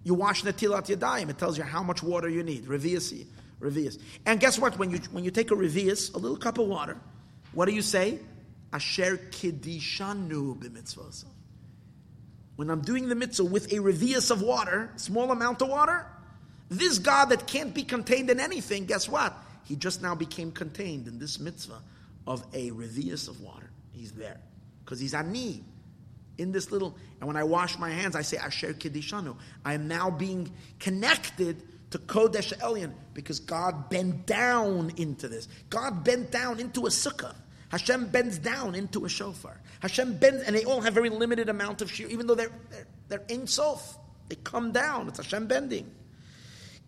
You 0.04 0.14
wash 0.14 0.44
Natilat 0.44 0.88
Yadayim. 0.88 1.30
It 1.30 1.38
tells 1.38 1.58
you 1.58 1.64
how 1.64 1.84
much 1.84 2.02
water 2.02 2.30
you 2.30 2.44
need. 2.44 2.66
Revius, 2.66 3.26
revius. 3.60 4.00
And 4.26 4.40
guess 4.40 4.58
what? 4.58 4.78
When 4.78 4.92
you 4.92 5.00
when 5.12 5.24
you 5.24 5.32
take 5.32 5.52
a 5.52 5.56
revius, 5.56 6.14
a 6.14 6.18
little 6.18 6.38
cup 6.38 6.58
of 6.58 6.68
water, 6.68 6.98
what 7.54 7.66
do 7.66 7.74
you 7.74 7.82
say? 7.82 8.20
Asher 8.72 9.18
kidishanu 9.18 10.58
b'mitzvah. 10.58 11.26
When 12.56 12.70
I'm 12.70 12.82
doing 12.82 13.08
the 13.08 13.16
mitzvah 13.16 13.46
with 13.46 13.72
a 13.72 13.78
revius 13.78 14.32
of 14.32 14.42
water, 14.42 14.92
small 14.98 15.32
amount 15.32 15.62
of 15.62 15.70
water, 15.70 16.06
this 16.70 17.00
God 17.00 17.26
that 17.26 17.48
can't 17.48 17.74
be 17.74 17.84
contained 17.84 18.30
in 18.30 18.40
anything, 18.40 18.86
guess 18.86 19.08
what? 19.08 19.34
He 19.64 19.76
just 19.76 20.02
now 20.02 20.16
became 20.16 20.52
contained 20.52 21.08
in 21.08 21.20
this 21.20 21.40
mitzvah 21.40 21.82
of 22.28 22.46
a 22.54 22.72
revius 22.72 23.28
of 23.28 23.42
water. 23.42 23.70
He's 23.92 24.12
there. 24.12 24.40
Because 24.84 25.00
he's 25.00 25.14
ani 25.14 25.64
in 26.40 26.52
this 26.52 26.72
little, 26.72 26.96
and 27.20 27.28
when 27.28 27.36
I 27.36 27.44
wash 27.44 27.78
my 27.78 27.90
hands, 27.90 28.16
I 28.16 28.22
say 28.22 28.38
Asher 28.38 28.74
Kiddishanu. 28.74 29.36
I 29.66 29.74
am 29.74 29.88
now 29.88 30.10
being 30.10 30.52
connected 30.80 31.62
to 31.92 32.00
Kodesh 32.00 32.58
Elyon 32.60 32.94
because 33.14 33.40
God 33.40 33.90
bent 33.90 34.26
down 34.26 34.92
into 34.98 35.28
this. 35.28 35.48
God 35.70 36.04
bent 36.04 36.32
down 36.32 36.60
into 36.60 36.86
a 36.86 36.90
sukkah. 36.90 37.36
Hashem 37.70 38.08
bends 38.08 38.40
down 38.40 38.74
into 38.76 39.06
a 39.06 39.10
shofar. 39.10 39.62
Hashem 39.80 40.18
bends, 40.18 40.44
and 40.44 40.56
they 40.56 40.66
all 40.66 40.82
have 40.82 40.94
very 40.94 41.10
limited 41.10 41.50
amount 41.50 41.82
of 41.82 41.92
shear, 41.92 42.08
even 42.08 42.28
though 42.28 42.36
they're 42.36 42.52
they're, 42.70 42.88
they're 43.08 43.24
Ein 43.30 43.48
Sof. 43.48 43.98
They 44.28 44.36
come 44.36 44.72
down. 44.72 45.08
It's 45.08 45.18
Hashem 45.18 45.48
bending. 45.48 45.92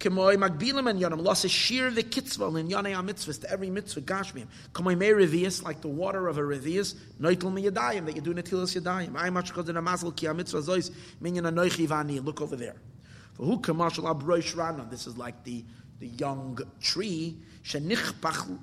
Kemoi 0.01 0.35
magbilim 0.35 0.89
and 0.89 0.99
yonam 0.99 1.21
lost 1.21 1.45
a 1.45 1.49
shear 1.49 1.91
the 1.91 2.01
kitzvah 2.01 2.59
in 2.59 2.67
yonei 2.67 2.95
mitzvahs 3.05 3.39
to 3.39 3.51
every 3.51 3.69
mitzvah 3.69 4.01
gashmim. 4.01 4.47
Kemoi 4.73 4.97
me 4.97 5.09
revius 5.09 5.63
like 5.63 5.81
the 5.81 5.87
water 5.87 6.27
of 6.27 6.39
a 6.39 6.41
revius 6.41 6.95
noitel 7.19 7.53
mi 7.53 7.65
yadayim 7.65 8.07
that 8.07 8.15
you 8.15 8.21
do 8.21 8.33
netilas 8.33 8.75
yadayim. 8.75 9.15
I 9.15 9.29
much 9.29 9.49
because 9.49 9.69
in 9.69 9.77
a 9.77 9.81
mazel 9.81 10.11
ki 10.11 10.25
a 10.25 10.33
mitzvah 10.33 10.57
zois 10.57 10.89
minyan 11.21 11.43
anoichi 11.43 11.87
vani. 11.87 12.23
Look 12.23 12.41
over 12.41 12.55
there. 12.55 12.77
For 13.33 13.45
who 13.45 13.59
commercial 13.59 14.05
abroish 14.05 14.57
rana. 14.57 14.87
This 14.89 15.05
is 15.05 15.19
like 15.19 15.43
the 15.43 15.63
the 15.99 16.07
young 16.07 16.57
tree 16.79 17.37
shenichpach 17.63 18.57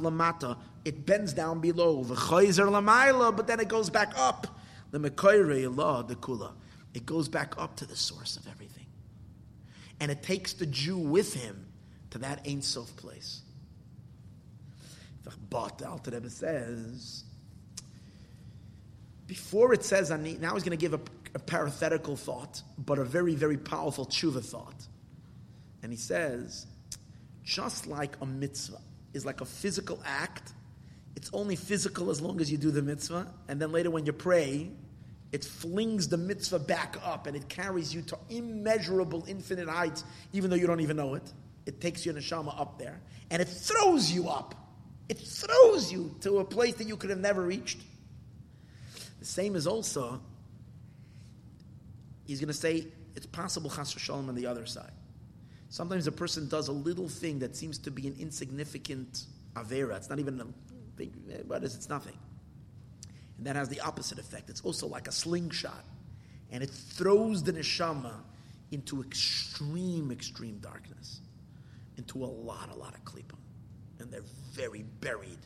lamata. 0.00 0.56
It 0.86 1.04
bends 1.04 1.34
down 1.34 1.60
below 1.60 2.04
the 2.04 2.14
chayzer 2.14 2.68
lamaila, 2.70 3.36
but 3.36 3.46
then 3.46 3.60
it 3.60 3.68
goes 3.68 3.90
back 3.90 4.14
up. 4.16 4.46
The 4.92 4.98
mekoyre 4.98 5.78
Allah 5.78 6.06
the 6.08 6.16
kula. 6.16 6.52
It 6.94 7.04
goes 7.04 7.28
back 7.28 7.54
up 7.58 7.76
to 7.76 7.84
the 7.84 7.96
source 7.96 8.38
of 8.38 8.46
everything 8.46 8.71
and 10.02 10.10
it 10.10 10.20
takes 10.20 10.54
the 10.54 10.66
Jew 10.66 10.98
with 10.98 11.32
him 11.32 11.64
to 12.10 12.18
that 12.18 12.44
Ein 12.44 12.60
Sof 12.60 12.96
place. 12.96 13.40
But 15.48 15.78
the 15.78 15.88
Alter 15.88 16.10
Rebbe 16.10 16.28
says, 16.28 17.22
before 19.28 19.72
it 19.72 19.84
says, 19.84 20.10
now 20.10 20.54
he's 20.54 20.64
going 20.64 20.76
to 20.76 20.76
give 20.76 20.94
a, 20.94 21.00
a 21.36 21.38
parenthetical 21.38 22.16
thought, 22.16 22.62
but 22.76 22.98
a 22.98 23.04
very, 23.04 23.36
very 23.36 23.56
powerful 23.56 24.04
tshuva 24.04 24.44
thought. 24.44 24.88
And 25.84 25.92
he 25.92 25.98
says, 25.98 26.66
just 27.44 27.86
like 27.86 28.16
a 28.20 28.26
mitzvah 28.26 28.80
is 29.14 29.24
like 29.24 29.40
a 29.40 29.46
physical 29.46 30.02
act, 30.04 30.52
it's 31.14 31.30
only 31.32 31.54
physical 31.54 32.10
as 32.10 32.20
long 32.20 32.40
as 32.40 32.50
you 32.50 32.58
do 32.58 32.72
the 32.72 32.82
mitzvah, 32.82 33.32
and 33.46 33.62
then 33.62 33.70
later 33.70 33.92
when 33.92 34.04
you 34.04 34.12
pray, 34.12 34.68
it 35.32 35.44
flings 35.44 36.08
the 36.08 36.18
mitzvah 36.18 36.58
back 36.58 36.96
up 37.02 37.26
and 37.26 37.34
it 37.34 37.48
carries 37.48 37.94
you 37.94 38.02
to 38.02 38.18
immeasurable, 38.28 39.24
infinite 39.26 39.68
heights, 39.68 40.04
even 40.34 40.50
though 40.50 40.56
you 40.56 40.66
don't 40.66 40.80
even 40.80 40.96
know 40.96 41.14
it. 41.14 41.32
It 41.64 41.80
takes 41.80 42.04
your 42.04 42.14
neshama 42.14 42.58
up 42.60 42.78
there 42.78 43.00
and 43.30 43.40
it 43.40 43.48
throws 43.48 44.12
you 44.12 44.28
up. 44.28 44.54
It 45.08 45.18
throws 45.18 45.90
you 45.90 46.14
to 46.20 46.38
a 46.38 46.44
place 46.44 46.74
that 46.74 46.86
you 46.86 46.96
could 46.96 47.10
have 47.10 47.18
never 47.18 47.42
reached. 47.42 47.80
The 49.20 49.24
same 49.24 49.56
is 49.56 49.66
also, 49.66 50.20
he's 52.26 52.40
going 52.40 52.48
to 52.48 52.54
say 52.54 52.86
it's 53.16 53.26
possible 53.26 53.70
chas 53.70 53.90
shalom 53.90 54.28
on 54.28 54.34
the 54.34 54.46
other 54.46 54.66
side. 54.66 54.92
Sometimes 55.70 56.06
a 56.06 56.12
person 56.12 56.48
does 56.48 56.68
a 56.68 56.72
little 56.72 57.08
thing 57.08 57.38
that 57.38 57.56
seems 57.56 57.78
to 57.78 57.90
be 57.90 58.06
an 58.06 58.16
insignificant 58.18 59.24
avera. 59.54 59.96
It's 59.96 60.10
not 60.10 60.18
even 60.18 60.40
a 60.40 60.46
big, 60.96 61.12
eh, 61.30 61.38
what 61.46 61.64
is? 61.64 61.74
It's 61.74 61.88
nothing. 61.88 62.18
And 63.38 63.46
that 63.46 63.56
has 63.56 63.68
the 63.68 63.80
opposite 63.80 64.18
effect. 64.18 64.50
It's 64.50 64.60
also 64.60 64.86
like 64.86 65.08
a 65.08 65.12
slingshot. 65.12 65.84
And 66.50 66.62
it 66.62 66.70
throws 66.70 67.42
the 67.42 67.52
neshama 67.52 68.12
into 68.70 69.02
extreme, 69.02 70.10
extreme 70.10 70.58
darkness, 70.58 71.20
into 71.96 72.24
a 72.24 72.26
lot, 72.26 72.70
a 72.72 72.76
lot 72.76 72.94
of 72.94 73.04
klipa. 73.04 73.36
And 73.98 74.10
they're 74.10 74.22
very 74.52 74.82
buried, 75.00 75.38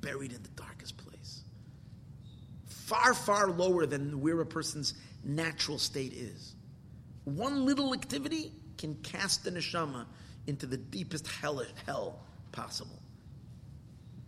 buried 0.00 0.32
in 0.32 0.42
the 0.42 0.48
darkest 0.50 0.96
place. 0.96 1.42
Far, 2.66 3.14
far 3.14 3.50
lower 3.50 3.86
than 3.86 4.20
where 4.20 4.40
a 4.40 4.46
person's 4.46 4.94
natural 5.24 5.78
state 5.78 6.12
is. 6.12 6.54
One 7.24 7.64
little 7.64 7.94
activity 7.94 8.52
can 8.78 8.94
cast 8.96 9.44
the 9.44 9.50
neshama 9.50 10.06
into 10.46 10.66
the 10.66 10.76
deepest 10.76 11.28
hell, 11.28 11.62
hell 11.86 12.20
possible, 12.50 12.98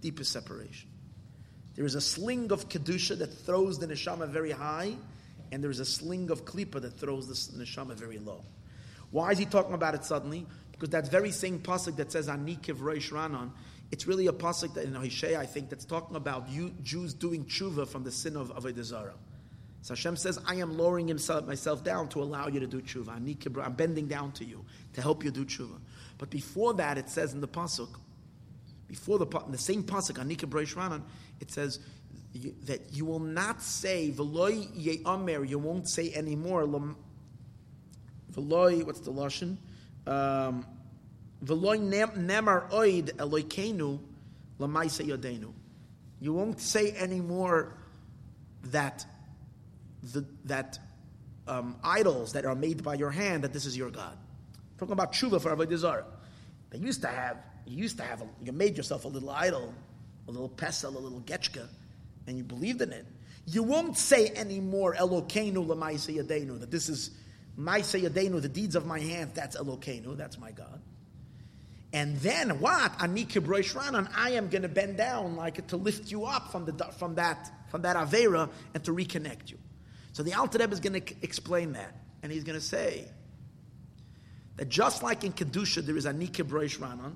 deepest 0.01 0.31
separation. 0.31 0.92
There 1.75 1.87
is 1.87 1.95
a 1.95 2.01
sling 2.01 2.53
of 2.53 2.69
kedusha 2.69 3.19
that 3.19 3.29
throws 3.29 3.79
the 3.79 3.87
neshama 3.87 4.29
very 4.29 4.51
high, 4.51 4.95
and 5.51 5.63
there 5.63 5.71
is 5.71 5.81
a 5.81 5.85
sling 5.85 6.31
of 6.31 6.45
klipa 6.45 6.81
that 6.81 6.99
throws 6.99 7.27
the 7.29 7.65
neshama 7.65 7.95
very 7.95 8.19
low. 8.19 8.45
Why 9.11 9.31
is 9.31 9.39
he 9.39 9.45
talking 9.45 9.75
about 9.75 9.95
it 9.95 10.05
suddenly? 10.05 10.47
Because 10.73 10.91
that 10.91 11.11
very 11.11 11.31
same 11.31 11.61
pasuk 11.61 11.97
that 11.97 12.11
says 12.11 12.29
Anikiv 12.29 12.79
Reish 12.79 13.11
Ranon, 13.13 13.51
it's 13.91 14.07
really 14.07 14.27
a 14.27 14.33
pasuk 14.33 14.75
that 14.75 14.85
in 14.85 14.95
Hosea, 14.95 15.39
I 15.39 15.47
think, 15.47 15.69
that's 15.69 15.85
talking 15.85 16.17
about 16.17 16.49
you 16.49 16.75
Jews 16.83 17.15
doing 17.15 17.45
tshuva 17.45 17.87
from 17.87 18.05
the 18.05 18.11
sin 18.11 18.37
of 18.37 18.55
Avodah 18.57 18.83
Zarah. 18.83 19.15
So 19.83 19.95
Hashem 19.95 20.17
says, 20.17 20.39
I 20.47 20.57
am 20.57 20.79
lowering 20.79 21.09
himself, 21.09 21.47
myself 21.47 21.85
down 21.85 22.09
to 22.11 22.23
allow 22.23 22.47
you 22.47 22.61
to 22.61 22.67
do 22.67 22.81
tshuva. 22.81 23.09
I'm 23.65 23.73
bending 23.75 24.07
down 24.07 24.33
to 24.33 24.45
you 24.45 24.65
to 24.95 25.03
help 25.03 25.25
you 25.25 25.31
do 25.31 25.45
tshuva. 25.45 25.79
But 26.19 26.31
before 26.31 26.75
that, 26.75 26.99
it 26.99 27.11
says 27.11 27.35
in 27.35 27.41
the 27.41 27.49
pasuk, 27.49 27.89
before 28.89 29.19
the 29.19 29.27
the 29.49 29.59
same 29.59 29.83
pasuk, 29.83 30.19
Anika 30.25 30.49
Breish 30.49 30.75
Ranan, 30.75 31.03
it 31.43 31.51
says 31.51 31.81
that 32.67 32.81
you 32.93 33.05
will 33.05 33.19
not 33.19 33.61
say 33.61 34.11
Veloy 34.11 34.69
Ye'amer, 34.75 35.45
you 35.45 35.59
won't 35.59 35.89
say 35.89 36.15
anymore. 36.15 36.65
Veloy, 38.33 38.87
what's 38.87 39.01
the 39.01 39.13
lashon? 39.13 39.59
Um, 40.07 40.65
Veloy 41.45 41.79
Nemar 41.81 42.71
Oid 42.71 43.13
Eloikenu 43.17 43.99
Lamaisa 44.59 45.05
Yodenu. 45.05 45.53
You 46.21 46.33
won't 46.33 46.61
say 46.61 46.93
anymore 46.93 47.77
that 48.67 49.05
the, 50.13 50.25
that 50.45 50.79
um, 51.49 51.77
idols 51.83 52.33
that 52.35 52.47
are 52.47 52.55
made 52.55 52.85
by 52.85 52.95
your 52.95 53.11
hand 53.11 53.43
that 53.43 53.53
this 53.53 53.67
is 53.67 53.77
your 53.77 53.91
God. 53.91 54.17
Talking 54.79 54.93
about 54.93 55.13
tshuva 55.13 55.41
for 55.41 55.55
Avodah. 55.55 56.05
They 56.71 56.79
used 56.79 57.03
to 57.03 57.09
have, 57.09 57.39
you 57.67 57.77
used 57.77 57.99
to 57.99 58.05
have, 58.05 58.23
a, 58.23 58.29
you 58.43 58.53
made 58.53 58.77
yourself 58.77 59.05
a 59.05 59.09
little 59.09 59.31
idol, 59.31 59.75
a 60.29 60.31
little 60.31 60.49
pesel, 60.49 60.95
a 60.95 60.99
little 60.99 61.21
getchka, 61.21 61.67
and 62.27 62.37
you 62.37 62.45
believed 62.45 62.83
in 62.83 62.93
it. 62.93 63.07
You 63.47 63.63
won't 63.63 63.99
say 63.99 64.29
anymore 64.29 64.95
Elokeinu 64.95 65.67
lemaisa 65.67 66.17
yadenu, 66.17 66.61
that 66.61 66.71
this 66.71 66.89
is 66.89 67.11
maisa 67.59 68.01
yadenu, 68.01 68.41
the 68.41 68.49
deeds 68.49 68.77
of 68.77 68.87
my 68.87 69.01
hands, 69.01 69.33
that's 69.35 69.57
Elokeinu, 69.57 70.17
that's 70.17 70.39
my 70.39 70.53
God. 70.53 70.81
And 71.93 72.17
then 72.19 72.61
what? 72.61 72.93
Ani 73.03 73.27
kibroishranan, 73.27 74.09
I 74.17 74.31
am 74.31 74.49
going 74.49 74.63
to 74.63 74.69
bend 74.69 74.97
down 74.97 75.37
like 75.37 75.67
to 75.69 75.77
lift 75.77 76.11
you 76.11 76.25
up 76.25 76.51
from, 76.51 76.65
the, 76.65 76.73
from 76.99 77.17
that 77.17 77.51
from 77.73 77.83
that 77.83 77.97
avera 77.97 78.51
and 78.75 78.85
to 78.85 78.93
reconnect 78.93 79.51
you. 79.51 79.59
So 80.13 80.23
the 80.23 80.35
Alter 80.35 80.59
Rebbe 80.59 80.75
is 80.75 80.81
going 80.81 81.01
to 81.01 81.15
explain 81.23 81.73
that, 81.73 81.97
and 82.23 82.31
he's 82.31 82.45
going 82.45 82.59
to 82.59 82.65
say 82.65 83.09
that 84.57 84.69
just 84.69 85.03
like 85.03 85.25
in 85.25 85.33
kedusha 85.33 85.85
there 85.85 85.97
is 85.97 86.05
anika 86.05 86.45
broish 86.45 86.79
ranan, 86.79 87.15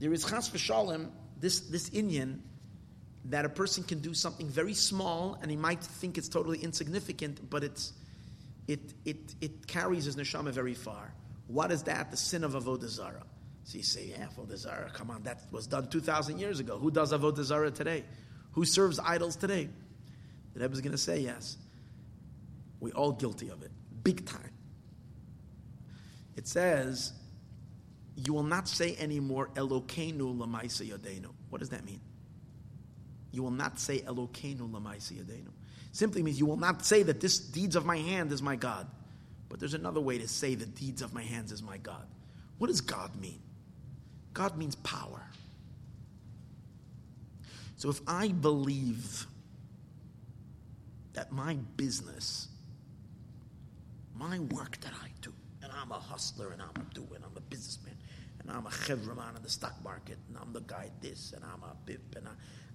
there 0.00 0.12
is 0.14 0.24
chas 0.24 0.48
v'shalom 0.48 1.10
this 1.40 1.60
this 1.60 1.90
inyan 1.90 2.40
that 3.26 3.44
a 3.44 3.48
person 3.48 3.82
can 3.82 3.98
do 3.98 4.14
something 4.14 4.48
very 4.48 4.74
small 4.74 5.38
and 5.42 5.50
he 5.50 5.56
might 5.56 5.82
think 5.82 6.16
it's 6.16 6.28
totally 6.28 6.58
insignificant, 6.58 7.50
but 7.50 7.64
it's 7.64 7.92
it 8.68 8.80
it 9.04 9.34
it 9.40 9.66
carries 9.66 10.04
his 10.04 10.16
neshama 10.16 10.50
very 10.50 10.74
far. 10.74 11.12
What 11.48 11.72
is 11.72 11.84
that? 11.84 12.10
The 12.10 12.16
sin 12.16 12.44
of 12.44 12.52
avodah 12.52 12.88
zara. 12.88 13.22
So 13.64 13.78
you 13.78 13.84
say, 13.84 14.06
yeah, 14.06 14.26
avodah 14.36 14.56
zara. 14.56 14.90
Come 14.90 15.10
on, 15.10 15.24
that 15.24 15.40
was 15.50 15.66
done 15.66 15.88
two 15.88 16.00
thousand 16.00 16.38
years 16.38 16.60
ago. 16.60 16.78
Who 16.78 16.90
does 16.90 17.12
avodah 17.12 17.44
zara 17.44 17.70
today? 17.70 18.04
Who 18.52 18.64
serves 18.64 18.98
idols 18.98 19.36
today? 19.36 19.68
The 20.54 20.60
Rebbe 20.60 20.72
is 20.72 20.80
going 20.80 20.92
to 20.92 20.98
say 20.98 21.20
yes. 21.20 21.56
We're 22.80 22.94
all 22.94 23.12
guilty 23.12 23.48
of 23.48 23.62
it, 23.62 23.70
big 24.02 24.24
time. 24.24 24.52
It 26.36 26.46
says, 26.46 27.12
"You 28.16 28.32
will 28.32 28.42
not 28.42 28.68
say 28.68 28.96
anymore 28.96 29.50
Elokeinu 29.54 30.36
lamaisa 30.36 30.90
yadenu." 30.90 31.32
What 31.50 31.58
does 31.58 31.68
that 31.70 31.84
mean? 31.84 32.00
You 33.30 33.42
will 33.42 33.50
not 33.50 33.78
say 33.78 34.00
Elokeinu 34.00 34.70
lamaisa 34.70 35.12
yadenu. 35.12 35.50
Simply 35.92 36.22
means 36.22 36.38
you 36.38 36.46
will 36.46 36.56
not 36.56 36.84
say 36.84 37.02
that 37.04 37.20
this 37.20 37.38
deeds 37.38 37.76
of 37.76 37.86
my 37.86 37.98
hand 37.98 38.32
is 38.32 38.42
my 38.42 38.56
God. 38.56 38.86
But 39.48 39.60
there's 39.60 39.74
another 39.74 40.00
way 40.00 40.18
to 40.18 40.28
say 40.28 40.54
the 40.54 40.66
deeds 40.66 41.02
of 41.02 41.14
my 41.14 41.22
hands 41.22 41.52
is 41.52 41.62
my 41.62 41.78
God. 41.78 42.06
What 42.58 42.68
does 42.68 42.80
God 42.80 43.14
mean? 43.16 43.40
God 44.32 44.56
means 44.58 44.74
power. 44.76 45.22
So 47.76 47.90
if 47.90 48.00
I 48.06 48.28
believe 48.28 49.26
that 51.12 51.32
my 51.32 51.54
business, 51.76 52.48
my 54.14 54.38
work 54.38 54.78
that 54.80 54.92
I 55.02 55.08
do, 55.20 55.32
and 55.62 55.70
I'm 55.72 55.90
a 55.92 55.98
hustler 55.98 56.52
and 56.52 56.60
I'm 56.60 56.70
a 56.74 56.94
doer 56.94 57.14
and 57.14 57.24
I'm 57.24 57.36
a 57.36 57.40
businessman 57.40 57.85
and 58.46 58.56
I'm 58.56 58.66
a 58.66 58.70
chevraman 58.70 59.36
in 59.36 59.42
the 59.42 59.48
stock 59.48 59.74
market 59.82 60.18
and 60.28 60.36
I'm 60.40 60.52
the 60.52 60.60
guy 60.60 60.90
this 61.00 61.32
and 61.34 61.44
I'm 61.44 61.62
a 61.62 61.74
bip 61.84 62.14
and 62.16 62.28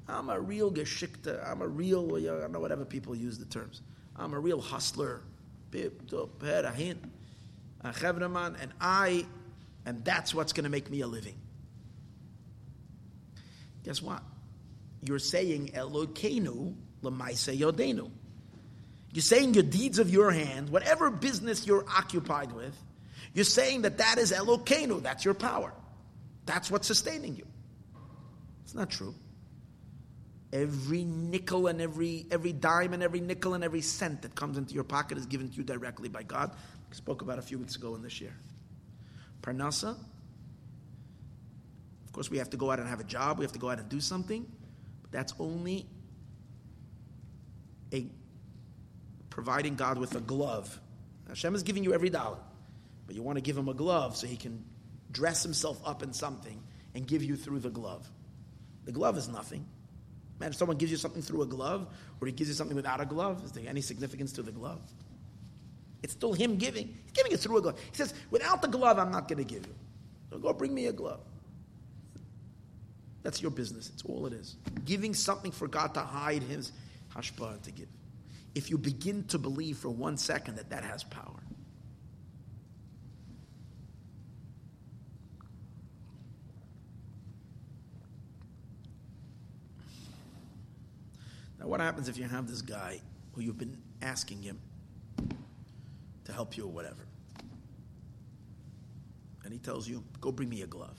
I, 0.09 0.19
am 0.19 0.29
a 0.29 0.39
real 0.39 0.71
geschikta, 0.71 1.49
I'm 1.49 1.61
a 1.61 1.67
real, 1.67 2.17
I 2.17 2.41
don't 2.41 2.51
know 2.51 2.59
whatever 2.59 2.83
people 2.83 3.15
use 3.15 3.37
the 3.37 3.45
terms. 3.45 3.81
I'm 4.15 4.33
a 4.33 4.39
real 4.39 4.59
hustler, 4.59 5.21
bip, 5.69 6.07
dup, 6.07 6.41
head, 6.41 6.65
a 6.65 6.71
hint, 6.71 7.01
a 7.81 7.89
chevraman, 7.91 8.61
and 8.61 8.73
I, 8.81 9.25
and 9.85 10.03
that's 10.03 10.35
what's 10.35 10.51
going 10.51 10.65
to 10.65 10.69
make 10.69 10.89
me 10.89 11.01
a 11.01 11.07
living. 11.07 11.35
Guess 13.83 14.01
what? 14.01 14.21
You're 15.01 15.19
saying 15.19 15.71
Elokeinu 15.73 16.75
lemaise 17.01 17.57
yodenu. 17.57 18.11
You're 19.13 19.21
saying 19.21 19.53
your 19.53 19.63
deeds 19.63 19.99
of 19.99 20.09
your 20.09 20.31
hand, 20.31 20.69
whatever 20.69 21.09
business 21.09 21.65
you're 21.65 21.85
occupied 21.87 22.51
with, 22.51 22.77
you're 23.33 23.45
saying 23.45 23.83
that 23.83 23.97
that 23.99 24.17
is 24.17 24.31
Elokeinu, 24.31 25.01
that's 25.01 25.23
your 25.23 25.33
power. 25.33 25.73
That's 26.45 26.69
what's 26.69 26.87
sustaining 26.87 27.35
you. 27.35 27.45
It's 28.63 28.75
not 28.75 28.89
true. 28.89 29.15
Every 30.51 31.05
nickel 31.05 31.67
and 31.67 31.79
every, 31.81 32.25
every 32.29 32.51
dime 32.51 32.93
and 32.93 33.01
every 33.01 33.21
nickel 33.21 33.53
and 33.53 33.63
every 33.63 33.81
cent 33.81 34.23
that 34.23 34.35
comes 34.35 34.57
into 34.57 34.73
your 34.73 34.83
pocket 34.83 35.17
is 35.17 35.25
given 35.25 35.49
to 35.49 35.55
you 35.55 35.63
directly 35.63 36.09
by 36.09 36.23
God. 36.23 36.51
I 36.91 36.93
spoke 36.93 37.21
about 37.21 37.39
a 37.39 37.41
few 37.41 37.57
weeks 37.57 37.77
ago 37.77 37.95
in 37.95 38.01
this 38.01 38.19
year. 38.19 38.33
Parnasa, 39.41 39.95
of 42.05 42.11
course, 42.11 42.29
we 42.29 42.37
have 42.37 42.49
to 42.49 42.57
go 42.57 42.69
out 42.69 42.79
and 42.79 42.89
have 42.89 42.99
a 42.99 43.05
job, 43.05 43.39
we 43.39 43.45
have 43.45 43.53
to 43.53 43.59
go 43.59 43.69
out 43.69 43.79
and 43.79 43.87
do 43.87 44.01
something, 44.01 44.45
but 45.01 45.11
that's 45.11 45.33
only 45.39 45.87
a 47.93 48.05
providing 49.29 49.75
God 49.75 49.97
with 49.97 50.15
a 50.15 50.19
glove. 50.19 50.79
Hashem 51.29 51.55
is 51.55 51.63
giving 51.63 51.85
you 51.85 51.93
every 51.93 52.09
dollar, 52.09 52.37
but 53.11 53.17
you 53.17 53.23
want 53.23 53.35
to 53.35 53.41
give 53.41 53.57
him 53.57 53.67
a 53.67 53.73
glove 53.73 54.15
so 54.15 54.25
he 54.25 54.37
can 54.37 54.63
dress 55.11 55.43
himself 55.43 55.81
up 55.85 56.01
in 56.01 56.13
something 56.13 56.63
and 56.95 57.05
give 57.05 57.21
you 57.21 57.35
through 57.35 57.59
the 57.59 57.69
glove. 57.69 58.09
The 58.85 58.93
glove 58.93 59.17
is 59.17 59.27
nothing. 59.27 59.65
Man, 60.39 60.51
if 60.51 60.55
someone 60.55 60.77
gives 60.77 60.91
you 60.93 60.97
something 60.97 61.21
through 61.21 61.41
a 61.41 61.45
glove, 61.45 61.93
or 62.21 62.27
he 62.27 62.31
gives 62.31 62.49
you 62.49 62.53
something 62.53 62.73
without 62.73 63.01
a 63.01 63.05
glove, 63.05 63.43
is 63.43 63.51
there 63.51 63.65
any 63.67 63.81
significance 63.81 64.31
to 64.31 64.43
the 64.43 64.53
glove? 64.53 64.79
It's 66.01 66.13
still 66.13 66.31
him 66.31 66.55
giving. 66.55 66.87
He's 67.03 67.11
giving 67.11 67.33
it 67.33 67.41
through 67.41 67.57
a 67.57 67.61
glove. 67.61 67.77
He 67.91 67.97
says, 67.97 68.13
without 68.29 68.61
the 68.61 68.69
glove, 68.69 68.97
I'm 68.97 69.11
not 69.11 69.27
going 69.27 69.39
to 69.39 69.53
give 69.53 69.67
you. 69.67 69.75
So 70.29 70.37
go 70.37 70.53
bring 70.53 70.73
me 70.73 70.85
a 70.85 70.93
glove. 70.93 71.19
That's 73.23 73.41
your 73.41 73.51
business. 73.51 73.91
It's 73.93 74.05
all 74.05 74.25
it 74.25 74.31
is. 74.31 74.55
Giving 74.85 75.13
something 75.13 75.51
for 75.51 75.67
God 75.67 75.95
to 75.95 75.99
hide 75.99 76.43
his 76.43 76.71
hashpah 77.13 77.61
to 77.63 77.71
give 77.71 77.89
if 78.55 78.69
you 78.69 78.77
begin 78.77 79.25
to 79.25 79.37
believe 79.37 79.79
for 79.79 79.89
one 79.89 80.15
second 80.15 80.55
that 80.55 80.69
that 80.69 80.85
has 80.85 81.03
power. 81.03 81.40
Now, 91.61 91.67
what 91.67 91.79
happens 91.79 92.09
if 92.09 92.17
you 92.17 92.23
have 92.23 92.47
this 92.47 92.63
guy 92.63 92.99
who 93.33 93.41
you've 93.41 93.59
been 93.59 93.77
asking 94.01 94.41
him 94.41 94.59
to 96.25 96.33
help 96.33 96.57
you 96.57 96.65
or 96.65 96.71
whatever? 96.71 97.05
And 99.43 99.53
he 99.53 99.59
tells 99.59 99.87
you, 99.87 100.03
go 100.19 100.31
bring 100.31 100.49
me 100.49 100.63
a 100.63 100.67
glove. 100.67 100.97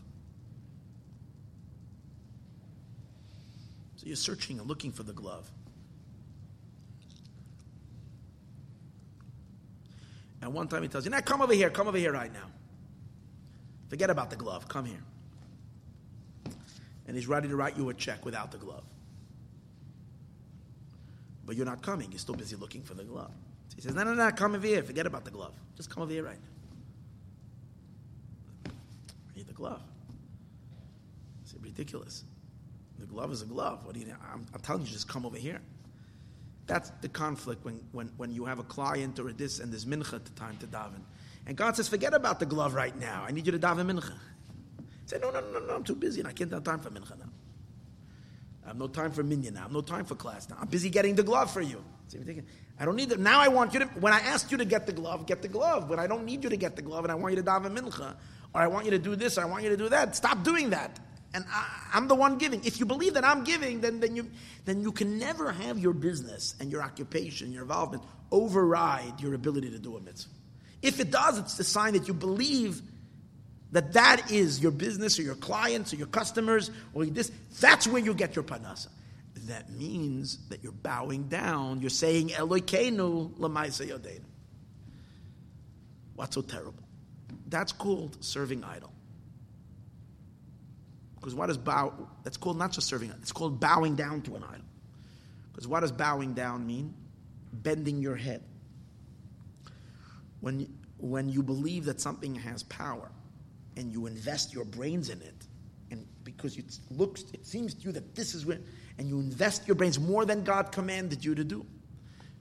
So 3.96 4.06
you're 4.06 4.14
searching 4.14 4.60
and 4.60 4.68
looking 4.68 4.92
for 4.92 5.02
the 5.02 5.12
glove. 5.12 5.50
And 10.42 10.54
one 10.54 10.68
time 10.68 10.82
he 10.82 10.88
tells 10.88 11.04
you, 11.04 11.10
now 11.10 11.20
come 11.20 11.42
over 11.42 11.54
here, 11.54 11.70
come 11.70 11.88
over 11.88 11.98
here 11.98 12.12
right 12.12 12.32
now. 12.32 12.46
Forget 13.88 14.10
about 14.10 14.30
the 14.30 14.36
glove, 14.36 14.68
come 14.68 14.84
here. 14.84 15.02
And 17.08 17.16
he's 17.16 17.26
ready 17.26 17.48
to 17.48 17.56
write 17.56 17.76
you 17.76 17.88
a 17.88 17.94
check 17.94 18.24
without 18.24 18.52
the 18.52 18.58
glove. 18.58 18.84
But 21.44 21.56
you're 21.56 21.66
not 21.66 21.82
coming, 21.82 22.10
you're 22.10 22.18
still 22.18 22.34
busy 22.34 22.56
looking 22.56 22.82
for 22.82 22.94
the 22.94 23.04
glove. 23.04 23.32
So 23.68 23.76
he 23.76 23.82
says, 23.82 23.94
no, 23.94 24.04
no, 24.04 24.14
no, 24.14 24.30
come 24.30 24.54
over 24.54 24.66
here. 24.66 24.82
Forget 24.82 25.06
about 25.06 25.24
the 25.24 25.30
glove. 25.30 25.54
Just 25.76 25.90
come 25.90 26.02
over 26.02 26.12
here 26.12 26.22
right 26.22 26.38
now. 28.64 28.72
I 29.32 29.36
need 29.36 29.46
the 29.46 29.54
glove. 29.54 29.82
It's 31.42 31.54
ridiculous. 31.60 32.24
The 32.98 33.06
glove 33.06 33.32
is 33.32 33.42
a 33.42 33.46
glove. 33.46 33.84
What 33.84 33.94
do 33.94 34.00
you? 34.00 34.14
I'm, 34.32 34.46
I'm 34.54 34.60
telling 34.60 34.82
you, 34.82 34.88
just 34.88 35.08
come 35.08 35.26
over 35.26 35.38
here. 35.38 35.60
That's 36.66 36.90
the 37.00 37.08
conflict 37.08 37.64
when, 37.64 37.80
when, 37.90 38.10
when 38.16 38.30
you 38.30 38.44
have 38.44 38.58
a 38.58 38.62
client 38.62 39.18
or 39.18 39.28
a 39.28 39.32
this 39.32 39.58
and 39.58 39.72
there's 39.72 39.84
mincha 39.84 40.20
time 40.36 40.56
to 40.58 40.66
daven. 40.66 41.00
And 41.46 41.56
God 41.56 41.74
says, 41.74 41.88
forget 41.88 42.14
about 42.14 42.38
the 42.38 42.46
glove 42.46 42.74
right 42.74 42.96
now. 42.96 43.24
I 43.26 43.32
need 43.32 43.46
you 43.46 43.52
to 43.52 43.58
daven 43.58 43.90
mincha. 43.90 44.14
Say, 45.06 45.18
no, 45.20 45.30
no, 45.30 45.40
no, 45.40 45.58
no, 45.58 45.74
I'm 45.74 45.82
too 45.82 45.96
busy 45.96 46.20
and 46.20 46.28
I 46.28 46.32
can't 46.32 46.52
have 46.52 46.62
time 46.62 46.78
for 46.78 46.90
mincha 46.90 47.18
now. 47.18 47.31
I 48.64 48.68
have 48.68 48.76
no 48.76 48.86
time 48.86 49.10
for 49.12 49.22
minyan. 49.22 49.56
I 49.56 49.60
have 49.60 49.72
no 49.72 49.80
time 49.80 50.04
for 50.04 50.14
class 50.14 50.48
now. 50.48 50.56
I'm 50.60 50.68
busy 50.68 50.88
getting 50.88 51.14
the 51.14 51.22
glove 51.22 51.50
for 51.50 51.60
you. 51.60 51.82
So 52.08 52.18
you're 52.18 52.24
thinking, 52.24 52.46
I 52.78 52.84
don't 52.84 52.96
need 52.96 53.10
it. 53.10 53.18
Now 53.18 53.40
I 53.40 53.48
want 53.48 53.74
you 53.74 53.80
to, 53.80 53.86
when 53.86 54.12
I 54.12 54.20
asked 54.20 54.52
you 54.52 54.58
to 54.58 54.64
get 54.64 54.86
the 54.86 54.92
glove, 54.92 55.26
get 55.26 55.42
the 55.42 55.48
glove. 55.48 55.88
But 55.88 55.98
I 55.98 56.06
don't 56.06 56.24
need 56.24 56.44
you 56.44 56.50
to 56.50 56.56
get 56.56 56.76
the 56.76 56.82
glove 56.82 57.04
and 57.04 57.12
I 57.12 57.14
want 57.16 57.34
you 57.34 57.42
to 57.42 57.48
daven 57.48 57.76
mincha. 57.76 58.14
Or 58.54 58.60
I 58.60 58.66
want 58.66 58.84
you 58.84 58.90
to 58.90 58.98
do 58.98 59.16
this, 59.16 59.38
or 59.38 59.42
I 59.42 59.44
want 59.46 59.62
you 59.62 59.70
to 59.70 59.78
do 59.78 59.88
that. 59.88 60.14
Stop 60.14 60.44
doing 60.44 60.70
that 60.70 61.00
and 61.34 61.44
I, 61.50 61.96
am 61.96 62.08
the 62.08 62.14
one 62.14 62.38
giving. 62.38 62.64
If 62.64 62.78
you 62.78 62.86
believe 62.86 63.14
that 63.14 63.24
I'm 63.24 63.44
giving, 63.44 63.80
then, 63.80 64.00
then, 64.00 64.16
you, 64.16 64.30
then 64.64 64.82
you 64.82 64.92
can 64.92 65.18
never 65.18 65.50
have 65.50 65.78
your 65.78 65.92
business 65.92 66.54
and 66.60 66.70
your 66.70 66.82
occupation, 66.82 67.52
your 67.52 67.62
involvement, 67.62 68.02
override 68.30 69.20
your 69.20 69.34
ability 69.34 69.70
to 69.70 69.78
do 69.78 69.96
a 69.96 70.00
mitzvah. 70.00 70.30
If 70.82 71.00
it 71.00 71.10
does, 71.10 71.38
it's 71.38 71.56
the 71.56 71.64
sign 71.64 71.94
that 71.94 72.08
you 72.08 72.14
believe 72.14 72.82
that 73.72 73.94
that 73.94 74.30
is 74.30 74.60
your 74.60 74.70
business 74.70 75.18
or 75.18 75.22
your 75.22 75.34
clients 75.34 75.92
or 75.92 75.96
your 75.96 76.06
customers 76.06 76.70
or 76.94 77.06
this. 77.06 77.32
That's 77.60 77.86
where 77.86 78.02
you 78.02 78.14
get 78.14 78.36
your 78.36 78.44
parnasa. 78.44 78.88
That 79.46 79.70
means 79.70 80.38
that 80.50 80.62
you're 80.62 80.72
bowing 80.72 81.24
down. 81.24 81.80
You're 81.80 81.90
saying 81.90 82.28
Elokeinu 82.28 83.32
lamaisa. 83.38 84.20
What's 86.14 86.34
so 86.34 86.42
terrible? 86.42 86.74
That's 87.48 87.72
called 87.72 88.22
serving 88.22 88.62
idol. 88.62 88.92
Because 91.16 91.34
what 91.34 91.46
does 91.46 91.58
bow? 91.58 92.08
That's 92.24 92.36
called 92.36 92.58
not 92.58 92.72
just 92.72 92.88
serving. 92.88 93.10
It's 93.22 93.32
called 93.32 93.58
bowing 93.58 93.94
down 93.96 94.22
to 94.22 94.36
an 94.36 94.44
idol. 94.44 94.66
Because 95.50 95.66
what 95.66 95.80
does 95.80 95.92
bowing 95.92 96.34
down 96.34 96.66
mean? 96.66 96.94
Bending 97.52 98.00
your 98.00 98.16
head. 98.16 98.42
When 100.40 100.68
when 100.98 101.28
you 101.28 101.42
believe 101.42 101.86
that 101.86 102.00
something 102.00 102.34
has 102.36 102.62
power, 102.64 103.10
and 103.76 103.92
you 103.92 104.06
invest 104.06 104.52
your 104.52 104.64
brains 104.64 105.08
in 105.08 105.20
it, 105.22 105.46
and 105.90 106.06
because 106.24 106.56
it 106.56 106.78
looks, 106.90 107.24
it 107.32 107.46
seems 107.46 107.74
to 107.74 107.82
you 107.82 107.92
that 107.92 108.14
this 108.14 108.34
is 108.34 108.46
where, 108.46 108.58
and 108.98 109.08
you 109.08 109.18
invest 109.18 109.66
your 109.66 109.74
brains 109.74 109.98
more 109.98 110.24
than 110.24 110.44
God 110.44 110.72
commanded 110.72 111.24
you 111.24 111.34
to 111.34 111.44
do, 111.44 111.66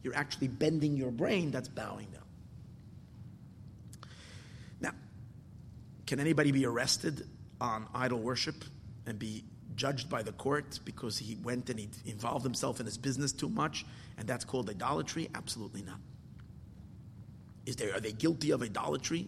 you're 0.04 0.16
actually 0.16 0.48
bending 0.48 0.98
your 0.98 1.12
brain. 1.12 1.52
That's 1.52 1.68
bowing 1.68 2.08
down. 2.08 2.24
Now, 4.80 4.92
can 6.08 6.20
anybody 6.20 6.52
be 6.52 6.66
arrested 6.66 7.28
on 7.60 7.88
idol 7.94 8.20
worship 8.20 8.64
and 9.06 9.20
be 9.20 9.44
judged 9.76 10.10
by 10.10 10.24
the 10.24 10.32
court 10.34 10.80
because 10.86 11.18
he 11.18 11.36
went 11.44 11.70
and 11.70 11.80
he 11.80 11.90
involved 12.06 12.44
himself 12.44 12.80
in 12.80 12.86
his 12.86 12.98
business 12.98 13.32
too 13.32 13.50
much, 13.50 13.86
and 14.18 14.28
that's 14.28 14.46
called 14.46 14.70
idolatry? 14.70 15.30
Absolutely 15.36 15.84
not. 15.84 16.00
Is 17.66 17.76
there 17.76 17.94
are 17.96 18.00
they 18.00 18.12
guilty 18.12 18.52
of 18.52 18.62
idolatry? 18.64 19.28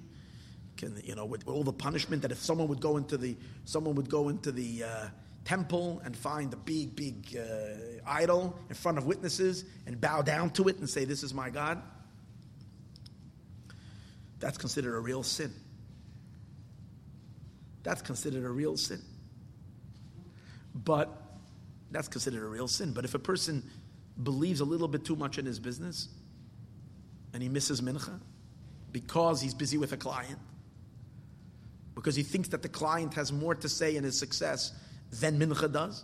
Can 0.77 0.99
you 1.03 1.15
know 1.15 1.25
with 1.25 1.47
all 1.47 1.63
the 1.63 1.73
punishment 1.73 2.21
that 2.23 2.31
if 2.31 2.39
someone 2.39 2.67
would 2.67 2.81
go 2.81 2.97
into 2.97 3.17
the 3.17 3.37
someone 3.65 3.95
would 3.95 4.09
go 4.09 4.29
into 4.29 4.51
the 4.51 4.83
uh, 4.83 5.07
temple 5.45 6.01
and 6.03 6.15
find 6.15 6.51
a 6.53 6.57
big 6.57 6.95
big 6.95 7.37
uh, 7.37 8.01
idol 8.07 8.57
in 8.69 8.75
front 8.75 8.97
of 8.97 9.05
witnesses 9.05 9.65
and 9.85 10.01
bow 10.01 10.21
down 10.21 10.49
to 10.51 10.67
it 10.67 10.77
and 10.77 10.89
say 10.89 11.05
this 11.05 11.23
is 11.23 11.33
my 11.33 11.49
God? 11.49 11.81
That's 14.39 14.57
considered 14.57 14.95
a 14.95 14.99
real 14.99 15.23
sin 15.23 15.53
that's 17.83 18.01
considered 18.01 18.45
a 18.45 18.49
real 18.49 18.77
sin. 18.77 19.01
But 20.73 21.09
that's 21.91 22.07
considered 22.07 22.43
a 22.43 22.47
real 22.47 22.67
sin. 22.67 22.93
But 22.93 23.05
if 23.05 23.13
a 23.13 23.19
person 23.19 23.63
believes 24.21 24.61
a 24.61 24.65
little 24.65 24.87
bit 24.87 25.05
too 25.05 25.15
much 25.15 25.37
in 25.37 25.45
his 25.45 25.59
business 25.59 26.07
and 27.33 27.43
he 27.43 27.49
misses 27.49 27.81
mincha 27.81 28.19
because 28.91 29.41
he's 29.41 29.53
busy 29.53 29.77
with 29.77 29.91
a 29.91 29.97
client, 29.97 30.39
because 31.95 32.15
he 32.15 32.23
thinks 32.23 32.49
that 32.49 32.61
the 32.61 32.69
client 32.69 33.13
has 33.13 33.31
more 33.31 33.55
to 33.55 33.69
say 33.69 33.95
in 33.95 34.03
his 34.03 34.17
success 34.17 34.71
than 35.11 35.39
mincha 35.39 35.71
does, 35.71 36.03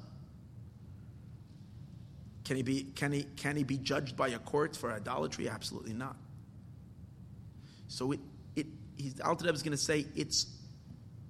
can 2.46 2.58
he 2.58 2.64
be, 2.64 2.84
can 2.96 3.12
he, 3.12 3.24
can 3.36 3.56
he 3.56 3.64
be 3.64 3.78
judged 3.78 4.18
by 4.18 4.30
a 4.30 4.40
court 4.40 4.76
for 4.76 4.92
idolatry? 4.92 5.48
Absolutely 5.48 5.94
not. 5.94 6.16
So 7.88 8.12
it, 8.12 8.20
it, 8.56 8.68
he's, 8.98 9.14
is 9.14 9.22
going 9.22 9.72
to 9.72 9.78
say 9.78 10.06
it's 10.16 10.48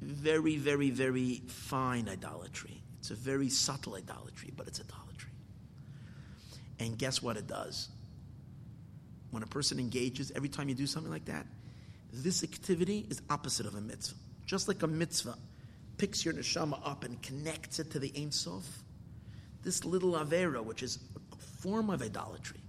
very, 0.02 0.58
very, 0.58 0.90
very 0.90 1.42
fine 1.48 2.08
idolatry. 2.08 2.82
It's 3.00 3.12
a 3.12 3.16
very 3.16 3.50
subtle 3.50 3.96
idolatry, 3.96 4.54
but 4.56 4.68
it's 4.68 4.80
idolatry. 4.80 5.32
And 6.80 6.98
guess 6.98 7.22
what 7.22 7.36
it 7.36 7.48
does? 7.48 7.90
When 9.32 9.44
a 9.44 9.48
person 9.48 9.80
engages, 9.80 10.32
every 10.36 10.50
time 10.50 10.70
you 10.70 10.76
do 10.76 10.88
something 10.88 11.12
like 11.12 11.26
that, 11.26 11.46
this 12.12 12.44
activity 12.44 13.06
is 13.10 13.22
opposite 13.30 13.66
of 13.66 13.76
a 13.76 13.82
mitzvah. 13.82 14.16
Just 14.50 14.68
like 14.68 14.82
a 14.82 14.88
mitzvah 14.88 15.38
picks 16.00 16.26
your 16.26 16.34
neshama 16.34 16.82
up 16.84 17.04
and 17.04 17.22
connects 17.22 17.78
it 17.78 17.92
to 17.92 18.00
the 18.00 18.12
Ein 18.18 18.32
Sof, 18.32 18.66
this 19.62 19.86
little 19.86 20.14
avera, 20.14 20.64
which 20.64 20.82
is 20.82 20.98
a 21.32 21.36
form 21.62 21.92
of 21.92 22.02
idolatry, 22.02 22.60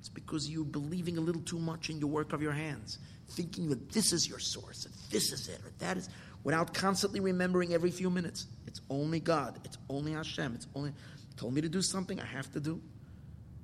it's 0.00 0.08
because 0.08 0.50
you're 0.50 0.64
believing 0.64 1.16
a 1.16 1.20
little 1.20 1.42
too 1.42 1.60
much 1.60 1.90
in 1.90 2.00
your 2.00 2.08
work 2.08 2.32
of 2.32 2.42
your 2.42 2.50
hands, 2.50 2.98
thinking 3.28 3.68
that 3.68 3.92
this 3.92 4.12
is 4.12 4.28
your 4.28 4.40
source, 4.40 4.84
and 4.84 4.92
this 5.12 5.30
is 5.30 5.46
it, 5.46 5.60
or 5.64 5.70
that 5.78 5.96
is 5.96 6.08
without 6.42 6.74
constantly 6.74 7.20
remembering 7.20 7.72
every 7.72 7.92
few 7.92 8.10
minutes. 8.10 8.48
It's 8.66 8.80
only 8.90 9.20
God. 9.20 9.60
It's 9.62 9.78
only 9.88 10.14
Hashem. 10.14 10.56
It's 10.56 10.66
only 10.74 10.92
told 11.36 11.54
me 11.54 11.60
to 11.60 11.68
do 11.68 11.82
something 11.82 12.18
I 12.20 12.26
have 12.26 12.52
to 12.54 12.58
do. 12.58 12.82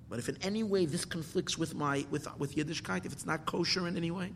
But 0.09 0.21
if 0.21 0.29
in 0.29 0.39
any 0.43 0.63
way 0.63 0.87
this 0.87 1.05
conflicts 1.05 1.59
with 1.59 1.75
my 1.75 2.07
with 2.09 2.29
with 2.39 2.55
Yiddishkeit, 2.55 3.05
if 3.05 3.13
it's 3.13 3.27
not 3.27 3.47
kosher 3.47 3.89
in 3.89 3.97
any 3.97 4.13
way, 4.13 4.31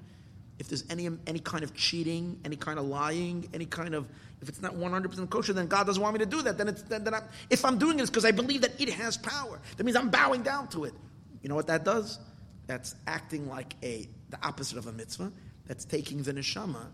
if 0.58 0.68
there's 0.68 0.84
any 0.90 1.08
any 1.26 1.38
kind 1.38 1.62
of 1.64 1.74
cheating, 1.74 2.38
any 2.44 2.56
kind 2.56 2.78
of 2.78 2.86
lying, 2.86 3.48
any 3.54 3.66
kind 3.66 3.94
of 3.94 4.06
if 4.40 4.48
it's 4.48 4.62
not 4.62 4.74
100% 4.74 5.30
kosher, 5.30 5.52
then 5.52 5.66
God 5.66 5.86
doesn't 5.86 6.02
want 6.02 6.14
me 6.14 6.20
to 6.20 6.26
do 6.26 6.42
that. 6.42 6.58
Then 6.58 6.68
it's 6.68 6.82
then, 6.82 7.04
then 7.04 7.14
I'm, 7.14 7.24
if 7.50 7.64
I'm 7.64 7.78
doing 7.78 7.98
it, 7.98 8.02
it's 8.02 8.10
because 8.10 8.24
I 8.24 8.30
believe 8.30 8.60
that 8.62 8.80
it 8.80 8.90
has 8.90 9.16
power. 9.16 9.60
That 9.76 9.84
means 9.84 9.96
I'm 9.96 10.10
bowing 10.10 10.42
down 10.42 10.68
to 10.68 10.84
it. 10.84 10.94
You 11.42 11.48
know 11.48 11.54
what 11.54 11.66
that 11.68 11.84
does? 11.84 12.18
That's 12.66 12.94
acting 13.06 13.48
like 13.48 13.74
a 13.82 14.08
the 14.30 14.38
opposite 14.42 14.78
of 14.78 14.86
a 14.86 14.92
mitzvah. 14.92 15.32
That's 15.66 15.84
taking 15.84 16.22
the 16.22 16.32
neshama 16.32 16.86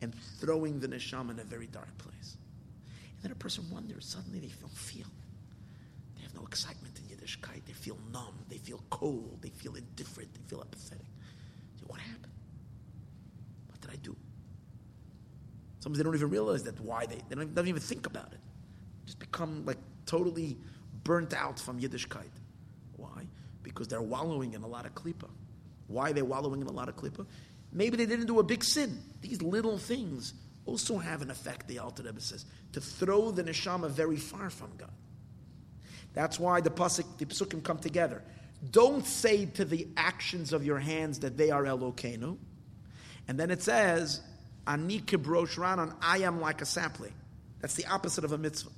and 0.00 0.14
throwing 0.40 0.80
the 0.80 0.88
neshama 0.88 1.30
in 1.30 1.38
a 1.38 1.44
very 1.44 1.66
dark 1.66 1.96
place. 1.98 2.36
And 3.16 3.22
then 3.22 3.32
a 3.32 3.36
person 3.36 3.64
wonders, 3.70 4.06
suddenly 4.06 4.40
they 4.40 4.50
don't 4.60 4.76
feel. 4.76 5.06
They 6.16 6.22
have 6.22 6.34
no 6.34 6.42
excitement 6.42 6.98
in 6.98 7.16
Yiddishkeit. 7.16 7.64
They 7.66 7.72
feel 7.72 7.98
numb. 8.12 8.34
They 8.48 8.58
feel 8.58 8.82
cold. 8.90 9.38
They 9.40 9.50
feel 9.50 9.74
indifferent. 9.74 10.32
They 10.34 10.40
feel 10.48 10.60
apathetic. 10.60 11.06
So 11.78 11.84
what 11.86 12.00
happened? 12.00 12.32
What 13.68 13.80
did 13.80 13.90
I 13.90 13.96
do? 14.02 14.16
Sometimes 15.82 15.98
they 15.98 16.04
don't 16.04 16.14
even 16.14 16.30
realize 16.30 16.62
that 16.62 16.78
why 16.78 17.06
they, 17.06 17.18
they 17.28 17.34
don't, 17.34 17.52
don't 17.56 17.66
even 17.66 17.82
think 17.82 18.06
about 18.06 18.32
it. 18.32 18.38
Just 19.04 19.18
become 19.18 19.66
like 19.66 19.78
totally 20.06 20.56
burnt 21.02 21.34
out 21.34 21.58
from 21.58 21.80
Yiddishkeit. 21.80 22.30
Why? 22.96 23.26
Because 23.64 23.88
they're 23.88 24.00
wallowing 24.00 24.52
in 24.52 24.62
a 24.62 24.66
lot 24.68 24.86
of 24.86 24.94
klipa. 24.94 25.28
Why 25.88 26.10
are 26.10 26.12
they 26.12 26.22
wallowing 26.22 26.60
in 26.60 26.68
a 26.68 26.72
lot 26.72 26.88
of 26.88 26.94
klipa? 26.94 27.26
Maybe 27.72 27.96
they 27.96 28.06
didn't 28.06 28.26
do 28.26 28.38
a 28.38 28.44
big 28.44 28.62
sin. 28.62 28.96
These 29.22 29.42
little 29.42 29.76
things 29.76 30.34
also 30.66 30.98
have 30.98 31.20
an 31.20 31.32
effect, 31.32 31.66
the 31.66 31.80
Alter 31.80 32.04
Rebbe 32.04 32.20
says, 32.20 32.44
to 32.74 32.80
throw 32.80 33.32
the 33.32 33.42
neshama 33.42 33.90
very 33.90 34.18
far 34.18 34.50
from 34.50 34.70
God. 34.78 34.92
That's 36.14 36.38
why 36.38 36.60
the 36.60 36.70
pasuk, 36.70 37.18
the 37.18 37.26
pasukim 37.26 37.64
come 37.64 37.78
together. 37.78 38.22
Don't 38.70 39.04
say 39.04 39.46
to 39.46 39.64
the 39.64 39.88
actions 39.96 40.52
of 40.52 40.64
your 40.64 40.78
hands 40.78 41.18
that 41.20 41.36
they 41.36 41.50
are 41.50 41.64
Elokeinu. 41.64 42.36
And 43.26 43.40
then 43.40 43.50
it 43.50 43.62
says, 43.62 44.20
Ani 44.66 45.00
kibrosh 45.00 45.56
ranan, 45.56 45.94
I 46.00 46.18
am 46.18 46.40
like 46.40 46.62
a 46.62 46.66
sapling. 46.66 47.12
That's 47.60 47.74
the 47.74 47.86
opposite 47.86 48.24
of 48.24 48.32
a 48.32 48.38
mitzvah. 48.38 48.70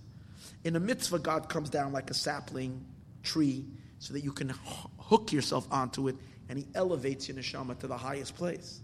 In 0.65 0.77
a 0.77 0.81
mitzvah, 0.81 1.19
God 1.19 1.49
comes 1.49 1.71
down 1.71 1.93
like 1.93 2.11
a 2.11 2.15
sapling 2.15 2.85
tree 3.23 3.65
so 3.99 4.13
that 4.15 4.21
you 4.21 4.33
can 4.33 4.53
hook 4.99 5.33
yourself 5.33 5.67
onto 5.71 6.09
it 6.09 6.17
and 6.49 6.59
he 6.59 6.67
elevates 6.75 7.29
your 7.29 7.37
neshama 7.37 7.79
to 7.79 7.87
the 7.87 7.97
highest 7.97 8.37
place. 8.37 8.81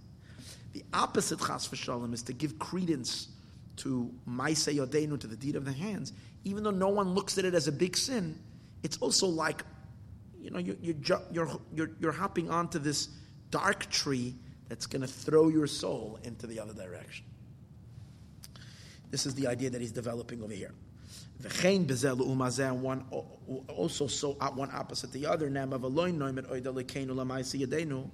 The 0.73 0.85
opposite 0.95 1.41
chas 1.41 1.69
v'shalom 1.69 2.15
is 2.15 2.23
to 2.25 2.33
give 2.33 2.59
credence 2.59 3.29
to 3.77 4.11
ma'aseh 4.29 4.75
yodenu, 4.75 5.19
to 5.21 5.27
the 5.27 5.37
deed 5.37 5.57
of 5.57 5.65
the 5.65 5.73
hands, 5.73 6.13
even 6.45 6.63
though 6.63 6.71
no 6.71 6.89
one 6.89 7.15
looks 7.15 7.39
at 7.39 7.45
it 7.45 7.55
as 7.55 7.67
a 7.67 7.73
big 7.73 7.97
sin. 7.97 8.39
It's 8.83 8.97
also 8.99 9.27
like, 9.27 9.63
you 10.41 10.51
know, 10.51 10.59
you're, 10.59 10.77
you're, 11.33 11.51
you're, 11.75 11.91
you're 11.99 12.13
hopping 12.13 12.51
onto 12.51 12.79
this 12.79 13.09
dark 13.51 13.91
tree 13.91 14.35
that's 14.71 14.87
going 14.87 15.03
to 15.03 15.09
throw 15.09 15.49
your 15.49 15.67
soul 15.67 16.21
into 16.23 16.47
the 16.47 16.61
other 16.61 16.73
direction. 16.73 17.27
This 19.11 19.27
is 19.27 19.35
the 19.35 19.49
idea 19.49 19.69
that 19.69 19.81
he's 19.81 19.91
developing 19.91 20.43
over 20.45 20.55
here. 20.55 20.73
V'chein 21.43 21.87
bezel 21.87 22.19
umazeh, 22.19 22.73
one 22.73 23.05
also 23.67 24.07
so 24.07 24.37
uh, 24.41 24.49
one 24.51 24.71
opposite 24.73 25.11
the 25.13 25.27
other. 25.27 25.51
Nam 25.51 25.73
of 25.73 25.83
aloin 25.83 26.17
noimet 26.17 26.49
oida 26.49 26.73
lekenu 26.73 27.09
lamaisi 27.09 27.67
yadenu 27.67 28.09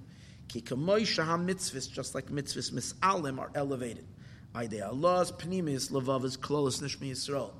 Ki 0.48 0.62
mitzvahs, 0.62 1.92
just 1.92 2.14
like 2.14 2.28
mitzvahs 2.28 2.72
misalim 2.72 3.38
are 3.38 3.50
elevated. 3.54 4.06
Aide 4.54 4.80
Allah's 4.80 5.32
pnimis 5.32 5.90
levavas 5.90 6.38
klolos 6.38 6.80
nishmi 6.80 7.10
Yisrael. 7.10 7.52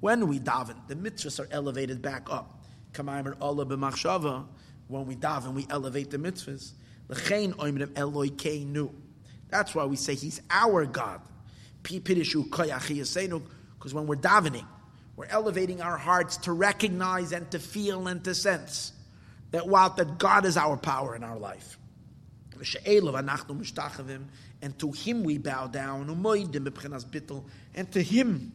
When 0.00 0.26
we 0.26 0.40
daven, 0.40 0.88
the 0.88 0.96
mitzvahs 0.96 1.38
are 1.38 1.48
elevated 1.52 2.02
back 2.02 2.26
up. 2.28 2.64
Kamaymer 2.94 3.36
Allah 3.40 3.64
b'machshava. 3.64 4.46
When 4.88 5.06
we 5.06 5.14
daven, 5.14 5.54
we 5.54 5.66
elevate 5.70 6.10
the 6.10 6.18
mitzvahs. 6.18 6.72
That's 9.50 9.74
why 9.74 9.84
we 9.84 9.96
say 9.96 10.14
He's 10.14 10.40
our 10.50 10.86
God. 10.86 11.20
Because 11.82 12.04
when 13.94 14.06
we're 14.06 14.16
davening, 14.16 14.66
we're 15.16 15.26
elevating 15.26 15.82
our 15.82 15.98
hearts 15.98 16.36
to 16.38 16.52
recognize 16.52 17.32
and 17.32 17.50
to 17.50 17.58
feel 17.58 18.06
and 18.06 18.22
to 18.24 18.34
sense 18.34 18.92
that 19.50 19.66
while 19.66 19.90
that 19.90 20.18
God 20.18 20.44
is 20.46 20.56
our 20.56 20.76
power 20.76 21.16
in 21.16 21.24
our 21.24 21.38
life. 21.38 21.78
And 24.62 24.78
to 24.78 24.92
Him 24.92 25.24
we 25.24 25.38
bow 25.38 25.66
down, 25.66 26.08
and 27.74 27.92
to 27.92 28.02
Him 28.02 28.52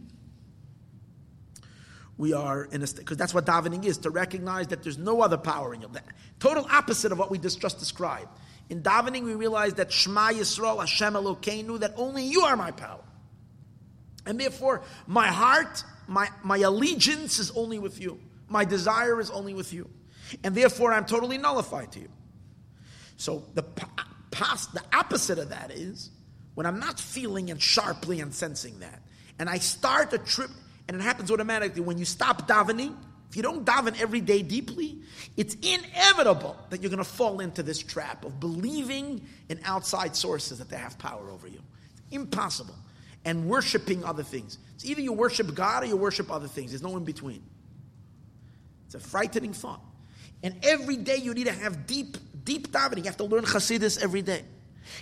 we 2.18 2.34
are 2.34 2.64
in 2.66 2.82
a 2.82 2.88
state, 2.88 3.02
because 3.02 3.18
that's 3.18 3.34
what 3.34 3.46
davening 3.46 3.84
is 3.84 3.98
to 4.00 4.10
recognize 4.10 4.68
that 4.68 4.84
there's 4.84 4.98
no 4.98 5.22
other 5.22 5.38
power 5.38 5.74
in 5.74 5.82
you. 5.82 5.90
The 5.92 6.02
total 6.40 6.66
opposite 6.72 7.12
of 7.12 7.20
what 7.20 7.30
we 7.30 7.38
just, 7.38 7.60
just 7.60 7.80
described. 7.80 8.30
In 8.70 8.82
davening, 8.82 9.24
we 9.24 9.36
realize 9.36 9.76
that 9.76 9.92
Shema 9.92 10.32
Yisrael 10.32 10.80
Hashem 10.80 11.14
Elokeinu, 11.14 11.80
that 11.80 11.94
only 11.98 12.24
you 12.24 12.42
are 12.42 12.56
my 12.56 12.72
power, 12.72 13.04
and 14.26 14.40
therefore 14.40 14.82
my 15.06 15.28
heart, 15.28 15.84
my 16.08 16.30
my 16.44 16.58
allegiance 16.58 17.40
is 17.40 17.52
only 17.52 17.80
with 17.80 18.02
you. 18.02 18.20
My 18.48 18.66
desire 18.66 19.20
is 19.20 19.30
only 19.30 19.54
with 19.54 19.74
you, 19.74 19.90
and 20.44 20.56
therefore 20.56 20.94
I'm 20.94 21.06
totally 21.06 21.38
nullified 21.38 21.92
to 21.94 22.00
you. 22.00 22.10
So 23.18 23.44
the 23.54 23.64
past, 24.32 24.74
the 24.74 24.84
opposite 24.94 25.38
of 25.38 25.50
that 25.50 25.72
is 25.72 26.10
when 26.56 26.66
I'm 26.66 26.80
not 26.80 27.00
feeling 27.00 27.52
and 27.52 27.62
sharply 27.62 28.20
and 28.20 28.34
sensing 28.34 28.80
that, 28.80 29.02
and 29.38 29.50
I 29.50 29.60
start 29.60 30.12
a 30.14 30.18
trip 30.18 30.50
and 30.88 30.98
it 30.98 31.04
happens 31.04 31.32
automatically 31.32 31.82
when 31.82 31.98
you 31.98 32.06
stop 32.06 32.48
davening. 32.48 32.96
If 33.36 33.40
you 33.40 33.44
don't 33.44 33.66
daven 33.66 34.00
every 34.00 34.22
day 34.22 34.42
deeply, 34.44 34.98
it's 35.36 35.56
inevitable 35.56 36.56
that 36.70 36.82
you're 36.82 36.90
going 36.90 37.04
to 37.04 37.10
fall 37.10 37.42
into 37.42 37.64
this 37.64 37.80
trap 37.80 38.24
of 38.24 38.40
believing 38.40 39.28
in 39.50 39.60
outside 39.66 40.16
sources 40.16 40.60
that 40.60 40.70
they 40.70 40.78
have 40.78 40.98
power 40.98 41.30
over 41.30 41.46
you. 41.46 41.60
It's 41.92 42.16
impossible. 42.16 42.76
And 43.26 43.50
worshiping 43.50 44.06
other 44.06 44.24
things. 44.24 44.58
It's 44.76 44.86
either 44.86 45.02
you 45.02 45.12
worship 45.12 45.54
God 45.54 45.84
or 45.84 45.88
you 45.88 45.98
worship 45.98 46.32
other 46.32 46.48
things. 46.48 46.72
There's 46.72 46.82
no 46.82 46.96
in 46.96 47.04
between. 47.04 47.44
It's 48.86 48.96
a 48.96 49.02
frightening 49.02 49.52
thought. 49.52 49.82
And 50.42 50.56
every 50.64 50.96
day 50.96 51.18
you 51.18 51.34
need 51.34 51.48
to 51.48 51.52
have 51.52 51.86
deep, 51.86 52.16
deep 52.46 52.72
davening. 52.72 53.00
You 53.00 53.04
have 53.04 53.18
to 53.18 53.26
learn 53.26 53.44
Hasidus 53.44 54.02
every 54.02 54.22
day. 54.22 54.46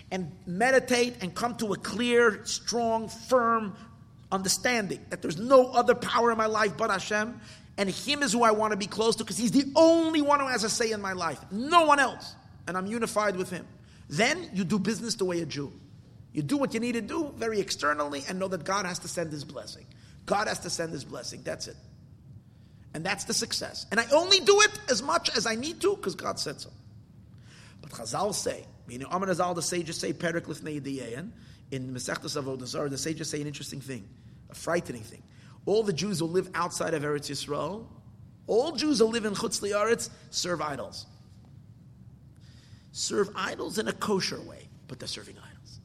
And 0.09 0.31
meditate 0.47 1.17
and 1.21 1.35
come 1.35 1.55
to 1.57 1.73
a 1.73 1.77
clear, 1.77 2.43
strong, 2.45 3.09
firm 3.09 3.75
understanding 4.31 5.05
that 5.11 5.21
there's 5.21 5.37
no 5.37 5.67
other 5.67 5.93
power 5.93 6.31
in 6.31 6.37
my 6.39 6.47
life 6.47 6.75
but 6.75 6.89
Hashem, 6.89 7.39
and 7.77 7.89
Him 7.89 8.23
is 8.23 8.33
who 8.33 8.43
I 8.43 8.51
want 8.51 8.71
to 8.71 8.77
be 8.77 8.87
close 8.87 9.15
to 9.17 9.23
because 9.23 9.37
He's 9.37 9.51
the 9.51 9.71
only 9.75 10.21
one 10.21 10.39
who 10.39 10.47
has 10.47 10.63
a 10.63 10.69
say 10.69 10.91
in 10.91 11.01
my 11.01 11.13
life, 11.13 11.39
no 11.51 11.85
one 11.85 11.99
else, 11.99 12.35
and 12.67 12.77
I'm 12.77 12.85
unified 12.85 13.35
with 13.35 13.49
Him. 13.49 13.65
Then 14.09 14.49
you 14.53 14.63
do 14.63 14.77
business 14.79 15.15
the 15.15 15.25
way 15.25 15.41
a 15.41 15.45
Jew. 15.45 15.71
You 16.33 16.41
do 16.41 16.57
what 16.57 16.73
you 16.73 16.79
need 16.79 16.93
to 16.93 17.01
do 17.01 17.33
very 17.37 17.59
externally 17.59 18.23
and 18.27 18.39
know 18.39 18.47
that 18.47 18.63
God 18.63 18.85
has 18.85 18.99
to 18.99 19.07
send 19.07 19.31
His 19.31 19.43
blessing. 19.43 19.85
God 20.25 20.47
has 20.47 20.59
to 20.59 20.69
send 20.69 20.91
His 20.91 21.03
blessing. 21.03 21.41
That's 21.43 21.67
it. 21.67 21.77
And 22.93 23.03
that's 23.03 23.23
the 23.23 23.33
success. 23.33 23.85
And 23.91 23.99
I 23.99 24.05
only 24.11 24.39
do 24.39 24.61
it 24.61 24.71
as 24.89 25.01
much 25.01 25.35
as 25.35 25.45
I 25.45 25.55
need 25.55 25.81
to 25.81 25.95
because 25.95 26.15
God 26.15 26.39
said 26.39 26.61
so. 26.61 26.69
But 27.81 27.91
Chazal 27.91 28.33
say, 28.33 28.65
meaning 28.87 29.07
Amar 29.09 29.29
Chazal, 29.29 29.55
the 29.55 29.61
sages 29.61 29.97
say, 29.97 30.13
Perik 30.13 30.45
Lifnei 30.45 31.31
in 31.71 31.93
Masechtas 31.93 32.41
Avodah 32.41 32.67
Zarah, 32.67 32.89
the 32.89 32.97
sages 32.97 33.29
say 33.29 33.41
an 33.41 33.47
interesting 33.47 33.81
thing 33.81 34.07
a 34.53 34.55
frightening 34.55 35.01
thing. 35.01 35.23
All 35.65 35.83
the 35.83 35.93
Jews 35.93 36.19
who 36.19 36.25
live 36.25 36.49
outside 36.53 36.93
of 36.93 37.03
Eretz 37.03 37.29
Yisrael, 37.29 37.85
all 38.47 38.73
Jews 38.73 38.99
who 38.99 39.05
live 39.05 39.25
in 39.25 39.33
Chutz 39.33 39.61
Li'aretz, 39.61 40.09
serve 40.29 40.61
idols. 40.61 41.05
Serve 42.91 43.29
idols 43.35 43.77
in 43.79 43.87
a 43.87 43.93
kosher 43.93 44.41
way, 44.41 44.67
but 44.87 44.99
they're 44.99 45.07
serving 45.07 45.37
idols. 45.37 45.79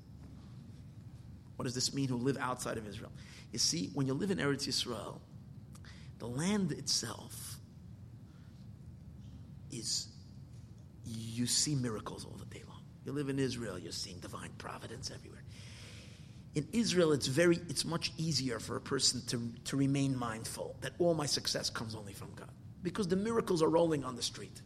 What 1.57 1.65
does 1.65 1.75
this 1.75 1.95
mean 1.95 2.09
who 2.09 2.17
live 2.17 2.37
outside 2.39 2.77
of 2.77 2.87
Israel? 2.87 3.13
You 3.53 3.59
see, 3.59 3.91
when 3.95 4.07
you 4.07 4.15
live 4.15 4.31
in 4.31 4.39
Eretz 4.39 4.67
Yisrael, 4.69 5.19
the 6.19 6.27
land 6.27 6.73
itself 6.73 7.59
is, 9.71 10.09
you 11.05 11.47
see 11.47 11.75
miracles 11.75 12.25
all 12.25 12.37
the 12.37 12.45
day 12.47 12.63
long. 12.69 12.83
You 13.05 13.13
live 13.13 13.29
in 13.29 13.39
Israel, 13.39 13.79
you're 13.79 13.93
seeing 13.93 14.19
divine 14.19 14.51
providence 14.59 15.11
everywhere 15.15 15.38
in 16.59 16.67
Israel, 16.73 17.13
it's 17.13 17.29
very, 17.29 17.61
it's 17.69 17.85
much 17.85 18.13
easier 18.17 18.59
for 18.59 18.75
a 18.75 18.81
person 18.81 19.23
to, 19.29 19.53
to 19.67 19.77
remain 19.77 20.19
mindful 20.19 20.75
that 20.81 20.93
all 20.99 21.15
my 21.15 21.27
success 21.27 21.71
comes 21.71 21.95
only 21.95 22.13
from 22.13 22.33
God. 22.35 22.51
Because 22.83 23.07
the 23.07 23.15
miracles 23.15 23.63
are 23.63 23.69
rolling 23.69 24.05
on 24.05 24.17
the 24.17 24.23
street. 24.23 24.61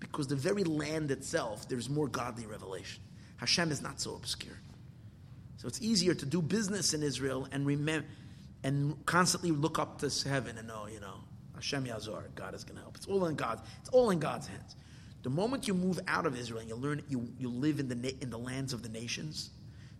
Because 0.00 0.26
the 0.26 0.34
very 0.34 0.64
land 0.64 1.12
itself, 1.12 1.68
there's 1.68 1.88
more 1.88 2.08
godly 2.08 2.44
revelation. 2.44 3.04
Hashem 3.36 3.70
is 3.70 3.80
not 3.80 4.00
so 4.00 4.16
obscure. 4.16 4.58
So 5.58 5.68
it's 5.68 5.80
easier 5.80 6.12
to 6.12 6.26
do 6.26 6.42
business 6.42 6.92
in 6.92 7.04
Israel 7.04 7.46
and 7.52 7.64
remember, 7.64 8.08
and 8.64 9.06
constantly 9.06 9.52
look 9.52 9.78
up 9.78 10.00
to 10.00 10.28
heaven 10.28 10.58
and 10.58 10.66
know, 10.66 10.88
you 10.92 10.98
know, 10.98 11.20
Hashem 11.54 11.84
Yazor, 11.84 12.34
God 12.34 12.52
is 12.56 12.64
going 12.64 12.78
to 12.78 12.82
help. 12.82 12.96
It's 12.96 13.06
all 13.06 13.26
in 13.26 13.36
God. 13.36 13.60
It's 13.80 13.90
all 13.90 14.10
in 14.10 14.18
God's 14.18 14.48
hands. 14.48 14.74
The 15.22 15.30
moment 15.30 15.68
you 15.68 15.74
move 15.74 16.00
out 16.08 16.26
of 16.26 16.36
Israel 16.36 16.58
and 16.58 16.68
you 16.68 16.74
learn, 16.74 17.04
you, 17.08 17.28
you 17.38 17.48
live 17.48 17.78
in 17.78 17.88
the, 17.88 18.16
in 18.20 18.28
the 18.30 18.38
lands 18.38 18.72
of 18.72 18.82
the 18.82 18.88
nations, 18.88 19.50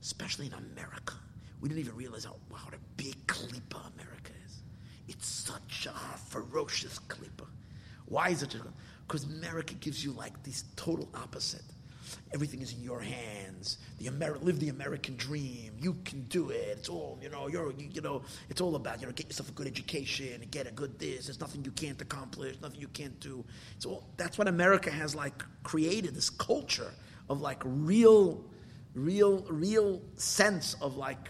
especially 0.02 0.46
in 0.46 0.52
America. 0.52 1.14
We 1.60 1.68
didn't 1.68 1.80
even 1.80 1.96
realize 1.96 2.24
how, 2.24 2.36
what 2.50 2.74
a 2.74 2.78
big 2.96 3.26
klipa 3.26 3.80
America 3.94 4.32
is. 4.44 4.58
It's 5.08 5.26
such 5.26 5.86
a 5.86 6.18
ferocious 6.18 6.98
klipa. 6.98 7.46
Why 8.06 8.30
is 8.30 8.42
it? 8.42 8.54
Because 9.06 9.24
America 9.24 9.74
gives 9.74 10.04
you 10.04 10.12
like 10.12 10.42
this 10.42 10.64
total 10.76 11.08
opposite. 11.14 11.62
Everything 12.34 12.60
is 12.60 12.72
in 12.72 12.82
your 12.82 13.00
hands. 13.00 13.78
The 13.98 14.08
Amer- 14.08 14.38
live 14.42 14.58
the 14.58 14.68
American 14.68 15.16
dream. 15.16 15.72
You 15.80 15.96
can 16.04 16.22
do 16.24 16.50
it. 16.50 16.76
It's 16.78 16.88
all 16.88 17.18
you 17.22 17.30
know. 17.30 17.46
You're 17.46 17.72
you, 17.72 17.88
you 17.90 18.00
know. 18.00 18.22
It's 18.50 18.60
all 18.60 18.74
about 18.76 19.00
you 19.00 19.06
know. 19.06 19.12
Get 19.12 19.28
yourself 19.28 19.48
a 19.48 19.52
good 19.52 19.66
education. 19.66 20.46
Get 20.50 20.66
a 20.66 20.72
good 20.72 20.98
this. 20.98 21.26
There's 21.26 21.40
nothing 21.40 21.64
you 21.64 21.70
can't 21.70 22.00
accomplish. 22.02 22.56
Nothing 22.60 22.80
you 22.80 22.88
can't 22.88 23.18
do. 23.20 23.44
It's 23.76 23.86
all. 23.86 24.04
That's 24.16 24.36
what 24.36 24.48
America 24.48 24.90
has 24.90 25.14
like 25.14 25.42
created. 25.62 26.14
This 26.14 26.28
culture 26.28 26.92
of 27.30 27.40
like 27.40 27.62
real 27.64 28.44
real, 28.94 29.44
real 29.48 30.02
sense 30.16 30.74
of 30.80 30.96
like 30.96 31.28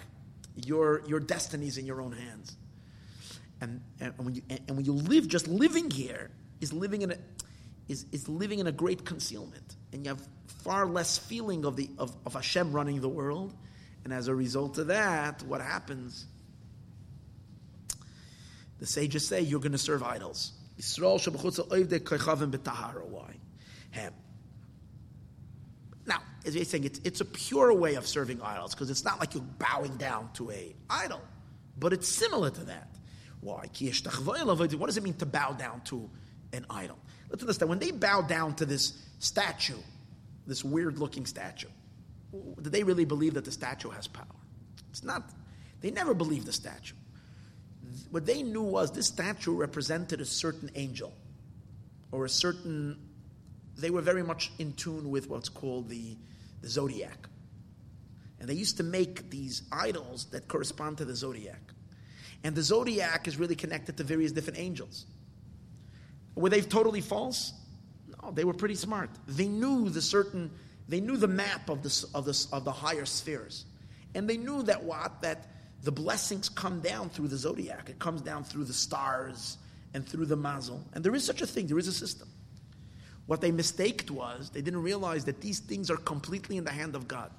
your 0.55 1.03
your 1.07 1.21
destinies 1.21 1.79
in 1.79 1.87
your 1.87 2.01
own 2.01 2.13
hands. 2.13 2.57
And, 3.61 3.81
and, 4.01 4.13
when 4.19 4.35
you, 4.35 4.43
and 4.51 4.77
when 4.77 4.85
you 4.85 4.93
live, 4.93 5.29
just 5.29 5.47
living 5.47 5.91
here 5.91 6.31
is 6.61 6.73
living 6.73 7.03
in 7.03 7.13
a 7.13 7.17
is, 7.89 8.07
is 8.13 8.29
living 8.29 8.59
in 8.59 8.67
a 8.67 8.73
great 8.73 9.05
concealment, 9.05 9.77
and 9.93 10.05
you 10.05 10.09
have 10.09 10.27
far 10.47 10.87
less 10.87 11.19
feeling 11.19 11.65
of 11.65 11.77
the 11.77 11.89
of, 11.99 12.15
of 12.27 12.35
Hashem 12.35 12.73
running 12.73 13.01
the 13.01 13.09
world, 13.09 13.55
and 14.05 14.13
as 14.13 14.29
a 14.29 14.35
result 14.35 14.79
of 14.79 14.89
that, 14.89 15.43
what 15.45 15.61
happens? 15.61 16.27
The 18.81 18.87
sages 18.87 19.27
say 19.27 19.43
you're 19.43 19.61
going 19.61 19.73
to 19.73 19.79
serve 19.79 20.03
idols. 20.03 20.53
Why? 23.93 24.13
As 26.45 26.55
he's 26.55 26.69
saying, 26.69 26.85
it's, 26.85 27.01
it's 27.05 27.21
a 27.21 27.25
pure 27.25 27.73
way 27.73 27.95
of 27.95 28.07
serving 28.07 28.41
idols 28.43 28.75
because 28.75 28.91
it's 28.91 29.05
not 29.05 29.21
like 29.21 29.35
you're 29.35 29.45
bowing 29.59 29.97
down 29.97 30.31
to 30.35 30.51
a 30.51 30.75
idol, 30.91 31.21
but 31.79 31.93
it's 31.93 32.09
similar 32.09 32.51
to 32.51 32.65
that. 32.65 32.89
Why? 33.41 33.69
What 33.69 34.87
does 34.87 34.97
it 34.97 35.03
mean 35.03 35.15
to 35.15 35.27
bow 35.27 35.53
down 35.53 35.81
to 35.87 36.09
an 36.53 36.65
idol? 36.71 36.99
Let's 37.31 37.43
understand. 37.43 37.71
When 37.71 37.79
they 37.79 37.91
bow 37.91 38.23
down 38.23 38.55
to 38.57 38.67
this 38.67 39.03
statue, 39.19 39.79
this 40.47 40.65
weird-looking 40.65 41.27
statue, 41.27 41.69
do 42.33 42.71
they 42.71 42.83
really 42.83 43.05
believe 43.05 43.35
that 43.35 43.45
the 43.45 43.53
statue 43.53 43.91
has 43.91 44.07
power? 44.07 44.27
It's 44.91 45.03
not. 45.03 45.29
They 45.81 45.91
never 45.91 46.15
believed 46.15 46.47
the 46.47 46.53
statue. 46.53 46.95
What 48.11 48.27
they 48.27 48.43
knew 48.43 48.63
was 48.63 48.93
this 48.93 49.09
statue 49.09 49.55
represented 49.55 50.21
a 50.21 50.25
certain 50.25 50.71
angel 50.75 51.13
or 52.11 52.25
a 52.25 52.29
certain 52.29 52.99
they 53.77 53.91
were 53.91 54.01
very 54.01 54.23
much 54.23 54.53
in 54.59 54.73
tune 54.75 55.11
with 55.11 55.29
what's 55.29 55.49
called 55.49 55.89
the, 55.89 56.17
the 56.63 56.69
zodiac. 56.69 57.29
And 58.41 58.49
they 58.49 58.55
used 58.55 58.79
to 58.79 58.83
make 58.83 59.31
these 59.31 59.63
idols 59.71 60.27
that 60.33 60.49
correspond 60.49 60.99
to 60.99 61.05
the 61.05 61.15
zodiac. 61.15 61.61
And 62.43 62.57
the 62.57 62.63
zodiac 62.63 63.29
is 63.29 63.37
really 63.37 63.55
connected 63.55 63.97
to 63.99 64.05
various 64.05 64.33
different 64.33 64.59
angels. 64.59 65.07
Were 66.35 66.49
they 66.49 66.61
totally 66.61 67.01
false? 67.01 67.53
No, 68.23 68.31
they 68.33 68.45
were 68.45 68.55
pretty 68.55 68.75
smart. 68.75 69.11
They 69.29 69.47
knew 69.47 69.91
the 69.91 70.03
certain, 70.03 70.51
they 70.89 71.01
knew 71.01 71.17
the 71.17 71.29
map 71.29 71.69
of 71.69 71.83
the, 71.83 72.07
of 72.15 72.25
the, 72.25 72.47
of 72.53 72.65
the 72.65 72.73
higher 72.73 73.05
spheres. 73.05 73.65
And 74.15 74.29
they 74.29 74.37
knew 74.37 74.63
that 74.65 74.83
what? 74.83 75.23
That 75.23 75.47
the 75.83 75.93
blessings 75.93 76.49
come 76.49 76.81
down 76.81 77.11
through 77.11 77.29
the 77.29 77.37
zodiac. 77.37 77.89
It 77.91 77.99
comes 77.99 78.23
down 78.23 78.45
through 78.45 78.65
the 78.65 78.73
stars 78.73 79.59
and 79.95 80.09
through 80.09 80.27
the 80.27 80.37
mazel. 80.37 80.83
And 80.95 81.05
there 81.05 81.15
is 81.15 81.25
such 81.25 81.43
a 81.43 81.47
thing, 81.47 81.67
there 81.67 81.79
is 81.79 81.89
a 81.89 81.93
system. 81.93 82.29
What 83.27 83.41
they 83.41 83.53
mistaked 83.53 84.11
was 84.11 84.51
they 84.51 84.63
didn't 84.63 84.83
realize 84.83 85.25
that 85.27 85.41
these 85.41 85.61
things 85.61 85.91
are 85.91 85.97
completely 85.97 86.57
in 86.57 86.65
the 86.65 86.71
hand 86.71 86.95
of 86.95 87.07
God. 87.07 87.31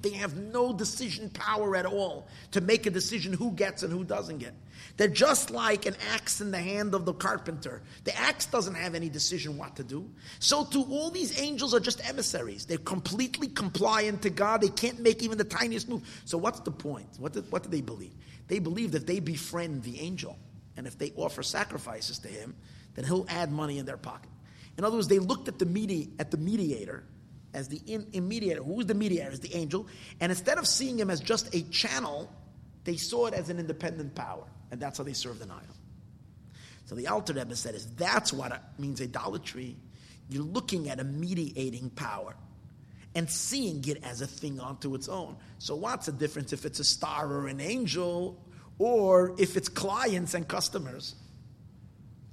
They 0.00 0.10
have 0.12 0.36
no 0.36 0.72
decision 0.72 1.28
power 1.30 1.76
at 1.76 1.84
all 1.84 2.26
to 2.52 2.60
make 2.60 2.86
a 2.86 2.90
decision 2.90 3.32
who 3.32 3.52
gets 3.52 3.82
and 3.82 3.92
who 3.92 4.04
doesn't 4.04 4.38
get. 4.38 4.54
They're 4.96 5.08
just 5.08 5.50
like 5.50 5.86
an 5.86 5.96
axe 6.12 6.40
in 6.40 6.50
the 6.50 6.58
hand 6.58 6.94
of 6.94 7.04
the 7.04 7.12
carpenter. 7.12 7.82
The 8.04 8.16
axe 8.18 8.46
doesn't 8.46 8.74
have 8.74 8.94
any 8.94 9.08
decision 9.08 9.58
what 9.58 9.76
to 9.76 9.84
do. 9.84 10.10
So, 10.38 10.64
to 10.64 10.82
all 10.82 11.10
these 11.10 11.38
angels 11.40 11.74
are 11.74 11.80
just 11.80 12.06
emissaries. 12.08 12.66
They're 12.66 12.78
completely 12.78 13.48
compliant 13.48 14.22
to 14.22 14.30
God. 14.30 14.60
They 14.60 14.68
can't 14.68 15.00
make 15.00 15.22
even 15.22 15.38
the 15.38 15.44
tiniest 15.44 15.88
move. 15.88 16.02
So, 16.24 16.38
what's 16.38 16.60
the 16.60 16.70
point? 16.70 17.08
What 17.18 17.34
do, 17.34 17.42
what 17.50 17.62
do 17.62 17.68
they 17.68 17.80
believe? 17.80 18.14
They 18.48 18.58
believe 18.58 18.92
that 18.92 19.06
they 19.06 19.20
befriend 19.20 19.82
the 19.82 20.00
angel, 20.00 20.38
and 20.76 20.86
if 20.86 20.98
they 20.98 21.12
offer 21.16 21.42
sacrifices 21.42 22.18
to 22.20 22.28
him, 22.28 22.54
then 22.94 23.04
he'll 23.04 23.26
add 23.28 23.52
money 23.52 23.78
in 23.78 23.86
their 23.86 23.96
pocket. 23.96 24.30
In 24.78 24.84
other 24.84 24.96
words, 24.96 25.08
they 25.08 25.18
looked 25.18 25.48
at 25.48 25.58
the, 25.58 25.66
medi- 25.66 26.10
at 26.18 26.30
the 26.30 26.36
mediator 26.36 27.04
as 27.54 27.68
the 27.68 27.80
in, 27.86 28.06
in 28.12 28.26
mediator. 28.26 28.62
Who's 28.62 28.86
the 28.86 28.94
mediator? 28.94 29.30
Is 29.30 29.40
the 29.40 29.54
angel. 29.54 29.86
And 30.20 30.32
instead 30.32 30.58
of 30.58 30.66
seeing 30.66 30.98
him 30.98 31.10
as 31.10 31.20
just 31.20 31.54
a 31.54 31.62
channel, 31.70 32.30
they 32.84 32.96
saw 32.96 33.26
it 33.26 33.34
as 33.34 33.50
an 33.50 33.58
independent 33.58 34.14
power. 34.14 34.44
And 34.70 34.80
that's 34.80 34.98
how 34.98 35.04
they 35.04 35.12
served 35.12 35.42
an 35.42 35.50
idol. 35.50 35.76
So 36.86 36.94
the 36.94 37.08
Alter 37.08 37.34
Rebbe 37.34 37.54
said 37.54 37.74
is 37.74 37.86
that's 37.94 38.32
what 38.32 38.60
means 38.78 39.00
idolatry. 39.00 39.76
You're 40.28 40.44
looking 40.44 40.88
at 40.88 40.98
a 40.98 41.04
mediating 41.04 41.90
power 41.90 42.34
and 43.14 43.28
seeing 43.28 43.86
it 43.86 44.02
as 44.02 44.22
a 44.22 44.26
thing 44.26 44.58
unto 44.58 44.94
its 44.94 45.08
own. 45.08 45.36
So 45.58 45.76
what's 45.76 46.06
the 46.06 46.12
difference 46.12 46.52
if 46.52 46.64
it's 46.64 46.80
a 46.80 46.84
star 46.84 47.30
or 47.30 47.48
an 47.48 47.60
angel 47.60 48.42
or 48.78 49.34
if 49.38 49.56
it's 49.56 49.68
clients 49.68 50.34
and 50.34 50.48
customers? 50.48 51.14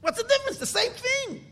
What's 0.02 0.22
the 0.22 0.28
difference? 0.28 0.58
The 0.58 0.66
same 0.66 0.92
thing. 0.92 1.46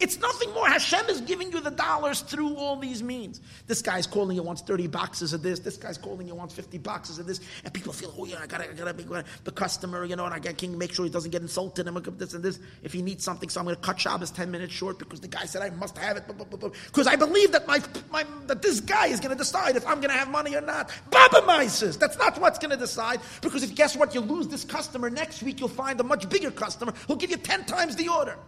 It's 0.00 0.18
nothing 0.20 0.52
more. 0.54 0.68
Hashem 0.68 1.06
is 1.08 1.20
giving 1.20 1.52
you 1.52 1.60
the 1.60 1.70
dollars 1.70 2.20
through 2.22 2.56
all 2.56 2.76
these 2.76 3.02
means. 3.02 3.40
This 3.66 3.82
guy's 3.82 4.06
calling 4.06 4.36
you 4.36 4.42
wants 4.42 4.62
30 4.62 4.86
boxes 4.88 5.32
of 5.32 5.42
this. 5.42 5.60
This 5.60 5.76
guy's 5.76 5.98
calling 5.98 6.26
you 6.26 6.34
wants 6.34 6.54
50 6.54 6.78
boxes 6.78 7.18
of 7.18 7.26
this. 7.26 7.40
And 7.64 7.72
people 7.72 7.92
feel, 7.92 8.14
oh 8.18 8.24
yeah, 8.24 8.40
I 8.42 8.46
gotta, 8.46 8.70
I 8.70 8.72
gotta 8.72 8.94
be 8.94 9.04
the 9.44 9.52
customer, 9.52 10.04
you 10.04 10.16
know, 10.16 10.24
and 10.24 10.34
I 10.34 10.38
gotta 10.38 10.68
make 10.68 10.92
sure 10.92 11.04
he 11.04 11.10
doesn't 11.10 11.30
get 11.30 11.42
insulted 11.42 11.86
and 11.86 11.96
this 12.18 12.34
and 12.34 12.42
this. 12.42 12.58
If 12.82 12.92
he 12.92 13.02
needs 13.02 13.24
something, 13.24 13.48
so 13.48 13.60
I'm 13.60 13.66
gonna 13.66 13.76
cut 13.76 14.00
Shabbos 14.00 14.30
10 14.30 14.50
minutes 14.50 14.72
short 14.72 14.98
because 14.98 15.20
the 15.20 15.28
guy 15.28 15.44
said 15.44 15.62
I 15.62 15.70
must 15.70 15.96
have 15.98 16.16
it. 16.16 16.24
Because 16.26 17.06
I 17.06 17.16
believe 17.16 17.52
that 17.52 17.66
my, 17.66 17.80
my, 18.10 18.24
that 18.46 18.62
this 18.62 18.80
guy 18.80 19.06
is 19.06 19.20
gonna 19.20 19.34
decide 19.34 19.76
if 19.76 19.86
I'm 19.86 20.00
gonna 20.00 20.14
have 20.14 20.30
money 20.30 20.54
or 20.54 20.60
not. 20.60 20.90
Baba 21.10 21.42
Mises. 21.46 21.98
That's 21.98 22.18
not 22.18 22.38
what's 22.40 22.58
gonna 22.58 22.76
decide. 22.76 23.20
Because 23.40 23.62
if 23.62 23.74
guess 23.74 23.96
what, 23.96 24.14
you 24.14 24.20
lose 24.20 24.48
this 24.48 24.64
customer, 24.64 25.10
next 25.10 25.42
week 25.42 25.60
you'll 25.60 25.68
find 25.68 26.00
a 26.00 26.04
much 26.04 26.28
bigger 26.28 26.50
customer 26.50 26.92
who'll 27.06 27.16
give 27.16 27.30
you 27.30 27.36
10 27.36 27.64
times 27.64 27.96
the 27.96 28.08
order. 28.08 28.38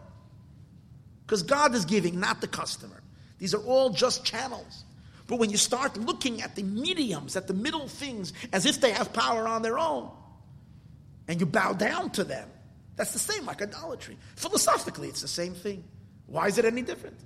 Because 1.26 1.42
God 1.42 1.74
is 1.74 1.84
giving, 1.84 2.20
not 2.20 2.40
the 2.40 2.46
customer. 2.46 3.02
These 3.38 3.55
are 3.55 3.62
all 3.62 3.90
just 3.90 4.24
channels. 4.24 4.84
But 5.26 5.38
when 5.38 5.51
you 5.51 5.56
start 5.56 5.96
looking 5.96 6.42
at 6.42 6.55
the 6.55 6.62
mediums, 6.62 7.36
at 7.36 7.46
the 7.46 7.55
middle 7.55 7.88
things, 7.88 8.32
as 8.52 8.66
if 8.66 8.80
they 8.80 8.92
have 8.92 9.12
power 9.12 9.48
on 9.48 9.62
their 9.62 9.78
own, 9.78 10.10
and 11.28 11.40
you 11.40 11.46
bow 11.46 11.72
down 11.72 12.10
to 12.10 12.24
them, 12.24 12.48
that's 12.96 13.12
the 13.12 13.18
same 13.18 13.46
like 13.46 13.62
idolatry. 13.62 14.16
Philosophically, 14.36 15.09
it's 15.09 15.22
the 15.22 15.28
same 15.28 15.55
thing. 15.55 15.84
Why 16.26 16.46
is 16.48 16.59
it 16.59 16.64
any 16.64 16.82
different? 16.82 17.18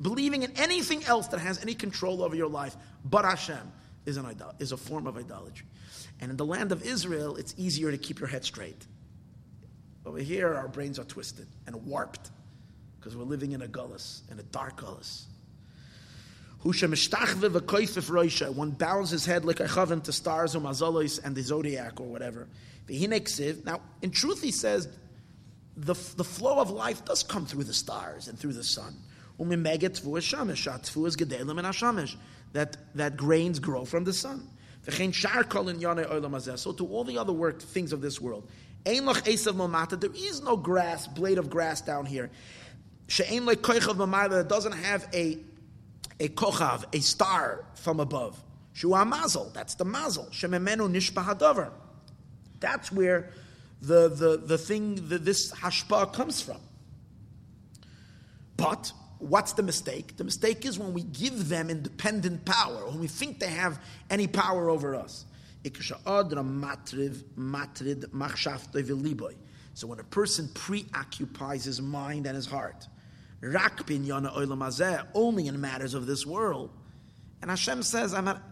Believing 0.00 0.42
in 0.42 0.52
anything 0.56 1.04
else 1.04 1.28
that 1.28 1.40
has 1.40 1.60
any 1.62 1.74
control 1.74 2.22
over 2.22 2.34
your 2.34 2.48
life 2.48 2.76
but 3.04 3.24
Hashem 3.24 3.72
is, 4.06 4.16
an 4.16 4.26
idol- 4.26 4.54
is 4.58 4.72
a 4.72 4.76
form 4.76 5.06
of 5.06 5.16
idolatry. 5.16 5.66
And 6.20 6.30
in 6.30 6.36
the 6.36 6.46
land 6.46 6.72
of 6.72 6.84
Israel, 6.84 7.36
it's 7.36 7.54
easier 7.56 7.90
to 7.90 7.98
keep 7.98 8.20
your 8.20 8.28
head 8.28 8.44
straight. 8.44 8.86
Over 10.04 10.18
here, 10.18 10.54
our 10.54 10.68
brains 10.68 10.98
are 10.98 11.04
twisted 11.04 11.46
and 11.66 11.86
warped 11.86 12.30
because 12.98 13.16
we're 13.16 13.24
living 13.24 13.52
in 13.52 13.62
a 13.62 13.68
gullus, 13.68 14.20
in 14.30 14.38
a 14.38 14.42
dark 14.44 14.80
gullus. 14.80 15.24
One 18.54 18.70
bows 18.72 19.10
his 19.10 19.24
head 19.24 19.44
like 19.44 19.60
a 19.60 19.66
chavin 19.66 20.02
to 20.02 20.12
stars 20.12 20.56
or 20.56 20.60
and 21.24 21.36
the 21.36 21.42
zodiac 21.42 22.00
or 22.00 22.06
whatever. 22.08 22.48
Now, 22.88 23.80
in 24.02 24.10
truth, 24.10 24.42
he 24.42 24.50
says 24.50 24.88
the, 25.76 25.94
the 26.16 26.24
flow 26.24 26.58
of 26.58 26.70
life 26.70 27.04
does 27.04 27.22
come 27.22 27.46
through 27.46 27.64
the 27.64 27.74
stars 27.74 28.28
and 28.28 28.38
through 28.38 28.54
the 28.54 28.64
sun. 28.64 28.96
That, 32.52 32.76
that 32.94 33.16
grains 33.16 33.58
grow 33.60 33.84
from 33.84 34.04
the 34.04 34.12
sun. 34.12 34.48
So 36.56 36.72
to 36.72 36.86
all 36.86 37.04
the 37.04 37.18
other 37.18 37.32
work, 37.32 37.62
things 37.62 37.92
of 37.92 38.00
this 38.00 38.20
world. 38.20 38.48
There 38.84 38.94
is 40.14 40.42
no 40.42 40.56
grass, 40.56 41.06
blade 41.06 41.38
of 41.38 41.50
grass 41.50 41.80
down 41.82 42.06
here. 42.06 42.30
She'ein 43.08 43.44
like 43.46 43.60
koichav 43.62 44.30
that 44.30 44.48
doesn't 44.48 44.72
have 44.72 45.08
a 45.12 45.38
a 46.20 46.28
kochav, 46.28 46.84
a 46.94 47.00
star 47.00 47.64
from 47.74 48.00
above. 48.00 48.42
Shua 48.72 49.04
mazel, 49.04 49.50
that's 49.54 49.74
the 49.74 49.84
mazel. 49.84 50.26
Shememenu 50.30 50.90
nishpa 50.90 51.24
hadavar. 51.24 51.70
That's 52.60 52.90
where 52.92 53.30
the, 53.80 54.08
the, 54.08 54.36
the 54.44 54.58
thing 54.58 55.08
that 55.08 55.24
this 55.24 55.52
hashpa 55.52 56.12
comes 56.12 56.42
from. 56.42 56.58
But 58.56 58.92
what's 59.18 59.52
the 59.52 59.62
mistake? 59.62 60.16
The 60.16 60.24
mistake 60.24 60.66
is 60.66 60.78
when 60.78 60.92
we 60.92 61.02
give 61.02 61.48
them 61.48 61.70
independent 61.70 62.44
power, 62.44 62.86
when 62.86 62.98
we 62.98 63.06
think 63.06 63.38
they 63.38 63.50
have 63.50 63.80
any 64.10 64.26
power 64.26 64.68
over 64.68 64.96
us. 64.96 65.24
So 69.74 69.86
when 69.86 70.00
a 70.00 70.04
person 70.04 70.48
preoccupies 70.54 71.64
his 71.64 71.82
mind 71.82 72.26
and 72.26 72.36
his 72.36 72.46
heart, 72.46 72.88
rak 73.40 73.86
binyana 73.86 75.06
only 75.14 75.46
in 75.46 75.60
matters 75.60 75.94
of 75.94 76.06
this 76.06 76.26
world. 76.26 76.70
And 77.40 77.50
Hashem 77.50 77.82
says, 77.82 78.14
I'm 78.14 78.24
not, 78.24 78.42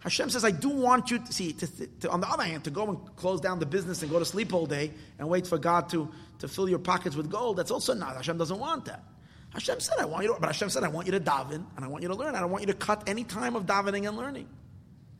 Hashem 0.00 0.30
says, 0.30 0.44
I 0.44 0.50
do 0.50 0.68
want 0.68 1.10
you 1.10 1.20
to 1.20 1.32
see, 1.32 1.52
to, 1.52 1.86
to, 2.00 2.10
on 2.10 2.20
the 2.20 2.28
other 2.28 2.42
hand, 2.42 2.64
to 2.64 2.70
go 2.70 2.88
and 2.88 3.16
close 3.16 3.40
down 3.40 3.60
the 3.60 3.66
business 3.66 4.02
and 4.02 4.10
go 4.10 4.18
to 4.18 4.24
sleep 4.24 4.52
all 4.52 4.66
day 4.66 4.90
and 5.18 5.28
wait 5.28 5.46
for 5.46 5.58
God 5.58 5.88
to, 5.90 6.10
to 6.40 6.48
fill 6.48 6.68
your 6.68 6.80
pockets 6.80 7.14
with 7.14 7.30
gold. 7.30 7.56
That's 7.56 7.70
also 7.70 7.94
not. 7.94 8.16
Hashem 8.16 8.36
doesn't 8.36 8.58
want 8.58 8.86
that. 8.86 9.04
Hashem 9.52 9.80
said, 9.80 9.98
I 10.00 10.06
want 10.06 10.24
you 10.24 10.34
to, 10.34 10.40
but 10.40 10.46
Hashem 10.46 10.70
said, 10.70 10.82
I 10.82 10.88
want 10.88 11.06
you 11.06 11.12
to 11.12 11.20
daven 11.20 11.64
and 11.76 11.84
I 11.84 11.86
want 11.86 12.02
you 12.02 12.08
to 12.08 12.14
learn. 12.14 12.34
I 12.34 12.40
don't 12.40 12.50
want 12.50 12.62
you 12.62 12.72
to 12.72 12.78
cut 12.78 13.08
any 13.08 13.22
time 13.22 13.54
of 13.54 13.66
davening 13.66 14.08
and 14.08 14.16
learning. 14.16 14.48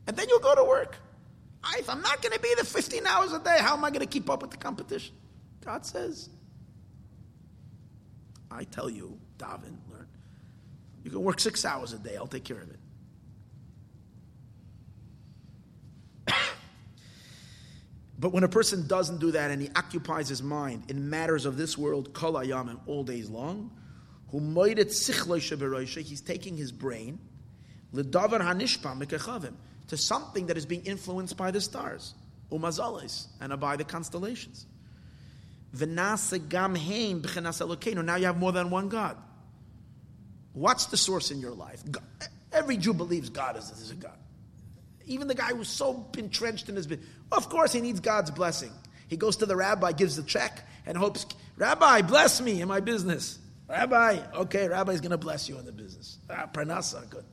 And 0.07 0.17
then 0.17 0.27
you'll 0.27 0.39
go 0.39 0.55
to 0.55 0.63
work. 0.63 0.97
I, 1.63 1.77
if 1.79 1.89
I'm 1.89 2.01
not 2.01 2.21
going 2.21 2.33
to 2.33 2.39
be 2.39 2.51
there 2.55 2.65
15 2.65 3.07
hours 3.07 3.31
a 3.31 3.39
day, 3.39 3.57
how 3.59 3.77
am 3.77 3.85
I 3.85 3.89
going 3.89 4.01
to 4.01 4.05
keep 4.05 4.29
up 4.29 4.41
with 4.41 4.51
the 4.51 4.57
competition? 4.57 5.15
God 5.63 5.85
says, 5.85 6.29
I 8.53 8.65
tell 8.65 8.89
you, 8.89 9.17
daven, 9.37 9.77
learn. 9.91 10.07
You 11.03 11.11
can 11.11 11.21
work 11.23 11.39
six 11.39 11.65
hours 11.65 11.93
a 11.93 11.97
day. 11.97 12.15
I'll 12.15 12.27
take 12.27 12.43
care 12.43 12.61
of 12.61 12.69
it. 12.69 12.79
but 18.19 18.31
when 18.31 18.43
a 18.43 18.47
person 18.47 18.87
doesn't 18.87 19.19
do 19.19 19.31
that 19.31 19.51
and 19.51 19.61
he 19.61 19.69
occupies 19.75 20.29
his 20.29 20.41
mind 20.41 20.83
in 20.89 21.09
matters 21.09 21.45
of 21.45 21.57
this 21.57 21.77
world, 21.77 22.13
kol 22.13 22.37
all 22.85 23.03
days 23.03 23.29
long, 23.29 23.71
he's 24.31 26.21
taking 26.21 26.55
his 26.55 26.71
brain 26.71 27.19
to 29.87 29.97
something 29.97 30.47
that 30.47 30.57
is 30.57 30.65
being 30.65 30.83
influenced 30.85 31.37
by 31.37 31.51
the 31.51 31.61
stars, 31.61 32.15
umazales, 32.51 33.27
and 33.41 33.59
by 33.59 33.75
the 33.75 33.83
constellations. 33.83 34.65
Now 35.73 36.15
you 38.15 38.25
have 38.25 38.37
more 38.37 38.51
than 38.51 38.69
one 38.69 38.89
God. 38.89 39.17
What's 40.53 40.85
the 40.85 40.97
source 40.97 41.31
in 41.31 41.39
your 41.39 41.53
life? 41.53 41.83
Every 42.51 42.77
Jew 42.77 42.93
believes 42.93 43.29
God 43.29 43.57
is, 43.57 43.71
is 43.71 43.91
a 43.91 43.95
God. 43.95 44.17
Even 45.05 45.27
the 45.27 45.35
guy 45.35 45.49
who's 45.49 45.67
so 45.67 46.07
entrenched 46.17 46.69
in 46.69 46.75
his 46.75 46.87
business. 46.87 47.07
Of 47.31 47.49
course, 47.49 47.73
he 47.73 47.81
needs 47.81 47.99
God's 47.99 48.31
blessing. 48.31 48.71
He 49.07 49.17
goes 49.17 49.37
to 49.37 49.45
the 49.45 49.55
rabbi, 49.55 49.91
gives 49.91 50.15
the 50.15 50.23
check, 50.23 50.65
and 50.85 50.97
hopes, 50.97 51.25
Rabbi, 51.57 52.03
bless 52.03 52.39
me 52.41 52.61
in 52.61 52.67
my 52.67 52.79
business. 52.79 53.39
Rabbi, 53.67 54.19
okay, 54.35 54.67
Rabbi's 54.67 55.01
going 55.01 55.11
to 55.11 55.17
bless 55.17 55.49
you 55.49 55.57
in 55.57 55.65
the 55.65 55.71
business. 55.71 56.17
Ah, 56.29 56.47
parnasa, 56.51 57.09
good. 57.09 57.25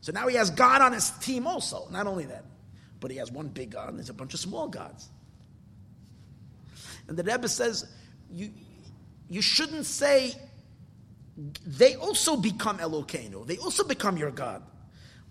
So 0.00 0.12
now 0.12 0.28
he 0.28 0.36
has 0.36 0.50
God 0.50 0.82
on 0.82 0.92
his 0.92 1.10
team 1.10 1.46
also. 1.46 1.88
Not 1.90 2.06
only 2.06 2.26
that, 2.26 2.44
but 3.00 3.10
he 3.10 3.16
has 3.18 3.30
one 3.30 3.48
big 3.48 3.70
God 3.70 3.90
and 3.90 3.98
there's 3.98 4.10
a 4.10 4.14
bunch 4.14 4.34
of 4.34 4.40
small 4.40 4.68
gods. 4.68 5.08
And 7.08 7.16
the 7.16 7.24
Rebbe 7.24 7.48
says, 7.48 7.86
you, 8.30 8.50
you 9.28 9.42
shouldn't 9.42 9.86
say, 9.86 10.34
they 11.66 11.94
also 11.94 12.36
become 12.36 12.78
Elokeinu. 12.78 13.46
They 13.46 13.56
also 13.56 13.84
become 13.84 14.16
your 14.16 14.30
God. 14.30 14.62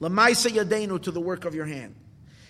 Lamaisa 0.02 0.50
yadenu 0.50 1.02
to 1.04 1.12
the 1.12 1.22
work 1.22 1.46
of 1.46 1.56
your 1.56 1.66
hand. 1.66 1.96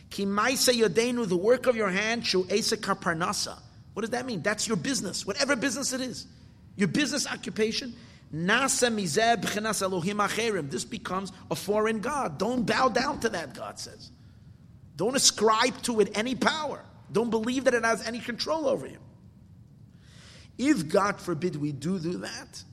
Ki 0.09 0.25
maisa 0.25 0.73
yadenu, 0.73 1.27
the 1.27 1.37
work 1.37 1.67
of 1.67 1.75
your 1.75 1.89
hand, 1.89 2.25
shu 2.25 2.45
esa 2.49 2.77
parnasa. 2.77 3.57
What 3.93 4.01
does 4.01 4.11
that 4.11 4.25
mean? 4.25 4.41
That's 4.41 4.67
your 4.67 4.77
business, 4.77 5.25
whatever 5.25 5.55
business 5.55 5.91
it 5.91 6.01
is. 6.01 6.27
Your 6.75 6.87
business 6.87 7.25
occupation. 7.25 7.95
Nasa 8.33 8.93
mizeb 8.93 9.81
Elohim 9.81 10.17
acherim. 10.17 10.69
This 10.69 10.85
becomes 10.85 11.31
a 11.49 11.55
foreign 11.55 11.99
God. 11.99 12.37
Don't 12.37 12.65
bow 12.65 12.89
down 12.89 13.19
to 13.21 13.29
that, 13.29 13.55
God 13.55 13.79
says. 13.79 14.11
Don't 14.95 15.15
ascribe 15.15 15.81
to 15.83 15.99
it 16.01 16.15
any 16.15 16.35
power. 16.35 16.83
Don't 17.11 17.29
believe 17.29 17.63
that 17.63 17.73
it 17.73 17.83
has 17.83 18.05
any 18.05 18.19
control 18.19 18.67
over 18.67 18.85
you. 18.85 18.97
If 20.57 20.87
God 20.87 21.19
forbid 21.19 21.55
we 21.55 21.71
do 21.71 21.99
do 21.99 22.17
that, 22.17 22.63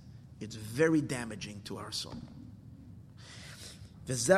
it's 0.40 0.56
very 0.56 1.00
damaging 1.00 1.60
to 1.64 1.76
our 1.78 1.92
soul. 1.92 2.16
It 4.06 4.16
says 4.16 4.34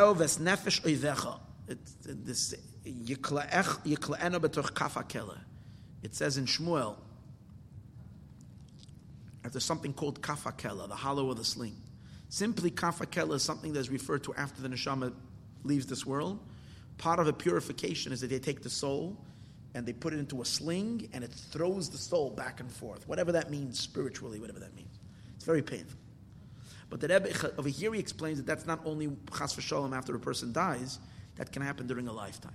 in 6.36 6.46
Shmuel 6.46 6.96
that 9.42 9.52
there's 9.52 9.64
something 9.64 9.92
called 9.92 10.22
kaf 10.22 10.44
hakela, 10.44 10.88
the 10.88 10.94
hollow 10.94 11.30
of 11.30 11.36
the 11.38 11.44
sling. 11.44 11.76
Simply 12.28 12.70
kaf 12.70 12.98
hakela 13.00 13.34
is 13.34 13.42
something 13.42 13.72
that 13.72 13.80
is 13.80 13.90
referred 13.90 14.22
to 14.24 14.34
after 14.34 14.62
the 14.62 14.68
neshama 14.68 15.12
leaves 15.64 15.86
this 15.86 16.04
world. 16.06 16.38
Part 16.98 17.18
of 17.18 17.26
a 17.26 17.32
purification 17.32 18.12
is 18.12 18.20
that 18.20 18.30
they 18.30 18.38
take 18.38 18.62
the 18.62 18.70
soul 18.70 19.16
and 19.74 19.86
they 19.86 19.92
put 19.92 20.12
it 20.12 20.18
into 20.18 20.40
a 20.40 20.44
sling 20.44 21.08
and 21.12 21.22
it 21.22 21.30
throws 21.30 21.90
the 21.90 21.98
soul 21.98 22.30
back 22.30 22.60
and 22.60 22.70
forth, 22.70 23.06
whatever 23.08 23.32
that 23.32 23.50
means 23.50 23.78
spiritually, 23.78 24.40
whatever 24.40 24.60
that 24.60 24.74
means. 24.74 24.98
It's 25.34 25.44
very 25.44 25.62
painful. 25.62 25.98
But 26.88 27.00
the 27.00 27.08
Rebbe 27.08 27.52
over 27.58 27.68
here 27.68 27.92
he 27.92 28.00
explains 28.00 28.38
that 28.38 28.46
that's 28.46 28.66
not 28.66 28.80
only 28.84 29.08
chas 29.36 29.54
v'shalom 29.54 29.96
after 29.96 30.14
a 30.14 30.20
person 30.20 30.52
dies, 30.52 30.98
that 31.36 31.52
can 31.52 31.62
happen 31.62 31.86
during 31.86 32.08
a 32.08 32.12
lifetime. 32.12 32.54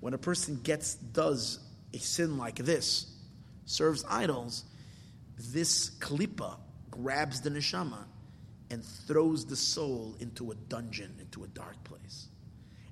When 0.00 0.14
a 0.14 0.18
person 0.18 0.60
gets 0.62 0.94
does 0.94 1.60
a 1.92 1.98
sin 1.98 2.36
like 2.36 2.56
this, 2.56 3.12
serves 3.66 4.04
idols, 4.08 4.64
this 5.52 5.90
klipa 5.90 6.56
grabs 6.90 7.40
the 7.40 7.50
neshama 7.50 8.04
and 8.70 8.84
throws 8.84 9.46
the 9.46 9.56
soul 9.56 10.16
into 10.20 10.50
a 10.50 10.54
dungeon, 10.54 11.14
into 11.20 11.44
a 11.44 11.48
dark 11.48 11.82
place. 11.84 12.28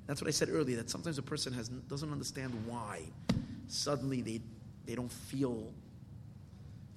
That's 0.07 0.20
what 0.20 0.29
I 0.29 0.33
said 0.33 0.49
earlier, 0.51 0.77
that 0.77 0.91
sometimes 0.91 1.19
a 1.19 1.23
person 1.23 1.53
has, 1.53 1.69
doesn't 1.69 2.11
understand 2.11 2.53
why 2.66 3.03
suddenly 3.69 4.20
they, 4.20 4.41
they 4.87 4.95
don't 4.95 5.12
feel 5.12 5.73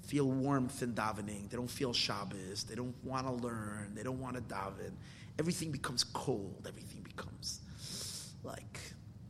feel 0.06 0.30
warmth 0.30 0.84
in 0.84 0.94
davening. 0.94 1.50
They 1.50 1.58
don't 1.58 1.70
feel 1.70 1.92
Shabbos. 1.92 2.64
They 2.64 2.76
don't 2.76 2.94
want 3.04 3.26
to 3.26 3.34
learn. 3.34 3.94
They 3.96 4.04
don't 4.04 4.20
want 4.20 4.36
to 4.36 4.42
daven. 4.42 4.92
Everything 5.40 5.72
becomes 5.72 6.04
cold. 6.04 6.66
Everything 6.68 7.02
becomes 7.02 7.62
like 8.44 8.80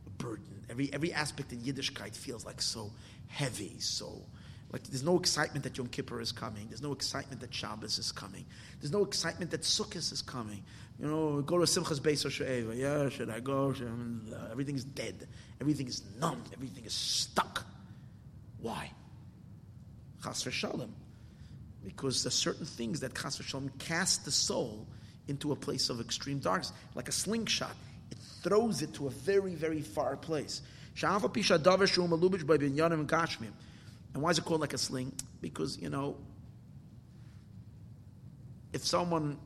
a 0.06 0.10
burden. 0.22 0.64
Every, 0.68 0.90
every 0.92 1.12
aspect 1.12 1.52
in 1.52 1.60
Yiddishkeit 1.60 2.14
feels 2.14 2.44
like 2.44 2.60
so 2.60 2.92
heavy, 3.28 3.76
so 3.78 4.22
like 4.72 4.82
there's 4.84 5.04
no 5.04 5.18
excitement 5.18 5.62
that 5.64 5.76
Yom 5.78 5.86
Kippur 5.86 6.20
is 6.20 6.32
coming. 6.32 6.66
There's 6.68 6.82
no 6.82 6.92
excitement 6.92 7.40
that 7.40 7.54
Shabbos 7.54 7.98
is 7.98 8.10
coming. 8.12 8.44
There's 8.80 8.92
no 8.92 9.04
excitement 9.04 9.50
that 9.52 9.62
Sukkot 9.62 10.12
is 10.12 10.22
coming. 10.22 10.64
You 10.98 11.06
know, 11.06 11.42
go 11.42 11.58
to 11.58 11.64
Simchas 11.64 12.00
Beis 12.00 12.24
HaShoeva. 12.24 12.76
Yeah, 12.76 13.08
should 13.08 13.30
I 13.30 13.40
go? 13.40 13.74
Everything 14.50 14.76
is 14.76 14.84
dead. 14.84 15.28
Everything 15.60 15.86
is 15.86 16.02
numb. 16.18 16.42
Everything 16.52 16.84
is 16.84 16.94
stuck. 16.94 17.64
Why? 18.58 18.90
Chas 20.24 20.42
v'shalom. 20.44 20.90
Because 21.84 22.24
there's 22.24 22.34
certain 22.34 22.66
things 22.66 23.00
that 23.00 23.14
Chas 23.14 23.38
v'shalom 23.38 23.70
cast 23.78 24.24
the 24.24 24.32
soul 24.32 24.86
into 25.28 25.52
a 25.52 25.56
place 25.56 25.90
of 25.90 26.00
extreme 26.00 26.38
darkness, 26.38 26.72
like 26.94 27.08
a 27.08 27.12
slingshot. 27.12 27.76
It 28.10 28.18
throws 28.42 28.82
it 28.82 28.94
to 28.94 29.06
a 29.06 29.10
very, 29.10 29.54
very 29.54 29.82
far 29.82 30.16
place. 30.16 30.62
And 34.16 34.22
why 34.22 34.30
is 34.30 34.38
it 34.38 34.46
called 34.46 34.62
like 34.62 34.72
a 34.72 34.78
sling? 34.78 35.12
Because, 35.42 35.76
you 35.76 35.90
know, 35.90 36.16
if 38.72 38.82
someone 38.82 39.36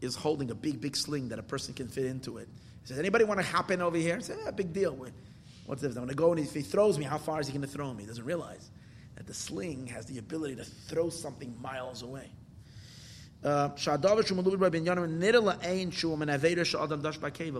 is 0.00 0.16
holding 0.16 0.50
a 0.50 0.54
big, 0.54 0.80
big 0.80 0.96
sling 0.96 1.28
that 1.28 1.38
a 1.38 1.42
person 1.42 1.74
can 1.74 1.86
fit 1.86 2.06
into 2.06 2.38
it, 2.38 2.48
he 2.80 2.86
says, 2.86 2.98
anybody 2.98 3.24
want 3.24 3.38
to 3.38 3.44
hop 3.44 3.70
in 3.70 3.82
over 3.82 3.98
here? 3.98 4.18
I 4.18 4.44
yeah, 4.44 4.50
big 4.50 4.72
deal. 4.72 4.96
What's 5.66 5.82
this? 5.82 5.90
I'm 5.90 5.96
going 5.96 6.08
to 6.08 6.14
go 6.14 6.32
and 6.32 6.40
if 6.40 6.54
he 6.54 6.62
throws 6.62 6.98
me, 6.98 7.04
how 7.04 7.18
far 7.18 7.38
is 7.38 7.48
he 7.48 7.52
going 7.52 7.66
to 7.66 7.68
throw 7.68 7.92
me? 7.92 8.04
He 8.04 8.06
doesn't 8.08 8.24
realize 8.24 8.70
that 9.16 9.26
the 9.26 9.34
sling 9.34 9.88
has 9.88 10.06
the 10.06 10.16
ability 10.16 10.56
to 10.56 10.64
throw 10.64 11.10
something 11.10 11.54
miles 11.60 12.00
away. 12.00 12.30
Uh, 13.44 13.68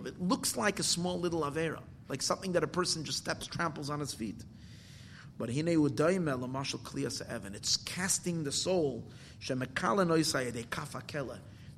it 0.07 0.23
looks 0.23 0.57
like 0.57 0.79
a 0.79 0.83
small 0.83 1.21
little 1.21 1.43
avera, 1.43 1.83
like 2.09 2.23
something 2.23 2.53
that 2.53 2.65
a 2.65 2.67
person 2.67 3.05
just 3.05 3.19
steps, 3.19 3.47
tramples 3.47 3.91
on 3.91 4.01
his 4.01 4.15
feet. 4.15 4.43
But 5.39 5.51
it's 5.51 5.61
casting 7.77 8.45
the 8.45 8.53
soul. 8.53 9.05
The 9.47 9.55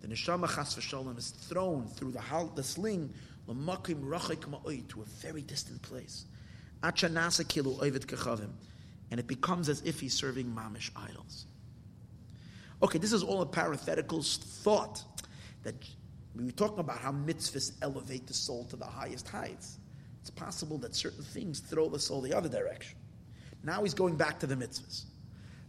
neshama 0.06 0.54
chas 0.54 0.76
v'sholem 0.76 1.18
is 1.18 1.30
thrown 1.30 1.88
through 1.88 2.12
the, 2.12 2.22
the 2.54 2.62
sling 2.62 3.12
to 3.46 5.00
a 5.00 5.04
very 5.04 5.42
distant 5.42 5.82
place. 5.82 6.26
Achanasa 6.82 7.44
kilu 7.44 7.76
oivet 7.80 8.06
kechavim, 8.06 8.50
and 9.10 9.18
it 9.18 9.26
becomes 9.26 9.68
as 9.68 9.82
if 9.82 9.98
he's 9.98 10.14
serving 10.14 10.46
mamish 10.46 10.92
idols. 10.94 11.46
Okay, 12.80 12.98
this 12.98 13.12
is 13.12 13.24
all 13.24 13.42
a 13.42 13.46
parenthetical 13.46 14.22
thought 14.22 15.02
that 15.64 15.74
we 16.36 16.44
were 16.44 16.52
talking 16.52 16.78
about 16.78 16.98
how 16.98 17.10
mitzvahs 17.10 17.72
elevate 17.82 18.28
the 18.28 18.34
soul 18.34 18.66
to 18.66 18.76
the 18.76 18.84
highest 18.84 19.28
heights. 19.28 19.78
It's 20.20 20.30
possible 20.30 20.78
that 20.78 20.94
certain 20.94 21.24
things 21.24 21.58
throw 21.58 21.88
the 21.88 21.98
soul 21.98 22.20
the 22.20 22.32
other 22.32 22.48
direction. 22.48 22.96
Now 23.62 23.82
he's 23.82 23.94
going 23.94 24.16
back 24.16 24.40
to 24.40 24.46
the 24.46 24.54
mitzvahs. 24.54 25.04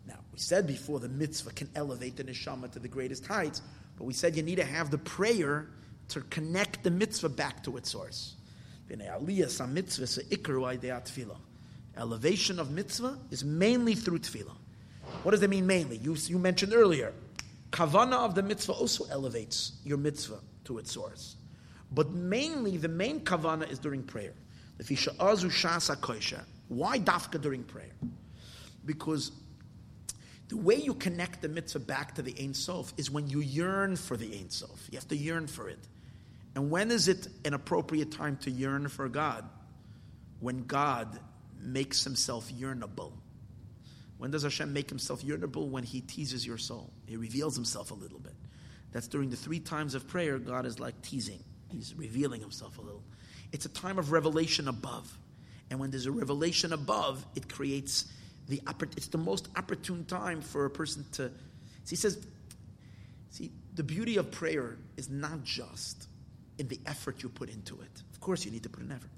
Now, 0.07 0.19
we 0.31 0.39
said 0.39 0.67
before 0.67 0.99
the 0.99 1.09
mitzvah 1.09 1.51
can 1.51 1.69
elevate 1.75 2.17
the 2.17 2.23
neshama 2.23 2.71
to 2.71 2.79
the 2.79 2.87
greatest 2.87 3.25
heights, 3.25 3.61
but 3.97 4.05
we 4.05 4.13
said 4.13 4.35
you 4.35 4.43
need 4.43 4.55
to 4.55 4.65
have 4.65 4.91
the 4.91 4.97
prayer 4.97 5.69
to 6.09 6.21
connect 6.21 6.83
the 6.83 6.91
mitzvah 6.91 7.29
back 7.29 7.63
to 7.63 7.77
its 7.77 7.91
source. 7.91 8.35
Elevation 11.97 12.59
of 12.59 12.71
mitzvah 12.71 13.17
is 13.29 13.43
mainly 13.43 13.93
through 13.93 14.19
tefillah. 14.19 14.55
What 15.23 15.31
does 15.31 15.41
that 15.41 15.49
mean 15.49 15.67
mainly? 15.67 15.97
You, 15.97 16.15
you 16.15 16.39
mentioned 16.39 16.73
earlier, 16.73 17.13
kavana 17.71 18.13
of 18.13 18.35
the 18.35 18.43
mitzvah 18.43 18.73
also 18.73 19.05
elevates 19.05 19.73
your 19.83 19.97
mitzvah 19.97 20.39
to 20.65 20.77
its 20.77 20.91
source. 20.91 21.35
But 21.91 22.11
mainly, 22.11 22.77
the 22.77 22.87
main 22.87 23.19
kavana 23.21 23.69
is 23.69 23.79
during 23.79 24.03
prayer. 24.03 24.33
Why 26.69 26.99
dafka 26.99 27.41
during 27.41 27.63
prayer? 27.63 27.91
Because 28.85 29.31
the 30.47 30.57
way 30.57 30.75
you 30.75 30.93
connect 30.93 31.41
the 31.41 31.49
mitzvah 31.49 31.79
back 31.79 32.15
to 32.15 32.21
the 32.21 32.33
Ein 32.39 32.53
Sof 32.53 32.93
is 32.97 33.11
when 33.11 33.27
you 33.27 33.39
yearn 33.39 33.95
for 33.95 34.15
the 34.15 34.33
Ein 34.33 34.49
Sof. 34.49 34.87
You 34.91 34.97
have 34.97 35.07
to 35.09 35.17
yearn 35.17 35.47
for 35.47 35.67
it. 35.67 35.79
And 36.55 36.71
when 36.71 36.89
is 36.91 37.07
it 37.07 37.27
an 37.45 37.53
appropriate 37.53 38.11
time 38.11 38.37
to 38.37 38.51
yearn 38.51 38.87
for 38.87 39.09
God? 39.09 39.47
When 40.39 40.63
God 40.63 41.19
makes 41.61 42.03
himself 42.03 42.51
yearnable. 42.51 43.11
When 44.17 44.31
does 44.31 44.43
Hashem 44.43 44.73
make 44.73 44.89
himself 44.89 45.23
yearnable? 45.23 45.69
When 45.69 45.83
he 45.83 46.01
teases 46.01 46.45
your 46.45 46.57
soul. 46.57 46.91
He 47.05 47.15
reveals 47.15 47.55
himself 47.55 47.91
a 47.91 47.95
little 47.95 48.19
bit. 48.19 48.33
That's 48.91 49.07
during 49.07 49.29
the 49.29 49.35
three 49.35 49.59
times 49.59 49.93
of 49.93 50.07
prayer, 50.07 50.39
God 50.39 50.65
is 50.65 50.79
like 50.79 50.99
teasing. 51.01 51.43
He's 51.71 51.93
revealing 51.95 52.41
himself 52.41 52.79
a 52.79 52.81
little. 52.81 53.03
It's 53.51 53.65
a 53.65 53.69
time 53.69 53.99
of 53.99 54.11
revelation 54.11 54.67
above. 54.67 55.15
And 55.69 55.79
when 55.79 55.91
there's 55.91 56.05
a 56.05 56.11
revelation 56.11 56.73
above, 56.73 57.25
it 57.35 57.51
creates 57.51 58.05
the 58.47 58.61
it's 58.97 59.07
the 59.07 59.17
most 59.17 59.47
opportune 59.55 60.05
time 60.05 60.41
for 60.41 60.65
a 60.65 60.69
person 60.69 61.05
to 61.13 61.29
see 61.83 61.91
he 61.91 61.95
says 61.95 62.17
see 63.29 63.51
the 63.75 63.83
beauty 63.83 64.17
of 64.17 64.31
prayer 64.31 64.77
is 64.97 65.09
not 65.09 65.43
just 65.43 66.07
in 66.57 66.67
the 66.67 66.79
effort 66.85 67.23
you 67.23 67.29
put 67.29 67.49
into 67.49 67.79
it. 67.81 68.03
Of 68.11 68.19
course 68.19 68.43
you 68.43 68.51
need 68.51 68.63
to 68.63 68.69
put 68.69 68.83
an 68.83 68.91
effort. 68.91 69.11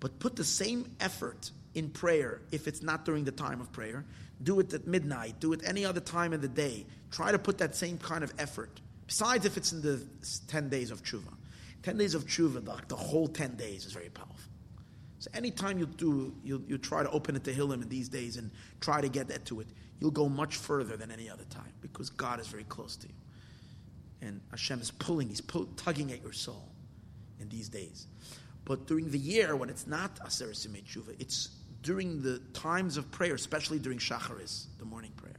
But 0.00 0.18
put 0.18 0.36
the 0.36 0.44
same 0.44 0.90
effort 1.00 1.50
in 1.74 1.90
prayer 1.90 2.40
if 2.50 2.66
it's 2.66 2.82
not 2.82 3.04
during 3.04 3.24
the 3.24 3.32
time 3.32 3.60
of 3.60 3.70
prayer. 3.72 4.04
Do 4.42 4.60
it 4.60 4.72
at 4.72 4.86
midnight. 4.86 5.40
Do 5.40 5.52
it 5.52 5.60
any 5.64 5.84
other 5.84 6.00
time 6.00 6.32
in 6.32 6.40
the 6.40 6.48
day. 6.48 6.86
Try 7.10 7.32
to 7.32 7.38
put 7.38 7.58
that 7.58 7.74
same 7.74 7.98
kind 7.98 8.24
of 8.24 8.32
effort. 8.38 8.80
Besides, 9.06 9.46
if 9.46 9.56
it's 9.56 9.72
in 9.72 9.82
the 9.82 10.04
10 10.48 10.68
days 10.68 10.90
of 10.90 11.02
tshuva. 11.02 11.32
10 11.82 11.96
days 11.96 12.14
of 12.14 12.26
tshuva, 12.26 12.64
the, 12.64 12.76
the 12.88 12.96
whole 12.96 13.26
10 13.26 13.56
days 13.56 13.86
is 13.86 13.92
very 13.92 14.10
powerful. 14.10 14.36
So 15.18 15.30
anytime 15.34 15.78
you 15.78 15.86
do, 15.86 16.34
you, 16.44 16.62
you 16.68 16.78
try 16.78 17.02
to 17.02 17.10
open 17.10 17.34
it 17.34 17.42
Tehillim 17.42 17.82
in 17.82 17.88
these 17.88 18.08
days 18.08 18.36
and 18.36 18.50
try 18.80 19.00
to 19.00 19.08
get 19.08 19.28
that 19.28 19.44
to 19.46 19.60
it, 19.60 19.66
you'll 20.00 20.10
go 20.12 20.28
much 20.28 20.56
further 20.56 20.96
than 20.96 21.10
any 21.10 21.28
other 21.28 21.44
time 21.50 21.72
because 21.80 22.08
God 22.10 22.40
is 22.40 22.46
very 22.46 22.64
close 22.64 22.96
to 22.96 23.08
you. 23.08 23.14
And 24.20 24.40
Hashem 24.50 24.80
is 24.80 24.90
pulling, 24.90 25.28
He's 25.28 25.40
pull, 25.40 25.66
tugging 25.76 26.12
at 26.12 26.22
your 26.22 26.32
soul 26.32 26.68
in 27.40 27.48
these 27.48 27.68
days. 27.68 28.06
But 28.64 28.86
during 28.86 29.10
the 29.10 29.18
year, 29.18 29.56
when 29.56 29.70
it's 29.70 29.86
not 29.86 30.16
Aseres 30.20 30.66
Yemei 30.66 31.16
it's 31.18 31.48
during 31.82 32.22
the 32.22 32.38
times 32.52 32.96
of 32.96 33.10
prayer, 33.10 33.34
especially 33.34 33.78
during 33.78 33.98
Shacharis, 33.98 34.66
the 34.78 34.84
morning 34.84 35.12
prayer. 35.16 35.36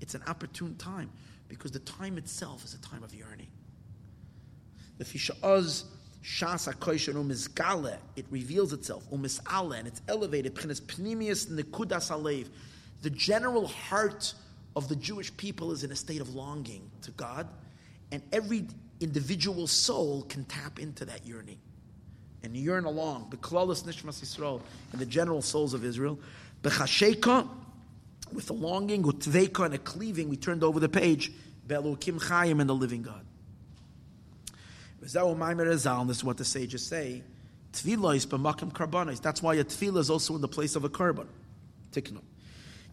It's 0.00 0.14
an 0.14 0.22
opportune 0.26 0.76
time 0.76 1.10
because 1.48 1.70
the 1.70 1.80
time 1.80 2.18
itself 2.18 2.64
is 2.64 2.74
a 2.74 2.80
time 2.80 3.02
of 3.02 3.14
yearning. 3.14 3.48
The 4.98 5.04
Fisha'az 5.04 5.84
Shas 6.22 6.72
HaKoishan 6.72 7.14
umizgale, 7.14 7.96
it 8.14 8.26
reveals 8.30 8.72
itself, 8.72 9.08
umis'ale, 9.10 9.78
and 9.78 9.88
it's 9.88 10.02
elevated, 10.08 10.54
p'chines 10.54 10.80
pnimius 10.80 11.46
nekudas 11.48 12.10
alev. 12.10 12.46
The 13.02 13.10
general 13.10 13.66
heart 13.66 14.34
of 14.76 14.88
the 14.88 14.94
Jewish 14.94 15.36
people 15.36 15.72
is 15.72 15.82
in 15.82 15.90
a 15.90 15.96
state 15.96 16.20
of 16.20 16.34
longing 16.34 16.88
to 17.02 17.10
God, 17.12 17.48
and 18.12 18.22
every 18.32 18.66
individual 19.00 19.66
soul 19.66 20.22
can 20.28 20.44
tap 20.44 20.78
into 20.78 21.04
that 21.06 21.26
yearning 21.26 21.58
and 22.44 22.56
yearn 22.56 22.84
along. 22.84 23.30
Beklalis 23.30 23.82
nishmas 23.82 24.22
Yisrael 24.22 24.60
and 24.92 25.00
the 25.00 25.06
general 25.06 25.42
souls 25.42 25.74
of 25.74 25.84
Israel. 25.84 26.18
Bechasheka, 26.62 27.48
with 28.32 28.48
a 28.50 28.52
longing, 28.52 29.02
with 29.02 29.18
tveka 29.18 29.64
and 29.64 29.74
a 29.74 29.78
cleaving, 29.78 30.28
we 30.28 30.36
turned 30.36 30.62
over 30.62 30.78
the 30.78 30.88
page. 30.88 31.32
Be'elokim 31.66 32.20
chayim 32.20 32.60
in 32.60 32.66
the 32.68 32.74
living 32.74 33.02
God. 33.02 33.26
This 35.02 35.16
is 35.16 36.24
what 36.24 36.36
the 36.36 36.44
sages 36.44 36.86
say, 36.86 37.22
Tefillah 37.72 38.16
is 38.16 38.26
b'makim 38.26 38.72
karbanis. 38.72 39.20
That's 39.20 39.42
why 39.42 39.54
a 39.54 39.64
tefillah 39.64 39.98
is 39.98 40.10
also 40.10 40.34
in 40.34 40.40
the 40.40 40.48
place 40.48 40.76
of 40.76 40.84
a 40.84 40.88
korban. 40.88 41.26
Tiknu. 41.92 42.20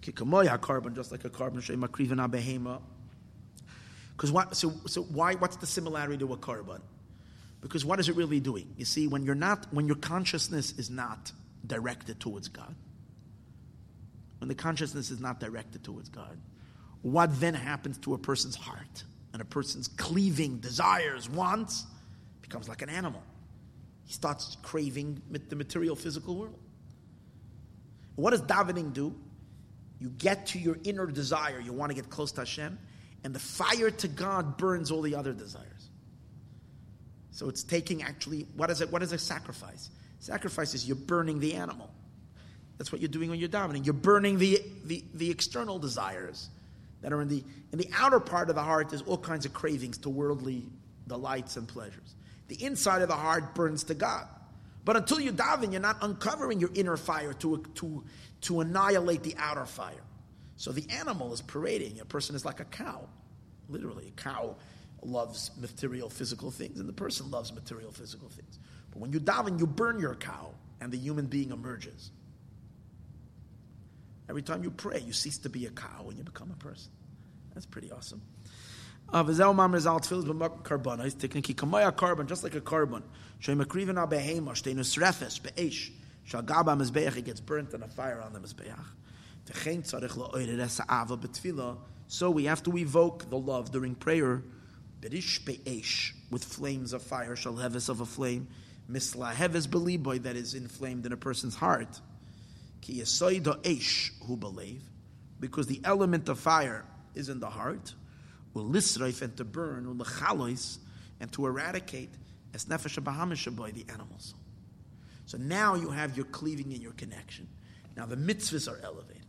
Kikamoya 0.02 0.58
korban, 0.58 0.96
just 0.96 1.12
like 1.12 1.26
a 1.26 1.30
korban, 1.30 1.62
shay 1.62 1.76
makrivin 1.76 2.26
abehema. 2.26 2.82
Because 4.16 4.32
what? 4.32 4.56
So, 4.56 4.74
so 4.86 5.04
why? 5.04 5.36
What's 5.36 5.58
the 5.58 5.68
similarity 5.68 6.18
to 6.18 6.34
a 6.34 6.38
korban? 6.38 6.82
Because 7.62 7.84
what 7.84 8.00
is 8.00 8.08
it 8.08 8.16
really 8.16 8.40
doing? 8.40 8.74
You 8.78 8.86
see, 8.86 9.08
when 9.08 9.24
you're 9.24 9.36
not, 9.36 9.68
when 9.72 9.86
your 9.86 9.98
consciousness 9.98 10.72
is 10.78 10.90
not 10.90 11.32
directed 11.68 12.20
towards 12.20 12.48
God, 12.48 12.74
when 14.40 14.48
the 14.48 14.56
consciousness 14.56 15.12
is 15.12 15.20
not 15.20 15.42
directed 15.42 15.84
towards 15.84 16.08
God, 16.08 16.38
what 17.02 17.38
then 17.42 17.54
happens 17.54 17.98
to 18.00 18.14
a 18.14 18.18
person's 18.18 18.56
heart 18.56 19.04
and 19.34 19.42
a 19.42 19.46
person's 19.46 19.90
cleaving 19.90 20.60
desires, 20.60 21.30
wants, 21.30 21.86
becomes 22.50 22.68
like 22.68 22.82
an 22.82 22.90
animal. 22.90 23.22
He 24.06 24.14
starts 24.14 24.58
craving 24.64 25.22
the 25.30 25.56
material 25.56 25.96
physical 25.96 26.36
world. 26.36 26.58
What 28.16 28.32
does 28.32 28.42
davening 28.42 28.92
do? 28.92 29.16
You 30.00 30.10
get 30.10 30.48
to 30.48 30.60
your 30.60 30.78
inner 30.84 31.06
desire, 31.06 31.60
you 31.60 31.74
want 31.74 31.92
to 31.92 31.96
get 31.96 32.10
close 32.10 32.32
to 32.34 32.42
Hashem, 32.42 32.78
and 33.24 33.36
the 33.36 33.40
fire 33.40 33.92
to 33.92 34.08
God 34.08 34.58
burns 34.58 34.92
all 34.92 35.02
the 35.02 35.16
other 35.16 35.34
desires. 35.34 35.90
So 37.32 37.48
it's 37.48 37.64
taking 37.64 38.02
actually, 38.02 38.48
what 38.56 38.70
is 38.70 38.82
it? 38.82 38.92
What 38.92 39.04
is 39.04 39.12
a 39.14 39.18
sacrifice? 39.18 39.90
Sacrifice 40.20 40.74
is 40.74 40.88
you're 40.88 40.98
burning 40.98 41.40
the 41.40 41.54
animal. 41.54 41.90
That's 42.78 42.92
what 42.92 43.02
you're 43.02 43.10
doing 43.10 43.30
when 43.30 43.40
you're 43.40 43.50
davening. 43.50 43.86
You're 43.86 43.94
burning 43.94 44.40
the, 44.40 44.60
the, 44.86 45.04
the 45.14 45.30
external 45.30 45.80
desires 45.80 46.50
that 47.02 47.14
are 47.14 47.22
in 47.22 47.28
the, 47.28 47.44
in 47.72 47.78
the 47.78 47.90
outer 47.98 48.20
part 48.20 48.50
of 48.50 48.56
the 48.56 48.64
heart. 48.64 48.90
There's 48.90 49.02
all 49.04 49.18
kinds 49.18 49.46
of 49.46 49.54
cravings 49.54 49.98
to 50.00 50.10
worldly 50.10 50.66
delights 51.08 51.58
and 51.58 51.68
pleasures. 51.68 52.16
The 52.50 52.64
inside 52.64 53.02
of 53.02 53.08
the 53.08 53.16
heart 53.16 53.56
burns 53.56 53.86
to 53.86 53.94
God. 53.94 54.28
But 54.84 54.98
until 54.98 55.20
you 55.20 55.32
daven, 55.32 55.72
you're 55.72 55.82
not 55.82 55.98
uncovering 56.02 56.60
your 56.60 56.72
inner 56.74 56.98
fire 56.98 57.34
to, 57.34 57.64
to, 57.76 58.04
to 58.42 58.60
annihilate 58.60 59.24
the 59.24 59.36
outer 59.38 59.66
fire. 59.66 60.04
So 60.58 60.72
the 60.72 60.86
animal 60.90 61.32
is 61.32 61.42
parading. 61.42 62.02
A 62.02 62.06
person 62.06 62.36
is 62.36 62.44
like 62.44 62.60
a 62.60 62.66
cow, 62.66 63.08
literally. 63.70 64.08
A 64.08 64.22
cow 64.22 64.56
loves 65.02 65.52
material, 65.60 66.10
physical 66.10 66.52
things, 66.52 66.80
and 66.80 66.90
the 66.90 66.94
person 66.94 67.32
loves 67.32 67.54
material, 67.54 67.92
physical 67.92 68.30
things. 68.30 68.60
But 68.92 69.00
when 69.00 69.14
you 69.14 69.20
daven, 69.20 69.60
you 69.60 69.68
burn 69.68 70.00
your 70.00 70.16
cow, 70.16 70.54
and 70.82 70.92
the 70.92 70.98
human 70.98 71.28
being 71.28 71.52
emerges. 71.52 72.12
Every 74.30 74.42
time 74.42 74.64
you 74.64 74.72
pray, 74.72 75.00
you 75.00 75.14
cease 75.14 75.38
to 75.40 75.50
be 75.50 75.66
a 75.66 75.72
cow 75.72 76.06
and 76.08 76.18
you 76.18 76.24
become 76.24 76.52
a 76.52 76.56
person. 76.56 76.92
That's 77.54 77.66
pretty 77.66 77.92
awesome. 77.92 78.22
Uh, 79.12 79.24
korban, 81.92 82.28
just 82.28 82.44
like 82.44 82.54
a 82.56 82.62
korban. 82.62 83.02
It 87.18 87.26
gets 87.26 87.40
burnt 87.40 87.74
in 87.74 87.82
a 87.82 87.88
fire 87.88 88.22
on 88.22 88.34
the 88.34 88.40
mizbeach. 88.40 88.76
So 92.08 92.30
we 92.30 92.46
have 92.46 92.62
to 92.64 92.78
evoke 92.78 93.30
the 93.30 93.38
love 93.38 93.72
during 93.72 93.96
prayer. 93.96 94.44
With 95.02 96.44
flames 96.44 96.94
of 96.94 97.02
fire, 97.02 97.36
shalheves 97.36 97.90
of 97.90 98.02
a 98.02 98.06
flame, 98.06 98.48
misla 98.92 99.34
heves 99.34 99.68
beliboy 99.68 100.22
that 100.24 100.36
is 100.36 100.54
inflamed 100.54 101.06
in 101.08 101.14
a 101.14 101.18
person's 101.18 101.56
heart. 101.56 102.00
Ki 102.82 103.02
eish 103.02 104.12
who 104.28 104.38
believe, 104.38 104.84
because 105.40 105.66
the 105.68 105.82
element 105.84 106.30
of 106.30 106.38
fire 106.38 106.86
is 107.16 107.30
in 107.30 107.40
the 107.40 107.50
heart, 107.50 107.96
and 108.56 109.38
to 109.38 109.44
burn, 109.44 109.86
ulechalois 109.86 110.80
and 111.20 111.32
to 111.34 111.46
eradicate 111.46 112.10
as 112.54 112.66
nefesh 112.66 113.02
bahamishaboy 113.02 113.74
the 113.74 113.86
animals. 113.94 114.34
So 115.26 115.38
now 115.38 115.76
you 115.76 115.92
have 115.92 116.18
your 116.18 116.26
cleaving 116.26 116.74
and 116.74 116.82
your 116.82 116.94
connection. 116.94 117.48
Now 117.96 118.06
the 118.06 118.16
mitzvahs 118.16 118.68
are 118.72 118.80
elevated. 118.84 119.26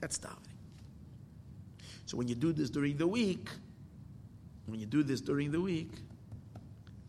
That's 0.00 0.18
davening. 0.18 0.36
So 2.06 2.16
when 2.16 2.28
you 2.28 2.34
do 2.34 2.52
this 2.52 2.70
during 2.70 2.96
the 2.96 3.06
week, 3.06 3.48
when 4.66 4.78
you 4.78 4.86
do 4.86 5.02
this 5.02 5.20
during 5.20 5.50
the 5.50 5.60
week, 5.60 5.90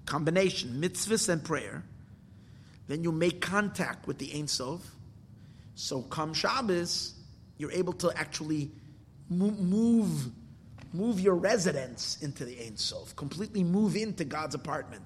combination, 0.06 0.82
mitzvahs 0.82 1.30
and 1.30 1.43
prayer, 1.43 1.84
then 2.88 3.03
you 3.03 3.11
make 3.11 3.42
contact 3.42 4.08
with 4.08 4.17
the 4.17 4.32
Ein 4.34 4.48
Sof. 4.48 4.82
So 5.76 6.01
come 6.01 6.34
Shabbos, 6.34 7.14
you're 7.58 7.72
able 7.72 7.93
to 7.93 8.11
actually 8.17 8.72
move, 9.30 10.32
move 10.98 11.19
your 11.19 11.35
residence 11.35 12.17
into 12.22 12.43
the 12.43 12.59
Ein 12.66 12.77
Sof, 12.77 13.16
completely 13.16 13.64
move 13.64 13.95
into 13.95 14.26
God's 14.26 14.56
apartment, 14.56 15.03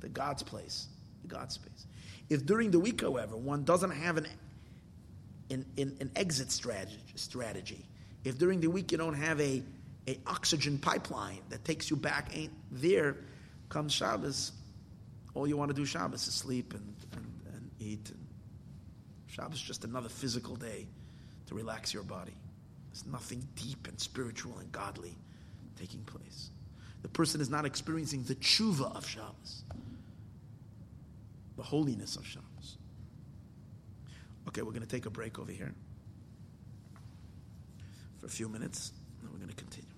the 0.00 0.08
God's 0.08 0.42
place, 0.42 0.88
the 1.22 1.28
God's 1.28 1.54
space. 1.54 1.86
If 2.28 2.46
during 2.46 2.70
the 2.70 2.78
week, 2.78 3.00
however, 3.00 3.36
one 3.36 3.64
doesn't 3.64 3.90
have 3.90 4.16
an, 4.16 4.26
an, 5.50 5.66
an, 5.76 5.96
an 6.00 6.10
exit 6.14 6.52
strategy, 6.52 7.02
strategy, 7.16 7.84
if 8.24 8.38
during 8.38 8.60
the 8.60 8.68
week 8.68 8.92
you 8.92 8.98
don't 8.98 9.14
have 9.14 9.40
a, 9.40 9.62
a 10.06 10.18
oxygen 10.26 10.78
pipeline 10.78 11.40
that 11.48 11.64
takes 11.64 11.90
you 11.90 11.96
back 11.96 12.36
ain't 12.36 12.52
there, 12.70 13.16
comes 13.68 13.92
Shabbos, 13.92 14.52
all 15.34 15.46
you 15.46 15.56
want 15.56 15.70
to 15.70 15.74
do 15.74 15.84
Shabbos 15.84 16.26
is 16.28 16.34
sleep 16.34 16.74
and, 16.74 16.94
and, 17.12 17.54
and 17.54 17.70
eat. 17.80 18.10
And 18.10 18.26
Shabbos 19.26 19.54
is 19.54 19.62
just 19.62 19.84
another 19.84 20.08
physical 20.08 20.56
day 20.56 20.86
to 21.46 21.54
relax 21.54 21.92
your 21.92 22.02
body. 22.02 22.34
There's 23.00 23.12
nothing 23.12 23.46
deep 23.54 23.86
and 23.88 23.98
spiritual 23.98 24.58
and 24.58 24.70
godly 24.72 25.16
taking 25.78 26.02
place. 26.02 26.50
The 27.02 27.08
person 27.08 27.40
is 27.40 27.48
not 27.48 27.64
experiencing 27.64 28.24
the 28.24 28.34
tshuva 28.34 28.94
of 28.94 29.06
Shabbos, 29.06 29.64
the 31.56 31.62
holiness 31.62 32.16
of 32.16 32.26
Shabbos. 32.26 32.76
Okay, 34.48 34.62
we're 34.62 34.72
going 34.72 34.82
to 34.82 34.88
take 34.88 35.06
a 35.06 35.10
break 35.10 35.38
over 35.38 35.52
here 35.52 35.74
for 38.18 38.26
a 38.26 38.30
few 38.30 38.48
minutes, 38.48 38.92
and 39.22 39.30
we're 39.30 39.38
going 39.38 39.48
to 39.48 39.56
continue. 39.56 39.88